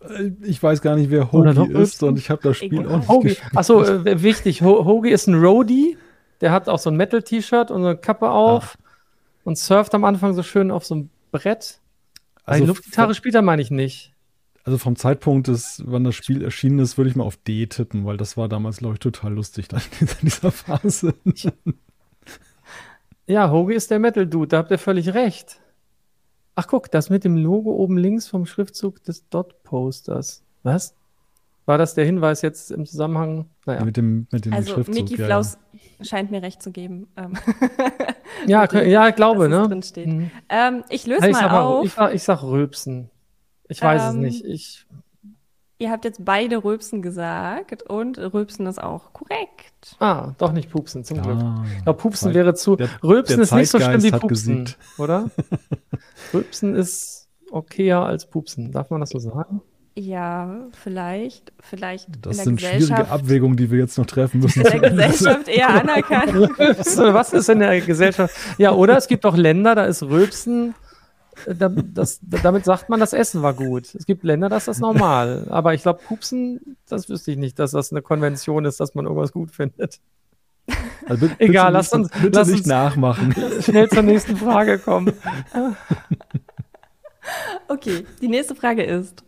Äh, 0.00 0.30
ich 0.40 0.62
weiß 0.62 0.80
gar 0.80 0.96
nicht, 0.96 1.10
wer 1.10 1.30
Hoagie 1.30 1.70
ist 1.74 2.02
und 2.02 2.18
ich 2.18 2.30
habe 2.30 2.40
das 2.42 2.56
Spiel 2.56 2.80
Egal. 2.80 2.86
auch 2.86 2.96
nicht 2.96 3.08
Hoagie. 3.10 3.36
Achso, 3.54 3.84
äh, 3.84 4.22
wichtig. 4.22 4.62
Ho 4.62 4.86
Hoagie 4.86 5.10
ist 5.10 5.26
ein 5.26 5.34
Roadie. 5.34 5.98
Der 6.40 6.52
hat 6.52 6.70
auch 6.70 6.78
so 6.78 6.88
ein 6.88 6.96
Metal-T-Shirt 6.96 7.70
und 7.70 7.84
eine 7.84 7.98
Kappe 7.98 8.30
auf 8.30 8.78
ah. 8.80 8.88
und 9.44 9.58
surft 9.58 9.94
am 9.94 10.04
Anfang 10.04 10.32
so 10.32 10.42
schön 10.42 10.70
auf 10.70 10.86
so 10.86 10.94
einem 10.94 11.10
Brett. 11.32 11.80
Also 12.44 12.64
Luftgitarre 12.64 13.14
spielt 13.14 13.34
er, 13.34 13.42
meine 13.42 13.60
ich 13.60 13.70
nicht. 13.70 14.14
Also 14.64 14.78
vom 14.78 14.96
Zeitpunkt, 14.96 15.48
des, 15.48 15.82
wann 15.84 16.04
das 16.04 16.14
Spiel 16.14 16.42
erschienen 16.42 16.78
ist, 16.78 16.96
würde 16.96 17.10
ich 17.10 17.16
mal 17.16 17.24
auf 17.24 17.36
D 17.36 17.66
tippen, 17.66 18.06
weil 18.06 18.16
das 18.16 18.38
war 18.38 18.48
damals, 18.48 18.78
glaube 18.78 18.94
ich, 18.94 19.00
total 19.00 19.34
lustig 19.34 19.68
in 20.00 20.08
dieser 20.22 20.50
Phase. 20.50 21.12
ja, 23.26 23.50
Hoagie 23.50 23.74
ist 23.74 23.90
der 23.90 23.98
Metal-Dude, 23.98 24.48
da 24.48 24.56
habt 24.56 24.70
ihr 24.70 24.78
völlig 24.78 25.12
recht. 25.12 25.60
Ach 26.54 26.66
guck, 26.66 26.90
das 26.90 27.10
mit 27.10 27.24
dem 27.24 27.36
Logo 27.36 27.72
oben 27.72 27.96
links 27.96 28.28
vom 28.28 28.46
Schriftzug 28.46 29.02
des 29.04 29.28
Dot-Posters. 29.28 30.42
Was? 30.62 30.94
War 31.66 31.78
das 31.78 31.94
der 31.94 32.04
Hinweis 32.04 32.42
jetzt 32.42 32.70
im 32.72 32.84
Zusammenhang? 32.84 33.46
Naja. 33.64 33.84
Mit 33.84 33.96
dem, 33.96 34.26
mit 34.32 34.44
dem 34.44 34.52
also 34.52 34.74
Schriftzug, 34.74 34.94
Mickey 34.94 35.16
Flaus 35.16 35.56
ja. 35.72 36.04
scheint 36.04 36.30
mir 36.30 36.42
recht 36.42 36.62
zu 36.62 36.72
geben. 36.72 37.06
Ähm, 37.16 37.34
ja, 38.46 38.70
ja, 38.82 39.08
ich 39.08 39.14
glaube, 39.14 39.48
ne? 39.48 39.68
Mhm. 39.68 40.30
Ähm, 40.48 40.84
ich 40.88 41.06
löse 41.06 41.28
ich 41.28 41.32
mal 41.32 41.60
auf. 41.60 41.84
Ich, 41.84 42.14
ich, 42.14 42.22
sag 42.24 42.42
Rülpsen. 42.42 43.10
Ich 43.68 43.80
weiß 43.80 44.02
ähm, 44.02 44.08
es 44.08 44.14
nicht. 44.16 44.44
Ich 44.44 44.86
Ihr 45.80 45.90
habt 45.90 46.04
jetzt 46.04 46.24
beide 46.24 46.62
Rülpsen 46.62 47.00
gesagt 47.02 47.82
und 47.84 48.18
Rülpsen 48.18 48.66
ist 48.66 48.80
auch 48.80 49.12
korrekt. 49.12 49.96
Ah, 49.98 50.32
doch 50.38 50.52
nicht 50.52 50.70
Pupsen, 50.70 51.02
zum 51.04 51.22
Glück. 51.22 51.38
Ah, 51.38 51.64
Ich 51.78 51.84
glaube, 51.84 51.98
Pupsen 51.98 52.28
Zeit- 52.28 52.34
wäre 52.34 52.54
zu. 52.54 52.76
der- 52.76 52.88
Rülpsen 53.02 53.36
der 53.36 53.42
ist 53.44 53.52
nicht 53.54 53.70
so 53.70 53.80
schlimm 53.80 54.02
wie 54.02 54.10
Pupsen, 54.10 54.64
gesiegt. 54.66 54.78
oder? 54.98 55.30
Rülpsen 56.34 56.74
ist 56.76 57.28
okayer 57.50 58.04
als 58.04 58.26
Pupsen. 58.28 58.70
Darf 58.72 58.90
man 58.90 59.00
das 59.00 59.10
so 59.10 59.18
sagen? 59.18 59.62
Ja, 59.96 60.66
vielleicht, 60.72 61.52
vielleicht 61.60 62.08
Das 62.24 62.38
in 62.38 62.44
sind 62.44 62.62
der 62.62 62.68
schwierige 62.80 63.08
Abwägungen, 63.10 63.56
die 63.56 63.70
wir 63.70 63.78
jetzt 63.80 63.98
noch 63.98 64.06
treffen 64.06 64.40
müssen. 64.40 64.60
in 64.62 64.80
der 64.80 64.90
Gesellschaft 64.90 65.48
eher 65.48 65.68
anerkannt. 65.80 66.32
Was 66.34 67.32
ist 67.32 67.48
in 67.48 67.58
der 67.58 67.80
Gesellschaft? 67.80 68.34
Ja, 68.58 68.72
oder 68.72 68.96
es 68.96 69.08
gibt 69.08 69.24
doch 69.24 69.36
Länder, 69.36 69.74
da 69.74 69.84
ist 69.86 70.02
Rülpsen. 70.02 70.74
Da, 71.46 71.68
das, 71.68 72.20
damit 72.42 72.64
sagt 72.64 72.88
man, 72.88 73.00
das 73.00 73.12
Essen 73.12 73.42
war 73.42 73.54
gut. 73.54 73.94
Es 73.94 74.06
gibt 74.06 74.24
Länder, 74.24 74.48
da 74.48 74.56
ist 74.58 74.68
das 74.68 74.78
normal. 74.80 75.46
Aber 75.50 75.74
ich 75.74 75.82
glaube, 75.82 76.00
Pupsen, 76.06 76.76
das 76.88 77.08
wüsste 77.08 77.30
ich 77.32 77.36
nicht, 77.38 77.58
dass 77.58 77.70
das 77.72 77.90
eine 77.92 78.02
Konvention 78.02 78.64
ist, 78.64 78.80
dass 78.80 78.94
man 78.94 79.04
irgendwas 79.06 79.32
gut 79.32 79.50
findet. 79.50 80.00
Also 81.08 81.26
bitte, 81.28 81.40
Egal, 81.40 81.66
bitte 81.66 81.72
lass 81.72 81.92
uns- 81.92 82.08
bitte 82.10 82.38
lass 82.38 82.48
nicht 82.48 82.58
uns- 82.60 82.66
nachmachen. 82.66 83.34
Schnell 83.62 83.88
zur 83.88 84.02
nächsten 84.02 84.36
Frage 84.36 84.78
kommen. 84.78 85.12
Okay, 87.68 88.04
die 88.20 88.28
nächste 88.28 88.54
Frage 88.54 88.82
ist: 88.82 89.24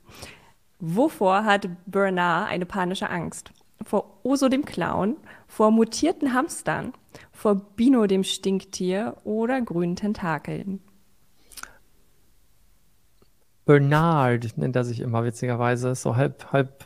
Wovor 0.80 1.44
hat 1.44 1.68
Bernard 1.86 2.48
eine 2.50 2.66
panische 2.66 3.08
Angst? 3.10 3.52
Vor 3.84 4.18
Oso 4.22 4.48
dem 4.48 4.64
Clown, 4.64 5.16
vor 5.46 5.70
mutierten 5.70 6.32
Hamstern, 6.34 6.92
vor 7.32 7.54
Bino 7.76 8.06
dem 8.06 8.24
Stinktier 8.24 9.16
oder 9.24 9.60
grünen 9.60 9.96
Tentakeln? 9.96 10.80
Bernard 13.72 14.58
nennt 14.58 14.76
er 14.76 14.84
sich 14.84 15.00
immer, 15.00 15.24
witzigerweise. 15.24 15.90
Ist 15.90 16.02
so 16.02 16.16
halb, 16.16 16.52
halb 16.52 16.84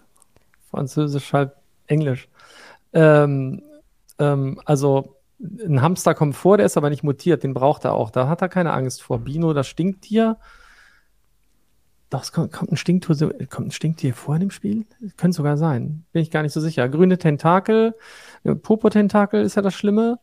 französisch, 0.71 1.33
halb 1.33 1.57
englisch. 1.89 2.29
Ähm, 2.93 3.63
ähm, 4.21 4.61
also, 4.65 5.17
ein 5.41 5.83
Hamster 5.83 6.15
kommt 6.15 6.37
vor, 6.37 6.59
der 6.59 6.67
ist 6.67 6.77
aber 6.77 6.91
nicht 6.91 7.03
mutiert, 7.03 7.43
den 7.43 7.55
braucht 7.55 7.85
er 7.85 7.95
auch. 7.95 8.11
Da 8.11 8.29
hat 8.29 8.41
er 8.41 8.49
keine 8.49 8.73
Angst 8.73 9.03
vor. 9.03 9.19
Bino, 9.19 9.53
das 9.53 9.67
Stinktier. 9.67 10.39
Doch, 12.09 12.23
es 12.23 12.31
kommt, 12.31 12.53
kommt, 12.53 12.71
ein 12.71 12.77
Stinktier, 12.77 13.17
kommt 13.51 13.69
ein 13.69 13.73
Stinktier 13.73 14.15
vor 14.15 14.37
in 14.37 14.43
dem 14.43 14.51
Spiel? 14.53 14.87
Könnte 15.17 15.37
sogar 15.37 15.57
sein. 15.57 16.05
Bin 16.13 16.23
ich 16.23 16.31
gar 16.31 16.43
nicht 16.43 16.53
so 16.53 16.61
sicher. 16.61 16.89
Grüne 16.89 17.19
Tentakel, 17.19 17.97
Popo-Tentakel 18.45 19.43
ist 19.43 19.57
ja 19.57 19.63
das 19.63 19.75
Schlimme. 19.75 20.21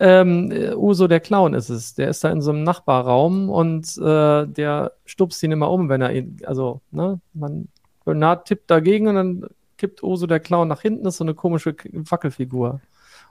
Ähm, 0.00 0.50
äh, 0.52 0.74
Uso 0.74 1.08
der 1.08 1.20
Clown 1.20 1.54
ist 1.54 1.70
es. 1.70 1.94
Der 1.94 2.08
ist 2.08 2.22
da 2.22 2.30
in 2.30 2.40
so 2.40 2.50
einem 2.50 2.62
Nachbarraum 2.62 3.50
und 3.50 3.96
äh, 3.98 4.46
der 4.46 4.92
stupst 5.04 5.42
ihn 5.42 5.52
immer 5.52 5.70
um, 5.70 5.88
wenn 5.88 6.00
er 6.00 6.12
ihn, 6.12 6.38
also, 6.44 6.80
ne, 6.90 7.20
man, 7.32 7.68
Bernard 8.04 8.46
tippt 8.46 8.70
dagegen 8.70 9.08
und 9.08 9.14
dann 9.16 9.46
kippt 9.76 10.02
Uso 10.02 10.26
der 10.26 10.40
Clown 10.40 10.68
nach 10.68 10.82
hinten, 10.82 11.06
ist 11.06 11.16
so 11.16 11.24
eine 11.24 11.34
komische 11.34 11.74
Wackelfigur. 11.92 12.80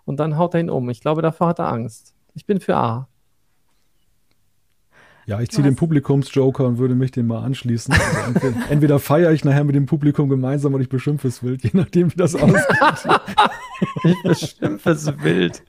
Und 0.06 0.20
dann 0.20 0.38
haut 0.38 0.54
er 0.54 0.62
ihn 0.62 0.70
um. 0.70 0.90
Ich 0.90 1.02
glaube, 1.02 1.22
davor 1.22 1.48
hat 1.48 1.60
er 1.60 1.72
Angst. 1.72 2.14
Ich 2.34 2.46
bin 2.46 2.60
für 2.60 2.76
A. 2.76 3.08
Ja, 5.26 5.42
ich 5.42 5.50
ziehe 5.50 5.64
den 5.64 5.76
Publikumsjoker 5.76 6.66
und 6.66 6.78
würde 6.78 6.96
mich 6.96 7.12
dem 7.12 7.28
mal 7.28 7.44
anschließen. 7.44 7.94
Also 7.94 8.28
entweder, 8.28 8.56
entweder 8.70 9.00
feiere 9.00 9.34
ich 9.34 9.44
nachher 9.44 9.66
mit 9.66 9.76
dem 9.76 9.86
Publikum 9.86 10.30
gemeinsam 10.30 10.74
und 10.74 10.80
ich 10.80 10.88
beschimpfe 10.88 11.28
es 11.28 11.44
wild, 11.44 11.64
je 11.64 11.72
nachdem, 11.74 12.10
wie 12.12 12.16
das 12.16 12.34
ausgeht. 12.42 13.20
Ich 14.06 14.24
beschimpfe 14.24 14.92
es 14.92 15.22
wild. 15.22 15.64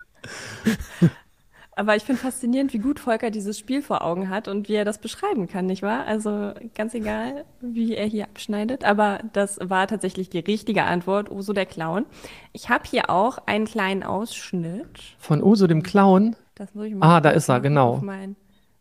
Aber 1.78 1.94
ich 1.94 2.02
finde 2.02 2.20
faszinierend, 2.20 2.72
wie 2.72 2.80
gut 2.80 2.98
Volker 2.98 3.30
dieses 3.30 3.56
Spiel 3.56 3.82
vor 3.82 4.02
Augen 4.02 4.30
hat 4.30 4.48
und 4.48 4.68
wie 4.68 4.74
er 4.74 4.84
das 4.84 4.98
beschreiben 4.98 5.46
kann, 5.46 5.66
nicht 5.66 5.82
wahr? 5.82 6.06
Also 6.06 6.52
ganz 6.74 6.92
egal, 6.92 7.44
wie 7.60 7.94
er 7.94 8.04
hier 8.04 8.24
abschneidet. 8.24 8.82
Aber 8.82 9.20
das 9.32 9.60
war 9.62 9.86
tatsächlich 9.86 10.28
die 10.28 10.40
richtige 10.40 10.82
Antwort, 10.82 11.30
Oso 11.30 11.52
der 11.52 11.66
Clown. 11.66 12.04
Ich 12.52 12.68
habe 12.68 12.82
hier 12.84 13.10
auch 13.10 13.38
einen 13.46 13.64
kleinen 13.66 14.02
Ausschnitt. 14.02 14.88
Von 15.18 15.40
Uso 15.40 15.68
dem 15.68 15.84
Clown, 15.84 16.34
Das 16.56 16.74
muss 16.74 16.86
ich 16.86 16.96
Ah, 16.98 17.20
da 17.20 17.30
ist 17.30 17.48
er, 17.48 17.60
genau. 17.60 18.02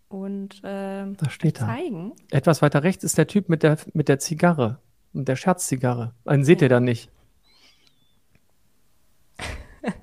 Und 0.10 0.62
ähm, 0.64 1.18
da 1.18 1.30
steht 1.30 1.60
er. 1.60 1.68
zeigen. 1.68 2.14
Etwas 2.32 2.64
weiter 2.64 2.82
rechts 2.82 3.04
ist 3.04 3.20
der 3.20 3.28
Typ 3.28 3.48
mit 3.48 3.62
der, 3.62 3.78
mit 3.94 4.10
der 4.10 4.18
Zigarre. 4.18 4.80
Und 5.14 5.28
der 5.28 5.36
Scherzigarre. 5.36 6.14
Einen 6.26 6.44
seht 6.46 6.64
ihr 6.64 6.70
dann 6.70 6.86
nicht. 6.86 7.12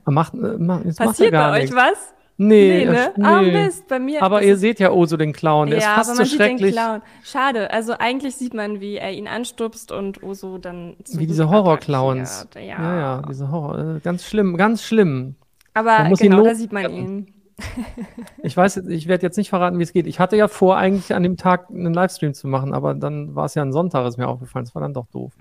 Macht, 0.07 0.35
äh, 0.35 0.37
macht, 0.37 0.85
jetzt 0.85 0.99
macht 0.99 1.07
er 1.07 1.07
Passiert 1.07 1.33
gar 1.33 1.51
bei 1.51 1.57
euch 1.57 1.63
nichts. 1.65 1.77
was? 1.77 2.15
Nee, 2.37 2.85
ne? 2.85 3.13
nee. 3.17 3.25
Ah, 3.25 3.43
Mist, 3.43 3.87
bei 3.87 4.01
mir. 4.01 4.21
Aber 4.23 4.43
ihr 4.43 4.57
seht 4.57 4.81
ja 4.81 4.91
Oso 4.91 5.17
den 5.17 5.33
Clown. 5.33 5.71
Der 5.71 5.79
ja, 5.79 5.91
ist 5.91 5.95
fast 5.95 6.11
aber 6.11 6.17
so 6.17 6.23
man 6.23 6.27
sieht 6.29 6.41
den 6.41 6.47
schrecklich. 6.59 6.73
Clown. 6.75 7.03
Schade. 7.23 7.71
Also 7.71 7.95
eigentlich 7.99 8.35
sieht 8.35 8.55
man, 8.55 8.81
wie 8.81 8.97
er 8.97 9.13
ihn 9.13 9.29
anstupst 9.29 9.93
und 9.93 10.23
Oso 10.23 10.59
dann 10.59 10.97
Wie 11.13 11.27
diese 11.29 11.49
Horror-Clowns. 11.49 12.49
Ja. 12.57 12.61
Ja. 12.63 12.97
ja, 12.99 13.23
diese 13.29 13.51
Horror. 13.53 13.97
äh, 13.97 14.01
Ganz 14.01 14.25
schlimm, 14.25 14.57
ganz 14.57 14.83
schlimm. 14.83 15.37
Aber 15.75 16.11
genau, 16.17 16.43
da 16.43 16.55
sieht 16.55 16.73
man 16.73 16.91
ihn. 16.91 17.27
Ich 18.43 18.57
weiß, 18.57 18.79
ich 18.89 19.07
werde 19.07 19.23
jetzt 19.23 19.37
nicht 19.37 19.49
verraten, 19.49 19.79
wie 19.79 19.85
es 19.85 19.93
geht. 19.93 20.09
Ich 20.09 20.19
hatte 20.19 20.37
ja 20.37 20.49
vor, 20.49 20.77
eigentlich 20.77 21.15
an 21.15 21.23
dem 21.23 21.37
Tag 21.37 21.71
einen 21.71 21.95
Livestream 21.95 22.35
zu 22.35 22.49
machen, 22.49 22.75
aber 22.75 22.95
dann 22.95 23.37
war 23.37 23.45
es 23.45 23.55
ja 23.55 23.63
ein 23.63 23.73
Sonntag, 23.73 24.05
ist 24.07 24.17
mir 24.19 24.27
aufgefallen. 24.27 24.65
Das 24.65 24.75
war 24.75 24.83
dann 24.83 24.93
doch 24.93 25.07
doof. 25.07 25.33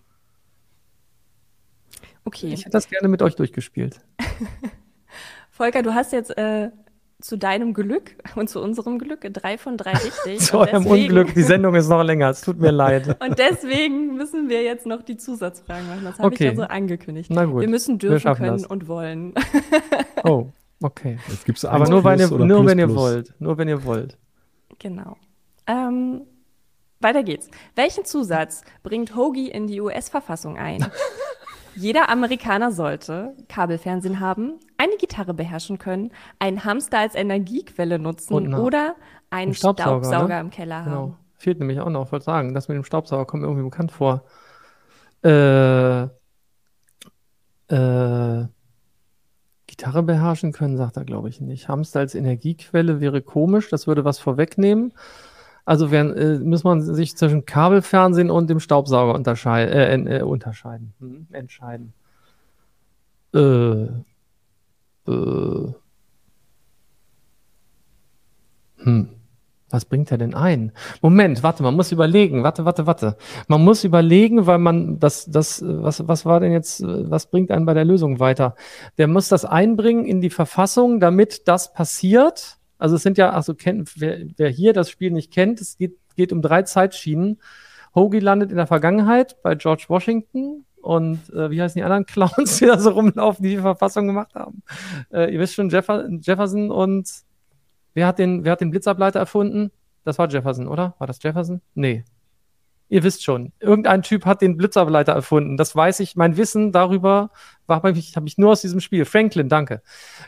Okay. 2.25 2.47
Ich 2.53 2.61
hätte 2.61 2.71
das 2.71 2.89
gerne 2.89 3.07
mit 3.07 3.21
euch 3.21 3.35
durchgespielt. 3.35 3.99
Volker, 5.49 5.83
du 5.83 5.93
hast 5.93 6.13
jetzt 6.13 6.35
äh, 6.37 6.71
zu 7.21 7.37
deinem 7.37 7.73
Glück 7.73 8.15
und 8.35 8.49
zu 8.49 8.61
unserem 8.61 8.97
Glück 8.99 9.21
drei 9.33 9.57
von 9.57 9.77
drei 9.77 9.91
richtig. 9.93 10.39
Zu 10.39 10.57
eurem 10.59 10.83
deswegen- 10.83 11.03
Unglück, 11.05 11.33
die 11.35 11.43
Sendung 11.43 11.75
ist 11.75 11.87
noch 11.89 12.03
länger. 12.03 12.29
Es 12.29 12.41
tut 12.41 12.59
mir 12.59 12.71
leid. 12.71 13.21
Und 13.21 13.37
deswegen 13.39 14.15
müssen 14.15 14.49
wir 14.49 14.63
jetzt 14.63 14.85
noch 14.85 15.03
die 15.03 15.17
Zusatzfragen 15.17 15.87
machen. 15.87 16.03
Das 16.05 16.17
habe 16.17 16.27
Okay. 16.27 16.45
ich 16.45 16.49
ja 16.51 16.55
so 16.55 16.63
angekündigt. 16.63 17.29
Na 17.31 17.45
gut, 17.45 17.61
wir 17.61 17.69
müssen 17.69 17.93
wir 18.01 18.09
dürfen 18.09 18.19
schaffen 18.21 18.45
können 18.45 18.57
das. 18.57 18.67
und 18.67 18.87
wollen. 18.87 19.33
Oh, 20.23 20.47
okay. 20.81 21.17
Jetzt 21.29 21.45
gibt's 21.45 21.65
Aber 21.65 21.87
nur, 21.87 22.03
wenn 22.03 22.19
ihr, 22.19 22.27
nur 22.29 22.37
plus 22.47 22.65
wenn 22.67 22.79
ihr 22.79 22.85
plus. 22.87 22.97
wollt. 22.97 23.33
Nur 23.39 23.57
wenn 23.57 23.67
ihr 23.67 23.83
wollt. 23.85 24.17
genau. 24.79 25.17
Ähm, 25.67 26.21
weiter 26.99 27.23
geht's. 27.23 27.49
Welchen 27.75 28.03
Zusatz 28.05 28.63
bringt 28.81 29.15
Hoagie 29.15 29.49
in 29.49 29.67
die 29.67 29.79
US-Verfassung 29.81 30.57
ein? 30.57 30.85
Jeder 31.75 32.09
Amerikaner 32.09 32.71
sollte 32.71 33.35
Kabelfernsehen 33.49 34.19
haben, 34.19 34.59
eine 34.77 34.95
Gitarre 34.97 35.33
beherrschen 35.33 35.77
können, 35.77 36.11
einen 36.39 36.63
Hamster 36.65 36.99
als 36.99 37.15
Energiequelle 37.15 37.95
Und 37.95 38.03
nutzen 38.03 38.35
eine- 38.37 38.61
oder 38.61 38.95
einen 39.29 39.43
einen 39.47 39.53
Staubsauger, 39.53 40.03
Staubsauger, 40.05 40.35
ne? 40.35 40.39
im 40.41 40.49
Keller 40.51 40.83
Genau. 40.83 40.95
haben. 40.95 41.17
Fehlt 41.37 41.59
nämlich 41.59 41.79
auch 41.79 41.89
noch, 41.89 42.11
wollte 42.11 42.25
sagen, 42.25 42.53
das 42.53 42.67
mit 42.67 42.75
dem 42.75 42.83
Staubsauger 42.83 43.25
kommt 43.25 43.41
mir 43.41 43.47
irgendwie 43.49 43.65
bekannt 43.69 43.91
vor. 43.91 44.23
Äh, 45.23 46.03
äh, 47.69 48.45
Gitarre 49.67 50.03
beherrschen 50.03 50.51
können, 50.51 50.77
sagt 50.77 50.97
er, 50.97 51.03
glaube 51.05 51.29
ich, 51.29 51.41
nicht. 51.41 51.67
Hamster 51.67 51.99
als 52.01 52.13
Energiequelle 52.15 52.99
wäre 53.01 53.21
komisch, 53.21 53.69
das 53.69 53.87
würde 53.87 54.05
was 54.05 54.19
vorwegnehmen. 54.19 54.93
Also 55.65 55.91
wären, 55.91 56.13
äh, 56.13 56.39
muss 56.39 56.63
man 56.63 56.81
sich 56.81 57.15
zwischen 57.15 57.45
Kabelfernsehen 57.45 58.29
und 58.29 58.49
dem 58.49 58.59
Staubsauger 58.59 59.15
unterscheiden, 59.15 60.07
äh, 60.07 60.17
äh, 60.19 60.21
unterscheiden, 60.23 60.93
hm, 60.99 61.27
entscheiden. 61.31 61.93
Äh, 63.33 63.87
äh, 65.07 65.73
hm. 68.77 69.09
Was 69.73 69.85
bringt 69.85 70.11
er 70.11 70.19
denn 70.19 70.35
ein? 70.35 70.71
Moment, 71.01 71.41
warte, 71.41 71.63
man 71.63 71.73
muss 71.73 71.91
überlegen. 71.91 72.43
Warte, 72.43 72.63
warte, 72.63 72.85
warte. 72.85 73.17
Man 73.47 73.63
muss 73.63 73.83
überlegen, 73.83 74.45
weil 74.45 74.59
man 74.59 74.99
das, 74.99 75.25
das, 75.25 75.63
was, 75.65 76.07
was 76.07 76.27
war 76.27 76.39
denn 76.41 76.51
jetzt, 76.51 76.83
was 76.85 77.25
bringt 77.25 77.49
einen 77.49 77.65
bei 77.65 77.73
der 77.73 77.83
Lösung 77.83 78.19
weiter? 78.19 78.53
Der 78.99 79.07
muss 79.07 79.29
das 79.29 79.45
einbringen 79.45 80.05
in 80.05 80.21
die 80.21 80.29
Verfassung, 80.29 80.99
damit 80.99 81.47
das 81.47 81.73
passiert. 81.73 82.59
Also 82.83 82.95
es 82.97 83.03
sind 83.03 83.17
ja, 83.17 83.29
also 83.29 83.55
kennt, 83.55 83.93
wer, 83.99 84.19
wer 84.35 84.49
hier 84.49 84.73
das 84.73 84.89
Spiel 84.89 85.11
nicht 85.11 85.31
kennt, 85.31 85.61
es 85.61 85.77
geht, 85.77 85.97
geht 86.15 86.33
um 86.33 86.41
drei 86.41 86.63
Zeitschienen. 86.63 87.39
Hoagie 87.95 88.19
landet 88.19 88.51
in 88.51 88.57
der 88.57 88.67
Vergangenheit 88.67 89.41
bei 89.41 89.55
George 89.55 89.85
Washington 89.87 90.65
und 90.81 91.29
äh, 91.33 91.49
wie 91.49 91.61
heißen 91.61 91.79
die 91.79 91.83
anderen 91.83 92.05
Clowns, 92.07 92.57
die 92.57 92.65
da 92.65 92.77
so 92.77 92.89
rumlaufen, 92.89 93.43
die 93.43 93.51
die 93.51 93.61
Verfassung 93.61 94.07
gemacht 94.07 94.35
haben? 94.35 94.63
Äh, 95.11 95.33
ihr 95.33 95.39
wisst 95.39 95.53
schon, 95.53 95.69
Jeffer 95.69 96.09
Jefferson 96.09 96.71
und 96.71 97.07
Wer 97.93 98.07
hat 98.07 98.19
den, 98.19 98.43
wer 98.43 98.53
hat 98.53 98.61
den 98.61 98.71
Blitzableiter 98.71 99.19
erfunden? 99.19 99.71
Das 100.03 100.17
war 100.17 100.27
Jefferson, 100.27 100.67
oder? 100.67 100.95
War 100.97 101.07
das 101.07 101.21
Jefferson? 101.21 101.61
Nee. 101.75 102.03
Ihr 102.93 103.01
wisst 103.01 103.23
schon, 103.23 103.53
irgendein 103.59 104.03
Typ 104.03 104.23
hat 104.27 104.43
den 104.43 104.55
Blitzableiter 104.55 105.13
erfunden. 105.13 105.57
Das 105.57 105.75
weiß 105.75 105.99
ich. 106.01 106.15
Mein 106.15 106.37
Wissen 106.37 106.71
darüber 106.71 107.31
habe 107.67 107.89
ich, 107.89 108.15
hab 108.15 108.27
ich 108.27 108.37
nur 108.37 108.51
aus 108.51 108.61
diesem 108.61 108.81
Spiel. 108.81 109.03
Franklin, 109.05 109.49
danke. 109.49 109.81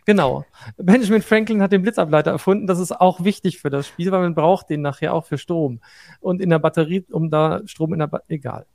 Genau. 0.06 0.46
Benjamin 0.76 1.22
Franklin 1.22 1.62
hat 1.62 1.72
den 1.72 1.84
Blitzableiter 1.84 2.32
erfunden. 2.32 2.66
Das 2.66 2.80
ist 2.80 2.92
auch 2.92 3.24
wichtig 3.24 3.60
für 3.60 3.70
das 3.70 3.88
Spiel, 3.88 4.12
weil 4.12 4.22
man 4.22 4.34
braucht 4.34 4.72
den 4.72 4.82
nachher 4.82 5.14
auch 5.14 5.26
für 5.26 5.38
Strom. 5.38 5.80
Und 6.22 6.42
in 6.42 6.50
der 6.50 6.58
Batterie, 6.58 7.06
um 7.12 7.30
da 7.30 7.62
Strom 7.68 7.94
in 7.94 8.00
der 8.00 8.08
Batterie, 8.08 8.34
egal. 8.34 8.66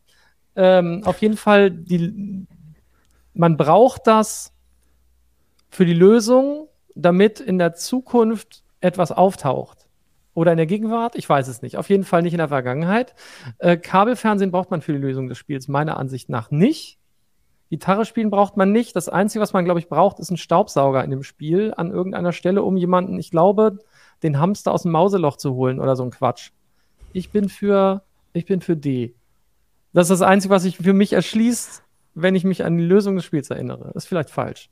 Ähm, 0.54 1.02
auf 1.04 1.18
jeden 1.18 1.36
Fall, 1.36 1.72
die, 1.72 2.46
man 3.34 3.56
braucht 3.56 4.06
das 4.06 4.52
für 5.68 5.84
die 5.84 5.94
Lösung, 5.94 6.68
damit 6.94 7.40
in 7.40 7.58
der 7.58 7.74
Zukunft 7.74 8.62
etwas 8.80 9.10
auftaucht. 9.10 9.88
Oder 10.34 10.52
in 10.52 10.56
der 10.56 10.66
Gegenwart? 10.66 11.16
Ich 11.16 11.28
weiß 11.28 11.48
es 11.48 11.62
nicht. 11.62 11.76
Auf 11.76 11.88
jeden 11.90 12.04
Fall 12.04 12.22
nicht 12.22 12.34
in 12.34 12.38
der 12.38 12.48
Vergangenheit. 12.48 13.14
Äh, 13.58 13.76
Kabelfernsehen 13.76 14.50
braucht 14.50 14.70
man 14.70 14.80
für 14.80 14.92
die 14.92 14.98
Lösung 14.98 15.28
des 15.28 15.38
Spiels 15.38 15.68
meiner 15.68 15.96
Ansicht 15.96 16.28
nach 16.28 16.50
nicht. 16.50 16.98
Gitarre 17.70 18.04
spielen 18.04 18.30
braucht 18.30 18.56
man 18.56 18.72
nicht. 18.72 18.96
Das 18.96 19.08
Einzige, 19.08 19.42
was 19.42 19.52
man, 19.52 19.64
glaube 19.64 19.80
ich, 19.80 19.88
braucht, 19.88 20.18
ist 20.18 20.30
ein 20.30 20.36
Staubsauger 20.36 21.04
in 21.04 21.10
dem 21.10 21.22
Spiel 21.22 21.72
an 21.76 21.90
irgendeiner 21.90 22.32
Stelle, 22.32 22.62
um 22.62 22.76
jemanden, 22.76 23.18
ich 23.18 23.30
glaube, 23.30 23.78
den 24.22 24.38
Hamster 24.38 24.72
aus 24.72 24.82
dem 24.82 24.92
Mauseloch 24.92 25.36
zu 25.36 25.54
holen 25.54 25.78
oder 25.78 25.94
so 25.94 26.02
ein 26.02 26.10
Quatsch. 26.10 26.50
Ich 27.12 27.30
bin 27.30 27.48
für, 27.48 28.02
ich 28.32 28.46
bin 28.46 28.60
für 28.60 28.76
D. 28.76 29.14
Das 29.92 30.10
ist 30.10 30.20
das 30.20 30.28
Einzige, 30.28 30.54
was 30.54 30.62
sich 30.62 30.76
für 30.78 30.92
mich 30.92 31.12
erschließt, 31.12 31.82
wenn 32.14 32.34
ich 32.34 32.44
mich 32.44 32.64
an 32.64 32.76
die 32.76 32.84
Lösung 32.84 33.16
des 33.16 33.24
Spiels 33.24 33.50
erinnere. 33.50 33.92
Ist 33.94 34.06
vielleicht 34.06 34.30
falsch. 34.30 34.70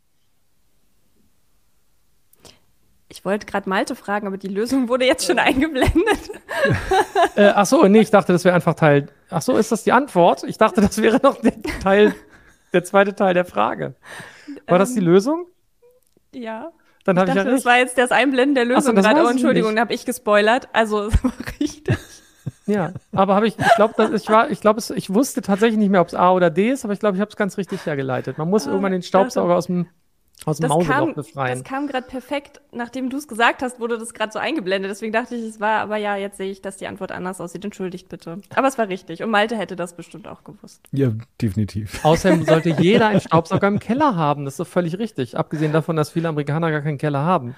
Ich 3.10 3.24
wollte 3.24 3.46
gerade 3.46 3.68
Malte 3.68 3.94
fragen, 3.94 4.26
aber 4.26 4.36
die 4.36 4.48
Lösung 4.48 4.88
wurde 4.88 5.06
jetzt 5.06 5.26
schon 5.26 5.38
eingeblendet. 5.38 6.30
äh, 7.36 7.52
ach 7.54 7.64
so, 7.64 7.84
nee, 7.86 8.00
ich 8.00 8.10
dachte, 8.10 8.32
das 8.32 8.44
wäre 8.44 8.54
einfach 8.54 8.74
Teil. 8.74 9.08
Ach 9.30 9.40
so, 9.40 9.56
ist 9.56 9.72
das 9.72 9.82
die 9.82 9.92
Antwort? 9.92 10.44
Ich 10.44 10.58
dachte, 10.58 10.82
das 10.82 11.00
wäre 11.00 11.18
noch 11.22 11.40
der 11.40 11.62
Teil, 11.82 12.14
der 12.74 12.84
zweite 12.84 13.14
Teil 13.14 13.32
der 13.32 13.46
Frage. 13.46 13.94
War 14.66 14.76
ähm, 14.76 14.78
das 14.78 14.92
die 14.92 15.00
ähm, 15.00 15.06
Lösung? 15.06 15.46
Ja. 16.34 16.70
Dann 17.04 17.18
habe 17.18 17.30
ich, 17.30 17.36
ich 17.36 17.44
ja 17.44 17.50
Das 17.50 17.64
war 17.64 17.78
jetzt 17.78 17.96
das 17.96 18.10
Einblenden 18.10 18.54
der 18.54 18.66
Lösung 18.66 18.94
so, 18.94 19.02
gerade. 19.02 19.24
Oh, 19.24 19.28
Entschuldigung, 19.28 19.74
da 19.76 19.80
habe 19.80 19.94
ich 19.94 20.04
gespoilert. 20.04 20.68
Also, 20.74 21.04
es 21.06 21.24
war 21.24 21.32
richtig. 21.58 21.96
Ja, 22.66 22.92
aber 23.12 23.34
habe 23.34 23.48
ich, 23.48 23.58
ich 23.58 23.74
glaube, 23.76 24.10
ich 24.14 24.28
war, 24.28 24.50
ich 24.50 24.60
glaube, 24.60 24.82
ich 24.94 25.14
wusste 25.14 25.40
tatsächlich 25.40 25.78
nicht 25.78 25.88
mehr, 25.88 26.02
ob 26.02 26.08
es 26.08 26.14
A 26.14 26.32
oder 26.32 26.50
D 26.50 26.70
ist, 26.70 26.84
aber 26.84 26.92
ich 26.92 27.00
glaube, 27.00 27.16
ich 27.16 27.20
habe 27.22 27.30
es 27.30 27.36
ganz 27.36 27.56
richtig 27.56 27.86
hergeleitet. 27.86 28.36
Man 28.36 28.50
muss 28.50 28.66
ah, 28.66 28.70
irgendwann 28.70 28.92
den 28.92 29.02
Staubsauger 29.02 29.54
aus 29.54 29.66
dem 29.66 29.86
aus 30.44 30.58
dem 30.58 30.68
Mauseloch 30.68 31.14
befreien. 31.14 31.58
Das 31.58 31.64
kam 31.64 31.86
gerade 31.86 32.06
perfekt, 32.06 32.60
nachdem 32.72 33.10
du 33.10 33.16
es 33.16 33.28
gesagt 33.28 33.62
hast, 33.62 33.80
wurde 33.80 33.98
das 33.98 34.14
gerade 34.14 34.32
so 34.32 34.38
eingeblendet. 34.38 34.90
Deswegen 34.90 35.12
dachte 35.12 35.34
ich, 35.34 35.42
es 35.42 35.60
war, 35.60 35.80
aber 35.80 35.96
ja, 35.96 36.16
jetzt 36.16 36.36
sehe 36.36 36.50
ich, 36.50 36.62
dass 36.62 36.76
die 36.76 36.86
Antwort 36.86 37.12
anders 37.12 37.40
aussieht. 37.40 37.64
Entschuldigt 37.64 38.08
bitte. 38.08 38.40
Aber 38.54 38.68
es 38.68 38.78
war 38.78 38.88
richtig. 38.88 39.22
Und 39.22 39.30
Malte 39.30 39.56
hätte 39.56 39.76
das 39.76 39.94
bestimmt 39.94 40.28
auch 40.28 40.44
gewusst. 40.44 40.82
Ja, 40.92 41.12
definitiv. 41.40 42.04
Außerdem 42.04 42.44
sollte 42.44 42.70
jeder 42.78 43.08
einen 43.08 43.20
Staubsauger 43.20 43.68
im 43.68 43.78
Keller 43.78 44.16
haben. 44.16 44.44
Das 44.44 44.54
ist 44.54 44.60
doch 44.60 44.66
völlig 44.66 44.98
richtig. 44.98 45.36
Abgesehen 45.36 45.72
davon, 45.72 45.96
dass 45.96 46.10
viele 46.10 46.28
Amerikaner 46.28 46.70
gar 46.70 46.82
keinen 46.82 46.98
Keller 46.98 47.24
haben. 47.24 47.54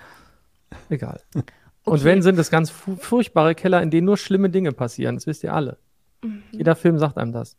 Egal. 0.88 1.20
Okay. 1.34 1.52
Und 1.84 2.04
wenn, 2.04 2.22
sind 2.22 2.38
es 2.38 2.50
ganz 2.50 2.70
furchtbare 2.70 3.54
Keller, 3.54 3.82
in 3.82 3.90
denen 3.90 4.04
nur 4.04 4.16
schlimme 4.16 4.50
Dinge 4.50 4.72
passieren. 4.72 5.16
Das 5.16 5.26
wisst 5.26 5.44
ihr 5.44 5.54
alle. 5.54 5.78
Mhm. 6.22 6.42
Jeder 6.52 6.76
Film 6.76 6.98
sagt 6.98 7.18
einem 7.18 7.32
das. 7.32 7.56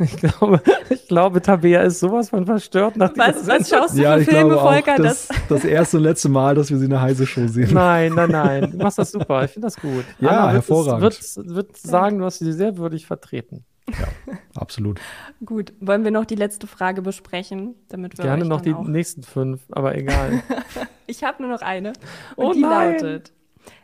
Ich 0.04 0.16
glaube, 0.16 0.62
ich 0.88 1.08
glaube, 1.08 1.42
Tabea 1.42 1.82
ist 1.82 2.00
sowas 2.00 2.30
von 2.30 2.46
verstört 2.46 2.96
nach 2.96 3.12
Was, 3.16 3.46
was 3.46 3.68
schaust 3.68 3.98
du 3.98 4.02
ja, 4.02 4.16
für 4.18 4.24
Filme, 4.24 4.56
Volker? 4.56 4.96
Das, 4.96 5.28
das, 5.28 5.38
das 5.48 5.64
erste 5.64 5.98
und 5.98 6.04
letzte 6.04 6.28
Mal, 6.30 6.54
dass 6.54 6.70
wir 6.70 6.78
sie 6.78 6.84
in 6.84 6.90
der 6.90 7.02
heiße 7.02 7.26
Show 7.26 7.46
sehen. 7.46 7.74
Nein, 7.74 8.14
nein, 8.14 8.30
nein. 8.30 8.70
Du 8.70 8.78
machst 8.78 8.98
das 8.98 9.12
super. 9.12 9.44
Ich 9.44 9.50
finde 9.50 9.66
das 9.66 9.76
gut. 9.76 10.04
Ja, 10.18 10.30
Anna 10.30 10.52
hervorragend. 10.52 11.02
Wird, 11.02 11.36
wird, 11.36 11.54
wird 11.54 11.76
sagen, 11.76 12.18
du 12.18 12.24
hast 12.24 12.38
sie 12.38 12.52
sehr 12.52 12.78
würdig 12.78 13.06
vertreten. 13.06 13.64
Ja, 13.90 14.08
absolut. 14.54 15.00
Gut, 15.44 15.72
wollen 15.80 16.04
wir 16.04 16.10
noch 16.10 16.24
die 16.24 16.34
letzte 16.34 16.66
Frage 16.66 17.02
besprechen, 17.02 17.74
damit 17.88 18.16
wir 18.16 18.24
Gerne 18.24 18.44
noch 18.44 18.60
die 18.60 18.72
auch... 18.72 18.86
nächsten 18.86 19.22
fünf, 19.22 19.62
aber 19.70 19.96
egal. 19.96 20.42
ich 21.06 21.24
habe 21.24 21.42
nur 21.42 21.50
noch 21.50 21.62
eine. 21.62 21.92
Und 22.36 22.46
oh 22.46 22.52
die 22.52 22.60
nein. 22.60 22.92
lautet: 22.92 23.32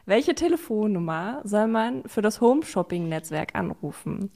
Welche 0.07 0.35
Telefonnummer 0.35 1.41
soll 1.45 1.67
man 1.67 2.05
für 2.07 2.23
das 2.23 2.41
Home 2.41 2.63
Shopping 2.63 3.09
Netzwerk 3.09 3.55
anrufen? 3.55 4.31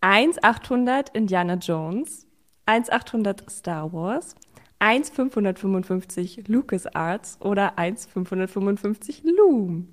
1-800 0.00 1.14
Indiana 1.14 1.54
Jones, 1.54 2.26
1-800 2.66 3.50
Star 3.50 3.92
Wars, 3.92 4.34
1-555 4.80 6.50
LucasArts 6.50 7.38
oder 7.40 7.78
1-555 7.78 9.22
Loom. 9.24 9.88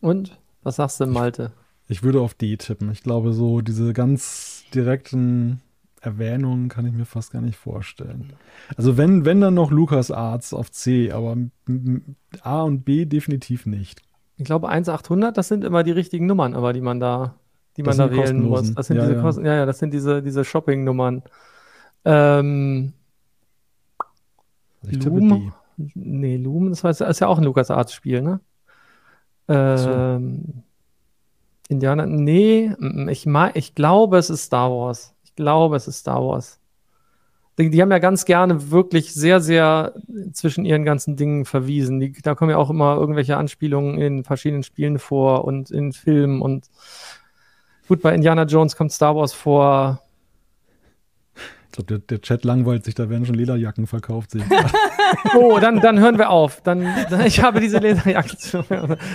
Und? 0.00 0.38
Was 0.62 0.76
sagst 0.76 1.00
du, 1.00 1.06
Malte? 1.06 1.52
Ich 1.88 2.02
würde 2.02 2.20
auf 2.20 2.34
D 2.34 2.56
tippen. 2.56 2.90
Ich 2.90 3.02
glaube, 3.02 3.32
so 3.32 3.60
diese 3.60 3.92
ganz 3.92 4.64
direkten 4.74 5.60
Erwähnungen 6.00 6.68
kann 6.68 6.86
ich 6.86 6.92
mir 6.92 7.04
fast 7.04 7.32
gar 7.32 7.42
nicht 7.42 7.56
vorstellen. 7.56 8.34
Also 8.76 8.96
wenn, 8.96 9.24
wenn 9.24 9.40
dann 9.40 9.54
noch 9.54 9.70
LucasArts 9.70 10.54
auf 10.54 10.70
C, 10.70 11.12
aber 11.12 11.36
A 12.42 12.62
und 12.62 12.84
B 12.84 13.06
definitiv 13.06 13.66
nicht. 13.66 14.02
Ich 14.36 14.44
glaube 14.44 14.70
1-800, 14.70 15.32
das 15.32 15.48
sind 15.48 15.64
immer 15.64 15.82
die 15.82 15.92
richtigen 15.92 16.26
Nummern, 16.26 16.54
aber 16.54 16.72
die 16.72 16.80
man 16.80 17.00
da 17.00 17.38
die 17.76 17.82
man 17.82 17.96
da 17.96 18.10
wählen 18.10 18.42
muss. 18.42 18.74
Das 18.74 18.86
sind 18.86 18.96
ja, 18.96 19.02
diese 19.02 19.16
ja. 19.16 19.22
Kosten, 19.22 19.44
ja, 19.44 19.54
ja, 19.54 19.66
das 19.66 19.78
sind 19.78 19.92
diese, 19.92 20.22
diese 20.22 20.44
Shopping-Nummern. 20.44 21.22
Ähm, 22.04 22.92
ich 24.82 25.02
Loom, 25.04 25.52
nee, 25.94 26.36
Loom, 26.36 26.70
das, 26.70 26.82
das 26.82 27.00
ist 27.00 27.20
ja 27.20 27.26
auch 27.26 27.38
ein 27.38 27.44
LucasArts-Spiel, 27.44 28.22
ne? 28.22 28.40
Ähm, 29.48 30.44
so. 30.46 30.62
Indianer, 31.68 32.06
nee, 32.06 32.72
ich, 33.08 33.26
ich 33.54 33.74
glaube, 33.74 34.18
es 34.18 34.30
ist 34.30 34.44
Star 34.44 34.70
Wars. 34.70 35.14
Ich 35.24 35.34
glaube, 35.34 35.76
es 35.76 35.88
ist 35.88 35.98
Star 35.98 36.22
Wars. 36.22 36.60
Die, 37.58 37.70
die, 37.70 37.80
haben 37.80 37.90
ja 37.90 38.00
ganz 38.00 38.24
gerne 38.24 38.70
wirklich 38.70 39.14
sehr, 39.14 39.40
sehr 39.40 39.94
zwischen 40.32 40.64
ihren 40.64 40.84
ganzen 40.84 41.16
Dingen 41.16 41.44
verwiesen. 41.44 42.00
Die, 42.00 42.12
da 42.12 42.34
kommen 42.34 42.50
ja 42.50 42.58
auch 42.58 42.70
immer 42.70 42.96
irgendwelche 42.96 43.36
Anspielungen 43.36 43.98
in 43.98 44.24
verschiedenen 44.24 44.64
Spielen 44.64 44.98
vor 44.98 45.44
und 45.44 45.70
in 45.70 45.92
Filmen 45.92 46.42
und 46.42 46.68
Gut, 47.88 48.00
bei 48.00 48.14
Indiana 48.14 48.44
Jones 48.44 48.76
kommt 48.76 48.92
Star 48.92 49.14
Wars 49.14 49.32
vor. 49.32 50.00
Ich 51.34 51.72
glaube, 51.72 51.86
der, 51.86 51.98
der, 51.98 52.20
Chat 52.20 52.44
langweilt 52.44 52.84
sich, 52.84 52.94
da 52.94 53.10
werden 53.10 53.26
schon 53.26 53.34
Lederjacken 53.34 53.86
verkauft. 53.86 54.30
oh, 55.36 55.58
dann, 55.58 55.80
dann 55.80 55.98
hören 55.98 56.18
wir 56.18 56.30
auf. 56.30 56.62
Dann, 56.62 56.86
ich 57.26 57.42
habe 57.42 57.60
diese 57.60 57.78
Lederjacken. 57.78 58.38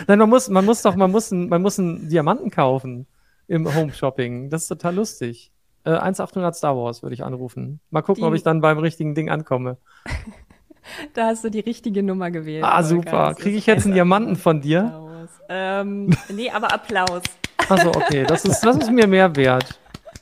Nein, 0.07 0.19
man 0.19 0.29
muss, 0.29 0.49
man 0.49 0.65
muss 0.65 0.81
doch, 0.81 0.95
man 0.95 1.09
muss, 1.09 1.31
man 1.31 1.61
muss 1.61 1.79
einen 1.79 2.09
Diamanten 2.09 2.51
kaufen 2.51 3.07
im 3.47 3.73
Home 3.73 3.93
Shopping. 3.93 4.49
Das 4.49 4.63
ist 4.63 4.67
total 4.67 4.95
lustig. 4.95 5.51
Äh, 5.85 5.91
1800 5.91 6.55
Star 6.55 6.75
Wars 6.75 7.01
würde 7.01 7.13
ich 7.13 7.23
anrufen. 7.23 7.79
Mal 7.89 8.01
gucken, 8.01 8.23
die, 8.23 8.27
ob 8.27 8.33
ich 8.33 8.43
dann 8.43 8.59
beim 8.61 8.77
richtigen 8.77 9.15
Ding 9.15 9.29
ankomme. 9.29 9.77
da 11.13 11.27
hast 11.27 11.45
du 11.45 11.49
die 11.49 11.61
richtige 11.61 12.03
Nummer 12.03 12.29
gewählt. 12.29 12.65
Ah, 12.65 12.83
super. 12.83 13.33
Kriege 13.35 13.57
ich 13.57 13.65
jetzt 13.65 13.85
einen 13.85 13.93
Diamanten 13.93 14.35
von 14.35 14.61
dir? 14.61 15.27
Ähm, 15.47 16.09
nee, 16.29 16.51
aber 16.51 16.73
Applaus. 16.73 17.23
Achso, 17.67 17.89
okay, 17.89 18.23
das 18.23 18.45
ist, 18.45 18.61
das 18.61 18.77
ist 18.77 18.91
mir 18.91 19.07
mehr 19.07 19.35
wert. 19.35 19.79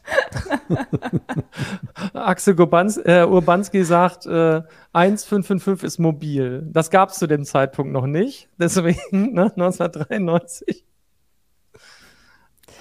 Axel 2.14 2.56
Gobanz, 2.56 2.98
äh, 2.98 3.26
Urbanski 3.26 3.84
sagt, 3.84 4.26
äh, 4.26 4.62
1555 4.94 5.86
ist 5.86 6.00
mobil. 6.00 6.68
Das 6.72 6.90
gab 6.90 7.10
es 7.10 7.16
zu 7.16 7.28
dem 7.28 7.46
Zeitpunkt 7.46 7.92
noch 7.92 8.08
nicht. 8.08 8.50
Deswegen, 8.58 9.34
ne, 9.34 9.52
1993. 9.56 10.86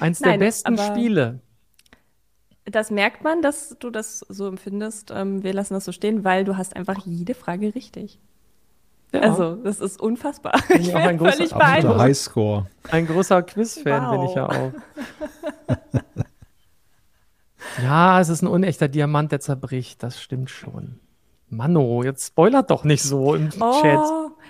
Eins 0.00 0.20
Nein, 0.20 0.38
der 0.38 0.46
besten 0.46 0.78
Spiele. 0.78 1.40
Das 2.64 2.90
merkt 2.90 3.22
man, 3.22 3.42
dass 3.42 3.76
du 3.78 3.90
das 3.90 4.20
so 4.20 4.48
empfindest. 4.48 5.12
Ähm, 5.14 5.42
wir 5.42 5.52
lassen 5.52 5.74
das 5.74 5.84
so 5.84 5.92
stehen, 5.92 6.24
weil 6.24 6.44
du 6.44 6.56
hast 6.56 6.74
einfach 6.74 7.06
jede 7.06 7.34
Frage 7.34 7.74
richtig. 7.74 8.18
Ja. 9.16 9.30
Also, 9.30 9.56
das 9.56 9.80
ist 9.80 10.00
unfassbar. 10.00 10.60
Bin 10.68 10.80
ich 10.80 10.88
bin 10.88 10.96
ein 10.96 11.18
völlig 11.18 11.50
beeindruckt. 11.50 11.98
Highscore. 11.98 12.66
Ein 12.90 13.06
großer 13.06 13.42
Quiz-Fan 13.42 14.04
wow. 14.04 14.10
bin 14.12 14.22
ich 14.28 14.34
ja 14.34 14.48
auch. 14.48 14.72
ja, 17.82 18.20
es 18.20 18.28
ist 18.28 18.42
ein 18.42 18.48
unechter 18.48 18.88
Diamant, 18.88 19.32
der 19.32 19.40
zerbricht. 19.40 20.02
Das 20.02 20.20
stimmt 20.20 20.50
schon. 20.50 21.00
Mano, 21.48 22.02
jetzt 22.02 22.26
spoilert 22.28 22.70
doch 22.70 22.84
nicht 22.84 23.02
so 23.02 23.34
im 23.34 23.50
oh, 23.60 23.80
Chat. 23.80 24.00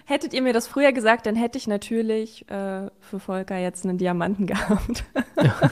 Hättet 0.07 0.33
ihr 0.33 0.43
mir 0.43 0.53
das 0.53 0.67
früher 0.67 0.93
gesagt, 0.93 1.27
dann 1.27 1.37
hätte 1.37 1.59
ich 1.59 1.67
natürlich 1.67 2.49
äh, 2.51 2.89
für 3.01 3.19
Volker 3.19 3.59
jetzt 3.59 3.85
einen 3.85 3.99
Diamanten 3.99 4.47
gehabt. 4.49 5.05
Ja. 5.43 5.71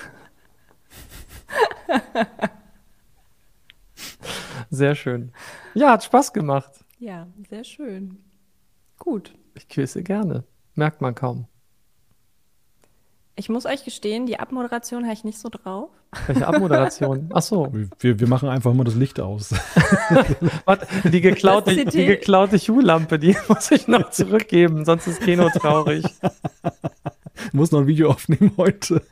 Sehr 4.71 4.95
schön. 4.95 5.33
Ja, 5.75 5.93
hat 5.93 6.05
Spaß 6.05 6.33
gemacht. 6.33 6.85
Ja, 6.99 7.27
sehr 7.49 7.65
schön. 7.65 8.19
Gut. 9.05 9.35
Ich 9.55 9.69
quizze 9.69 10.03
gerne. 10.03 10.45
Merkt 10.75 11.03
man 11.03 11.15
kaum. 11.15 11.47
Ich 13.37 13.51
muss 13.51 13.67
euch 13.67 13.85
gestehen, 13.85 14.25
die 14.25 14.39
Abmoderation 14.39 15.05
habe 15.05 15.13
ich 15.13 15.25
nicht 15.25 15.39
so 15.39 15.51
drauf. 15.51 15.91
Welche 16.27 16.47
Abmoderation? 16.47 17.29
Ach 17.35 17.43
so. 17.43 17.71
Wir, 17.99 18.19
wir 18.19 18.29
machen 18.29 18.49
einfach 18.49 18.73
mal 18.73 18.85
das 18.85 18.95
Licht 18.95 19.21
aus. 19.21 19.51
die 21.05 21.21
geklaute, 21.21 21.85
die 21.85 22.07
geklaute 22.07 22.59
Schuhlampe, 22.59 23.19
die 23.19 23.37
muss 23.49 23.71
ich 23.73 23.89
noch 23.89 24.11
zurückgeben, 24.11 24.87
sonst 24.87 25.07
ist 25.07 25.21
Keno 25.21 25.51
traurig. 25.51 26.07
Ich 27.47 27.53
muss 27.53 27.73
noch 27.73 27.81
ein 27.81 27.87
Video 27.87 28.09
aufnehmen 28.11 28.53
heute. 28.57 29.03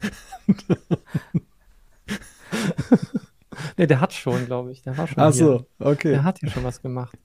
nee, 3.76 3.86
der 3.86 4.00
hat 4.00 4.14
schon, 4.14 4.46
glaube 4.46 4.72
ich. 4.72 4.82
Der 4.82 4.96
war 4.96 5.06
schon 5.06 5.22
Ach 5.22 5.32
so, 5.34 5.66
okay. 5.80 6.12
Der 6.12 6.24
hat 6.24 6.38
hier 6.38 6.48
schon 6.48 6.64
was 6.64 6.80
gemacht. 6.80 7.18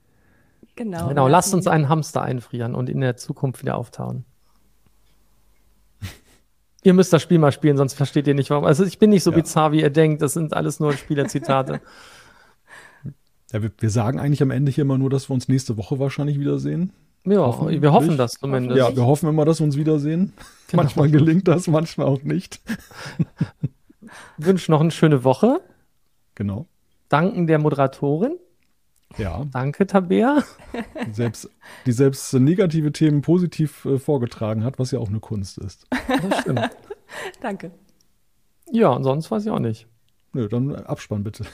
Genau. 0.78 1.08
Genau, 1.08 1.26
lasst 1.26 1.52
uns 1.54 1.66
einen 1.66 1.88
Hamster 1.88 2.22
einfrieren 2.22 2.76
und 2.76 2.88
in 2.88 3.00
der 3.00 3.16
Zukunft 3.16 3.62
wieder 3.62 3.76
auftauen. 3.76 4.24
ihr 6.84 6.94
müsst 6.94 7.12
das 7.12 7.20
Spiel 7.20 7.40
mal 7.40 7.50
spielen, 7.50 7.76
sonst 7.76 7.94
versteht 7.94 8.28
ihr 8.28 8.34
nicht, 8.34 8.48
warum. 8.50 8.64
Also 8.64 8.84
ich 8.84 9.00
bin 9.00 9.10
nicht 9.10 9.24
so 9.24 9.32
ja. 9.32 9.38
bizarr, 9.38 9.72
wie 9.72 9.80
ihr 9.80 9.90
denkt. 9.90 10.22
Das 10.22 10.34
sind 10.34 10.54
alles 10.54 10.78
nur 10.78 10.92
Spielerzitate. 10.94 11.80
Ja, 13.50 13.62
wir, 13.62 13.70
wir, 13.78 13.88
sagen 13.88 14.20
eigentlich 14.20 14.42
am 14.42 14.50
Ende 14.50 14.70
hier 14.70 14.82
immer 14.82 14.98
nur, 14.98 15.08
dass 15.08 15.30
wir 15.30 15.32
uns 15.32 15.48
nächste 15.48 15.78
Woche 15.78 15.98
wahrscheinlich 15.98 16.38
wiedersehen. 16.38 16.92
Ja, 17.24 17.38
hoffen 17.38 17.80
wir 17.80 17.92
hoffen 17.94 18.18
das 18.18 18.32
zumindest. 18.32 18.76
Ja, 18.76 18.94
wir 18.94 19.06
hoffen 19.06 19.26
immer, 19.26 19.46
dass 19.46 19.60
wir 19.60 19.64
uns 19.64 19.78
wiedersehen. 19.78 20.34
Genau. 20.66 20.82
Manchmal 20.82 21.10
gelingt 21.10 21.48
das, 21.48 21.66
manchmal 21.66 22.08
auch 22.08 22.22
nicht. 22.24 22.60
Wünsche 24.36 24.70
noch 24.70 24.82
eine 24.82 24.90
schöne 24.90 25.24
Woche. 25.24 25.62
Genau. 26.34 26.66
Danken 27.08 27.46
der 27.46 27.58
Moderatorin. 27.58 28.36
Ja. 29.16 29.44
Danke, 29.52 29.86
Tabea. 29.86 30.42
Selbst, 31.12 31.50
die 31.86 31.92
selbst 31.92 32.32
negative 32.34 32.92
Themen 32.92 33.22
positiv 33.22 33.84
äh, 33.84 33.98
vorgetragen 33.98 34.64
hat, 34.64 34.78
was 34.78 34.90
ja 34.90 34.98
auch 34.98 35.08
eine 35.08 35.20
Kunst 35.20 35.58
ist. 35.58 35.86
Das 35.90 36.40
stimmt. 36.40 36.70
Danke. 37.40 37.72
Ja, 38.70 38.90
und 38.90 39.04
sonst 39.04 39.30
weiß 39.30 39.44
ich 39.44 39.50
auch 39.50 39.58
nicht. 39.58 39.86
Nö, 40.34 40.46
dann 40.46 40.74
Abspann 40.74 41.24
bitte. 41.24 41.44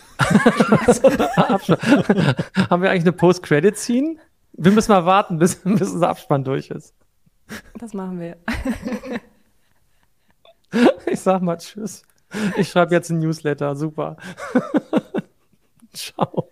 Abspann. 1.36 1.78
Haben 2.70 2.82
wir 2.82 2.90
eigentlich 2.90 3.04
eine 3.04 3.12
Post-Credit-Scene? 3.12 4.16
Wir 4.52 4.72
müssen 4.72 4.92
mal 4.92 5.06
warten, 5.06 5.38
bis, 5.38 5.56
bis 5.64 5.92
unser 5.92 6.08
Abspann 6.08 6.42
durch 6.44 6.70
ist. 6.70 6.94
Das 7.78 7.94
machen 7.94 8.20
wir. 8.20 8.36
Ich 11.06 11.20
sag 11.20 11.42
mal 11.42 11.56
Tschüss. 11.56 12.02
Ich 12.56 12.68
schreibe 12.68 12.94
jetzt 12.94 13.10
ein 13.10 13.20
Newsletter. 13.20 13.76
Super. 13.76 14.16
Ciao. 15.92 16.48